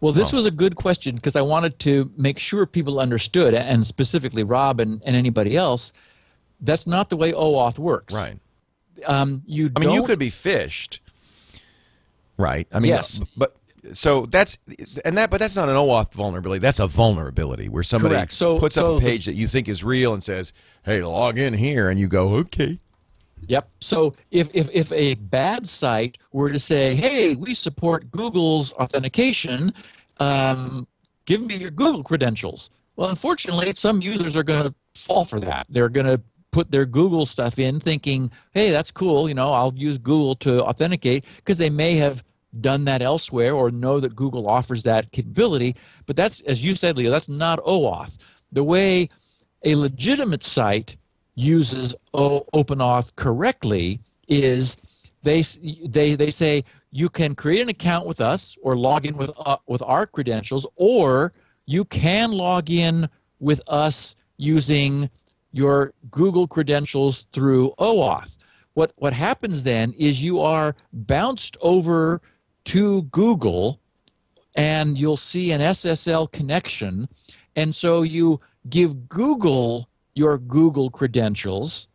Well, 0.00 0.12
this 0.12 0.32
was 0.32 0.46
a 0.46 0.50
good 0.52 0.76
question 0.76 1.16
because 1.16 1.34
I 1.34 1.40
wanted 1.40 1.78
to 1.80 2.10
make 2.16 2.38
sure 2.38 2.66
people 2.66 3.00
understood, 3.00 3.52
and 3.54 3.84
specifically 3.84 4.44
Rob 4.44 4.78
and, 4.78 5.02
and 5.04 5.16
anybody 5.16 5.56
else, 5.56 5.92
that's 6.60 6.86
not 6.86 7.10
the 7.10 7.16
way 7.16 7.32
OAuth 7.32 7.78
works. 7.78 8.14
Right. 8.14 8.38
Um, 9.06 9.42
you 9.46 9.70
I 9.76 9.80
mean, 9.80 9.90
you 9.90 10.02
could 10.04 10.18
be 10.20 10.30
phished. 10.30 10.98
Right. 12.36 12.66
I 12.72 12.78
mean, 12.78 12.90
Yes. 12.90 13.20
but 13.36 13.56
so 13.92 14.26
that's 14.26 14.58
and 15.04 15.16
that, 15.18 15.30
but 15.30 15.38
that's 15.40 15.56
not 15.56 15.68
an 15.68 15.74
OAuth 15.76 16.12
vulnerability. 16.14 16.60
That's 16.60 16.78
a 16.80 16.86
vulnerability 16.86 17.68
where 17.68 17.82
somebody 17.82 18.24
So- 18.30 18.58
puts 18.58 18.76
up 18.76 18.84
so 18.84 18.96
a 18.96 19.00
the- 19.00 19.06
page 19.06 19.26
that 19.26 19.34
you 19.34 19.46
think 19.48 19.68
is 19.68 19.82
real 19.82 20.12
and 20.14 20.22
says, 20.22 20.52
"Hey, 20.84 21.02
log 21.02 21.38
in 21.38 21.54
here," 21.54 21.88
and 21.88 21.98
you 21.98 22.06
go, 22.06 22.34
"Okay." 22.34 22.78
Yep. 23.46 23.70
So 23.80 24.14
if, 24.30 24.50
if, 24.52 24.68
if 24.72 24.92
a 24.92 25.14
bad 25.14 25.66
site 25.66 26.18
were 26.32 26.50
to 26.50 26.58
say, 26.58 26.94
hey, 26.94 27.34
we 27.34 27.54
support 27.54 28.10
Google's 28.10 28.72
authentication, 28.74 29.72
um, 30.18 30.86
give 31.24 31.40
me 31.40 31.56
your 31.56 31.70
Google 31.70 32.02
credentials. 32.02 32.70
Well, 32.96 33.08
unfortunately, 33.08 33.72
some 33.76 34.02
users 34.02 34.36
are 34.36 34.42
going 34.42 34.64
to 34.64 34.74
fall 34.94 35.24
for 35.24 35.40
that. 35.40 35.66
They're 35.70 35.88
going 35.88 36.06
to 36.06 36.20
put 36.50 36.70
their 36.70 36.84
Google 36.84 37.26
stuff 37.26 37.58
in 37.58 37.80
thinking, 37.80 38.30
hey, 38.52 38.70
that's 38.70 38.90
cool. 38.90 39.28
You 39.28 39.34
know, 39.34 39.52
I'll 39.52 39.74
use 39.74 39.98
Google 39.98 40.34
to 40.36 40.62
authenticate 40.64 41.24
because 41.36 41.58
they 41.58 41.70
may 41.70 41.94
have 41.96 42.24
done 42.60 42.84
that 42.86 43.02
elsewhere 43.02 43.54
or 43.54 43.70
know 43.70 44.00
that 44.00 44.16
Google 44.16 44.48
offers 44.48 44.82
that 44.82 45.12
capability. 45.12 45.76
But 46.06 46.16
that's, 46.16 46.40
as 46.40 46.62
you 46.62 46.74
said, 46.74 46.96
Leo, 46.96 47.10
that's 47.10 47.28
not 47.28 47.62
OAuth. 47.64 48.18
The 48.52 48.64
way 48.64 49.10
a 49.64 49.74
legitimate 49.74 50.42
site 50.42 50.96
uses 51.38 51.94
OpenAuth 52.14 53.14
correctly 53.14 54.00
is 54.26 54.76
they 55.22 55.42
they 55.86 56.16
they 56.16 56.32
say 56.32 56.64
you 56.90 57.08
can 57.08 57.36
create 57.36 57.62
an 57.62 57.68
account 57.68 58.06
with 58.06 58.20
us 58.20 58.56
or 58.60 58.76
log 58.76 59.06
in 59.06 59.16
with 59.16 59.30
uh, 59.38 59.56
with 59.68 59.80
our 59.82 60.04
credentials 60.04 60.66
or 60.74 61.32
you 61.64 61.84
can 61.84 62.32
log 62.32 62.70
in 62.70 63.08
with 63.38 63.60
us 63.68 64.16
using 64.36 65.08
your 65.52 65.92
Google 66.10 66.48
credentials 66.48 67.26
through 67.32 67.72
OAuth. 67.78 68.36
What 68.74 68.92
what 68.96 69.12
happens 69.12 69.62
then 69.62 69.92
is 69.92 70.20
you 70.22 70.40
are 70.40 70.74
bounced 70.92 71.56
over 71.60 72.20
to 72.64 73.02
Google 73.02 73.78
and 74.56 74.98
you'll 74.98 75.16
see 75.16 75.52
an 75.52 75.60
SSL 75.60 76.32
connection. 76.32 77.08
And 77.54 77.72
so 77.72 78.02
you 78.02 78.40
give 78.68 79.08
Google 79.08 79.87
your 80.18 80.36
Google 80.38 80.90
credentials, 80.90 81.88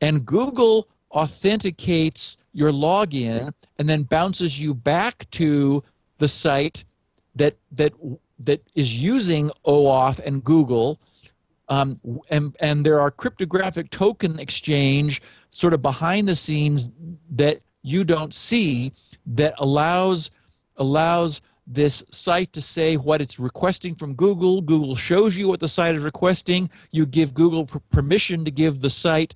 and 0.00 0.26
Google 0.26 0.88
authenticates 1.12 2.36
your 2.52 2.72
login 2.72 3.52
and 3.78 3.88
then 3.88 4.02
bounces 4.02 4.60
you 4.60 4.74
back 4.74 5.30
to 5.30 5.82
the 6.18 6.28
site 6.28 6.84
that 7.36 7.56
that 7.72 7.92
that 8.40 8.60
is 8.74 8.94
using 8.94 9.50
OAuth 9.64 10.18
and 10.20 10.44
Google. 10.44 11.00
Um, 11.68 12.00
and 12.30 12.56
and 12.60 12.84
there 12.84 13.00
are 13.00 13.10
cryptographic 13.10 13.90
token 13.90 14.38
exchange 14.38 15.22
sort 15.50 15.74
of 15.74 15.82
behind 15.82 16.28
the 16.28 16.34
scenes 16.34 16.90
that 17.30 17.58
you 17.82 18.04
don't 18.04 18.34
see 18.34 18.92
that 19.26 19.54
allows 19.58 20.30
allows 20.76 21.40
this 21.68 22.02
site 22.10 22.52
to 22.54 22.62
say 22.62 22.96
what 22.96 23.20
it's 23.20 23.38
requesting 23.38 23.94
from 23.94 24.14
Google. 24.14 24.62
Google 24.62 24.96
shows 24.96 25.36
you 25.36 25.48
what 25.48 25.60
the 25.60 25.68
site 25.68 25.94
is 25.94 26.02
requesting. 26.02 26.70
You 26.90 27.04
give 27.04 27.34
Google 27.34 27.66
per- 27.66 27.80
permission 27.90 28.44
to 28.46 28.50
give 28.50 28.80
the 28.80 28.90
site 28.90 29.34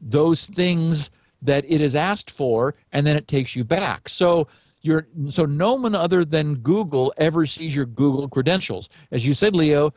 those 0.00 0.46
things 0.46 1.10
that 1.42 1.64
it 1.68 1.82
is 1.82 1.94
asked 1.94 2.30
for, 2.30 2.74
and 2.92 3.06
then 3.06 3.16
it 3.16 3.28
takes 3.28 3.54
you 3.54 3.62
back. 3.62 4.08
So 4.08 4.48
you're 4.80 5.06
so 5.28 5.44
no 5.44 5.74
one 5.74 5.94
other 5.94 6.24
than 6.24 6.56
Google 6.56 7.12
ever 7.18 7.44
sees 7.44 7.76
your 7.76 7.86
Google 7.86 8.28
credentials. 8.28 8.88
As 9.12 9.26
you 9.26 9.34
said, 9.34 9.54
Leo, 9.54 9.92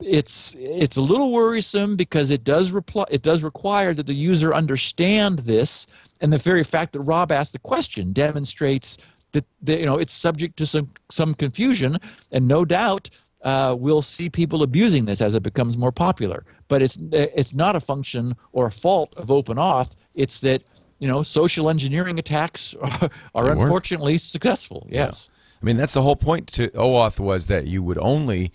it's 0.00 0.54
it's 0.58 0.96
a 0.96 1.02
little 1.02 1.32
worrisome 1.32 1.96
because 1.96 2.30
it 2.30 2.44
does 2.44 2.70
reply 2.70 3.04
it 3.10 3.22
does 3.22 3.42
require 3.42 3.94
that 3.94 4.06
the 4.06 4.14
user 4.14 4.52
understand 4.52 5.38
this 5.40 5.86
and 6.20 6.32
the 6.32 6.38
very 6.38 6.64
fact 6.64 6.92
that 6.92 7.00
rob 7.00 7.30
asked 7.30 7.52
the 7.52 7.58
question 7.60 8.12
demonstrates 8.12 8.98
that, 9.34 9.44
that 9.62 9.78
you 9.78 9.86
know 9.86 9.98
it's 9.98 10.14
subject 10.14 10.56
to 10.56 10.66
some 10.66 10.90
some 11.10 11.34
confusion 11.34 11.98
and 12.32 12.48
no 12.48 12.64
doubt 12.64 13.10
uh, 13.42 13.76
we'll 13.78 14.02
see 14.02 14.30
people 14.30 14.62
abusing 14.62 15.04
this 15.04 15.20
as 15.20 15.34
it 15.34 15.42
becomes 15.42 15.76
more 15.76 15.92
popular. 15.92 16.46
But 16.68 16.82
it's 16.82 16.96
it's 17.12 17.52
not 17.52 17.76
a 17.76 17.80
function 17.80 18.34
or 18.52 18.66
a 18.66 18.72
fault 18.72 19.12
of 19.18 19.28
OpenAuth 19.28 19.90
it's 20.14 20.40
that 20.40 20.62
you 20.98 21.08
know 21.08 21.22
social 21.22 21.68
engineering 21.68 22.18
attacks 22.18 22.74
are, 22.82 23.10
are 23.34 23.50
unfortunately 23.50 24.18
successful. 24.18 24.88
Yes. 24.90 25.28
I 25.60 25.64
mean, 25.64 25.78
that's 25.78 25.94
the 25.94 26.02
whole 26.02 26.16
point 26.16 26.48
to 26.48 26.68
OAuth 26.72 27.18
was 27.18 27.46
that 27.46 27.66
you 27.66 27.82
would 27.82 27.96
only, 27.96 28.52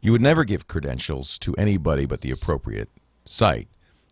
you 0.00 0.12
would 0.12 0.20
never 0.20 0.44
give 0.44 0.68
credentials 0.68 1.36
to 1.40 1.56
anybody 1.56 2.06
but 2.06 2.20
the 2.20 2.30
appropriate 2.30 2.88
site, 3.24 3.66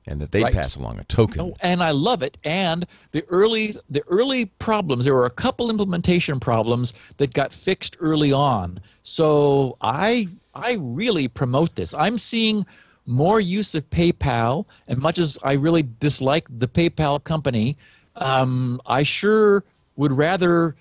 and 0.06 0.20
that 0.20 0.32
they 0.32 0.42
Right. 0.42 0.52
pass 0.54 0.76
along 0.76 0.98
a 0.98 1.04
token. 1.04 1.40
Oh, 1.40 1.56
and 1.62 1.82
I 1.82 1.90
love 1.90 2.22
it. 2.22 2.38
And 2.44 2.86
the 3.12 3.24
early 3.28 3.76
the 3.88 4.02
early 4.08 4.46
problems, 4.46 5.04
there 5.04 5.14
were 5.14 5.26
a 5.26 5.30
couple 5.30 5.70
implementation 5.70 6.40
problems 6.40 6.92
that 7.18 7.34
got 7.34 7.52
fixed 7.52 7.96
early 8.00 8.32
on. 8.32 8.80
So 9.02 9.76
I 9.80 10.28
I 10.54 10.76
really 10.80 11.28
promote 11.28 11.76
this. 11.76 11.94
I'm 11.94 12.18
seeing 12.18 12.66
more 13.06 13.40
use 13.40 13.74
of 13.74 13.88
PayPal, 13.90 14.66
and 14.88 14.98
much 14.98 15.18
as 15.18 15.38
I 15.42 15.52
really 15.52 15.84
dislike 16.00 16.46
the 16.50 16.68
PayPal 16.68 17.22
company, 17.22 17.76
um, 18.16 18.80
I 18.86 19.02
sure 19.02 19.64
would 19.96 20.12
rather 20.12 20.76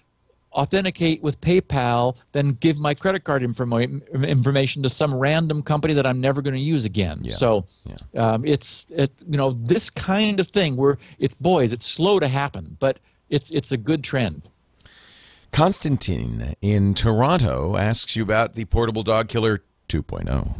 authenticate 0.53 1.21
with 1.21 1.39
PayPal 1.41 2.15
than 2.31 2.53
give 2.53 2.77
my 2.77 2.93
credit 2.93 3.23
card 3.23 3.43
informa- 3.43 4.01
information 4.27 4.81
to 4.83 4.89
some 4.89 5.13
random 5.13 5.61
company 5.61 5.93
that 5.93 6.05
I'm 6.07 6.19
never 6.19 6.41
going 6.41 6.55
to 6.55 6.59
use 6.59 6.85
again. 6.85 7.19
Yeah. 7.21 7.33
So 7.35 7.65
Yeah. 7.85 8.33
um, 8.33 8.45
it's 8.45 8.87
it 8.89 9.11
you 9.29 9.37
know 9.37 9.51
this 9.63 9.89
kind 9.89 10.39
of 10.39 10.47
thing 10.49 10.75
where 10.75 10.97
it's 11.19 11.35
boys 11.35 11.71
it's 11.73 11.85
slow 11.85 12.19
to 12.19 12.27
happen, 12.27 12.77
but 12.79 12.99
it's 13.29 13.49
it's 13.51 13.71
a 13.71 13.77
good 13.77 14.03
trend. 14.03 14.43
Constantine 15.51 16.53
in 16.61 16.93
Toronto 16.93 17.75
asks 17.75 18.15
you 18.15 18.23
about 18.23 18.53
the 18.55 18.65
Portable 18.65 19.01
Dog 19.03 19.29
Killer 19.29 19.63
2.0. 19.87 20.55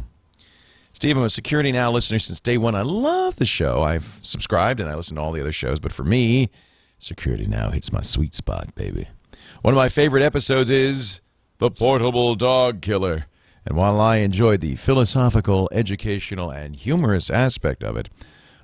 Steve, 0.92 1.16
I'm 1.16 1.22
a 1.22 1.28
Security 1.30 1.70
Now 1.70 1.90
listener 1.92 2.18
since 2.18 2.40
day 2.40 2.58
one. 2.58 2.74
I 2.74 2.82
love 2.82 3.36
the 3.36 3.46
show. 3.46 3.82
I've 3.82 4.18
subscribed 4.22 4.80
and 4.80 4.90
I 4.90 4.94
listen 4.96 5.14
to 5.16 5.22
all 5.22 5.30
the 5.32 5.40
other 5.40 5.52
shows, 5.52 5.78
but 5.78 5.92
for 5.92 6.02
me, 6.04 6.50
Security 6.98 7.46
Now 7.46 7.70
hits 7.70 7.92
my 7.92 8.02
sweet 8.02 8.34
spot, 8.34 8.74
baby. 8.74 9.08
One 9.62 9.74
of 9.74 9.76
my 9.76 9.90
favorite 9.90 10.22
episodes 10.22 10.70
is 10.70 11.20
The 11.58 11.70
Portable 11.70 12.34
Dog 12.34 12.80
Killer. 12.80 13.26
And 13.66 13.76
while 13.76 14.00
I 14.00 14.16
enjoyed 14.16 14.62
the 14.62 14.76
philosophical, 14.76 15.68
educational, 15.70 16.48
and 16.48 16.74
humorous 16.74 17.28
aspect 17.28 17.84
of 17.84 17.94
it, 17.94 18.08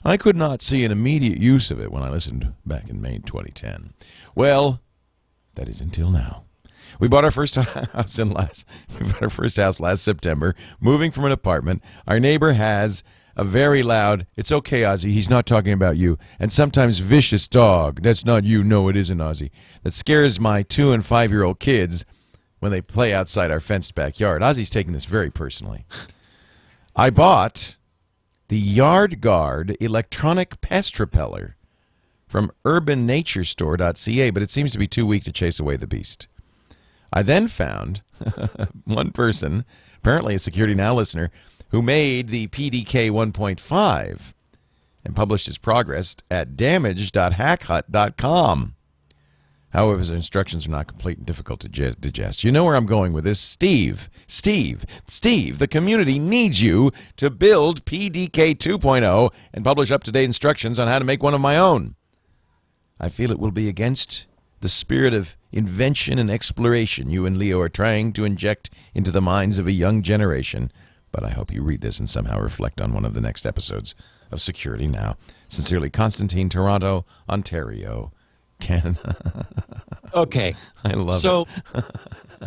I 0.07 0.17
could 0.17 0.37
not 0.37 0.63
see 0.63 0.87
an 0.87 0.93
immediate 0.93 1.37
use 1.37 1.71
of 1.71 1.79
it 1.79 1.93
when 1.93 2.03
I 2.03 2.09
listened 2.09 2.55
back 2.65 2.89
in 2.89 3.03
May 3.03 3.19
2010. 3.19 3.93
Well, 4.35 4.81
that 5.53 5.69
is 5.69 5.83
until 5.83 6.11
now. 6.11 6.45
We 6.99 7.09
bought 7.09 7.25
our 7.25 7.31
first 7.31 7.55
house 7.57 8.19
in 8.19 8.31
last. 8.31 8.67
We 8.99 9.05
bought 9.05 9.23
our 9.23 9.29
first 9.29 9.59
house 9.59 9.79
last 9.79 10.03
September. 10.03 10.55
Moving 10.81 11.11
from 11.11 11.27
an 11.27 11.33
apartment, 11.33 11.83
our 12.07 12.19
neighbor 12.19 12.55
has 12.55 13.05
a 13.37 13.45
very 13.45 13.83
loud, 13.83 14.27
it's 14.35 14.51
okay, 14.51 14.83
Ozzy, 14.83 15.13
he's 15.13 15.29
not 15.29 15.47
talking 15.47 15.73
about 15.73 15.97
you, 15.97 16.19
and 16.41 16.51
sometimes 16.51 17.01
vicious 17.01 17.47
dog, 17.47 18.03
that's 18.03 18.25
not 18.25 18.45
you, 18.45 18.65
no, 18.65 18.89
it 18.89 18.97
isn't 18.97 19.19
Ozzy, 19.19 19.51
that 19.83 19.93
scares 19.93 20.41
my 20.41 20.63
two 20.63 20.93
and 20.93 21.05
five 21.05 21.31
year 21.31 21.43
old 21.43 21.61
kids 21.61 22.05
when 22.61 22.73
they 22.73 22.81
play 22.81 23.13
outside 23.13 23.51
our 23.51 23.61
fenced 23.61 23.95
backyard. 23.95 24.43
Ozzy's 24.43 24.71
taking 24.71 24.93
this 24.93 25.05
very 25.05 25.31
personally. 25.31 25.85
I 26.97 27.11
bought 27.11 27.77
the 28.49 28.57
Yard 28.57 29.21
Guard 29.21 29.77
electronic 29.81 30.61
pest 30.63 30.99
repeller 30.99 31.57
from 32.27 32.51
urbannaturesstore.ca, 32.65 34.31
but 34.31 34.43
it 34.43 34.51
seems 34.51 34.73
to 34.73 34.79
be 34.79 34.87
too 34.87 35.07
weak 35.07 35.25
to 35.25 35.33
chase 35.33 35.61
away 35.61 35.77
the 35.77 35.87
beast. 35.87 36.27
I 37.13 37.23
then 37.23 37.49
found 37.49 38.03
one 38.85 39.11
person, 39.11 39.65
apparently 39.99 40.35
a 40.35 40.39
Security 40.39 40.75
Now 40.75 40.95
listener, 40.95 41.31
who 41.71 41.83
made 41.83 42.29
the 42.29 42.47
PDK 42.49 43.11
1.5 43.11 44.35
and 45.05 45.17
published 45.17 45.47
his 45.47 45.59
progress 45.59 46.17
at 46.31 46.57
damage.hackhut.com. 46.57 48.75
However, 49.71 49.99
his 49.99 50.11
instructions 50.11 50.67
are 50.67 50.71
not 50.71 50.87
complete 50.87 51.19
and 51.19 51.27
difficult 51.27 51.61
to 51.61 51.69
digest. 51.69 52.45
You 52.45 52.51
know 52.51 52.65
where 52.65 52.77
I'm 52.77 52.87
going 52.87 53.13
with 53.13 53.25
this? 53.25 53.39
Steve, 53.39 54.09
Steve, 54.27 54.87
Steve, 55.07 55.59
the 55.59 55.69
community 55.69 56.19
needs 56.19 56.63
you 56.63 56.93
to 57.17 57.29
build 57.29 57.85
PDK 57.85 58.57
2.0 58.57 59.31
and 59.53 59.65
publish 59.65 59.91
up 59.91 60.03
to 60.05 60.13
date 60.13 60.25
instructions 60.25 60.79
on 60.79 60.89
how 60.89 60.99
to 60.99 61.05
make 61.05 61.23
one 61.23 61.35
of 61.35 61.43
my 61.43 61.59
own. 61.59 61.95
I 62.99 63.11
feel 63.11 63.31
it 63.31 63.39
will 63.39 63.51
be 63.51 63.69
against 63.69 64.27
the 64.61 64.71
spirit 64.71 65.13
of 65.13 65.37
invention 65.53 66.19
and 66.19 66.31
exploration 66.31 67.11
you 67.11 67.27
and 67.27 67.37
Leo 67.37 67.61
are 67.61 67.69
trying 67.69 68.15
to 68.15 68.25
inject 68.25 68.71
into 68.95 69.11
the 69.11 69.21
minds 69.21 69.59
of 69.59 69.67
a 69.67 69.73
young 69.73 70.01
generation. 70.03 70.73
But 71.13 71.25
I 71.25 71.31
hope 71.31 71.53
you 71.53 71.63
read 71.63 71.81
this 71.81 71.99
and 71.99 72.09
somehow 72.09 72.41
reflect 72.41 72.81
on 72.81 72.93
one 72.93 73.05
of 73.05 73.15
the 73.15 73.21
next 73.21 73.47
episodes 73.47 73.95
of 74.31 74.41
Security 74.41 74.87
Now. 74.87 75.17
Sincerely, 75.49 75.91
Constantine, 75.91 76.49
Toronto, 76.49 77.05
Ontario, 77.29 78.13
Canada. 78.61 79.47
Okay. 80.15 80.55
I 80.85 80.93
love 80.93 81.17
it. 81.17 81.19
so, 81.19 81.47
it. 81.75 81.85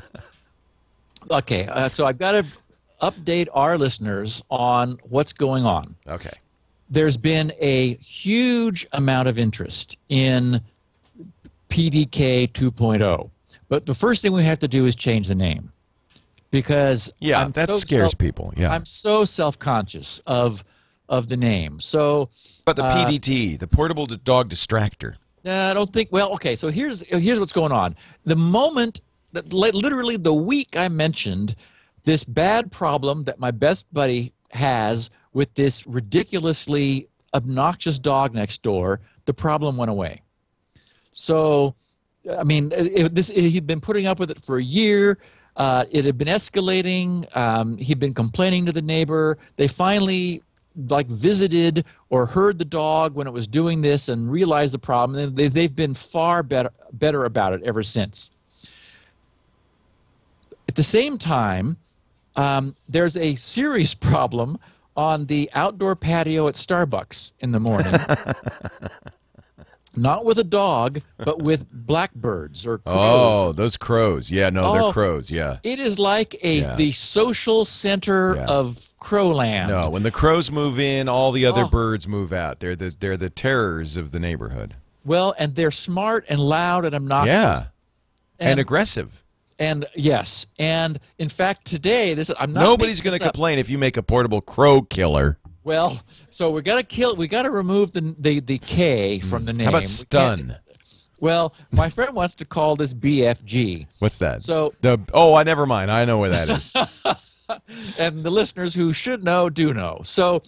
okay. 1.31 1.65
Uh, 1.67 1.89
so 1.89 2.05
I've 2.05 2.17
got 2.17 2.31
to 2.31 2.45
update 3.01 3.47
our 3.53 3.77
listeners 3.77 4.41
on 4.49 4.99
what's 5.03 5.33
going 5.33 5.65
on. 5.65 5.95
Okay. 6.07 6.31
There's 6.89 7.17
been 7.17 7.53
a 7.59 7.95
huge 7.97 8.87
amount 8.93 9.27
of 9.27 9.37
interest 9.37 9.97
in 10.09 10.61
PDK 11.69 12.51
2.0. 12.51 13.29
But 13.67 13.85
the 13.85 13.93
first 13.93 14.23
thing 14.23 14.31
we 14.31 14.43
have 14.43 14.59
to 14.59 14.67
do 14.67 14.87
is 14.87 14.95
change 14.95 15.27
the 15.27 15.35
name. 15.35 15.71
Because 16.51 17.11
Yeah, 17.19 17.41
I'm 17.41 17.51
that 17.51 17.69
so 17.69 17.77
scares 17.77 18.11
self- 18.11 18.17
people. 18.17 18.53
Yeah. 18.57 18.71
I'm 18.71 18.85
so 18.85 19.25
self-conscious 19.25 20.19
of 20.25 20.63
of 21.07 21.29
the 21.29 21.37
name. 21.37 21.79
So 21.79 22.29
but 22.65 22.75
the 22.75 22.83
uh, 22.83 23.05
PDT, 23.05 23.59
the 23.59 23.67
portable 23.67 24.05
dog 24.05 24.49
distractor. 24.49 25.15
I 25.45 25.73
don't 25.73 25.91
think. 25.91 26.09
Well, 26.11 26.33
okay. 26.33 26.55
So 26.55 26.69
here's 26.69 27.01
here's 27.01 27.39
what's 27.39 27.51
going 27.51 27.71
on. 27.71 27.95
The 28.25 28.35
moment 28.35 29.01
that 29.33 29.53
literally 29.53 30.17
the 30.17 30.33
week 30.33 30.75
I 30.75 30.87
mentioned 30.87 31.55
this 32.05 32.23
bad 32.23 32.71
problem 32.71 33.23
that 33.25 33.39
my 33.39 33.51
best 33.51 33.91
buddy 33.93 34.33
has 34.51 35.09
with 35.33 35.53
this 35.53 35.85
ridiculously 35.85 37.07
obnoxious 37.33 37.99
dog 37.99 38.33
next 38.33 38.63
door, 38.63 38.99
the 39.25 39.33
problem 39.33 39.77
went 39.77 39.91
away. 39.91 40.21
So, 41.11 41.75
I 42.37 42.43
mean, 42.43 42.71
it, 42.75 43.13
this 43.13 43.29
he'd 43.29 43.67
been 43.67 43.81
putting 43.81 44.07
up 44.07 44.19
with 44.19 44.31
it 44.31 44.43
for 44.43 44.57
a 44.57 44.63
year. 44.63 45.19
Uh, 45.59 45.83
it 45.91 46.05
had 46.05 46.17
been 46.17 46.29
escalating. 46.29 47.27
Um, 47.35 47.77
he'd 47.77 47.99
been 47.99 48.13
complaining 48.13 48.65
to 48.65 48.71
the 48.71 48.81
neighbor. 48.81 49.37
They 49.57 49.67
finally 49.67 50.41
like 50.87 51.07
visited 51.07 51.83
or 52.09 52.25
heard 52.25 52.57
the 52.57 52.65
dog 52.65 53.13
when 53.13 53.27
it 53.27 53.33
was 53.33 53.45
doing 53.45 53.81
this 53.81 54.07
and 54.07 54.31
realized 54.31 54.73
the 54.73 54.79
problem. 54.79 55.19
And 55.19 55.35
they, 55.35 55.49
they've 55.49 55.75
been 55.75 55.93
far 55.93 56.43
better 56.43 56.71
better 56.93 57.25
about 57.25 57.53
it 57.53 57.61
ever 57.63 57.83
since. 57.83 58.31
At 60.69 60.75
the 60.75 60.83
same 60.83 61.17
time, 61.17 61.77
um, 62.37 62.75
there's 62.87 63.17
a 63.17 63.35
serious 63.35 63.93
problem 63.93 64.57
on 64.95 65.25
the 65.25 65.49
outdoor 65.53 65.95
patio 65.95 66.47
at 66.47 66.55
Starbucks 66.55 67.33
in 67.41 67.51
the 67.51 67.59
morning. 67.59 67.93
Not 69.99 70.25
with 70.25 70.37
a 70.37 70.43
dog, 70.43 71.01
but 71.17 71.41
with 71.41 71.65
blackbirds 71.71 72.65
or 72.65 72.81
oh, 72.85 72.91
crows. 72.93 72.97
Oh, 72.97 73.51
those 73.53 73.77
crows. 73.77 74.31
Yeah, 74.31 74.49
no, 74.49 74.71
they're 74.71 74.81
Oh. 74.83 74.91
crows. 74.93 75.29
Yeah. 75.29 75.57
It 75.63 75.79
is 75.79 75.99
like 75.99 76.35
a 76.43 76.59
Yeah. 76.59 76.75
the 76.75 76.91
social 76.91 77.65
center 77.65 78.35
Yeah. 78.35 78.45
of 78.45 78.79
Crowland. 79.01 79.67
No, 79.69 79.89
when 79.89 80.03
the 80.03 80.11
crows 80.11 80.51
move 80.51 80.79
in, 80.79 81.07
all 81.07 81.31
the 81.31 81.45
other 81.45 81.63
Oh. 81.63 81.69
birds 81.69 82.07
move 82.07 82.33
out. 82.33 82.59
They're 82.59 82.75
the 82.75 82.93
they're 82.99 83.17
the 83.17 83.29
terrors 83.29 83.97
of 83.97 84.11
the 84.11 84.19
neighborhood. 84.19 84.75
Well, 85.05 85.33
and 85.37 85.55
they're 85.55 85.71
smart 85.71 86.25
and 86.29 86.39
loud 86.39 86.85
and 86.85 86.93
obnoxious. 86.95 87.33
Yeah. 87.33 87.63
And, 88.39 88.51
And, 88.51 88.59
aggressive. 88.59 89.23
and 89.57 89.85
yes, 89.95 90.45
and 90.57 90.99
in 91.17 91.27
fact, 91.29 91.65
today 91.65 92.13
this 92.13 92.29
I'm 92.39 92.53
not. 92.53 92.61
Nobody's 92.61 93.01
going 93.01 93.17
to 93.17 93.23
complain 93.23 93.59
if 93.59 93.69
you 93.69 93.77
make 93.77 93.97
a 93.97 94.03
portable 94.03 94.41
crow 94.41 94.81
killer. 94.81 95.37
Well, 95.69 96.01
so 96.31 96.49
we 96.49 96.63
got 96.63 96.77
to 96.77 96.83
kill. 96.83 97.15
We 97.15 97.27
got 97.27 97.43
to 97.43 97.51
remove 97.51 97.91
the 97.91 98.15
the 98.17 98.39
the 98.39 98.57
K 98.57 99.19
from 99.19 99.45
the 99.45 99.53
name. 99.53 99.65
How 99.65 99.69
about 99.71 99.81
We 99.81 99.85
stun? 99.87 100.55
Well, 101.21 101.53
my 101.71 101.89
friend 101.89 102.15
wants 102.15 102.33
to 102.35 102.45
call 102.45 102.77
this 102.77 102.93
BFG. 102.93 103.87
What's 103.99 104.19
that? 104.19 104.45
So- 104.45 104.73
the 104.81 104.97
oh, 105.13 105.35
I 105.35 105.43
never 105.43 105.65
mind. 105.65 105.91
I 105.91 106.05
know 106.05 106.17
where 106.17 106.29
that 106.29 106.49
is. 106.49 106.73
and 107.99 108.23
the 108.23 108.29
listeners 108.31 108.73
who 108.73 108.93
should 108.93 109.21
know 109.21 109.49
do 109.49 109.73
know. 109.73 109.99
So, 110.05 110.41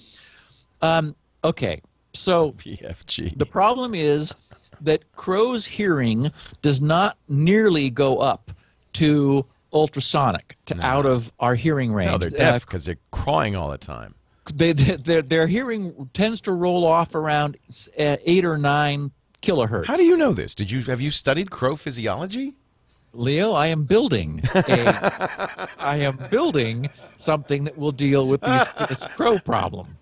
um, 0.81 1.13
okay. 1.43 1.81
So 2.13 2.53
BFG. 2.53 3.37
the 3.37 3.45
problem 3.45 3.93
is 3.93 4.33
that 4.79 5.11
crow's 5.11 5.65
hearing 5.65 6.31
does 6.61 6.79
not 6.79 7.17
nearly 7.27 7.89
go 7.89 8.19
up 8.19 8.51
to 8.93 9.45
ultrasonic, 9.73 10.55
to 10.67 10.79
out 10.81 11.05
of 11.05 11.31
our 11.41 11.55
hearing 11.55 11.91
range. 11.93 12.11
no, 12.11 12.17
they're 12.17 12.29
Uh, 12.29 12.51
deaf 12.51 12.65
because 12.65 12.85
they're 12.85 12.97
crying 13.11 13.55
all 13.57 13.69
the 13.69 13.77
time. 13.77 14.15
They, 14.53 14.73
they, 14.73 14.95
their, 14.95 15.21
their 15.21 15.47
hearing 15.47 16.09
tends 16.13 16.41
to 16.41 16.51
roll 16.51 16.85
off 16.87 17.15
around 17.15 17.57
uh, 17.97 18.17
eight 18.25 18.45
or 18.45 18.57
nine 18.57 19.11
kilohertz. 19.41 19.85
How 19.85 19.95
do 19.95 20.03
you 20.03 20.17
know 20.17 20.33
this? 20.33 20.55
Did 20.55 20.71
you 20.71 20.81
have 20.83 21.01
you 21.01 21.11
studied 21.11 21.51
crow 21.51 21.75
physiology? 21.75 22.55
Leo, 23.13 23.51
I 23.51 23.67
am 23.67 23.83
building 23.83 24.41
a, 24.55 25.67
I 25.77 25.97
am 25.97 26.17
building 26.29 26.89
something 27.17 27.65
that 27.65 27.77
will 27.77 27.91
deal 27.91 28.27
with 28.27 28.39
these, 28.41 28.63
this 28.87 29.03
crow 29.17 29.37
problem. 29.37 29.97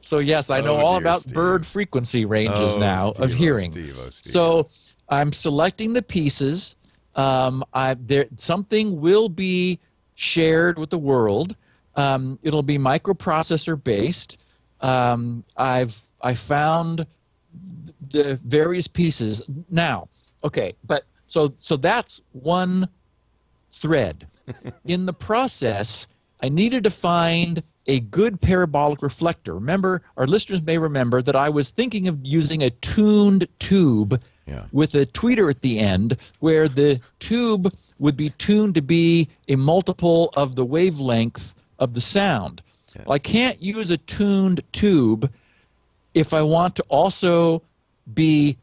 So 0.00 0.18
yes, 0.18 0.48
I 0.48 0.60
know 0.60 0.76
Oh, 0.76 0.84
all 0.84 0.96
about 0.96 1.22
Steve. 1.22 1.34
bird 1.34 1.66
frequency 1.66 2.24
ranges 2.24 2.76
Oh, 2.76 2.78
now 2.78 3.12
Steve, 3.12 3.24
of 3.24 3.30
oh, 3.32 3.34
hearing. 3.34 3.72
Steve, 3.72 3.96
oh, 3.98 4.10
Steve. 4.10 4.32
So 4.32 4.68
I'm 5.08 5.32
selecting 5.32 5.92
the 5.92 6.02
pieces. 6.02 6.76
Um, 7.16 7.64
I 7.74 7.94
there 7.94 8.26
something 8.36 9.00
will 9.00 9.28
be 9.28 9.80
shared 10.14 10.78
with 10.78 10.90
the 10.90 10.98
world. 10.98 11.56
Um, 11.96 12.38
it'll 12.42 12.62
be 12.62 12.78
microprocessor 12.78 13.82
based. 13.82 14.38
Um, 14.80 15.44
I've 15.56 15.96
I 16.22 16.34
found 16.34 17.06
the 18.10 18.40
various 18.44 18.86
pieces 18.88 19.42
now. 19.70 20.08
Okay, 20.44 20.74
but 20.86 21.04
so 21.26 21.54
so 21.58 21.76
that's 21.76 22.20
one 22.32 22.88
thread. 23.72 24.26
In 24.86 25.06
the 25.06 25.12
process, 25.12 26.06
I 26.42 26.48
needed 26.48 26.84
to 26.84 26.90
find 26.90 27.62
a 27.86 28.00
good 28.00 28.40
parabolic 28.40 29.02
reflector. 29.02 29.54
Remember, 29.54 30.02
our 30.16 30.26
listeners 30.26 30.62
may 30.62 30.78
remember 30.78 31.20
that 31.22 31.36
I 31.36 31.48
was 31.48 31.70
thinking 31.70 32.08
of 32.08 32.18
using 32.22 32.62
a 32.62 32.70
tuned 32.70 33.46
tube 33.58 34.20
Yeah. 34.46 34.64
with 34.72 34.94
a 34.94 35.06
tweeter 35.06 35.50
at 35.50 35.62
the 35.62 35.78
end, 35.78 36.16
where 36.40 36.68
the 36.68 37.00
tube 37.18 37.72
would 37.98 38.16
be 38.16 38.30
tuned 38.30 38.74
to 38.76 38.82
be 38.82 39.28
a 39.48 39.56
multiple 39.56 40.30
of 40.34 40.54
the 40.56 40.64
wavelength 40.64 41.54
of 41.82 41.94
the 41.94 42.00
sound. 42.00 42.62
Well, 42.96 43.14
I 43.14 43.18
can't 43.18 43.60
use 43.60 43.90
a 43.90 43.96
tuned 43.96 44.60
tube 44.70 45.30
if 46.14 46.32
I 46.32 46.42
want 46.42 46.76
to 46.76 46.84
also 46.88 47.62
be 48.14 48.56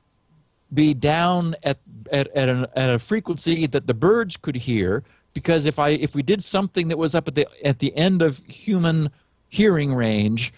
be 0.74 0.94
down 0.94 1.56
at 1.64 1.80
at 2.12 2.28
at, 2.30 2.48
an, 2.48 2.66
at 2.76 2.90
a 2.90 3.00
frequency 3.00 3.66
that 3.68 3.88
the 3.88 3.94
birds 3.94 4.38
could 4.38 4.56
hear 4.56 5.04
because 5.34 5.66
if 5.66 5.80
I 5.80 5.90
if 5.90 6.16
we 6.16 6.24
did 6.24 6.44
something 6.44 6.88
that 6.88 6.98
was 6.98 7.14
up 7.14 7.28
at 7.28 7.36
the 7.36 7.48
at 7.66 7.80
the 7.80 7.96
end 7.98 8.22
of 8.22 8.38
human 8.48 9.10
hearing 9.50 9.94
range, 9.94 10.54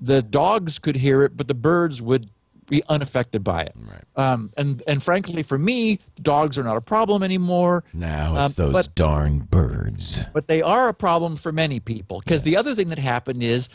the 0.00 0.22
dogs 0.22 0.78
could 0.78 0.96
hear 0.96 1.22
it, 1.22 1.36
but 1.36 1.48
the 1.48 1.54
birds 1.54 2.00
would 2.00 2.28
be 2.66 2.82
unaffected 2.88 3.42
by 3.44 3.62
it. 3.62 3.74
Right. 3.76 4.02
Um, 4.16 4.50
and 4.56 4.82
and 4.86 5.02
frankly, 5.02 5.42
for 5.42 5.58
me, 5.58 5.98
dogs 6.22 6.58
are 6.58 6.62
not 6.64 6.76
a 6.76 6.80
problem 6.80 7.22
anymore. 7.22 7.84
now 7.92 8.36
it's 8.42 8.58
Um, 8.58 8.66
those 8.66 8.72
but- 8.72 8.94
darn 8.94 9.38
birds. 9.40 10.22
but 10.32 10.46
they 10.46 10.62
are 10.62 10.88
a 10.88 10.94
problem 10.94 11.36
for 11.36 11.52
many 11.52 11.80
people 11.80 12.20
because 12.20 12.42
the 12.42 12.56
other 12.56 12.74
thing 12.74 12.88
that 12.88 12.98
happened 12.98 13.42
is 13.42 13.68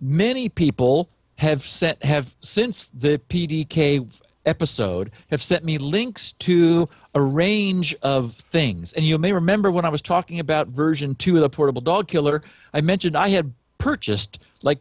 many 0.00 0.48
people 0.48 1.08
have 1.36 1.62
sent 1.62 2.04
have 2.04 2.34
since 2.40 2.90
the 2.96 3.18
PDK 3.28 4.06
episode 4.46 5.10
have 5.30 5.42
sent 5.42 5.64
me 5.64 5.78
links 5.78 6.32
to 6.34 6.86
a 7.14 7.20
range 7.22 7.96
of 8.02 8.34
things 8.34 8.92
and 8.92 9.04
you 9.04 9.16
may 9.16 9.32
remember 9.32 9.70
when 9.70 9.86
I 9.86 9.88
was 9.88 10.02
talking 10.02 10.38
about 10.38 10.68
version 10.68 11.14
2 11.14 11.36
of 11.36 11.40
the 11.40 11.48
portable 11.48 11.80
dog 11.80 12.08
killer 12.08 12.42
I 12.74 12.82
mentioned 12.82 13.16
I 13.16 13.30
had 13.30 13.52
purchased 13.78 14.38
like 14.62 14.80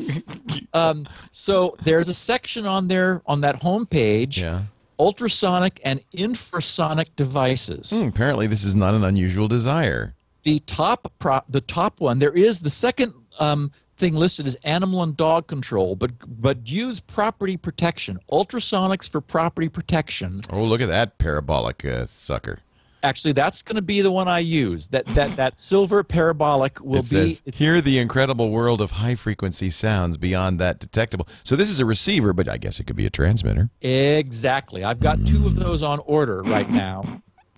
Um, 0.75 1.07
so 1.31 1.77
there's 1.85 2.09
a 2.09 2.15
section 2.15 2.67
on 2.67 2.89
there 2.89 3.23
on 3.27 3.41
that 3.41 3.63
homepage, 3.63 4.39
Yeah. 4.43 4.63
Ultrasonic 4.99 5.81
and 5.85 6.01
infrasonic 6.13 7.09
devices. 7.17 7.91
Hmm, 7.91 8.09
apparently, 8.09 8.47
this 8.47 8.65
is 8.65 8.75
not 8.75 8.95
an 8.95 9.05
unusual 9.05 9.49
desire. 9.49 10.15
the 10.45 10.59
top 10.61 11.11
pro- 11.19 11.43
the 11.49 11.61
top 11.63 12.01
one 12.01 12.19
there 12.19 12.33
is 12.33 12.61
the 12.61 12.69
second 12.71 13.15
um, 13.39 13.73
thing 13.97 14.15
listed 14.15 14.47
as 14.47 14.55
animal 14.65 15.03
and 15.03 15.17
dog 15.17 15.47
control 15.47 15.97
but 15.97 16.11
but 16.43 16.69
use 16.69 17.01
property 17.01 17.57
protection 17.57 18.19
ultrasonics 18.31 19.09
for 19.09 19.21
property 19.23 19.69
protection 19.69 20.43
Oh, 20.51 20.63
look 20.65 20.81
at 20.83 20.89
that 20.89 21.17
parabolic 21.19 21.85
uh, 21.85 22.07
sucker. 22.07 22.59
Actually 23.05 23.33
that's 23.33 23.63
going 23.63 23.77
to 23.77 23.83
be 23.83 24.01
the 24.01 24.11
one 24.11 24.27
i 24.27 24.39
use 24.41 24.89
that 24.89 25.05
that 25.07 25.31
that 25.37 25.59
silver 25.59 26.03
parabolic 26.03 26.81
will 26.81 26.97
it 27.01 27.11
be 27.11 27.33
says, 27.35 27.43
"Hear 27.59 27.81
the 27.81 27.99
incredible 27.99 28.51
world 28.51 28.81
of 28.81 28.91
high 28.93 29.15
frequency 29.15 29.71
sounds 29.71 30.17
beyond 30.17 30.59
that 30.59 30.81
detectable." 30.81 31.29
So 31.45 31.55
this 31.55 31.69
is 31.71 31.79
a 31.81 31.85
receiver, 31.87 32.33
but 32.33 32.49
I 32.49 32.57
guess 32.57 32.81
it 32.81 32.85
could 32.89 32.97
be 32.97 33.07
a 33.07 33.11
transmitter. 33.11 33.71
exactly 33.83 34.83
i've 34.85 35.01
got 35.01 35.25
two 35.27 35.47
of 35.47 35.55
those 35.55 35.83
on 35.83 36.01
order 36.07 36.43
right 36.43 36.69
now 36.71 37.03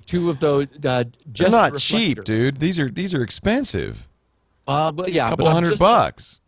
two 0.06 0.30
of 0.30 0.38
those 0.40 0.66
uh, 0.66 0.78
They're 0.78 1.04
just 1.32 1.50
not 1.52 1.78
cheap, 1.78 2.22
dude. 2.24 2.58
These 2.58 2.78
are 2.78 2.90
these 2.90 3.12
are 3.14 3.22
expensive. 3.22 4.06
uh, 4.68 4.92
but 4.92 5.12
yeah 5.12 5.26
A 5.26 5.30
couple 5.30 5.46
but 5.46 5.52
hundred 5.52 5.70
just- 5.70 5.80
bucks. 5.80 6.40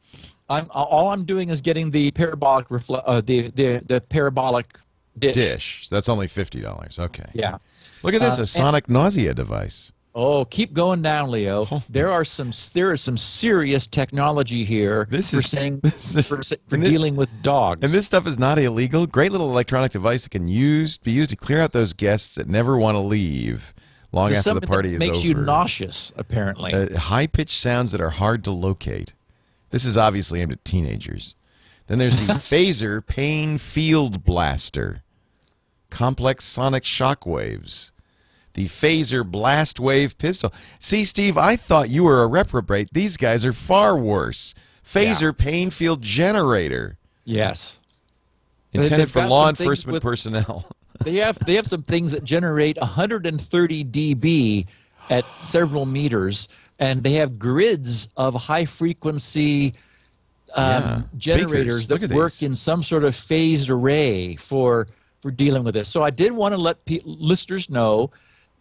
I'm 0.50 0.66
all 0.72 1.08
I'm 1.10 1.24
doing 1.24 1.50
is 1.50 1.60
getting 1.60 1.90
the 1.90 2.10
parabolic 2.12 2.68
refle- 2.68 3.02
uh, 3.04 3.20
the, 3.20 3.50
the 3.50 3.82
the 3.84 4.00
parabolic 4.00 4.78
dish. 5.18 5.34
Dish. 5.34 5.88
So 5.88 5.94
that's 5.96 6.08
only 6.08 6.26
fifty 6.26 6.60
dollars. 6.62 6.98
Okay. 6.98 7.28
Yeah. 7.34 7.58
Look 8.02 8.14
at 8.14 8.20
this, 8.20 8.38
Uh, 8.38 8.42
a 8.42 8.46
sonic 8.46 8.88
nausea 8.88 9.34
device. 9.34 9.92
Oh, 10.14 10.44
keep 10.44 10.72
going 10.72 11.00
down, 11.00 11.30
Leo. 11.30 11.82
There 11.88 12.10
are 12.10 12.24
some 12.24 12.50
there 12.72 12.92
is 12.92 13.00
some 13.00 13.16
serious 13.16 13.86
technology 13.86 14.64
here. 14.64 15.06
This 15.10 15.30
for 15.30 15.36
is- 15.36 15.46
saying, 15.48 15.80
this 15.82 16.16
is- 16.16 16.26
for, 16.26 16.42
for 16.66 16.74
and 16.74 16.82
this- 16.82 16.90
dealing 16.90 17.14
with 17.14 17.28
dogs. 17.42 17.80
And 17.84 17.92
this 17.92 18.06
stuff 18.06 18.26
is 18.26 18.38
not 18.38 18.58
illegal. 18.58 19.06
Great 19.06 19.30
little 19.30 19.50
electronic 19.50 19.92
device 19.92 20.24
that 20.24 20.30
can 20.30 20.48
use 20.48 20.98
be 20.98 21.12
used 21.12 21.30
to 21.30 21.36
clear 21.36 21.60
out 21.60 21.72
those 21.72 21.92
guests 21.92 22.34
that 22.34 22.48
never 22.48 22.76
want 22.76 22.96
to 22.96 23.00
leave 23.00 23.74
long 24.10 24.30
There's 24.30 24.46
after 24.46 24.58
the 24.58 24.66
party 24.66 24.88
that 24.88 24.94
is 24.96 25.00
makes 25.00 25.18
over. 25.18 25.26
you 25.28 25.34
nauseous, 25.34 26.12
apparently. 26.16 26.72
uh, 26.72 26.98
high 26.98 27.26
pitched 27.28 27.58
sounds 27.60 27.92
that 27.92 28.00
are 28.00 28.10
hard 28.10 28.42
to 28.44 28.50
locate. 28.50 29.12
This 29.70 29.84
is 29.84 29.96
obviously 29.98 30.40
aimed 30.40 30.52
at 30.52 30.64
teenagers. 30.64 31.36
Then 31.86 31.98
there's 31.98 32.18
the 32.26 32.32
Phaser 32.50 33.06
Pain 33.06 33.58
Field 33.58 34.24
Blaster, 34.24 35.02
complex 35.90 36.44
sonic 36.44 36.84
shock 36.84 37.26
waves. 37.26 37.92
The 38.54 38.66
Phaser 38.66 39.24
Blast 39.24 39.78
Wave 39.78 40.18
Pistol. 40.18 40.52
See, 40.80 41.04
Steve, 41.04 41.36
I 41.38 41.54
thought 41.56 41.90
you 41.90 42.04
were 42.04 42.22
a 42.22 42.26
reprobate. 42.26 42.88
These 42.92 43.16
guys 43.16 43.44
are 43.46 43.52
far 43.52 43.96
worse. 43.96 44.54
Phaser 44.84 45.36
Pain 45.36 45.70
Field 45.70 46.02
Generator, 46.02 46.96
yes. 47.24 47.78
intended 48.72 49.00
they've 49.00 49.10
for 49.10 49.26
law 49.26 49.48
enforcement 49.48 49.94
with- 49.94 50.02
personnel. 50.02 50.66
They 51.04 51.16
have 51.18 51.38
they 51.46 51.54
have 51.54 51.68
some 51.68 51.84
things 51.84 52.10
that 52.10 52.24
generate 52.24 52.76
130 52.76 53.84
dB 53.84 54.66
at 55.10 55.24
several 55.38 55.86
meters, 55.86 56.48
and 56.80 57.04
they 57.04 57.12
have 57.12 57.38
grids 57.38 58.08
of 58.16 58.34
high 58.34 58.64
frequency 58.64 59.74
um, 60.56 60.64
Yeah, 60.82 61.02
generators 61.16 61.84
speakers. 61.84 62.00
That 62.08 62.16
work 62.16 62.32
these. 62.32 62.42
in 62.42 62.56
some 62.56 62.82
sort 62.82 63.04
of 63.04 63.14
phased 63.14 63.70
array 63.70 64.34
for 64.34 64.88
for 65.20 65.30
dealing 65.30 65.64
with 65.64 65.74
this. 65.74 65.88
So 65.88 66.02
I 66.02 66.10
did 66.10 66.32
want 66.32 66.52
to 66.52 66.58
let 66.58 66.84
pe- 66.84 67.00
listeners 67.04 67.68
know 67.68 68.10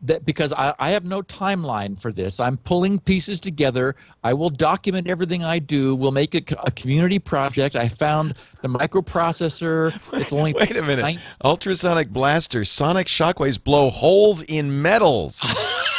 that 0.01 0.25
because 0.25 0.53
I, 0.53 0.73
I 0.79 0.91
have 0.91 1.05
no 1.05 1.21
timeline 1.23 1.99
for 1.99 2.11
this, 2.11 2.39
I'm 2.39 2.57
pulling 2.57 2.99
pieces 2.99 3.39
together. 3.39 3.95
I 4.23 4.34
will 4.34 4.49
document 4.49 5.07
everything 5.07 5.43
I 5.43 5.59
do. 5.59 5.95
We'll 5.95 6.11
make 6.11 6.35
it 6.35 6.51
a 6.63 6.71
community 6.71 7.19
project. 7.19 7.75
I 7.75 7.88
found 7.88 8.35
the 8.61 8.69
microprocessor. 8.69 9.99
It's 10.13 10.34
only 10.34 10.53
Wait 10.53 10.75
a 10.75 10.81
minute. 10.84 11.19
Ultrasonic 11.43 12.09
blaster, 12.09 12.63
sonic 12.63 13.07
shockwaves 13.07 13.61
blow 13.61 13.89
holes 13.89 14.41
in 14.43 14.81
metals. 14.81 15.41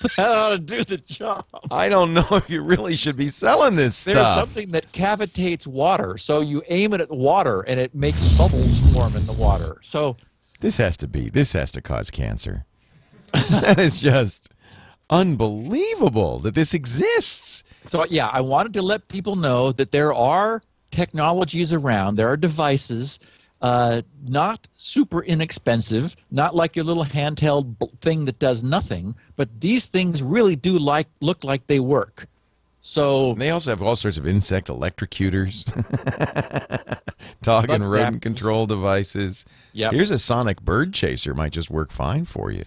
that 0.16 0.30
ought 0.30 0.50
to 0.50 0.58
do 0.58 0.84
the 0.84 0.98
job. 0.98 1.44
I 1.70 1.88
don't 1.88 2.14
know 2.14 2.26
if 2.32 2.48
you 2.50 2.62
really 2.62 2.96
should 2.96 3.16
be 3.16 3.28
selling 3.28 3.76
this 3.76 4.04
There's 4.04 4.16
stuff. 4.16 4.34
something 4.34 4.70
that 4.70 4.90
cavitates 4.92 5.66
water, 5.66 6.18
so 6.18 6.40
you 6.40 6.62
aim 6.68 6.92
it 6.94 7.00
at 7.00 7.10
water 7.10 7.62
and 7.62 7.80
it 7.80 7.94
makes 7.94 8.22
bubbles 8.36 8.80
form 8.92 9.16
in 9.16 9.26
the 9.26 9.32
water. 9.32 9.78
So 9.82 10.16
This 10.60 10.78
has 10.78 10.96
to 10.98 11.08
be. 11.08 11.28
This 11.30 11.52
has 11.54 11.72
to 11.72 11.80
cause 11.80 12.10
cancer. 12.10 12.64
that 13.50 13.78
is 13.78 14.00
just 14.00 14.50
unbelievable 15.10 16.38
that 16.40 16.54
this 16.54 16.74
exists. 16.74 17.64
So 17.86 18.04
yeah, 18.08 18.28
I 18.28 18.40
wanted 18.40 18.74
to 18.74 18.82
let 18.82 19.08
people 19.08 19.36
know 19.36 19.72
that 19.72 19.92
there 19.92 20.12
are 20.12 20.62
technologies 20.90 21.72
around. 21.72 22.16
There 22.16 22.28
are 22.28 22.36
devices, 22.36 23.18
uh, 23.60 24.02
not 24.26 24.68
super 24.74 25.22
inexpensive, 25.22 26.14
not 26.30 26.54
like 26.54 26.76
your 26.76 26.84
little 26.84 27.04
handheld 27.04 27.74
thing 28.00 28.24
that 28.26 28.38
does 28.38 28.62
nothing. 28.62 29.14
But 29.36 29.60
these 29.60 29.86
things 29.86 30.22
really 30.22 30.56
do 30.56 30.78
like 30.78 31.08
look 31.20 31.42
like 31.44 31.66
they 31.66 31.80
work. 31.80 32.26
So 32.80 33.32
And 33.32 33.40
they 33.40 33.50
also 33.50 33.70
have 33.70 33.82
all 33.82 33.96
sorts 33.96 34.16
of 34.18 34.26
insect 34.26 34.68
electrocutors, 34.68 35.64
dog 37.42 37.70
and 37.70 37.88
rodent 37.88 38.16
zappers. 38.18 38.22
control 38.22 38.66
devices. 38.66 39.44
Yeah, 39.72 39.90
Here's 39.90 40.10
a 40.10 40.18
sonic 40.18 40.60
bird 40.62 40.94
chaser. 40.94 41.34
Might 41.34 41.52
just 41.52 41.70
work 41.70 41.90
fine 41.92 42.24
for 42.24 42.50
you. 42.50 42.64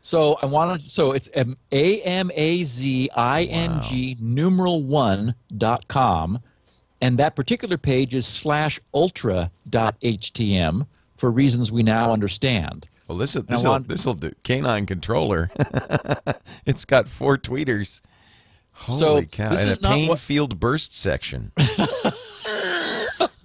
so 0.00 0.34
I 0.42 0.46
wanted 0.46 0.82
so 0.82 1.12
it's 1.12 1.28
a 1.34 2.00
m 2.02 2.30
a 2.34 2.62
z 2.64 3.10
i 3.16 3.44
n 3.44 3.80
g 3.88 4.16
numeral 4.20 4.82
one 4.82 5.34
dot 5.56 5.88
com, 5.88 6.40
and 7.04 7.18
that 7.18 7.36
particular 7.36 7.76
page 7.76 8.14
is 8.14 8.26
slash 8.26 8.80
ultra 8.94 9.50
dot 9.68 10.00
htm 10.00 10.86
for 11.18 11.30
reasons 11.30 11.70
we 11.70 11.82
now 11.82 12.12
understand. 12.12 12.88
Well, 13.06 13.18
this 13.18 13.36
I 13.36 13.40
this 13.42 13.62
will 13.62 13.80
this 13.80 14.06
will 14.06 14.14
do 14.14 14.32
canine 14.42 14.86
controller. 14.86 15.50
it's 16.66 16.86
got 16.86 17.06
four 17.06 17.36
tweeters. 17.36 18.00
Holy 18.72 18.98
So, 18.98 19.22
cow! 19.26 19.50
this 19.50 19.60
and 19.62 19.72
is 19.72 19.78
a 19.78 19.80
pain 19.82 20.08
what- 20.08 20.18
field 20.18 20.58
burst 20.58 20.96
section. 20.96 21.52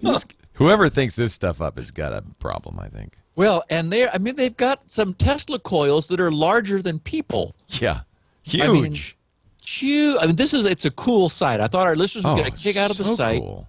This- 0.02 0.24
whoever 0.54 0.88
thinks 0.88 1.16
this 1.16 1.34
stuff 1.34 1.60
up 1.60 1.76
has 1.76 1.90
got 1.90 2.12
a 2.14 2.22
problem. 2.38 2.80
I 2.80 2.88
think. 2.88 3.16
Well, 3.36 3.62
and 3.68 3.92
they 3.92 4.08
I 4.08 4.16
mean 4.16 4.36
they've 4.36 4.56
got 4.56 4.90
some 4.90 5.12
Tesla 5.12 5.58
coils 5.58 6.08
that 6.08 6.20
are 6.20 6.32
larger 6.32 6.80
than 6.80 6.98
people. 7.00 7.54
Yeah, 7.68 8.00
huge. 8.42 8.62
I 8.62 8.72
mean, 8.72 8.96
Huge. 9.64 10.18
I 10.20 10.26
mean 10.26 10.36
this 10.36 10.54
is 10.54 10.64
it's 10.64 10.84
a 10.84 10.90
cool 10.90 11.28
site. 11.28 11.60
I 11.60 11.66
thought 11.66 11.86
our 11.86 11.96
listeners 11.96 12.24
would 12.24 12.32
oh, 12.32 12.36
get 12.36 12.48
a 12.48 12.52
oh, 12.52 12.56
kick 12.56 12.76
out 12.76 12.90
of 12.90 12.96
the 12.96 13.04
so 13.04 13.14
site 13.14 13.40
cool. 13.40 13.68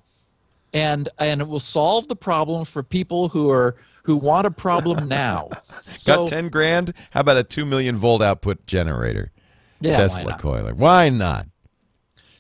and 0.74 1.10
and 1.20 1.42
it 1.42 1.48
will 1.48 1.60
solve 1.60 2.08
the 2.08 2.16
problem 2.16 2.66
for 2.66 2.84
people 2.84 3.30
who 3.30 3.52
are 3.52 3.76
who 4.04 4.18
want 4.18 4.48
a 4.48 4.52
problem 4.52 5.08
now. 5.08 5.50
so 5.98 6.18
Got 6.18 6.28
ten 6.28 6.50
grand? 6.50 6.94
How 7.12 7.22
about 7.22 7.38
a 7.38 7.44
two 7.44 7.66
million 7.66 7.98
volt 7.98 8.22
output 8.22 8.66
generator? 8.68 9.32
Yeah, 9.80 9.98
Tesla 9.98 10.32
not? 10.32 10.40
coiler. 10.40 10.74
Why 10.74 11.10
not? 11.10 11.48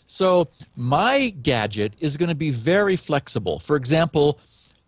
So 0.06 0.50
my 0.76 1.30
gadget 1.30 1.94
is 2.00 2.18
going 2.18 2.30
to 2.30 2.36
be 2.36 2.52
very 2.52 2.96
flexible. 2.96 3.60
For 3.60 3.76
example, 3.76 4.40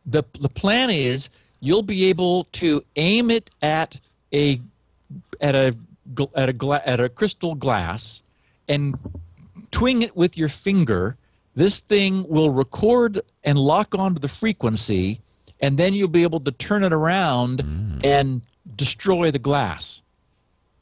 the 0.06 0.24
the 0.40 0.50
plan 0.50 0.90
is 0.90 1.30
you'll 1.60 1.82
be 1.82 2.06
able 2.06 2.44
to 2.46 2.84
aim 2.98 3.32
it 3.32 3.50
at 3.62 4.00
a 4.34 4.60
at 5.40 5.56
a 5.56 5.76
at 6.36 6.50
a 6.50 6.54
gla- 6.54 6.82
at 6.86 7.00
a 7.00 7.10
crystal 7.10 7.56
glass 7.56 8.22
and 8.68 8.98
twing 9.72 10.04
it 10.04 10.16
with 10.16 10.38
your 10.38 10.50
finger. 10.50 11.18
This 11.56 11.80
thing 11.82 12.26
will 12.28 12.50
record 12.50 13.22
and 13.44 13.58
lock 13.58 13.96
onto 13.96 14.20
the 14.20 14.28
frequency, 14.28 15.22
and 15.60 15.78
then 15.78 15.94
you'll 15.94 16.08
be 16.08 16.24
able 16.24 16.40
to 16.42 16.52
turn 16.52 16.84
it 16.84 16.94
around 16.94 17.62
and 18.04 18.42
destroy 18.76 19.32
the 19.32 19.40
glass. 19.40 20.02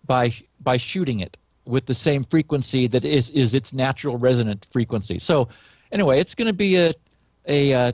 by 0.06 0.34
by 0.64 0.78
shooting 0.78 1.20
it 1.20 1.38
with 1.66 1.86
the 1.86 1.94
same 1.94 2.24
frequency 2.24 2.88
that 2.88 3.06
is 3.06 3.30
is 3.30 3.54
its 3.54 3.74
natural 3.74 4.18
resonant 4.18 4.68
frequency. 4.72 5.20
So 5.20 5.48
anyway, 5.92 6.20
it's 6.20 6.36
going 6.36 6.48
to 6.48 6.54
be 6.54 6.76
a 6.78 6.94
a 7.48 7.74
uh, 7.74 7.92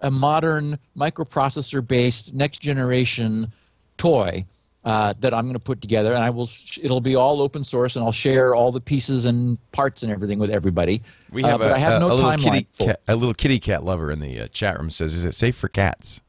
a 0.00 0.10
modern 0.10 0.78
microprocessor 0.96 1.86
based 1.86 2.34
next 2.34 2.58
generation 2.60 3.52
toy 3.96 4.44
uh, 4.84 5.14
that 5.20 5.32
I'm 5.32 5.44
going 5.44 5.54
to 5.54 5.58
put 5.58 5.80
together, 5.80 6.12
and 6.12 6.22
I 6.22 6.30
will. 6.30 6.46
Sh- 6.46 6.78
it'll 6.82 7.00
be 7.00 7.16
all 7.16 7.40
open 7.40 7.64
source, 7.64 7.96
and 7.96 8.04
I'll 8.04 8.12
share 8.12 8.54
all 8.54 8.70
the 8.70 8.80
pieces 8.80 9.24
and 9.24 9.58
parts 9.72 10.02
and 10.02 10.12
everything 10.12 10.38
with 10.38 10.50
everybody. 10.50 11.02
We 11.32 11.42
Uh, 11.42 11.48
have, 11.48 11.60
but 11.60 11.70
a, 11.70 11.74
I 11.74 11.78
have 11.78 12.00
no 12.00 12.12
a 12.12 12.14
little 12.14 12.36
kitty 12.36 12.66
cat, 12.78 13.00
a 13.08 13.16
little 13.16 13.34
kitty 13.34 13.58
cat 13.58 13.82
lover 13.84 14.10
in 14.10 14.20
the 14.20 14.40
uh, 14.42 14.48
chat 14.48 14.78
room 14.78 14.90
says, 14.90 15.14
"Is 15.14 15.24
it 15.24 15.32
safe 15.32 15.56
for 15.56 15.68
cats?" 15.68 16.20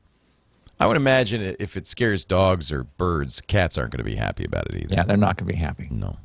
I 0.80 0.88
would 0.88 0.98
imagine 0.98 1.56
if 1.60 1.78
it 1.78 1.88
scares 1.88 2.26
dogs 2.26 2.70
or 2.72 2.84
birds, 2.84 3.40
cats 3.42 3.78
aren't 3.78 3.92
going 3.92 4.00
to 4.00 4.04
be 4.10 4.16
happy 4.16 4.44
about 4.44 4.68
it 4.68 4.84
either. 4.84 4.96
Yeah, 4.96 5.04
they're 5.04 5.16
not 5.16 5.38
going 5.38 5.48
to 5.50 5.54
be 5.54 5.58
happy. 5.60 5.88
No, 5.90 6.18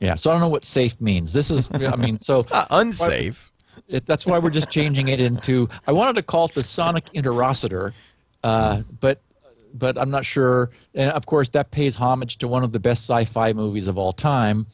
Yeah, 0.00 0.16
so 0.16 0.30
I 0.30 0.34
don't 0.34 0.42
know 0.42 0.48
what 0.50 0.66
safe 0.66 1.00
means. 1.00 1.32
This 1.32 1.50
is, 1.50 1.70
I 1.72 1.96
mean, 1.96 2.20
so 2.20 2.44
not 2.50 2.66
unsafe. 2.70 3.50
it, 3.88 4.04
that's 4.04 4.26
why 4.26 4.38
we're 4.38 4.50
just 4.50 4.70
changing 4.70 5.08
it 5.08 5.18
into. 5.18 5.66
I 5.86 5.92
wanted 5.92 6.14
to 6.16 6.22
call 6.22 6.44
it 6.44 6.52
the 6.54 6.62
Sonic 6.62 7.06
Interocitor, 7.14 7.94
uh, 8.44 8.82
but 9.00 9.20
but 9.78 9.98
I'm 9.98 10.10
not 10.10 10.24
sure. 10.24 10.70
And 10.94 11.10
of 11.12 11.26
course, 11.26 11.48
that 11.50 11.70
pays 11.70 11.94
homage 11.96 12.38
to 12.38 12.48
one 12.48 12.64
of 12.64 12.72
the 12.72 12.80
best 12.80 13.04
sci-fi 13.04 13.52
movies 13.52 13.88
of 13.88 13.98
all 13.98 14.12
time. 14.12 14.66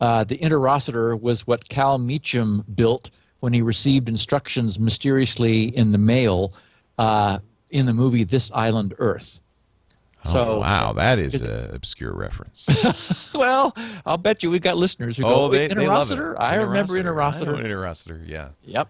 Uh, 0.00 0.24
the 0.24 0.38
Interocitor 0.38 1.18
was 1.20 1.46
what 1.46 1.68
Cal 1.68 1.98
Meacham 1.98 2.64
built 2.74 3.10
when 3.40 3.52
he 3.52 3.62
received 3.62 4.08
instructions 4.08 4.78
mysteriously 4.78 5.64
in 5.76 5.92
the 5.92 5.98
mail 5.98 6.52
uh, 6.98 7.38
in 7.70 7.86
the 7.86 7.94
movie 7.94 8.24
This 8.24 8.50
Island 8.52 8.94
Earth. 8.98 9.40
So 10.24 10.44
oh, 10.44 10.60
wow, 10.60 10.92
that 10.94 11.18
is 11.20 11.44
an 11.44 11.72
obscure 11.74 12.12
reference. 12.12 12.68
well, 13.34 13.76
I'll 14.04 14.18
bet 14.18 14.42
you 14.42 14.50
we've 14.50 14.60
got 14.60 14.76
listeners 14.76 15.16
who 15.16 15.22
go, 15.22 15.28
oh, 15.44 15.48
they, 15.48 15.68
"Wait, 15.68 15.76
they 15.76 15.86
love 15.86 16.10
it. 16.10 16.14
Interocitor? 16.14 16.34
I 16.38 16.56
remember 16.56 16.98
I 16.98 17.02
know 17.02 17.12
Interocitor. 17.12 17.64
Interocitor, 17.64 18.28
yeah. 18.28 18.48
Yep. 18.64 18.88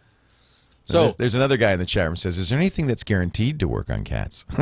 So 0.86 1.00
there's, 1.00 1.16
there's 1.16 1.34
another 1.34 1.56
guy 1.56 1.72
in 1.72 1.78
the 1.78 1.84
chat 1.86 2.06
room 2.06 2.16
says, 2.16 2.38
"Is 2.38 2.48
there 2.48 2.58
anything 2.58 2.86
that's 2.86 3.04
guaranteed 3.04 3.60
to 3.60 3.68
work 3.68 3.90
on 3.90 4.02
cats?" 4.04 4.46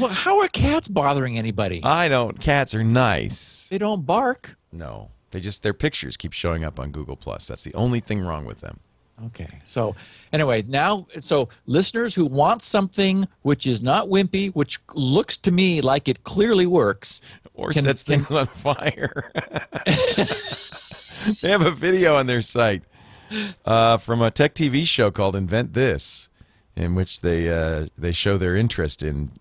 Well, 0.00 0.08
how 0.08 0.40
are 0.40 0.48
cats 0.48 0.88
bothering 0.88 1.36
anybody? 1.36 1.82
I 1.84 2.08
don't. 2.08 2.40
Cats 2.40 2.74
are 2.74 2.82
nice. 2.82 3.66
they 3.68 3.76
don't 3.78 4.06
bark. 4.06 4.56
No, 4.72 5.10
they 5.30 5.40
just 5.40 5.62
their 5.62 5.74
pictures 5.74 6.16
keep 6.16 6.32
showing 6.32 6.64
up 6.64 6.80
on 6.80 6.90
Google 6.90 7.16
Plus. 7.16 7.46
That's 7.46 7.64
the 7.64 7.74
only 7.74 8.00
thing 8.00 8.20
wrong 8.22 8.46
with 8.46 8.62
them. 8.62 8.80
Okay. 9.26 9.60
So 9.64 9.94
anyway, 10.32 10.64
now 10.66 11.06
so 11.20 11.50
listeners 11.66 12.14
who 12.14 12.24
want 12.24 12.62
something 12.62 13.28
which 13.42 13.66
is 13.66 13.82
not 13.82 14.08
wimpy, 14.08 14.52
which 14.54 14.80
looks 14.94 15.36
to 15.38 15.52
me 15.52 15.82
like 15.82 16.08
it 16.08 16.24
clearly 16.24 16.66
works. 16.66 17.20
or 17.54 17.70
Can- 17.70 17.82
sets 17.82 18.02
can- 18.04 18.20
things 18.24 18.30
on 18.30 18.46
fire. 18.46 19.30
they 21.42 21.50
have 21.50 21.64
a 21.64 21.70
video 21.70 22.16
on 22.16 22.26
their 22.26 22.42
site 22.42 22.84
uh, 23.64 23.96
from 23.96 24.22
a 24.22 24.30
tech 24.30 24.54
TV 24.54 24.84
show 24.86 25.10
called 25.10 25.36
Invent 25.36 25.74
This, 25.74 26.28
in 26.76 26.94
which 26.94 27.20
they 27.20 27.48
uh, 27.48 27.86
they 27.96 28.12
show 28.12 28.36
their 28.36 28.56
interest 28.56 29.02
in 29.02 29.32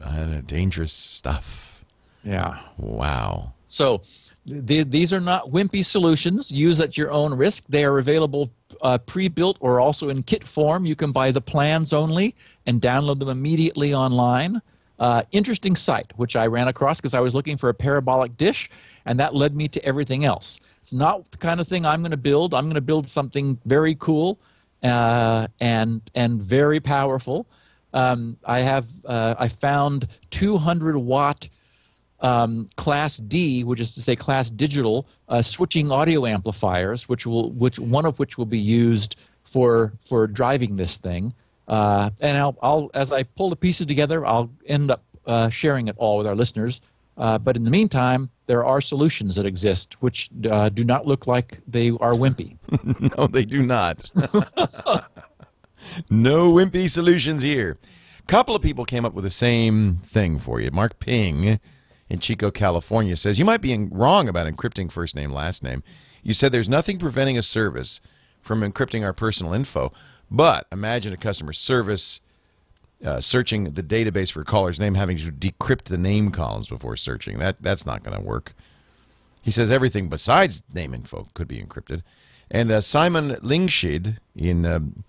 I 0.00 0.24
know, 0.24 0.40
dangerous 0.40 0.92
stuff. 0.92 1.84
Yeah. 2.22 2.60
Wow. 2.76 3.52
So 3.68 4.02
th- 4.46 4.88
these 4.88 5.12
are 5.12 5.20
not 5.20 5.50
wimpy 5.50 5.84
solutions. 5.84 6.50
Use 6.50 6.80
at 6.80 6.96
your 6.96 7.10
own 7.10 7.34
risk. 7.34 7.64
They 7.68 7.84
are 7.84 7.98
available 7.98 8.50
uh, 8.82 8.98
pre-built 8.98 9.56
or 9.60 9.80
also 9.80 10.08
in 10.08 10.22
kit 10.22 10.46
form. 10.46 10.86
You 10.86 10.96
can 10.96 11.12
buy 11.12 11.30
the 11.30 11.40
plans 11.40 11.92
only 11.92 12.34
and 12.66 12.80
download 12.80 13.18
them 13.18 13.28
immediately 13.28 13.94
online. 13.94 14.62
Uh, 14.98 15.22
interesting 15.30 15.76
site, 15.76 16.12
which 16.16 16.34
I 16.34 16.46
ran 16.46 16.68
across 16.68 16.98
because 16.98 17.14
I 17.14 17.20
was 17.20 17.34
looking 17.34 17.56
for 17.56 17.68
a 17.68 17.74
parabolic 17.74 18.36
dish, 18.36 18.68
and 19.06 19.18
that 19.20 19.34
led 19.34 19.54
me 19.54 19.68
to 19.68 19.84
everything 19.84 20.24
else. 20.24 20.58
It's 20.80 20.92
not 20.92 21.30
the 21.30 21.38
kind 21.38 21.60
of 21.60 21.68
thing 21.68 21.86
I'm 21.86 22.00
going 22.00 22.10
to 22.10 22.16
build. 22.16 22.52
I'm 22.52 22.64
going 22.64 22.74
to 22.74 22.80
build 22.80 23.08
something 23.08 23.58
very 23.64 23.94
cool 23.96 24.40
uh, 24.82 25.48
and 25.60 26.02
and 26.14 26.42
very 26.42 26.80
powerful. 26.80 27.46
Um, 27.94 28.36
I 28.44 28.60
have 28.60 28.86
uh, 29.04 29.34
I 29.38 29.48
found 29.48 30.08
200 30.30 30.96
watt 30.96 31.48
um, 32.20 32.66
Class 32.76 33.18
D, 33.18 33.64
which 33.64 33.80
is 33.80 33.94
to 33.94 34.02
say 34.02 34.16
Class 34.16 34.50
Digital, 34.50 35.06
uh, 35.28 35.42
switching 35.42 35.90
audio 35.90 36.26
amplifiers, 36.26 37.08
which 37.08 37.26
will 37.26 37.52
which 37.52 37.78
one 37.78 38.04
of 38.04 38.18
which 38.18 38.36
will 38.36 38.46
be 38.46 38.58
used 38.58 39.16
for 39.44 39.92
for 40.04 40.26
driving 40.26 40.76
this 40.76 40.96
thing. 40.96 41.32
Uh, 41.68 42.10
and 42.20 42.36
I'll, 42.36 42.56
I'll 42.62 42.90
as 42.94 43.12
I 43.12 43.22
pull 43.22 43.50
the 43.50 43.56
pieces 43.56 43.86
together, 43.86 44.26
I'll 44.26 44.50
end 44.66 44.90
up 44.90 45.04
uh, 45.26 45.50
sharing 45.50 45.88
it 45.88 45.94
all 45.98 46.18
with 46.18 46.26
our 46.26 46.34
listeners. 46.34 46.80
Uh, 47.18 47.36
but 47.36 47.56
in 47.56 47.64
the 47.64 47.70
meantime, 47.70 48.30
there 48.46 48.64
are 48.64 48.80
solutions 48.80 49.34
that 49.36 49.44
exist 49.44 50.00
which 50.00 50.30
uh, 50.50 50.68
do 50.68 50.84
not 50.84 51.06
look 51.06 51.26
like 51.26 51.60
they 51.66 51.90
are 51.90 52.12
wimpy. 52.12 52.56
No, 53.16 53.26
they 53.26 53.44
do 53.44 53.62
not. 53.62 54.10
no 56.10 56.52
wimpy 56.52 56.88
solutions 56.88 57.42
here. 57.42 57.76
A 58.20 58.22
Couple 58.26 58.54
of 58.54 58.62
people 58.62 58.84
came 58.84 59.04
up 59.04 59.14
with 59.14 59.24
the 59.24 59.30
same 59.30 59.98
thing 60.06 60.38
for 60.38 60.60
you. 60.60 60.70
Mark 60.70 60.98
Ping 61.00 61.58
in 62.08 62.18
Chico, 62.20 62.50
California 62.50 63.16
says 63.16 63.38
you 63.38 63.44
might 63.44 63.60
be 63.60 63.76
wrong 63.90 64.28
about 64.28 64.46
encrypting 64.46 64.90
first 64.90 65.14
name 65.14 65.32
last 65.32 65.62
name. 65.62 65.82
You 66.22 66.32
said 66.32 66.52
there's 66.52 66.68
nothing 66.68 66.98
preventing 66.98 67.36
a 67.36 67.42
service 67.42 68.00
from 68.40 68.60
encrypting 68.60 69.04
our 69.04 69.12
personal 69.12 69.52
info, 69.52 69.92
but 70.30 70.66
imagine 70.72 71.12
a 71.12 71.16
customer 71.16 71.52
service 71.52 72.20
uh, 73.04 73.20
searching 73.20 73.64
the 73.72 73.82
database 73.82 74.30
for 74.32 74.40
a 74.40 74.44
caller's 74.44 74.80
name, 74.80 74.94
having 74.94 75.16
to 75.16 75.30
decrypt 75.30 75.84
the 75.84 75.98
name 75.98 76.30
columns 76.30 76.68
before 76.68 76.96
searching. 76.96 77.38
That 77.38 77.62
that's 77.62 77.86
not 77.86 78.02
going 78.02 78.16
to 78.18 78.24
work. 78.24 78.54
He 79.40 79.50
says 79.50 79.70
everything 79.70 80.08
besides 80.08 80.62
name 80.72 80.92
info 80.94 81.28
could 81.34 81.48
be 81.48 81.62
encrypted. 81.62 82.02
And 82.50 82.70
uh, 82.70 82.80
Simon 82.80 83.32
Lingshid 83.36 84.18
in 84.34 84.66
um, 84.66 85.04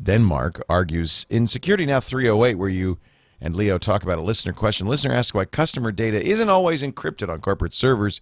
Denmark 0.00 0.64
argues 0.68 1.26
in 1.28 1.46
Security 1.46 1.84
Now 1.86 2.00
308, 2.00 2.54
where 2.54 2.68
you 2.68 2.98
and 3.40 3.54
Leo 3.54 3.78
talk 3.78 4.02
about 4.02 4.18
a 4.18 4.22
listener 4.22 4.52
question. 4.52 4.86
Listener 4.86 5.14
asks 5.14 5.34
why 5.34 5.44
customer 5.44 5.92
data 5.92 6.24
isn't 6.24 6.48
always 6.48 6.82
encrypted 6.82 7.28
on 7.28 7.40
corporate 7.40 7.74
servers. 7.74 8.20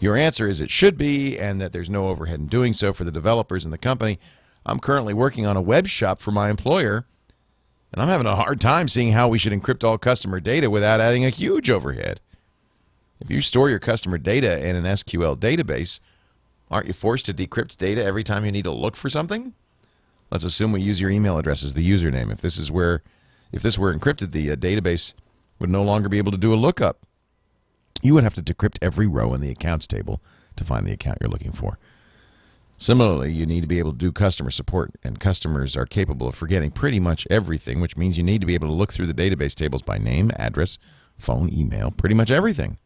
Your 0.00 0.16
answer 0.16 0.48
is 0.48 0.60
it 0.60 0.70
should 0.70 0.98
be, 0.98 1.38
and 1.38 1.60
that 1.60 1.72
there's 1.72 1.90
no 1.90 2.08
overhead 2.08 2.40
in 2.40 2.46
doing 2.46 2.74
so 2.74 2.92
for 2.92 3.04
the 3.04 3.12
developers 3.12 3.64
and 3.64 3.72
the 3.72 3.78
company. 3.78 4.18
I'm 4.64 4.78
currently 4.78 5.14
working 5.14 5.46
on 5.46 5.56
a 5.56 5.62
web 5.62 5.88
shop 5.88 6.20
for 6.20 6.30
my 6.30 6.50
employer, 6.50 7.06
and 7.92 8.00
I'm 8.00 8.08
having 8.08 8.26
a 8.26 8.36
hard 8.36 8.60
time 8.60 8.88
seeing 8.88 9.12
how 9.12 9.28
we 9.28 9.38
should 9.38 9.52
encrypt 9.52 9.84
all 9.84 9.98
customer 9.98 10.40
data 10.40 10.70
without 10.70 11.00
adding 11.00 11.24
a 11.24 11.30
huge 11.30 11.68
overhead. 11.68 12.20
If 13.20 13.30
you 13.30 13.40
store 13.40 13.70
your 13.70 13.78
customer 13.78 14.18
data 14.18 14.64
in 14.64 14.76
an 14.76 14.84
SQL 14.84 15.36
database, 15.36 16.00
aren't 16.70 16.86
you 16.86 16.92
forced 16.92 17.26
to 17.26 17.34
decrypt 17.34 17.76
data 17.76 18.04
every 18.04 18.24
time 18.24 18.44
you 18.44 18.52
need 18.52 18.64
to 18.64 18.72
look 18.72 18.96
for 18.96 19.08
something? 19.08 19.54
Let's 20.30 20.44
assume 20.44 20.72
we 20.72 20.80
use 20.80 21.00
your 21.00 21.10
email 21.10 21.38
address 21.38 21.62
as 21.62 21.74
the 21.74 21.88
username. 21.88 22.32
If 22.32 22.40
this 22.40 22.56
is 22.56 22.70
where, 22.70 23.02
if 23.52 23.62
this 23.62 23.78
were 23.78 23.94
encrypted, 23.94 24.32
the 24.32 24.50
uh, 24.50 24.56
database 24.56 25.14
would 25.58 25.70
no 25.70 25.82
longer 25.82 26.08
be 26.08 26.18
able 26.18 26.32
to 26.32 26.38
do 26.38 26.54
a 26.54 26.56
lookup. 26.56 26.98
You 28.00 28.14
would 28.14 28.24
have 28.24 28.34
to 28.34 28.42
decrypt 28.42 28.78
every 28.80 29.06
row 29.06 29.34
in 29.34 29.40
the 29.40 29.50
accounts 29.50 29.86
table 29.86 30.20
to 30.56 30.64
find 30.64 30.86
the 30.86 30.92
account 30.92 31.18
you're 31.20 31.30
looking 31.30 31.52
for. 31.52 31.78
Similarly, 32.82 33.32
you 33.32 33.46
need 33.46 33.60
to 33.60 33.68
be 33.68 33.78
able 33.78 33.92
to 33.92 33.96
do 33.96 34.10
customer 34.10 34.50
support, 34.50 34.90
and 35.04 35.20
customers 35.20 35.76
are 35.76 35.86
capable 35.86 36.26
of 36.26 36.34
forgetting 36.34 36.72
pretty 36.72 36.98
much 36.98 37.28
everything, 37.30 37.80
which 37.80 37.96
means 37.96 38.18
you 38.18 38.24
need 38.24 38.40
to 38.40 38.46
be 38.46 38.54
able 38.54 38.66
to 38.66 38.74
look 38.74 38.92
through 38.92 39.06
the 39.06 39.14
database 39.14 39.54
tables 39.54 39.82
by 39.82 39.98
name, 39.98 40.32
address, 40.34 40.80
phone, 41.16 41.48
email, 41.52 41.92
pretty 41.92 42.16
much 42.16 42.32
everything. 42.32 42.78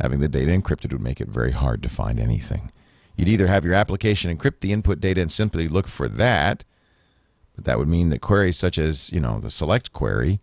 Having 0.00 0.18
the 0.18 0.28
data 0.28 0.50
encrypted 0.50 0.90
would 0.90 1.00
make 1.00 1.20
it 1.20 1.28
very 1.28 1.52
hard 1.52 1.84
to 1.84 1.88
find 1.88 2.18
anything. 2.18 2.72
You'd 3.14 3.28
either 3.28 3.46
have 3.46 3.64
your 3.64 3.74
application 3.74 4.36
encrypt 4.36 4.58
the 4.58 4.72
input 4.72 4.98
data 4.98 5.20
and 5.20 5.30
simply 5.30 5.68
look 5.68 5.86
for 5.86 6.08
that, 6.08 6.64
but 7.54 7.66
that 7.66 7.78
would 7.78 7.86
mean 7.86 8.10
that 8.10 8.20
queries 8.20 8.58
such 8.58 8.76
as, 8.76 9.12
you 9.12 9.20
know, 9.20 9.38
the 9.38 9.50
select 9.50 9.92
query 9.92 10.40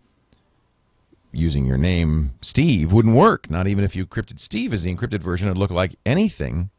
using 1.32 1.66
your 1.66 1.76
name 1.76 2.32
Steve 2.40 2.94
wouldn't 2.94 3.14
work. 3.14 3.50
Not 3.50 3.68
even 3.68 3.84
if 3.84 3.94
you 3.94 4.06
encrypted 4.06 4.40
Steve 4.40 4.72
as 4.72 4.84
the 4.84 4.94
encrypted 4.96 5.20
version, 5.20 5.48
it'd 5.48 5.58
look 5.58 5.70
like 5.70 5.96
anything 6.06 6.70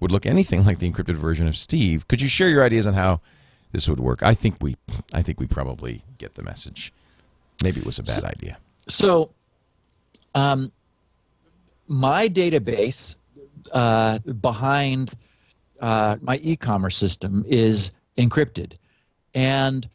would 0.00 0.12
look 0.12 0.26
anything 0.26 0.64
like 0.64 0.78
the 0.78 0.90
encrypted 0.90 1.16
version 1.16 1.46
of 1.46 1.56
Steve. 1.56 2.06
Could 2.08 2.20
you 2.20 2.28
share 2.28 2.48
your 2.48 2.64
ideas 2.64 2.86
on 2.86 2.94
how 2.94 3.20
this 3.72 3.88
would 3.88 4.00
work? 4.00 4.22
I 4.22 4.34
think 4.34 4.56
we 4.60 4.76
I 5.12 5.22
think 5.22 5.40
we 5.40 5.46
probably 5.46 6.02
get 6.18 6.34
the 6.34 6.42
message. 6.42 6.92
Maybe 7.62 7.80
it 7.80 7.86
was 7.86 7.98
a 7.98 8.02
bad 8.02 8.24
idea. 8.24 8.58
So, 8.88 9.30
um, 10.34 10.70
my 11.88 12.28
database 12.28 13.16
uh, 13.72 14.18
behind 14.18 15.12
uh, 15.80 16.16
my 16.20 16.38
e-commerce 16.42 16.96
system 16.96 17.44
is 17.48 17.90
encrypted, 18.16 18.72
and 19.34 19.88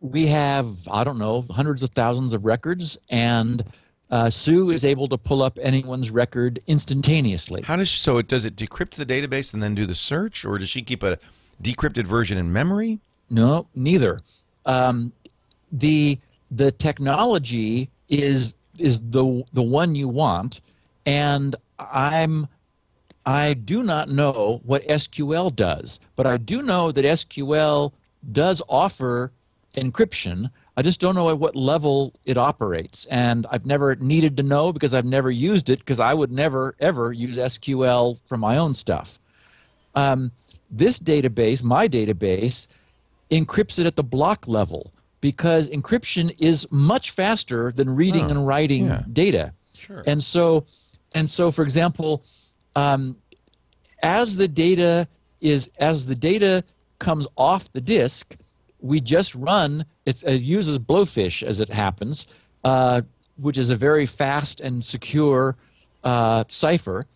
we 0.00 0.26
have 0.26 0.76
I 0.90 1.04
don't 1.04 1.18
know 1.18 1.46
hundreds 1.50 1.82
of 1.82 1.90
thousands 1.90 2.32
of 2.32 2.44
records, 2.44 2.98
and 3.08 3.64
uh, 4.10 4.30
Sue 4.30 4.70
is 4.70 4.84
able 4.84 5.08
to 5.08 5.18
pull 5.18 5.42
up 5.42 5.58
anyone's 5.60 6.10
record 6.10 6.60
instantaneously. 6.66 7.62
How 7.62 7.76
does 7.76 7.90
so 7.90 8.18
it 8.18 8.28
does 8.28 8.44
it 8.44 8.56
decrypt 8.56 8.90
the 8.90 9.06
database 9.06 9.52
and 9.52 9.62
then 9.62 9.74
do 9.74 9.86
the 9.86 9.94
search 9.94 10.44
or 10.44 10.58
does 10.58 10.68
she 10.68 10.82
keep 10.82 11.02
a 11.02 11.18
decrypted 11.62 12.04
version 12.04 12.38
in 12.38 12.52
memory? 12.52 13.00
No, 13.30 13.66
neither. 13.74 14.20
Um, 14.64 15.12
the 15.72 16.18
the 16.50 16.70
technology 16.72 17.90
is 18.08 18.54
is 18.78 19.00
the 19.00 19.44
the 19.52 19.62
one 19.62 19.94
you 19.94 20.08
want, 20.08 20.60
and 21.04 21.56
I'm 21.78 22.46
I 23.24 23.54
do 23.54 23.82
not 23.82 24.08
know 24.08 24.60
what 24.64 24.86
SQL 24.86 25.54
does, 25.54 25.98
but 26.14 26.26
I 26.26 26.36
do 26.36 26.62
know 26.62 26.92
that 26.92 27.04
SQL 27.04 27.92
does 28.32 28.62
offer 28.68 29.32
encryption. 29.76 30.50
I 30.76 30.82
just 30.82 31.00
don't 31.00 31.14
know 31.14 31.30
at 31.30 31.38
what 31.38 31.56
level 31.56 32.12
it 32.26 32.36
operates, 32.36 33.06
and 33.06 33.46
I've 33.50 33.64
never 33.64 33.94
needed 33.96 34.36
to 34.36 34.42
know 34.42 34.72
because 34.72 34.92
I've 34.92 35.06
never 35.06 35.30
used 35.30 35.70
it 35.70 35.78
because 35.78 36.00
I 36.00 36.12
would 36.12 36.30
never 36.30 36.74
ever 36.80 37.12
use 37.12 37.36
SQL 37.38 38.18
for 38.26 38.36
my 38.36 38.58
own 38.58 38.74
stuff. 38.74 39.18
Um, 39.94 40.32
this 40.70 40.98
database, 40.98 41.62
my 41.62 41.88
database, 41.88 42.66
encrypts 43.30 43.78
it 43.78 43.86
at 43.86 43.96
the 43.96 44.04
block 44.04 44.46
level 44.46 44.92
because 45.22 45.68
encryption 45.70 46.34
is 46.38 46.66
much 46.70 47.10
faster 47.10 47.72
than 47.72 47.88
reading 47.96 48.26
Oh, 48.26 48.28
and 48.28 48.46
writing 48.46 48.86
yeah. 48.86 49.02
data. 49.12 49.54
Sure. 49.78 50.02
And 50.06 50.22
so, 50.22 50.66
and 51.14 51.28
so, 51.30 51.50
for 51.50 51.62
example, 51.62 52.22
um, 52.74 53.16
as 54.02 54.36
the 54.36 54.48
data 54.48 55.08
is 55.40 55.70
as 55.78 56.06
the 56.06 56.14
data 56.14 56.64
comes 56.98 57.26
off 57.36 57.72
the 57.72 57.80
disk, 57.80 58.36
we 58.80 59.00
just 59.00 59.34
run. 59.34 59.86
It 60.06 60.40
uses 60.40 60.78
Blowfish 60.78 61.42
as 61.42 61.58
it 61.58 61.68
happens, 61.68 62.26
uh, 62.64 63.02
which 63.40 63.58
is 63.58 63.70
a 63.70 63.76
very 63.76 64.06
fast 64.06 64.60
and 64.60 64.82
secure 64.84 65.56
uh, 66.04 66.44
cipher. 66.48 67.06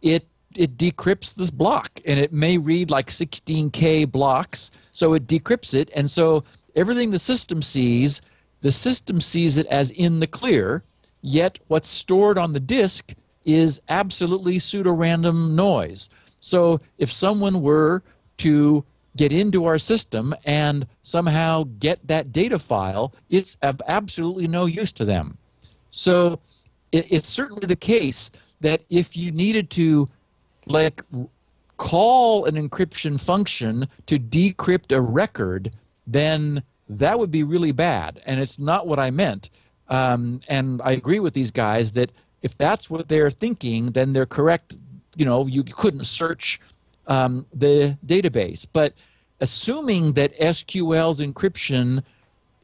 It 0.00 0.24
it 0.54 0.78
decrypts 0.78 1.34
this 1.34 1.50
block, 1.50 2.00
and 2.06 2.18
it 2.18 2.32
may 2.32 2.56
read 2.56 2.90
like 2.90 3.08
16k 3.08 4.10
blocks. 4.10 4.70
So 4.92 5.12
it 5.14 5.26
decrypts 5.26 5.74
it, 5.74 5.90
and 5.94 6.10
so 6.10 6.44
everything 6.74 7.10
the 7.10 7.18
system 7.18 7.60
sees, 7.60 8.22
the 8.62 8.70
system 8.70 9.20
sees 9.20 9.56
it 9.56 9.66
as 9.66 9.90
in 9.90 10.20
the 10.20 10.26
clear. 10.26 10.82
Yet 11.20 11.58
what's 11.66 11.88
stored 11.88 12.38
on 12.38 12.52
the 12.52 12.60
disk 12.60 13.14
is 13.44 13.80
absolutely 13.88 14.58
pseudo-random 14.58 15.56
noise. 15.56 16.08
So 16.40 16.80
if 16.98 17.10
someone 17.10 17.62
were 17.62 18.02
to 18.38 18.84
get 19.16 19.32
into 19.32 19.64
our 19.64 19.78
system 19.78 20.34
and 20.44 20.86
somehow 21.02 21.64
get 21.78 22.06
that 22.06 22.32
data 22.32 22.58
file, 22.58 23.12
it's 23.30 23.56
of 23.62 23.80
absolutely 23.86 24.46
no 24.46 24.66
use 24.66 24.92
to 24.92 25.04
them. 25.04 25.36
So 25.90 26.40
it, 26.92 27.06
it's 27.10 27.28
certainly 27.28 27.66
the 27.66 27.76
case 27.76 28.30
that 28.60 28.82
if 28.90 29.16
you 29.16 29.32
needed 29.32 29.70
to, 29.70 30.08
like, 30.66 31.02
call 31.76 32.44
an 32.44 32.56
encryption 32.56 33.20
function 33.20 33.88
to 34.06 34.18
decrypt 34.18 34.94
a 34.94 35.00
record, 35.00 35.72
then 36.06 36.62
that 36.88 37.18
would 37.18 37.30
be 37.30 37.42
really 37.42 37.72
bad. 37.72 38.20
And 38.26 38.40
it's 38.40 38.58
not 38.58 38.86
what 38.86 38.98
I 38.98 39.10
meant. 39.10 39.50
Um, 39.88 40.40
and 40.48 40.82
I 40.84 40.92
agree 40.92 41.20
with 41.20 41.34
these 41.34 41.50
guys 41.50 41.92
that 41.92 42.12
if 42.42 42.56
that's 42.58 42.90
what 42.90 43.08
they're 43.08 43.30
thinking, 43.30 43.92
then 43.92 44.12
they're 44.12 44.26
correct. 44.26 44.76
You 45.16 45.24
know, 45.24 45.46
you 45.46 45.64
couldn't 45.64 46.04
search 46.04 46.60
um, 47.08 47.46
the 47.52 47.98
database. 48.06 48.66
But 48.72 48.94
assuming 49.40 50.12
that 50.12 50.38
SQL's 50.38 51.20
encryption 51.20 52.02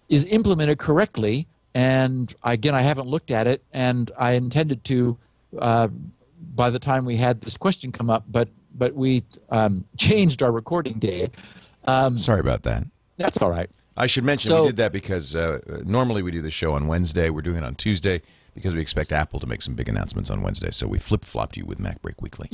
is 0.09 0.25
implemented 0.27 0.79
correctly, 0.79 1.47
and 1.75 2.33
again, 2.45 2.75
I 2.75 2.83
haven't 2.83 3.09
looked 3.09 3.31
at 3.31 3.47
it, 3.47 3.63
and 3.73 4.11
I 4.19 4.33
intended 4.33 4.85
to 4.85 5.19
uh, 5.59 5.89
by 6.55 6.71
the 6.71 6.79
time 6.79 7.05
we 7.05 7.17
had 7.17 7.41
this 7.41 7.57
question 7.57 7.91
come 7.91 8.11
up, 8.11 8.25
but 8.31 8.49
but 8.77 8.95
we 8.95 9.25
um, 9.51 9.85
changed 9.97 10.43
our 10.43 10.53
recording 10.53 10.99
day. 10.99 11.31
Um, 11.85 12.17
Sorry 12.17 12.41
about 12.41 12.63
that. 12.65 12.85
that's 13.17 13.39
all 13.39 13.51
right. 13.51 13.71
I 13.97 14.07
should 14.07 14.25
mention 14.25 14.49
So- 14.51 14.63
we 14.63 14.69
did 14.69 14.77
that 14.79 14.93
because 14.93 15.37
uh, 15.37 15.61
normally 15.85 16.23
we 16.23 16.31
do 16.33 16.43
the 16.43 16.51
show 16.51 16.73
on 16.73 16.87
Wednesday. 16.89 17.31
We're 17.31 17.43
doing 17.43 17.59
it 17.59 17.65
on 17.65 17.77
Tuesday 17.77 18.21
because 18.55 18.75
we 18.75 18.81
expect 18.81 19.13
Apple 19.13 19.41
to 19.41 19.47
make 19.47 19.63
some 19.63 19.75
big 19.75 19.89
announcements 19.89 20.31
on 20.31 20.43
Wednesday. 20.43 20.71
So 20.71 20.87
we 20.87 20.99
flip 20.99 21.25
flopped 21.25 21.57
you 21.57 21.67
with 21.67 21.79
MacBreak 21.79 22.23
Weekly. 22.23 22.49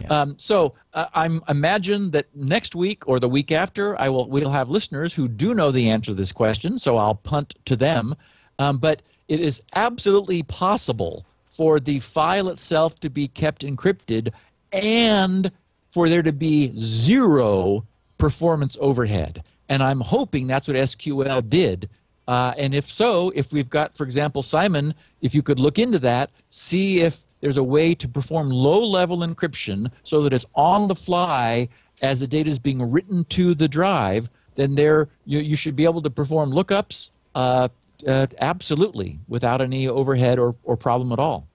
Yeah. 0.00 0.08
Um, 0.08 0.34
so 0.38 0.74
uh, 0.94 1.06
I'm 1.14 1.42
imagine 1.48 2.10
that 2.12 2.26
next 2.34 2.74
week 2.74 3.06
or 3.06 3.20
the 3.20 3.28
week 3.28 3.52
after, 3.52 4.00
I 4.00 4.08
will 4.08 4.28
we'll 4.28 4.50
have 4.50 4.70
listeners 4.70 5.14
who 5.14 5.28
do 5.28 5.54
know 5.54 5.70
the 5.70 5.90
answer 5.90 6.12
to 6.12 6.14
this 6.14 6.32
question. 6.32 6.78
So 6.78 6.96
I'll 6.96 7.14
punt 7.14 7.54
to 7.66 7.76
them. 7.76 8.14
Um, 8.58 8.78
but 8.78 9.02
it 9.28 9.40
is 9.40 9.62
absolutely 9.74 10.42
possible 10.44 11.24
for 11.50 11.78
the 11.78 12.00
file 12.00 12.48
itself 12.48 12.98
to 13.00 13.10
be 13.10 13.28
kept 13.28 13.62
encrypted 13.62 14.32
and 14.72 15.50
for 15.90 16.08
there 16.08 16.22
to 16.22 16.32
be 16.32 16.72
zero 16.78 17.84
performance 18.18 18.76
overhead. 18.80 19.42
And 19.68 19.82
I'm 19.82 20.00
hoping 20.00 20.46
that's 20.46 20.68
what 20.68 20.76
SQL 20.76 21.48
did. 21.48 21.88
Uh, 22.26 22.54
and 22.56 22.74
if 22.74 22.90
so, 22.90 23.30
if 23.34 23.52
we've 23.52 23.68
got, 23.68 23.96
for 23.96 24.04
example, 24.04 24.42
Simon, 24.42 24.94
if 25.20 25.34
you 25.34 25.42
could 25.42 25.58
look 25.58 25.78
into 25.78 25.98
that, 25.98 26.30
see 26.48 27.00
if 27.00 27.24
there's 27.40 27.56
a 27.58 27.62
way 27.62 27.94
to 27.94 28.08
perform 28.08 28.50
low 28.50 28.80
level 28.84 29.18
encryption 29.18 29.90
so 30.02 30.22
that 30.22 30.32
it's 30.32 30.46
on 30.54 30.88
the 30.88 30.94
fly 30.94 31.68
as 32.00 32.20
the 32.20 32.26
data 32.26 32.48
is 32.48 32.58
being 32.58 32.90
written 32.90 33.24
to 33.26 33.54
the 33.54 33.68
drive, 33.68 34.28
then 34.54 34.74
there 34.74 35.08
you, 35.24 35.40
you 35.40 35.56
should 35.56 35.76
be 35.76 35.84
able 35.84 36.02
to 36.02 36.10
perform 36.10 36.52
lookups 36.52 37.10
uh, 37.34 37.68
uh, 38.06 38.26
absolutely 38.38 39.18
without 39.28 39.60
any 39.60 39.88
overhead 39.88 40.38
or, 40.38 40.54
or 40.64 40.76
problem 40.76 41.12
at 41.12 41.18
all. 41.18 41.46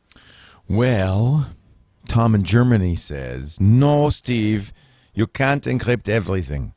Well, 0.67 1.49
Tom 2.07 2.35
in 2.35 2.43
Germany 2.43 2.95
says, 2.95 3.59
No, 3.59 4.09
Steve, 4.09 4.71
you 5.13 5.27
can't 5.27 5.63
encrypt 5.63 6.07
everything. 6.07 6.73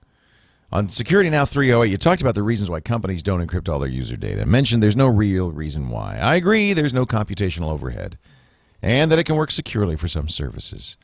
On 0.73 0.89
Security 0.89 1.29
Now 1.29 1.45
308, 1.45 1.91
you 1.91 1.99
talked 1.99 2.23
about 2.23 2.35
the 2.35 2.43
reasons 2.43 2.71
why 2.71 2.81
companies 2.81 3.23
don't 3.23 3.47
encrypt 3.47 3.69
all 3.69 3.79
their 3.79 3.91
user 3.91 4.17
data. 4.17 4.47
Mentioned 4.47 4.83
there's 4.83 4.97
no 4.97 5.07
real 5.07 5.53
reason 5.53 5.91
why. 5.91 6.17
I 6.17 6.37
agree, 6.37 6.73
there's 6.73 6.95
no 6.95 7.05
computational 7.05 7.71
overhead, 7.71 8.17
and 8.81 9.11
that 9.11 9.19
it 9.19 9.25
can 9.25 9.37
work 9.37 9.51
securely 9.51 9.97
for 9.97 10.09
some 10.09 10.31
services. 10.31 10.97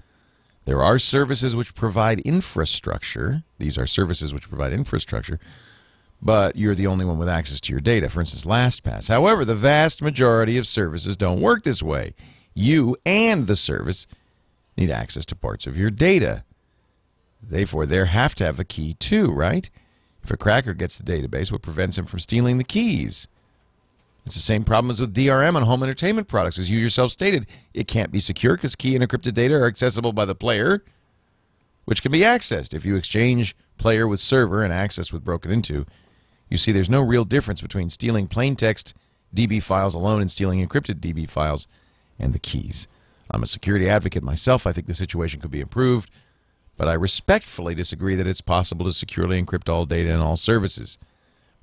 There 0.65 0.83
are 0.83 0.99
services 0.99 1.55
which 1.55 1.75
provide 1.75 2.21
infrastructure. 2.21 3.43
These 3.59 3.77
are 3.77 3.87
services 3.87 4.33
which 4.33 4.49
provide 4.49 4.73
infrastructure, 4.73 5.39
but 6.23 6.57
you're 6.57 6.75
the 6.75 6.87
only 6.87 7.05
one 7.05 7.19
with 7.19 7.29
access 7.29 7.61
to 7.61 7.73
your 7.73 7.81
data. 7.81 8.09
For 8.09 8.21
instance, 8.21 8.47
LastPass. 8.47 9.11
However, 9.11 9.45
the 9.45 9.55
vast 9.55 10.01
majority 10.01 10.57
of 10.57 10.67
services 10.67 11.15
don't 11.15 11.43
work 11.43 11.65
this 11.65 11.83
way. 11.83 12.15
You 12.55 12.97
and 13.05 13.47
the 13.47 13.57
service 13.57 14.07
need 14.79 14.91
access 14.91 15.27
to 15.27 15.37
parts 15.37 15.67
of 15.67 15.77
your 15.77 15.91
data. 15.91 16.45
Therefore, 17.43 17.87
they 17.87 18.05
have 18.05 18.35
to 18.37 18.45
have 18.45 18.61
a 18.61 18.65
key 18.65 18.95
too, 18.95 19.33
right? 19.33 19.69
If 20.23 20.31
a 20.31 20.37
cracker 20.37 20.75
gets 20.75 20.99
the 20.99 21.05
database, 21.05 21.51
what 21.51 21.63
prevents 21.63 21.97
him 21.97 22.05
from 22.05 22.19
stealing 22.19 22.59
the 22.59 22.65
keys? 22.65 23.29
It's 24.27 24.35
the 24.35 24.43
same 24.43 24.65
problem 24.65 24.91
as 24.91 25.01
with 25.01 25.15
DRM 25.15 25.57
on 25.57 25.63
home 25.63 25.83
entertainment 25.83 26.29
products. 26.29 26.59
As 26.59 26.71
you 26.71 26.79
yourself 26.79 27.13
stated, 27.13 27.47
it 27.73 27.89
can't 27.89 28.13
be 28.13 28.21
secure 28.21 28.57
because 28.57 28.77
key 28.77 28.95
and 28.95 29.03
encrypted 29.03 29.33
data 29.33 29.55
are 29.55 29.67
accessible 29.67 30.13
by 30.13 30.27
the 30.27 30.35
player, 30.35 30.85
which 31.87 32.03
can 32.03 32.13
be 32.13 32.21
accessed. 32.21 32.75
If 32.75 32.85
you 32.85 32.97
exchange 32.97 33.57
player 33.79 34.07
with 34.07 34.21
server 34.21 34.63
and 34.63 34.73
access 34.73 35.13
with 35.15 35.25
broken 35.25 35.51
into, 35.51 35.87
you 36.51 36.59
see 36.59 36.73
there's 36.73 36.91
no 36.91 37.01
real 37.01 37.25
difference 37.25 37.63
between 37.63 37.89
stealing 37.89 38.27
plain 38.27 38.55
text 38.55 38.95
DB 39.35 39.63
files 39.63 39.95
alone 39.95 40.21
and 40.21 40.31
stealing 40.31 40.67
encrypted 40.67 41.01
DB 41.01 41.29
files 41.29 41.67
and 42.19 42.35
the 42.35 42.39
keys. 42.39 42.87
I'm 43.31 43.43
a 43.43 43.47
security 43.47 43.89
advocate 43.89 44.23
myself. 44.23 44.67
I 44.67 44.73
think 44.73 44.87
the 44.87 44.95
situation 44.95 45.41
could 45.41 45.51
be 45.51 45.61
improved, 45.61 46.11
but 46.79 46.89
I 46.89 46.95
respectfully 46.95 47.75
disagree 47.75 48.15
that 48.15 48.27
it's 48.27 48.41
possible 48.41 48.87
to 48.87 48.93
securely 48.93 49.43
encrypt 49.43 49.69
all 49.69 49.85
data 49.85 50.11
and 50.11 50.23
all 50.23 50.37
services. 50.37 50.97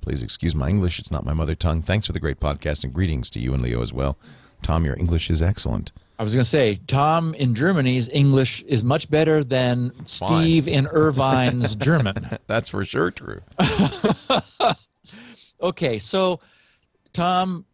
Please 0.00 0.22
excuse 0.22 0.54
my 0.54 0.68
English. 0.68 1.00
It's 1.00 1.10
not 1.10 1.24
my 1.24 1.32
mother 1.32 1.56
tongue. 1.56 1.82
Thanks 1.82 2.06
for 2.06 2.12
the 2.12 2.20
great 2.20 2.38
podcast 2.38 2.84
and 2.84 2.92
greetings 2.92 3.28
to 3.30 3.40
you 3.40 3.52
and 3.52 3.62
Leo 3.62 3.82
as 3.82 3.92
well. 3.92 4.16
Tom, 4.62 4.84
your 4.84 4.96
English 4.96 5.30
is 5.30 5.42
excellent. 5.42 5.90
I 6.18 6.22
was 6.22 6.32
going 6.32 6.44
to 6.44 6.48
say, 6.48 6.80
Tom 6.86 7.34
in 7.34 7.54
Germany's 7.54 8.08
English 8.10 8.62
is 8.68 8.84
much 8.84 9.10
better 9.10 9.42
than 9.42 9.90
fine. 9.90 10.06
Steve 10.06 10.68
in 10.68 10.86
Irvine's 10.86 11.74
German. 11.88 12.38
That's 12.46 12.68
for 12.68 12.84
sure 12.84 13.10
true. 13.10 13.42
Okay, 15.60 15.98
so 15.98 16.40
Tom, 17.12 17.64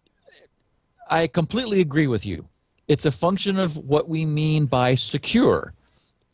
I 1.10 1.27
completely 1.27 1.81
agree 1.81 2.06
with 2.06 2.24
you. 2.24 2.47
It's 2.89 3.06
a 3.06 3.12
function 3.12 3.59
of 3.59 3.77
what 3.77 4.09
we 4.09 4.24
mean 4.24 4.66
by 4.66 4.94
secure. 4.94 5.74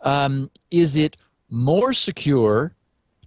Um, 0.00 0.50
is 0.70 0.96
it 0.96 1.16
more 1.50 1.92
secure 1.92 2.74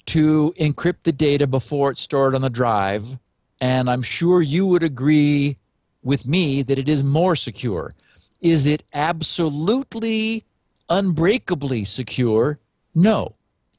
to 0.08 0.54
encrypt 0.60 1.04
the 1.04 1.12
data 1.12 1.48
before 1.48 1.92
it's 1.92 2.02
stored 2.02 2.36
on 2.36 2.42
the 2.42 2.50
drive? 2.50 3.18
And 3.60 3.90
I'm 3.90 4.02
sure 4.02 4.42
you 4.42 4.66
would 4.66 4.84
agree 4.84 5.58
with 6.04 6.26
me 6.26 6.64
that 6.64 6.80
it 6.80 6.90
is 6.90 7.04
more 7.04 7.36
secure. 7.36 7.94
Is 8.42 8.66
it 8.66 8.84
absolutely 8.94 10.44
unbreakably 10.90 11.86
secure? 11.86 12.60
No, 12.96 13.36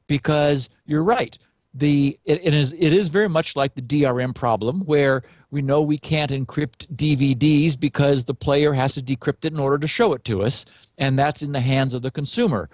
because 0.06 0.69
you're 0.86 1.02
right. 1.02 1.36
The 1.74 2.19
it, 2.24 2.40
it 2.44 2.55
is 2.55 2.73
it 2.74 2.93
is 2.93 3.09
very 3.09 3.28
much 3.28 3.56
like 3.56 3.74
the 3.74 3.82
DRM 3.82 4.35
problem 4.35 4.81
where 4.82 5.23
we 5.53 5.61
know 5.61 5.83
we 5.83 5.99
can't 5.99 6.31
encrypt 6.31 6.87
DVDs 6.97 7.79
because 7.79 8.24
the 8.24 8.35
player 8.35 8.73
has 8.73 8.95
to 8.95 9.03
decrypt 9.03 9.45
it 9.45 9.53
in 9.53 9.61
order 9.61 9.79
to 9.79 9.87
show 9.87 10.15
it 10.15 10.24
to 10.24 10.43
us, 10.43 10.65
and 10.97 11.19
that's 11.19 11.43
in 11.43 11.53
the 11.53 11.61
hands 11.61 11.93
of 11.93 12.01
the 12.01 12.11
consumer. 12.11 12.70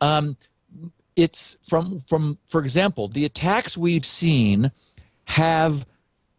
Um, 0.00 0.36
it's 1.14 1.58
from 1.68 2.00
from 2.08 2.38
for 2.46 2.62
example, 2.62 3.08
the 3.08 3.26
attacks 3.26 3.76
we've 3.76 4.06
seen 4.06 4.72
have 5.24 5.86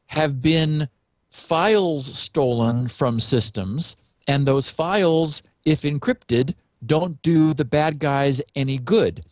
have 0.08 0.42
been 0.42 0.90
files 1.30 2.18
stolen 2.18 2.88
from 2.88 3.20
systems, 3.20 3.96
and 4.28 4.48
those 4.48 4.70
files, 4.70 5.44
if 5.64 5.84
encrypted, 5.84 6.56
don't 6.88 7.22
do 7.22 7.54
the 7.54 7.66
bad 7.66 8.00
guys 8.00 8.42
any 8.56 8.80
good. 8.80 9.24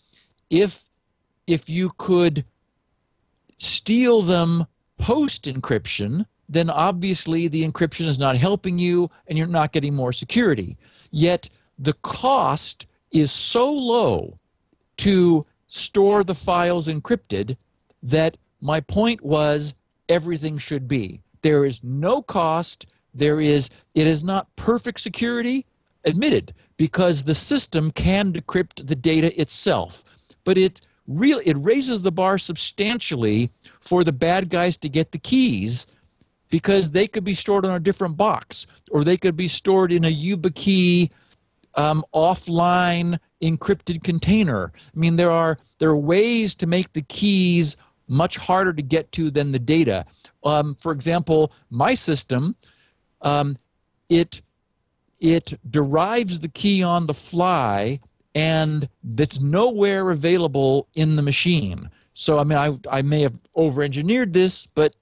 If 0.52 0.86
if 1.48 1.68
you 1.70 1.92
could 1.98 2.46
steal 3.58 4.22
them 4.22 4.68
post 4.98 5.46
encryption, 5.46 6.26
then 6.48 6.70
obviously 6.70 7.48
the 7.48 7.68
encryption 7.68 8.06
is 8.06 8.20
not 8.20 8.38
helping 8.38 8.78
you 8.78 9.10
and 9.28 9.38
you're 9.38 9.48
not 9.48 9.72
getting 9.72 9.96
more 9.96 10.14
security. 10.14 10.78
Yet 11.12 11.50
the 11.80 11.94
cost 11.94 12.88
is 13.12 13.32
so 13.32 13.72
low 13.72 14.36
to 14.98 15.46
store 15.68 16.24
the 16.24 16.36
files 16.36 16.88
encrypted 16.88 17.58
that 18.04 18.38
my 18.62 18.80
point 18.82 19.24
was 19.24 19.76
everything 20.10 20.58
should 20.58 20.88
be. 20.88 21.22
There 21.42 21.66
is 21.66 21.80
no 21.84 22.22
cost. 22.22 22.88
There 23.14 23.40
is, 23.42 23.70
it 23.94 24.08
is 24.08 24.24
not 24.24 24.54
perfect 24.56 25.00
security, 25.00 25.66
admitted, 26.04 26.54
because 26.78 27.24
the 27.24 27.36
system 27.36 27.92
can 27.92 28.34
decrypt 28.34 28.88
the 28.88 28.96
data 28.96 29.40
itself. 29.40 30.04
But 30.44 30.58
it 30.58 30.82
really, 31.08 31.46
it 31.48 31.58
raises 31.60 32.02
the 32.02 32.12
bar 32.12 32.38
substantially 32.38 33.50
for 33.80 34.04
the 34.04 34.12
bad 34.12 34.50
guys 34.50 34.78
to 34.78 34.90
get 34.90 35.12
the 35.12 35.18
keys 35.18 35.88
because 36.56 36.90
they 36.92 37.06
could 37.06 37.26
be 37.26 37.34
stored 37.34 37.66
on 37.66 37.74
a 37.74 37.80
different 37.82 38.16
box 38.16 38.66
or 38.90 39.04
they 39.04 39.18
could 39.18 39.36
be 39.36 39.46
stored 39.46 39.92
in 39.92 40.06
a 40.06 40.16
YubiKey 40.16 41.12
um, 41.74 42.02
offline 42.14 43.20
encrypted 43.42 44.02
container. 44.06 44.72
I 44.74 44.98
mean, 44.98 45.18
there 45.18 45.32
are 45.32 45.58
there 45.80 45.90
are 45.90 45.98
ways 45.98 46.56
to 46.56 46.66
make 46.66 46.94
the 46.94 47.02
keys 47.02 47.76
much 48.08 48.38
harder 48.38 48.72
to 48.72 48.82
get 48.82 49.12
to 49.12 49.30
than 49.30 49.52
the 49.52 49.60
data. 49.60 50.06
Um, 50.46 50.78
for 50.80 50.94
example, 50.94 51.52
my 51.72 51.94
system, 51.94 52.56
um, 53.22 53.58
it 54.08 54.42
it 55.20 55.60
derives 55.70 56.40
the 56.40 56.48
key 56.48 56.82
on 56.82 57.06
the 57.06 57.14
fly 57.14 58.00
and 58.34 58.88
that's 59.04 59.42
nowhere 59.42 60.10
available 60.10 60.88
in 60.96 61.18
the 61.18 61.22
machine. 61.22 61.90
So 62.14 62.40
I 62.40 62.46
mean, 62.46 62.58
I 62.58 62.80
I 62.90 63.02
may 63.02 63.24
have 63.24 63.38
over-engineered 63.56 64.32
this, 64.32 64.68
but 64.68 64.96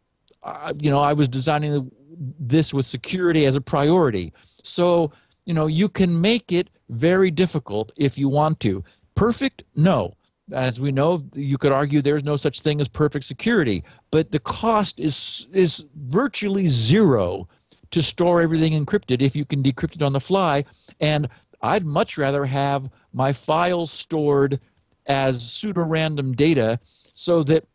uh, 0.44 0.74
you 0.80 0.90
know, 0.90 1.00
I 1.00 1.14
was 1.14 1.28
designing 1.28 1.92
this 2.40 2.74
with 2.74 2.86
security 2.86 3.46
as 3.46 3.56
a 3.56 3.62
priority. 3.62 4.34
So 4.64 5.12
you 5.46 5.54
know, 5.54 5.68
you 5.68 5.90
can 5.90 6.20
make 6.20 6.52
it 6.52 6.70
very 6.90 7.32
difficult 7.32 7.92
if 7.96 8.18
you 8.18 8.30
want 8.30 8.60
to. 8.62 8.84
Perfect? 9.16 9.64
No. 9.76 10.14
As 10.52 10.80
we 10.80 10.92
know, 10.92 11.24
you 11.34 11.58
could 11.58 11.72
argue 11.72 12.02
there's 12.02 12.24
no 12.24 12.36
such 12.36 12.62
thing 12.62 12.82
as 12.82 12.88
perfect 12.88 13.26
security, 13.26 13.84
but 14.12 14.32
the 14.32 14.40
cost 14.40 15.00
is 15.00 15.48
is 15.54 15.86
virtually 16.08 16.68
zero 16.68 17.48
to 17.92 18.04
store 18.04 18.42
everything 18.42 18.74
encrypted 18.74 19.22
if 19.22 19.36
you 19.36 19.46
can 19.46 19.64
decrypt 19.64 19.96
it 19.96 20.02
on 20.02 20.14
the 20.14 20.20
fly. 20.20 20.66
And 21.00 21.30
I'd 21.62 21.86
much 21.86 22.18
rather 22.18 22.44
have 22.44 22.90
my 23.14 23.32
files 23.32 23.92
stored 23.92 24.60
as 25.06 25.42
pseudo-random 25.42 26.34
data 26.34 26.80
so 27.14 27.44
that 27.44 27.66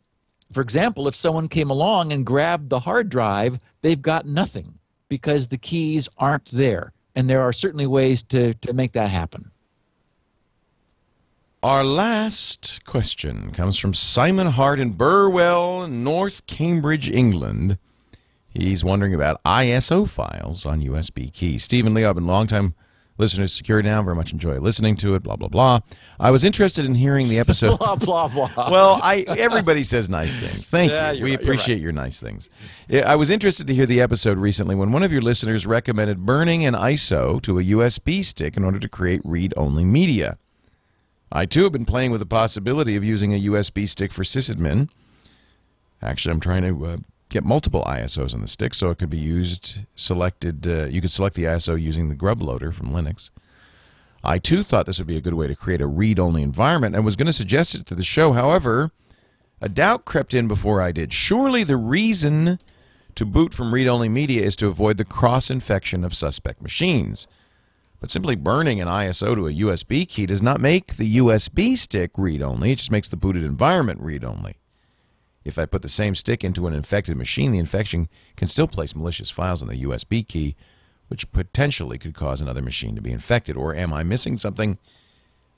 for 0.51 0.61
example, 0.61 1.07
if 1.07 1.15
someone 1.15 1.47
came 1.47 1.69
along 1.69 2.11
and 2.11 2.25
grabbed 2.25 2.69
the 2.69 2.79
hard 2.79 3.09
drive, 3.09 3.59
they've 3.81 4.01
got 4.01 4.25
nothing 4.25 4.79
because 5.07 5.47
the 5.47 5.57
keys 5.57 6.09
aren't 6.17 6.49
there. 6.51 6.93
And 7.15 7.29
there 7.29 7.41
are 7.41 7.53
certainly 7.53 7.87
ways 7.87 8.23
to, 8.23 8.53
to 8.55 8.73
make 8.73 8.93
that 8.93 9.11
happen. 9.11 9.51
Our 11.61 11.83
last 11.83 12.85
question 12.85 13.51
comes 13.51 13.77
from 13.77 13.93
Simon 13.93 14.47
Hart 14.47 14.79
in 14.79 14.91
Burwell, 14.91 15.87
North 15.87 16.45
Cambridge, 16.47 17.09
England. 17.09 17.77
He's 18.47 18.83
wondering 18.83 19.13
about 19.13 19.43
ISO 19.43 20.07
files 20.07 20.65
on 20.65 20.81
USB 20.81 21.31
keys. 21.31 21.63
Stephen 21.63 21.93
Lee, 21.93 22.05
I've 22.05 22.15
been 22.15 22.23
a 22.23 22.27
long 22.27 22.47
time 22.47 22.75
listener 23.19 23.43
to 23.43 23.47
Security 23.47 23.87
Now. 23.87 24.01
Very 24.01 24.15
much 24.15 24.33
enjoy 24.33 24.57
listening 24.59 24.95
to 24.97 25.13
it. 25.13 25.21
Blah 25.21 25.35
blah 25.35 25.47
blah. 25.49 25.79
I 26.19 26.31
was 26.31 26.43
interested 26.43 26.85
in 26.85 26.95
hearing 26.95 27.29
the 27.29 27.37
episode. 27.37 27.77
blah 27.79 27.95
blah 27.95 28.27
blah. 28.27 28.71
well, 28.71 28.99
I 29.03 29.21
everybody 29.27 29.83
says 29.83 30.09
nice 30.09 30.35
things. 30.39 30.69
Thank 30.69 30.91
Yeah, 30.91 31.11
you. 31.11 31.23
We 31.23 31.31
right, 31.31 31.41
appreciate 31.41 31.75
right. 31.75 31.81
your 31.83 31.91
nice 31.91 32.19
things. 32.19 32.49
I 32.91 33.15
was 33.15 33.29
interested 33.29 33.67
to 33.67 33.75
hear 33.75 33.85
the 33.85 34.01
episode 34.01 34.39
recently 34.39 34.73
when 34.73 34.91
one 34.91 35.03
of 35.03 35.11
your 35.11 35.21
listeners 35.21 35.67
recommended 35.67 36.25
burning 36.25 36.65
an 36.65 36.73
ISO 36.73 37.39
to 37.43 37.59
a 37.59 37.63
USB 37.63 38.23
stick 38.25 38.57
in 38.57 38.63
order 38.63 38.79
to 38.79 38.89
create 38.89 39.21
read-only 39.23 39.85
media. 39.85 40.37
I 41.31 41.45
too 41.45 41.63
have 41.63 41.71
been 41.71 41.85
playing 41.85 42.09
with 42.09 42.21
the 42.21 42.25
possibility 42.25 42.95
of 42.95 43.03
using 43.03 43.33
a 43.35 43.39
USB 43.41 43.87
stick 43.87 44.11
for 44.11 44.23
sysadmin. 44.23 44.89
Actually, 46.01 46.31
I'm 46.31 46.39
trying 46.39 46.63
to 46.63 46.85
uh, 46.85 46.97
get 47.29 47.43
multiple 47.43 47.83
ISOs 47.85 48.33
on 48.33 48.41
the 48.41 48.47
stick 48.47 48.73
so 48.73 48.89
it 48.89 48.97
could 48.97 49.09
be 49.09 49.17
used 49.17 49.85
selected. 49.95 50.67
Uh, 50.67 50.85
you 50.85 51.01
could 51.01 51.11
select 51.11 51.35
the 51.35 51.43
ISO 51.43 51.79
using 51.79 52.09
the 52.09 52.15
grub 52.15 52.41
loader 52.41 52.71
from 52.71 52.89
Linux. 52.89 53.29
I 54.23 54.37
too 54.37 54.63
thought 54.63 54.85
this 54.85 54.97
would 54.97 55.07
be 55.07 55.17
a 55.17 55.21
good 55.21 55.35
way 55.35 55.47
to 55.47 55.55
create 55.55 55.79
a 55.81 55.87
read 55.87 56.19
only 56.19 56.41
environment 56.41 56.95
and 56.95 57.05
was 57.05 57.15
going 57.15 57.27
to 57.27 57.33
suggest 57.33 57.75
it 57.75 57.85
to 57.85 57.95
the 57.95 58.03
show. 58.03 58.33
However, 58.33 58.91
a 59.61 59.69
doubt 59.69 60.05
crept 60.05 60.33
in 60.33 60.47
before 60.47 60.81
I 60.81 60.91
did. 60.91 61.13
Surely 61.13 61.63
the 61.63 61.77
reason 61.77 62.59
to 63.15 63.25
boot 63.25 63.53
from 63.53 63.73
read 63.73 63.87
only 63.87 64.09
media 64.09 64.45
is 64.45 64.55
to 64.57 64.67
avoid 64.67 64.97
the 64.97 65.05
cross 65.05 65.49
infection 65.49 66.03
of 66.03 66.13
suspect 66.13 66.61
machines. 66.61 67.27
But 67.99 68.11
simply 68.11 68.35
burning 68.35 68.79
an 68.79 68.87
ISO 68.87 69.35
to 69.35 69.47
a 69.47 69.53
USB 69.53 70.07
key 70.07 70.25
does 70.25 70.41
not 70.41 70.61
make 70.61 70.95
the 70.95 71.17
USB 71.17 71.77
stick 71.77 72.11
read 72.17 72.41
only, 72.41 72.71
it 72.71 72.77
just 72.77 72.91
makes 72.91 73.09
the 73.09 73.17
booted 73.17 73.43
environment 73.43 73.99
read 73.99 74.23
only. 74.23 74.55
If 75.45 75.57
I 75.57 75.65
put 75.65 75.81
the 75.81 75.89
same 75.89 76.15
stick 76.15 76.43
into 76.43 76.67
an 76.67 76.73
infected 76.73 77.15
machine, 77.17 77.51
the 77.51 77.59
infection 77.59 78.09
can 78.35 78.47
still 78.47 78.67
place 78.67 78.95
malicious 78.95 79.29
files 79.29 79.61
on 79.61 79.67
the 79.67 79.83
USB 79.83 80.27
key, 80.27 80.55
which 81.07 81.31
potentially 81.31 81.97
could 81.97 82.13
cause 82.13 82.41
another 82.41 82.61
machine 82.61 82.95
to 82.95 83.01
be 83.01 83.11
infected. 83.11 83.55
Or 83.55 83.73
am 83.73 83.93
I 83.93 84.03
missing 84.03 84.37
something? 84.37 84.77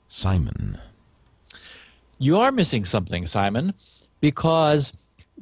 Simon. 0.08 0.78
You 2.18 2.38
are 2.38 2.52
missing 2.52 2.84
something, 2.84 3.26
Simon, 3.26 3.74
because 4.20 4.92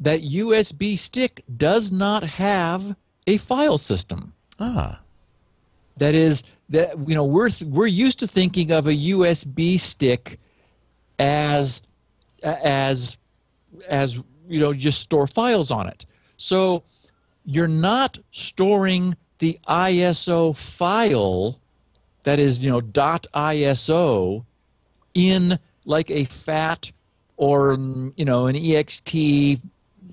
that 0.00 0.22
USB 0.22 0.98
stick 0.98 1.44
does 1.56 1.92
not 1.92 2.24
have 2.24 2.96
a 3.26 3.36
file 3.36 3.78
system. 3.78 4.32
Ah. 4.58 5.00
That 5.98 6.14
is 6.14 6.42
that 6.70 6.96
you 7.06 7.14
know 7.14 7.24
we're 7.24 7.50
we're 7.66 7.86
used 7.86 8.18
to 8.20 8.26
thinking 8.26 8.72
of 8.72 8.86
a 8.86 8.94
USB 8.94 9.78
stick 9.78 10.40
as 11.18 11.82
as 12.42 13.18
as 13.88 14.18
you 14.50 14.60
know 14.60 14.72
just 14.72 15.00
store 15.00 15.26
files 15.26 15.70
on 15.70 15.86
it. 15.86 16.04
So 16.36 16.82
you're 17.44 17.68
not 17.68 18.18
storing 18.32 19.16
the 19.38 19.58
ISO 19.66 20.56
file 20.56 21.58
that 22.24 22.38
is 22.38 22.64
you 22.64 22.70
know 22.70 22.80
ISO 22.82 24.44
in 25.14 25.58
like 25.84 26.10
a 26.10 26.24
FAT 26.24 26.92
or 27.36 27.72
you 28.16 28.24
know 28.24 28.46
an 28.46 28.56
ext 28.56 29.60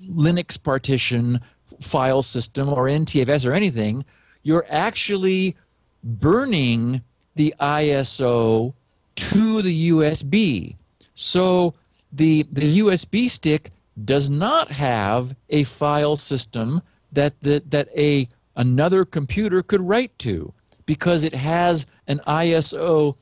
Linux 0.08 0.62
partition 0.62 1.40
file 1.80 2.22
system 2.22 2.68
or 2.68 2.86
NTFS 2.86 3.46
or 3.46 3.52
anything. 3.52 4.04
You're 4.42 4.66
actually 4.70 5.56
burning 6.02 7.02
the 7.34 7.54
ISO 7.60 8.72
to 9.16 9.62
the 9.62 9.90
USB. 9.90 10.76
So 11.14 11.74
the 12.12 12.46
the 12.50 12.78
USB 12.80 13.28
stick 13.28 13.70
does 14.04 14.30
not 14.30 14.70
have 14.70 15.34
a 15.50 15.64
file 15.64 16.16
system 16.16 16.82
that 17.12 17.40
that, 17.40 17.70
that 17.70 17.88
a 17.96 18.28
another 18.56 19.04
computer 19.04 19.62
could 19.62 19.80
write 19.80 20.16
to 20.18 20.52
because 20.86 21.24
it 21.24 21.34
has 21.34 21.86
an 22.06 22.20
ISO 22.26 23.14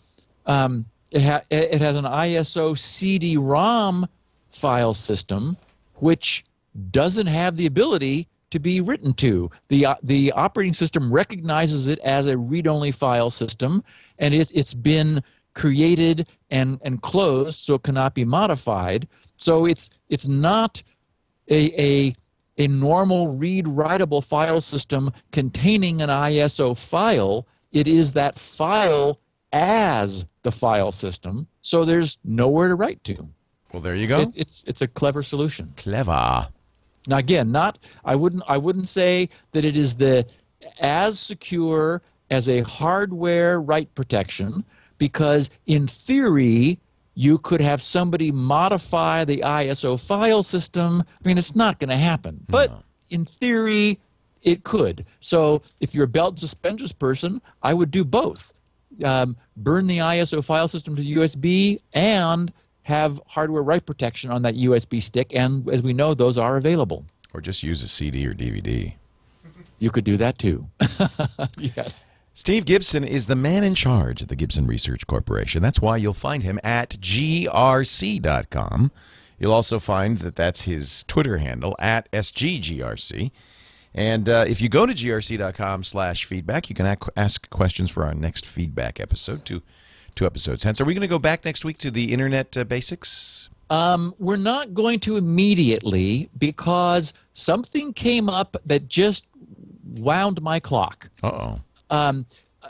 um, 0.46 0.86
it, 1.10 1.22
ha- 1.22 1.42
it 1.50 1.80
has 1.80 1.96
an 1.96 2.04
ISO 2.04 2.78
CD-ROM 2.78 4.08
file 4.50 4.94
system 4.94 5.56
which 5.94 6.44
doesn't 6.90 7.26
have 7.26 7.56
the 7.56 7.66
ability 7.66 8.28
to 8.50 8.58
be 8.58 8.80
written 8.80 9.12
to. 9.14 9.50
The, 9.68 9.86
uh, 9.86 9.94
the 10.02 10.32
operating 10.32 10.72
system 10.72 11.12
recognizes 11.12 11.88
it 11.88 11.98
as 12.00 12.26
a 12.26 12.38
read 12.38 12.66
only 12.66 12.92
file 12.92 13.30
system, 13.30 13.82
and 14.18 14.34
it, 14.34 14.50
it's 14.54 14.74
been 14.74 15.22
created 15.56 16.28
and, 16.50 16.78
and 16.82 17.02
closed 17.02 17.58
so 17.58 17.74
it 17.74 17.82
cannot 17.82 18.14
be 18.14 18.24
modified. 18.24 19.08
So 19.36 19.66
it's, 19.66 19.90
it's 20.08 20.28
not 20.28 20.82
a, 21.48 21.82
a, 21.82 22.14
a 22.58 22.68
normal 22.68 23.28
read 23.28 23.64
writable 23.64 24.24
file 24.24 24.60
system 24.60 25.12
containing 25.32 26.00
an 26.02 26.10
ISO 26.10 26.76
file. 26.76 27.48
It 27.72 27.88
is 27.88 28.12
that 28.12 28.38
file 28.38 29.18
as 29.52 30.24
the 30.42 30.52
file 30.52 30.92
system, 30.92 31.48
so 31.62 31.84
there's 31.84 32.18
nowhere 32.22 32.68
to 32.68 32.74
write 32.74 33.02
to. 33.04 33.28
Well, 33.72 33.82
there 33.82 33.94
you 33.94 34.06
go. 34.06 34.20
It's, 34.20 34.34
it's, 34.36 34.64
it's 34.66 34.82
a 34.82 34.86
clever 34.86 35.22
solution. 35.22 35.72
Clever. 35.76 36.48
Now 37.08 37.18
again, 37.18 37.52
not 37.52 37.78
I 38.04 38.16
wouldn't 38.16 38.42
I 38.48 38.58
wouldn't 38.58 38.88
say 38.88 39.28
that 39.52 39.64
it 39.64 39.76
is 39.76 39.94
the 39.94 40.26
as 40.80 41.20
secure 41.20 42.02
as 42.30 42.48
a 42.48 42.62
hardware 42.62 43.60
write 43.60 43.94
protection 43.94 44.64
because 44.98 45.50
in 45.66 45.86
theory 45.86 46.78
you 47.16 47.38
could 47.38 47.62
have 47.62 47.80
somebody 47.80 48.30
modify 48.30 49.24
the 49.24 49.38
ISO 49.38 50.00
file 50.00 50.42
system. 50.42 51.02
I 51.02 51.28
mean, 51.28 51.38
it's 51.38 51.56
not 51.56 51.78
going 51.78 51.88
to 51.88 51.96
happen, 51.96 52.44
but 52.48 52.70
in 53.10 53.24
theory, 53.24 53.98
it 54.42 54.64
could. 54.64 55.04
So 55.20 55.62
if 55.80 55.94
you're 55.94 56.04
a 56.04 56.08
belt 56.08 56.32
and 56.32 56.40
suspenders 56.40 56.92
person, 56.92 57.40
I 57.62 57.72
would 57.72 57.90
do 57.90 58.04
both. 58.04 58.52
Um, 59.02 59.36
burn 59.56 59.86
the 59.86 59.98
ISO 59.98 60.44
file 60.44 60.68
system 60.68 60.94
to 60.96 61.02
USB 61.02 61.80
and 61.94 62.52
have 62.82 63.20
hardware 63.26 63.62
write 63.62 63.86
protection 63.86 64.30
on 64.30 64.42
that 64.42 64.54
USB 64.54 65.02
stick. 65.02 65.34
And 65.34 65.68
as 65.70 65.82
we 65.82 65.92
know, 65.92 66.14
those 66.14 66.36
are 66.36 66.56
available. 66.56 67.04
Or 67.34 67.40
just 67.40 67.62
use 67.62 67.82
a 67.82 67.88
CD 67.88 68.26
or 68.26 68.34
DVD. 68.34 68.94
You 69.78 69.90
could 69.90 70.04
do 70.04 70.16
that 70.18 70.38
too. 70.38 70.66
yes. 71.58 72.06
Steve 72.38 72.66
Gibson 72.66 73.02
is 73.02 73.24
the 73.24 73.34
man 73.34 73.64
in 73.64 73.74
charge 73.74 74.20
of 74.20 74.28
the 74.28 74.36
Gibson 74.36 74.66
Research 74.66 75.06
Corporation. 75.06 75.62
That's 75.62 75.80
why 75.80 75.96
you'll 75.96 76.12
find 76.12 76.42
him 76.42 76.60
at 76.62 76.90
grc.com. 77.00 77.40
You'll 79.38 79.52
also 79.54 79.78
find 79.78 80.18
that 80.18 80.36
that's 80.36 80.60
his 80.60 81.02
Twitter 81.04 81.38
handle 81.38 81.74
at 81.78 82.12
sggrc. 82.12 83.30
And 83.94 84.28
uh, 84.28 84.44
if 84.46 84.60
you 84.60 84.68
go 84.68 84.84
to 84.84 84.92
grc.com 84.92 85.82
slash 85.82 86.26
feedback, 86.26 86.68
you 86.68 86.74
can 86.74 86.84
ac- 86.84 87.10
ask 87.16 87.48
questions 87.48 87.90
for 87.90 88.04
our 88.04 88.12
next 88.12 88.44
feedback 88.44 89.00
episode, 89.00 89.46
two, 89.46 89.62
two 90.14 90.26
episodes 90.26 90.62
hence. 90.62 90.78
Are 90.78 90.84
we 90.84 90.92
going 90.92 91.00
to 91.00 91.08
go 91.08 91.18
back 91.18 91.42
next 91.46 91.64
week 91.64 91.78
to 91.78 91.90
the 91.90 92.12
internet 92.12 92.54
uh, 92.54 92.64
basics? 92.64 93.48
Um, 93.70 94.14
we're 94.18 94.36
not 94.36 94.74
going 94.74 95.00
to 95.00 95.16
immediately 95.16 96.28
because 96.36 97.14
something 97.32 97.94
came 97.94 98.28
up 98.28 98.58
that 98.66 98.88
just 98.88 99.24
wound 99.86 100.42
my 100.42 100.60
clock. 100.60 101.08
Uh-oh. 101.22 101.60
Um, 101.90 102.26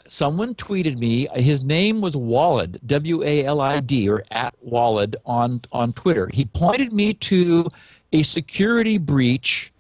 someone 0.07 0.55
tweeted 0.55 0.99
me. 0.99 1.29
His 1.35 1.63
name 1.63 2.01
was 2.01 2.17
Walid, 2.17 2.81
W 2.87 3.23
A 3.23 3.45
L 3.45 3.61
I 3.61 3.81
D, 3.81 4.09
or 4.09 4.25
at 4.31 4.55
Walid 4.61 5.17
on 5.25 5.63
on 5.73 5.93
Twitter. 5.93 6.29
He 6.33 6.45
pointed 6.45 6.93
me 6.93 7.15
to 7.15 7.69
a 8.13 8.23
security 8.23 8.99
breach 8.99 9.73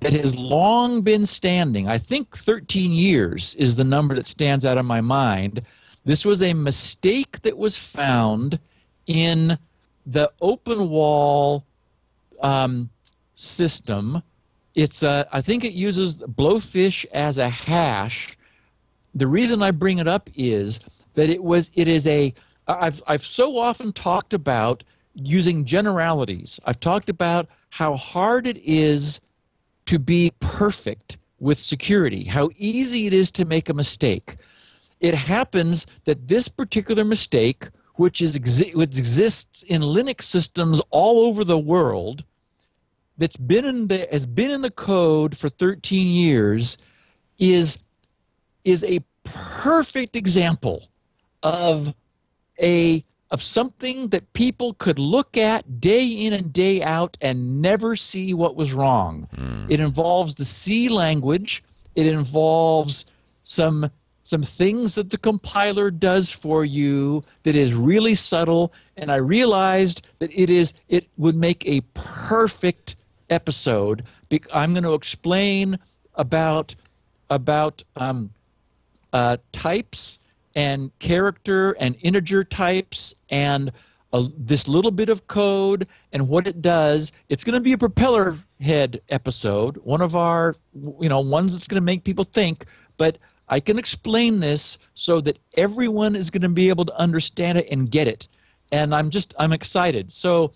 that 0.00 0.12
has 0.12 0.36
long 0.36 1.02
been 1.02 1.24
standing. 1.24 1.88
I 1.88 1.98
think 1.98 2.36
13 2.36 2.92
years 2.92 3.54
is 3.54 3.76
the 3.76 3.84
number 3.84 4.14
that 4.14 4.26
stands 4.26 4.66
out 4.66 4.78
in 4.78 4.86
my 4.86 5.00
mind. 5.00 5.62
This 6.04 6.24
was 6.24 6.42
a 6.42 6.52
mistake 6.52 7.40
that 7.42 7.56
was 7.56 7.76
found 7.76 8.58
in 9.06 9.58
the 10.06 10.30
Openwall 10.42 11.62
um, 12.42 12.90
system. 13.34 14.22
It's 14.74 15.02
a, 15.02 15.26
I 15.32 15.40
think 15.40 15.64
it 15.64 15.72
uses 15.72 16.18
Blowfish 16.18 17.06
as 17.12 17.38
a 17.38 17.48
hash. 17.48 18.36
The 19.14 19.26
reason 19.26 19.62
I 19.62 19.70
bring 19.70 19.98
it 19.98 20.08
up 20.08 20.28
is 20.34 20.80
that 21.14 21.30
it 21.30 21.42
was 21.42 21.70
it 21.74 21.88
is 21.88 22.06
a 22.06 22.34
I've 22.66 23.02
I've 23.06 23.24
so 23.24 23.58
often 23.58 23.92
talked 23.92 24.34
about 24.34 24.84
using 25.14 25.64
generalities. 25.64 26.58
I've 26.64 26.80
talked 26.80 27.08
about 27.08 27.46
how 27.70 27.94
hard 27.94 28.46
it 28.46 28.56
is 28.58 29.20
to 29.86 29.98
be 29.98 30.32
perfect 30.40 31.18
with 31.38 31.58
security, 31.58 32.24
how 32.24 32.50
easy 32.56 33.06
it 33.06 33.12
is 33.12 33.30
to 33.32 33.44
make 33.44 33.68
a 33.68 33.74
mistake. 33.74 34.36
It 35.00 35.14
happens 35.14 35.86
that 36.04 36.28
this 36.28 36.48
particular 36.48 37.04
mistake, 37.04 37.68
which 37.96 38.20
is 38.20 38.36
exi- 38.36 38.74
which 38.74 38.96
exists 38.98 39.62
in 39.64 39.82
Linux 39.82 40.22
systems 40.22 40.80
all 40.90 41.26
over 41.26 41.44
the 41.44 41.58
world, 41.58 42.24
that's 43.18 43.36
been 43.36 43.64
in 43.64 43.88
the 43.88 44.08
has 44.10 44.26
been 44.26 44.50
in 44.50 44.62
the 44.62 44.70
code 44.70 45.36
for 45.36 45.48
13 45.48 46.06
years, 46.08 46.78
is 47.38 47.78
is 48.64 48.84
a 48.84 49.00
perfect 49.24 50.16
example 50.16 50.88
of 51.42 51.94
a 52.60 53.04
of 53.30 53.42
something 53.42 54.08
that 54.08 54.32
people 54.32 54.74
could 54.74 54.98
look 54.98 55.36
at 55.36 55.80
day 55.80 56.06
in 56.06 56.32
and 56.32 56.52
day 56.52 56.82
out 56.82 57.16
and 57.20 57.60
never 57.60 57.96
see 57.96 58.32
what 58.32 58.54
was 58.54 58.72
wrong. 58.72 59.26
It 59.68 59.80
involves 59.80 60.36
the 60.36 60.44
C 60.44 60.88
language. 60.88 61.64
It 61.96 62.06
involves 62.06 63.06
some 63.42 63.90
some 64.22 64.42
things 64.42 64.94
that 64.94 65.10
the 65.10 65.18
compiler 65.18 65.90
does 65.90 66.30
for 66.30 66.64
you 66.64 67.22
that 67.42 67.56
is 67.56 67.74
really 67.74 68.14
subtle 68.14 68.72
and 68.96 69.10
I 69.10 69.16
realized 69.16 70.06
that 70.18 70.30
it 70.32 70.48
is 70.48 70.72
it 70.88 71.08
would 71.16 71.36
make 71.36 71.66
a 71.66 71.80
perfect 71.94 72.96
episode. 73.30 74.04
I'm 74.52 74.72
going 74.72 74.84
to 74.84 74.94
explain 74.94 75.78
about 76.14 76.74
about 77.30 77.82
um, 77.96 78.30
uh, 79.14 79.36
types 79.52 80.18
and 80.56 80.90
character 80.98 81.72
and 81.78 81.96
integer 82.02 82.44
types 82.44 83.14
and 83.30 83.72
a, 84.12 84.26
this 84.36 84.68
little 84.68 84.90
bit 84.90 85.08
of 85.08 85.26
code 85.28 85.86
and 86.12 86.28
what 86.28 86.46
it 86.46 86.60
does. 86.60 87.12
It's 87.28 87.44
going 87.44 87.54
to 87.54 87.60
be 87.60 87.72
a 87.72 87.78
propeller 87.78 88.38
head 88.60 89.00
episode, 89.08 89.76
one 89.78 90.02
of 90.02 90.16
our, 90.16 90.56
you 91.00 91.08
know, 91.08 91.20
ones 91.20 91.52
that's 91.52 91.68
going 91.68 91.80
to 91.80 91.84
make 91.84 92.04
people 92.04 92.24
think. 92.24 92.66
But 92.96 93.18
I 93.48 93.60
can 93.60 93.78
explain 93.78 94.40
this 94.40 94.78
so 94.94 95.20
that 95.22 95.38
everyone 95.56 96.16
is 96.16 96.28
going 96.28 96.42
to 96.42 96.48
be 96.48 96.68
able 96.68 96.84
to 96.86 96.98
understand 96.98 97.58
it 97.58 97.68
and 97.70 97.90
get 97.90 98.08
it. 98.08 98.28
And 98.72 98.94
I'm 98.94 99.10
just, 99.10 99.32
I'm 99.38 99.52
excited. 99.52 100.12
So, 100.12 100.52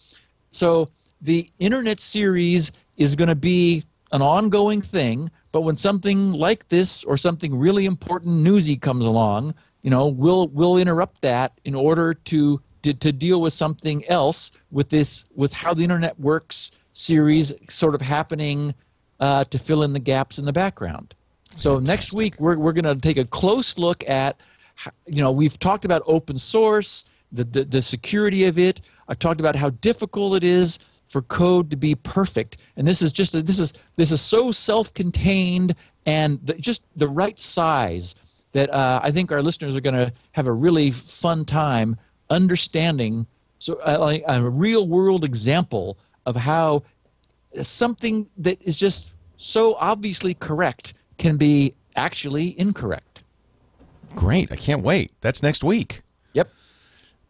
so 0.50 0.88
the 1.20 1.48
internet 1.58 2.00
series 2.00 2.72
is 2.96 3.14
going 3.14 3.28
to 3.28 3.36
be 3.36 3.84
an 4.12 4.22
ongoing 4.22 4.82
thing. 4.82 5.30
But 5.52 5.62
when 5.62 5.76
something 5.76 6.32
like 6.32 6.68
this 6.68 7.04
or 7.04 7.16
something 7.16 7.58
really 7.58 7.86
important 7.86 8.36
newsy 8.36 8.76
comes 8.76 9.06
along, 9.06 9.54
you 9.82 9.90
know, 9.90 10.08
we'll 10.08 10.48
we'll 10.48 10.76
interrupt 10.76 11.20
that 11.22 11.52
in 11.64 11.74
order 11.74 12.14
to 12.14 12.60
to, 12.82 12.94
to 12.94 13.12
deal 13.12 13.40
with 13.40 13.52
something 13.52 14.06
else 14.06 14.50
with 14.70 14.88
this 14.90 15.24
with 15.34 15.52
how 15.52 15.74
the 15.74 15.82
internet 15.82 16.18
works 16.20 16.70
series 16.92 17.52
sort 17.68 17.94
of 17.94 18.00
happening 18.00 18.74
uh, 19.20 19.44
to 19.44 19.58
fill 19.58 19.82
in 19.82 19.92
the 19.92 20.00
gaps 20.00 20.38
in 20.38 20.44
the 20.44 20.52
background. 20.52 21.14
So 21.56 21.78
next 21.78 22.12
week 22.12 22.34
we're 22.38 22.58
we're 22.58 22.72
going 22.72 22.84
to 22.84 23.00
take 23.00 23.16
a 23.16 23.24
close 23.24 23.78
look 23.78 24.08
at, 24.08 24.40
you 25.06 25.22
know, 25.22 25.32
we've 25.32 25.58
talked 25.58 25.84
about 25.84 26.02
open 26.06 26.38
source, 26.38 27.04
the, 27.32 27.44
the 27.44 27.64
the 27.64 27.82
security 27.82 28.44
of 28.44 28.58
it. 28.58 28.80
I've 29.08 29.18
talked 29.18 29.40
about 29.40 29.56
how 29.56 29.70
difficult 29.70 30.36
it 30.36 30.44
is 30.44 30.78
for 31.08 31.22
code 31.22 31.70
to 31.70 31.76
be 31.76 31.94
perfect, 31.94 32.58
and 32.76 32.86
this 32.86 33.02
is 33.02 33.12
just 33.12 33.34
a, 33.34 33.42
this 33.42 33.58
is 33.58 33.72
this 33.96 34.12
is 34.12 34.20
so 34.20 34.52
self-contained 34.52 35.74
and 36.06 36.38
the, 36.44 36.54
just 36.54 36.82
the 36.96 37.08
right 37.08 37.38
size 37.38 38.14
that 38.52 38.70
uh, 38.70 39.00
I 39.02 39.10
think 39.10 39.32
our 39.32 39.42
listeners 39.42 39.76
are 39.76 39.80
going 39.80 39.94
to 39.94 40.12
have 40.32 40.46
a 40.46 40.52
really 40.52 40.90
fun 40.90 41.44
time 41.44 41.96
understanding 42.30 43.26
so 43.58 43.80
uh, 43.86 43.98
like 43.98 44.22
a 44.26 44.42
real 44.42 44.86
world 44.86 45.24
example 45.24 45.98
of 46.26 46.36
how 46.36 46.82
something 47.62 48.28
that 48.36 48.60
is 48.62 48.76
just 48.76 49.12
so 49.36 49.74
obviously 49.74 50.34
correct 50.34 50.94
can 51.16 51.36
be 51.36 51.74
actually 51.96 52.58
incorrect. 52.58 53.22
Great. 54.14 54.52
I 54.52 54.56
can't 54.56 54.82
wait. 54.82 55.12
That's 55.20 55.42
next 55.42 55.64
week. 55.64 56.02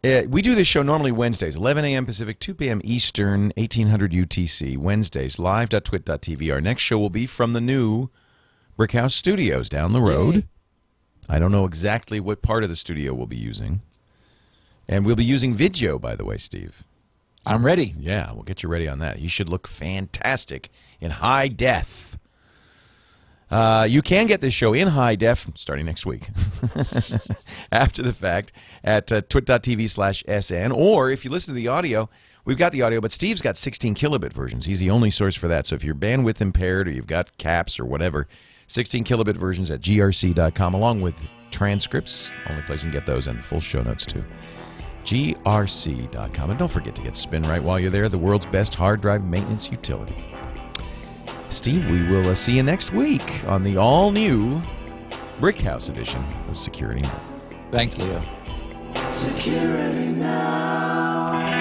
Uh, 0.05 0.23
we 0.29 0.43
do 0.43 0.55
this 0.55 0.69
show 0.69 0.83
normally 0.83 1.11
Wednesdays, 1.11 1.57
11 1.57 1.85
a.m. 1.85 2.07
Pacific, 2.07 2.39
2 2.39 2.55
p.m. 2.55 2.81
Eastern, 2.85 3.53
1800 3.57 4.13
UTC. 4.13 4.79
Wednesdays, 4.79 5.41
live.twit.tv. 5.41 6.53
Our 6.53 6.61
next 6.61 6.83
show 6.83 6.99
will 6.99 7.11
be 7.11 7.27
from 7.27 7.53
the 7.53 7.61
new 7.61 8.09
Brickhouse 8.79 9.11
Studios 9.13 9.69
down 9.69 9.93
the 9.93 10.01
road. 10.01 10.35
Yay. 10.37 10.45
I 11.29 11.39
don't 11.41 11.51
know 11.51 11.65
exactly 11.65 12.21
what 12.21 12.43
part 12.43 12.63
of 12.63 12.71
the 12.71 12.77
studio 12.77 13.13
we'll 13.13 13.27
be 13.27 13.37
using. 13.37 13.83
And 14.87 15.05
we'll 15.05 15.17
be 15.17 15.25
using 15.25 15.53
video, 15.53 15.99
by 15.99 16.15
the 16.15 16.25
way, 16.25 16.39
Steve. 16.39 16.85
I'm 17.45 17.67
ready. 17.67 17.95
Yeah, 17.99 18.33
we'll 18.33 18.45
get 18.45 18.63
you 18.63 18.69
ready 18.69 18.87
on 18.89 19.01
that. 19.01 19.19
You 19.19 19.29
should 19.29 19.49
look 19.49 19.67
fantastic 19.67 20.71
in 21.01 21.11
high 21.11 21.49
def. 21.49 22.19
Uh, 23.51 23.87
you 23.89 24.03
can 24.03 24.27
get 24.27 24.41
this 24.41 24.53
show 24.53 24.75
in 24.75 24.89
high 24.89 25.17
def 25.17 25.51
starting 25.55 25.87
next 25.87 26.05
week 26.05 26.29
after 27.73 28.03
the 28.03 28.13
fact 28.13 28.53
at 28.85 29.11
uh, 29.11 29.23
twit.tv 29.23 29.89
slash 29.89 30.23
SN. 30.29 30.71
Or 30.71 31.11
if 31.11 31.25
you 31.25 31.31
listen 31.31 31.55
to 31.55 31.57
the 31.57 31.69
audio, 31.69 32.11
we've 32.45 32.59
got 32.59 32.73
the 32.73 32.83
audio, 32.83 33.01
but 33.01 33.13
Steve's 33.13 33.41
got 33.41 33.57
16 33.57 33.95
kilobit 33.95 34.33
versions. 34.33 34.67
He's 34.67 34.81
the 34.81 34.91
only 34.91 35.11
source 35.11 35.35
for 35.35 35.49
that. 35.49 35.67
So 35.67 35.75
if 35.75 35.83
you're 35.83 35.95
bandwidth 35.95 36.41
impaired 36.41 36.89
or 36.89 36.91
you've 36.91 37.07
got 37.07 37.37
caps 37.39 37.81
or 37.81 37.87
whatever, 37.87 38.29
16 38.67 39.05
kilobit 39.05 39.37
versions 39.37 39.71
at 39.71 39.81
grc.com 39.81 40.75
along 40.75 41.01
with 41.01 41.17
transcripts. 41.51 42.31
Only 42.49 42.63
place 42.63 42.85
you 42.85 42.91
can 42.91 42.99
get 42.99 43.07
those 43.07 43.27
and 43.27 43.43
full 43.43 43.61
show 43.61 43.83
notes 43.83 44.05
too 44.05 44.25
grc.com. 45.05 46.51
And 46.51 46.59
don't 46.59 46.71
forget 46.71 46.95
to 46.97 47.03
get 47.03 47.15
SpinRite 47.15 47.63
while 47.63 47.81
you're 47.81 47.91
there, 47.91 48.09
the 48.09 48.19
world's 48.19 48.47
best 48.47 48.75
hard 48.75 49.01
drive 49.01 49.25
maintenance 49.25 49.71
utility. 49.71 50.28
Steve, 51.51 51.89
we 51.89 52.03
will 52.05 52.29
uh, 52.29 52.35
see 52.35 52.57
you 52.57 52.63
next 52.63 52.93
week 52.93 53.43
on 53.49 53.63
the 53.63 53.77
all 53.77 54.11
new 54.11 54.61
Brickhouse 55.37 55.89
edition 55.89 56.23
of 56.49 56.59
Security 56.59 57.01
Now. 57.01 57.21
Thanks, 57.71 57.97
Leo. 57.99 58.23
Security 59.11 60.09
now. 60.09 61.58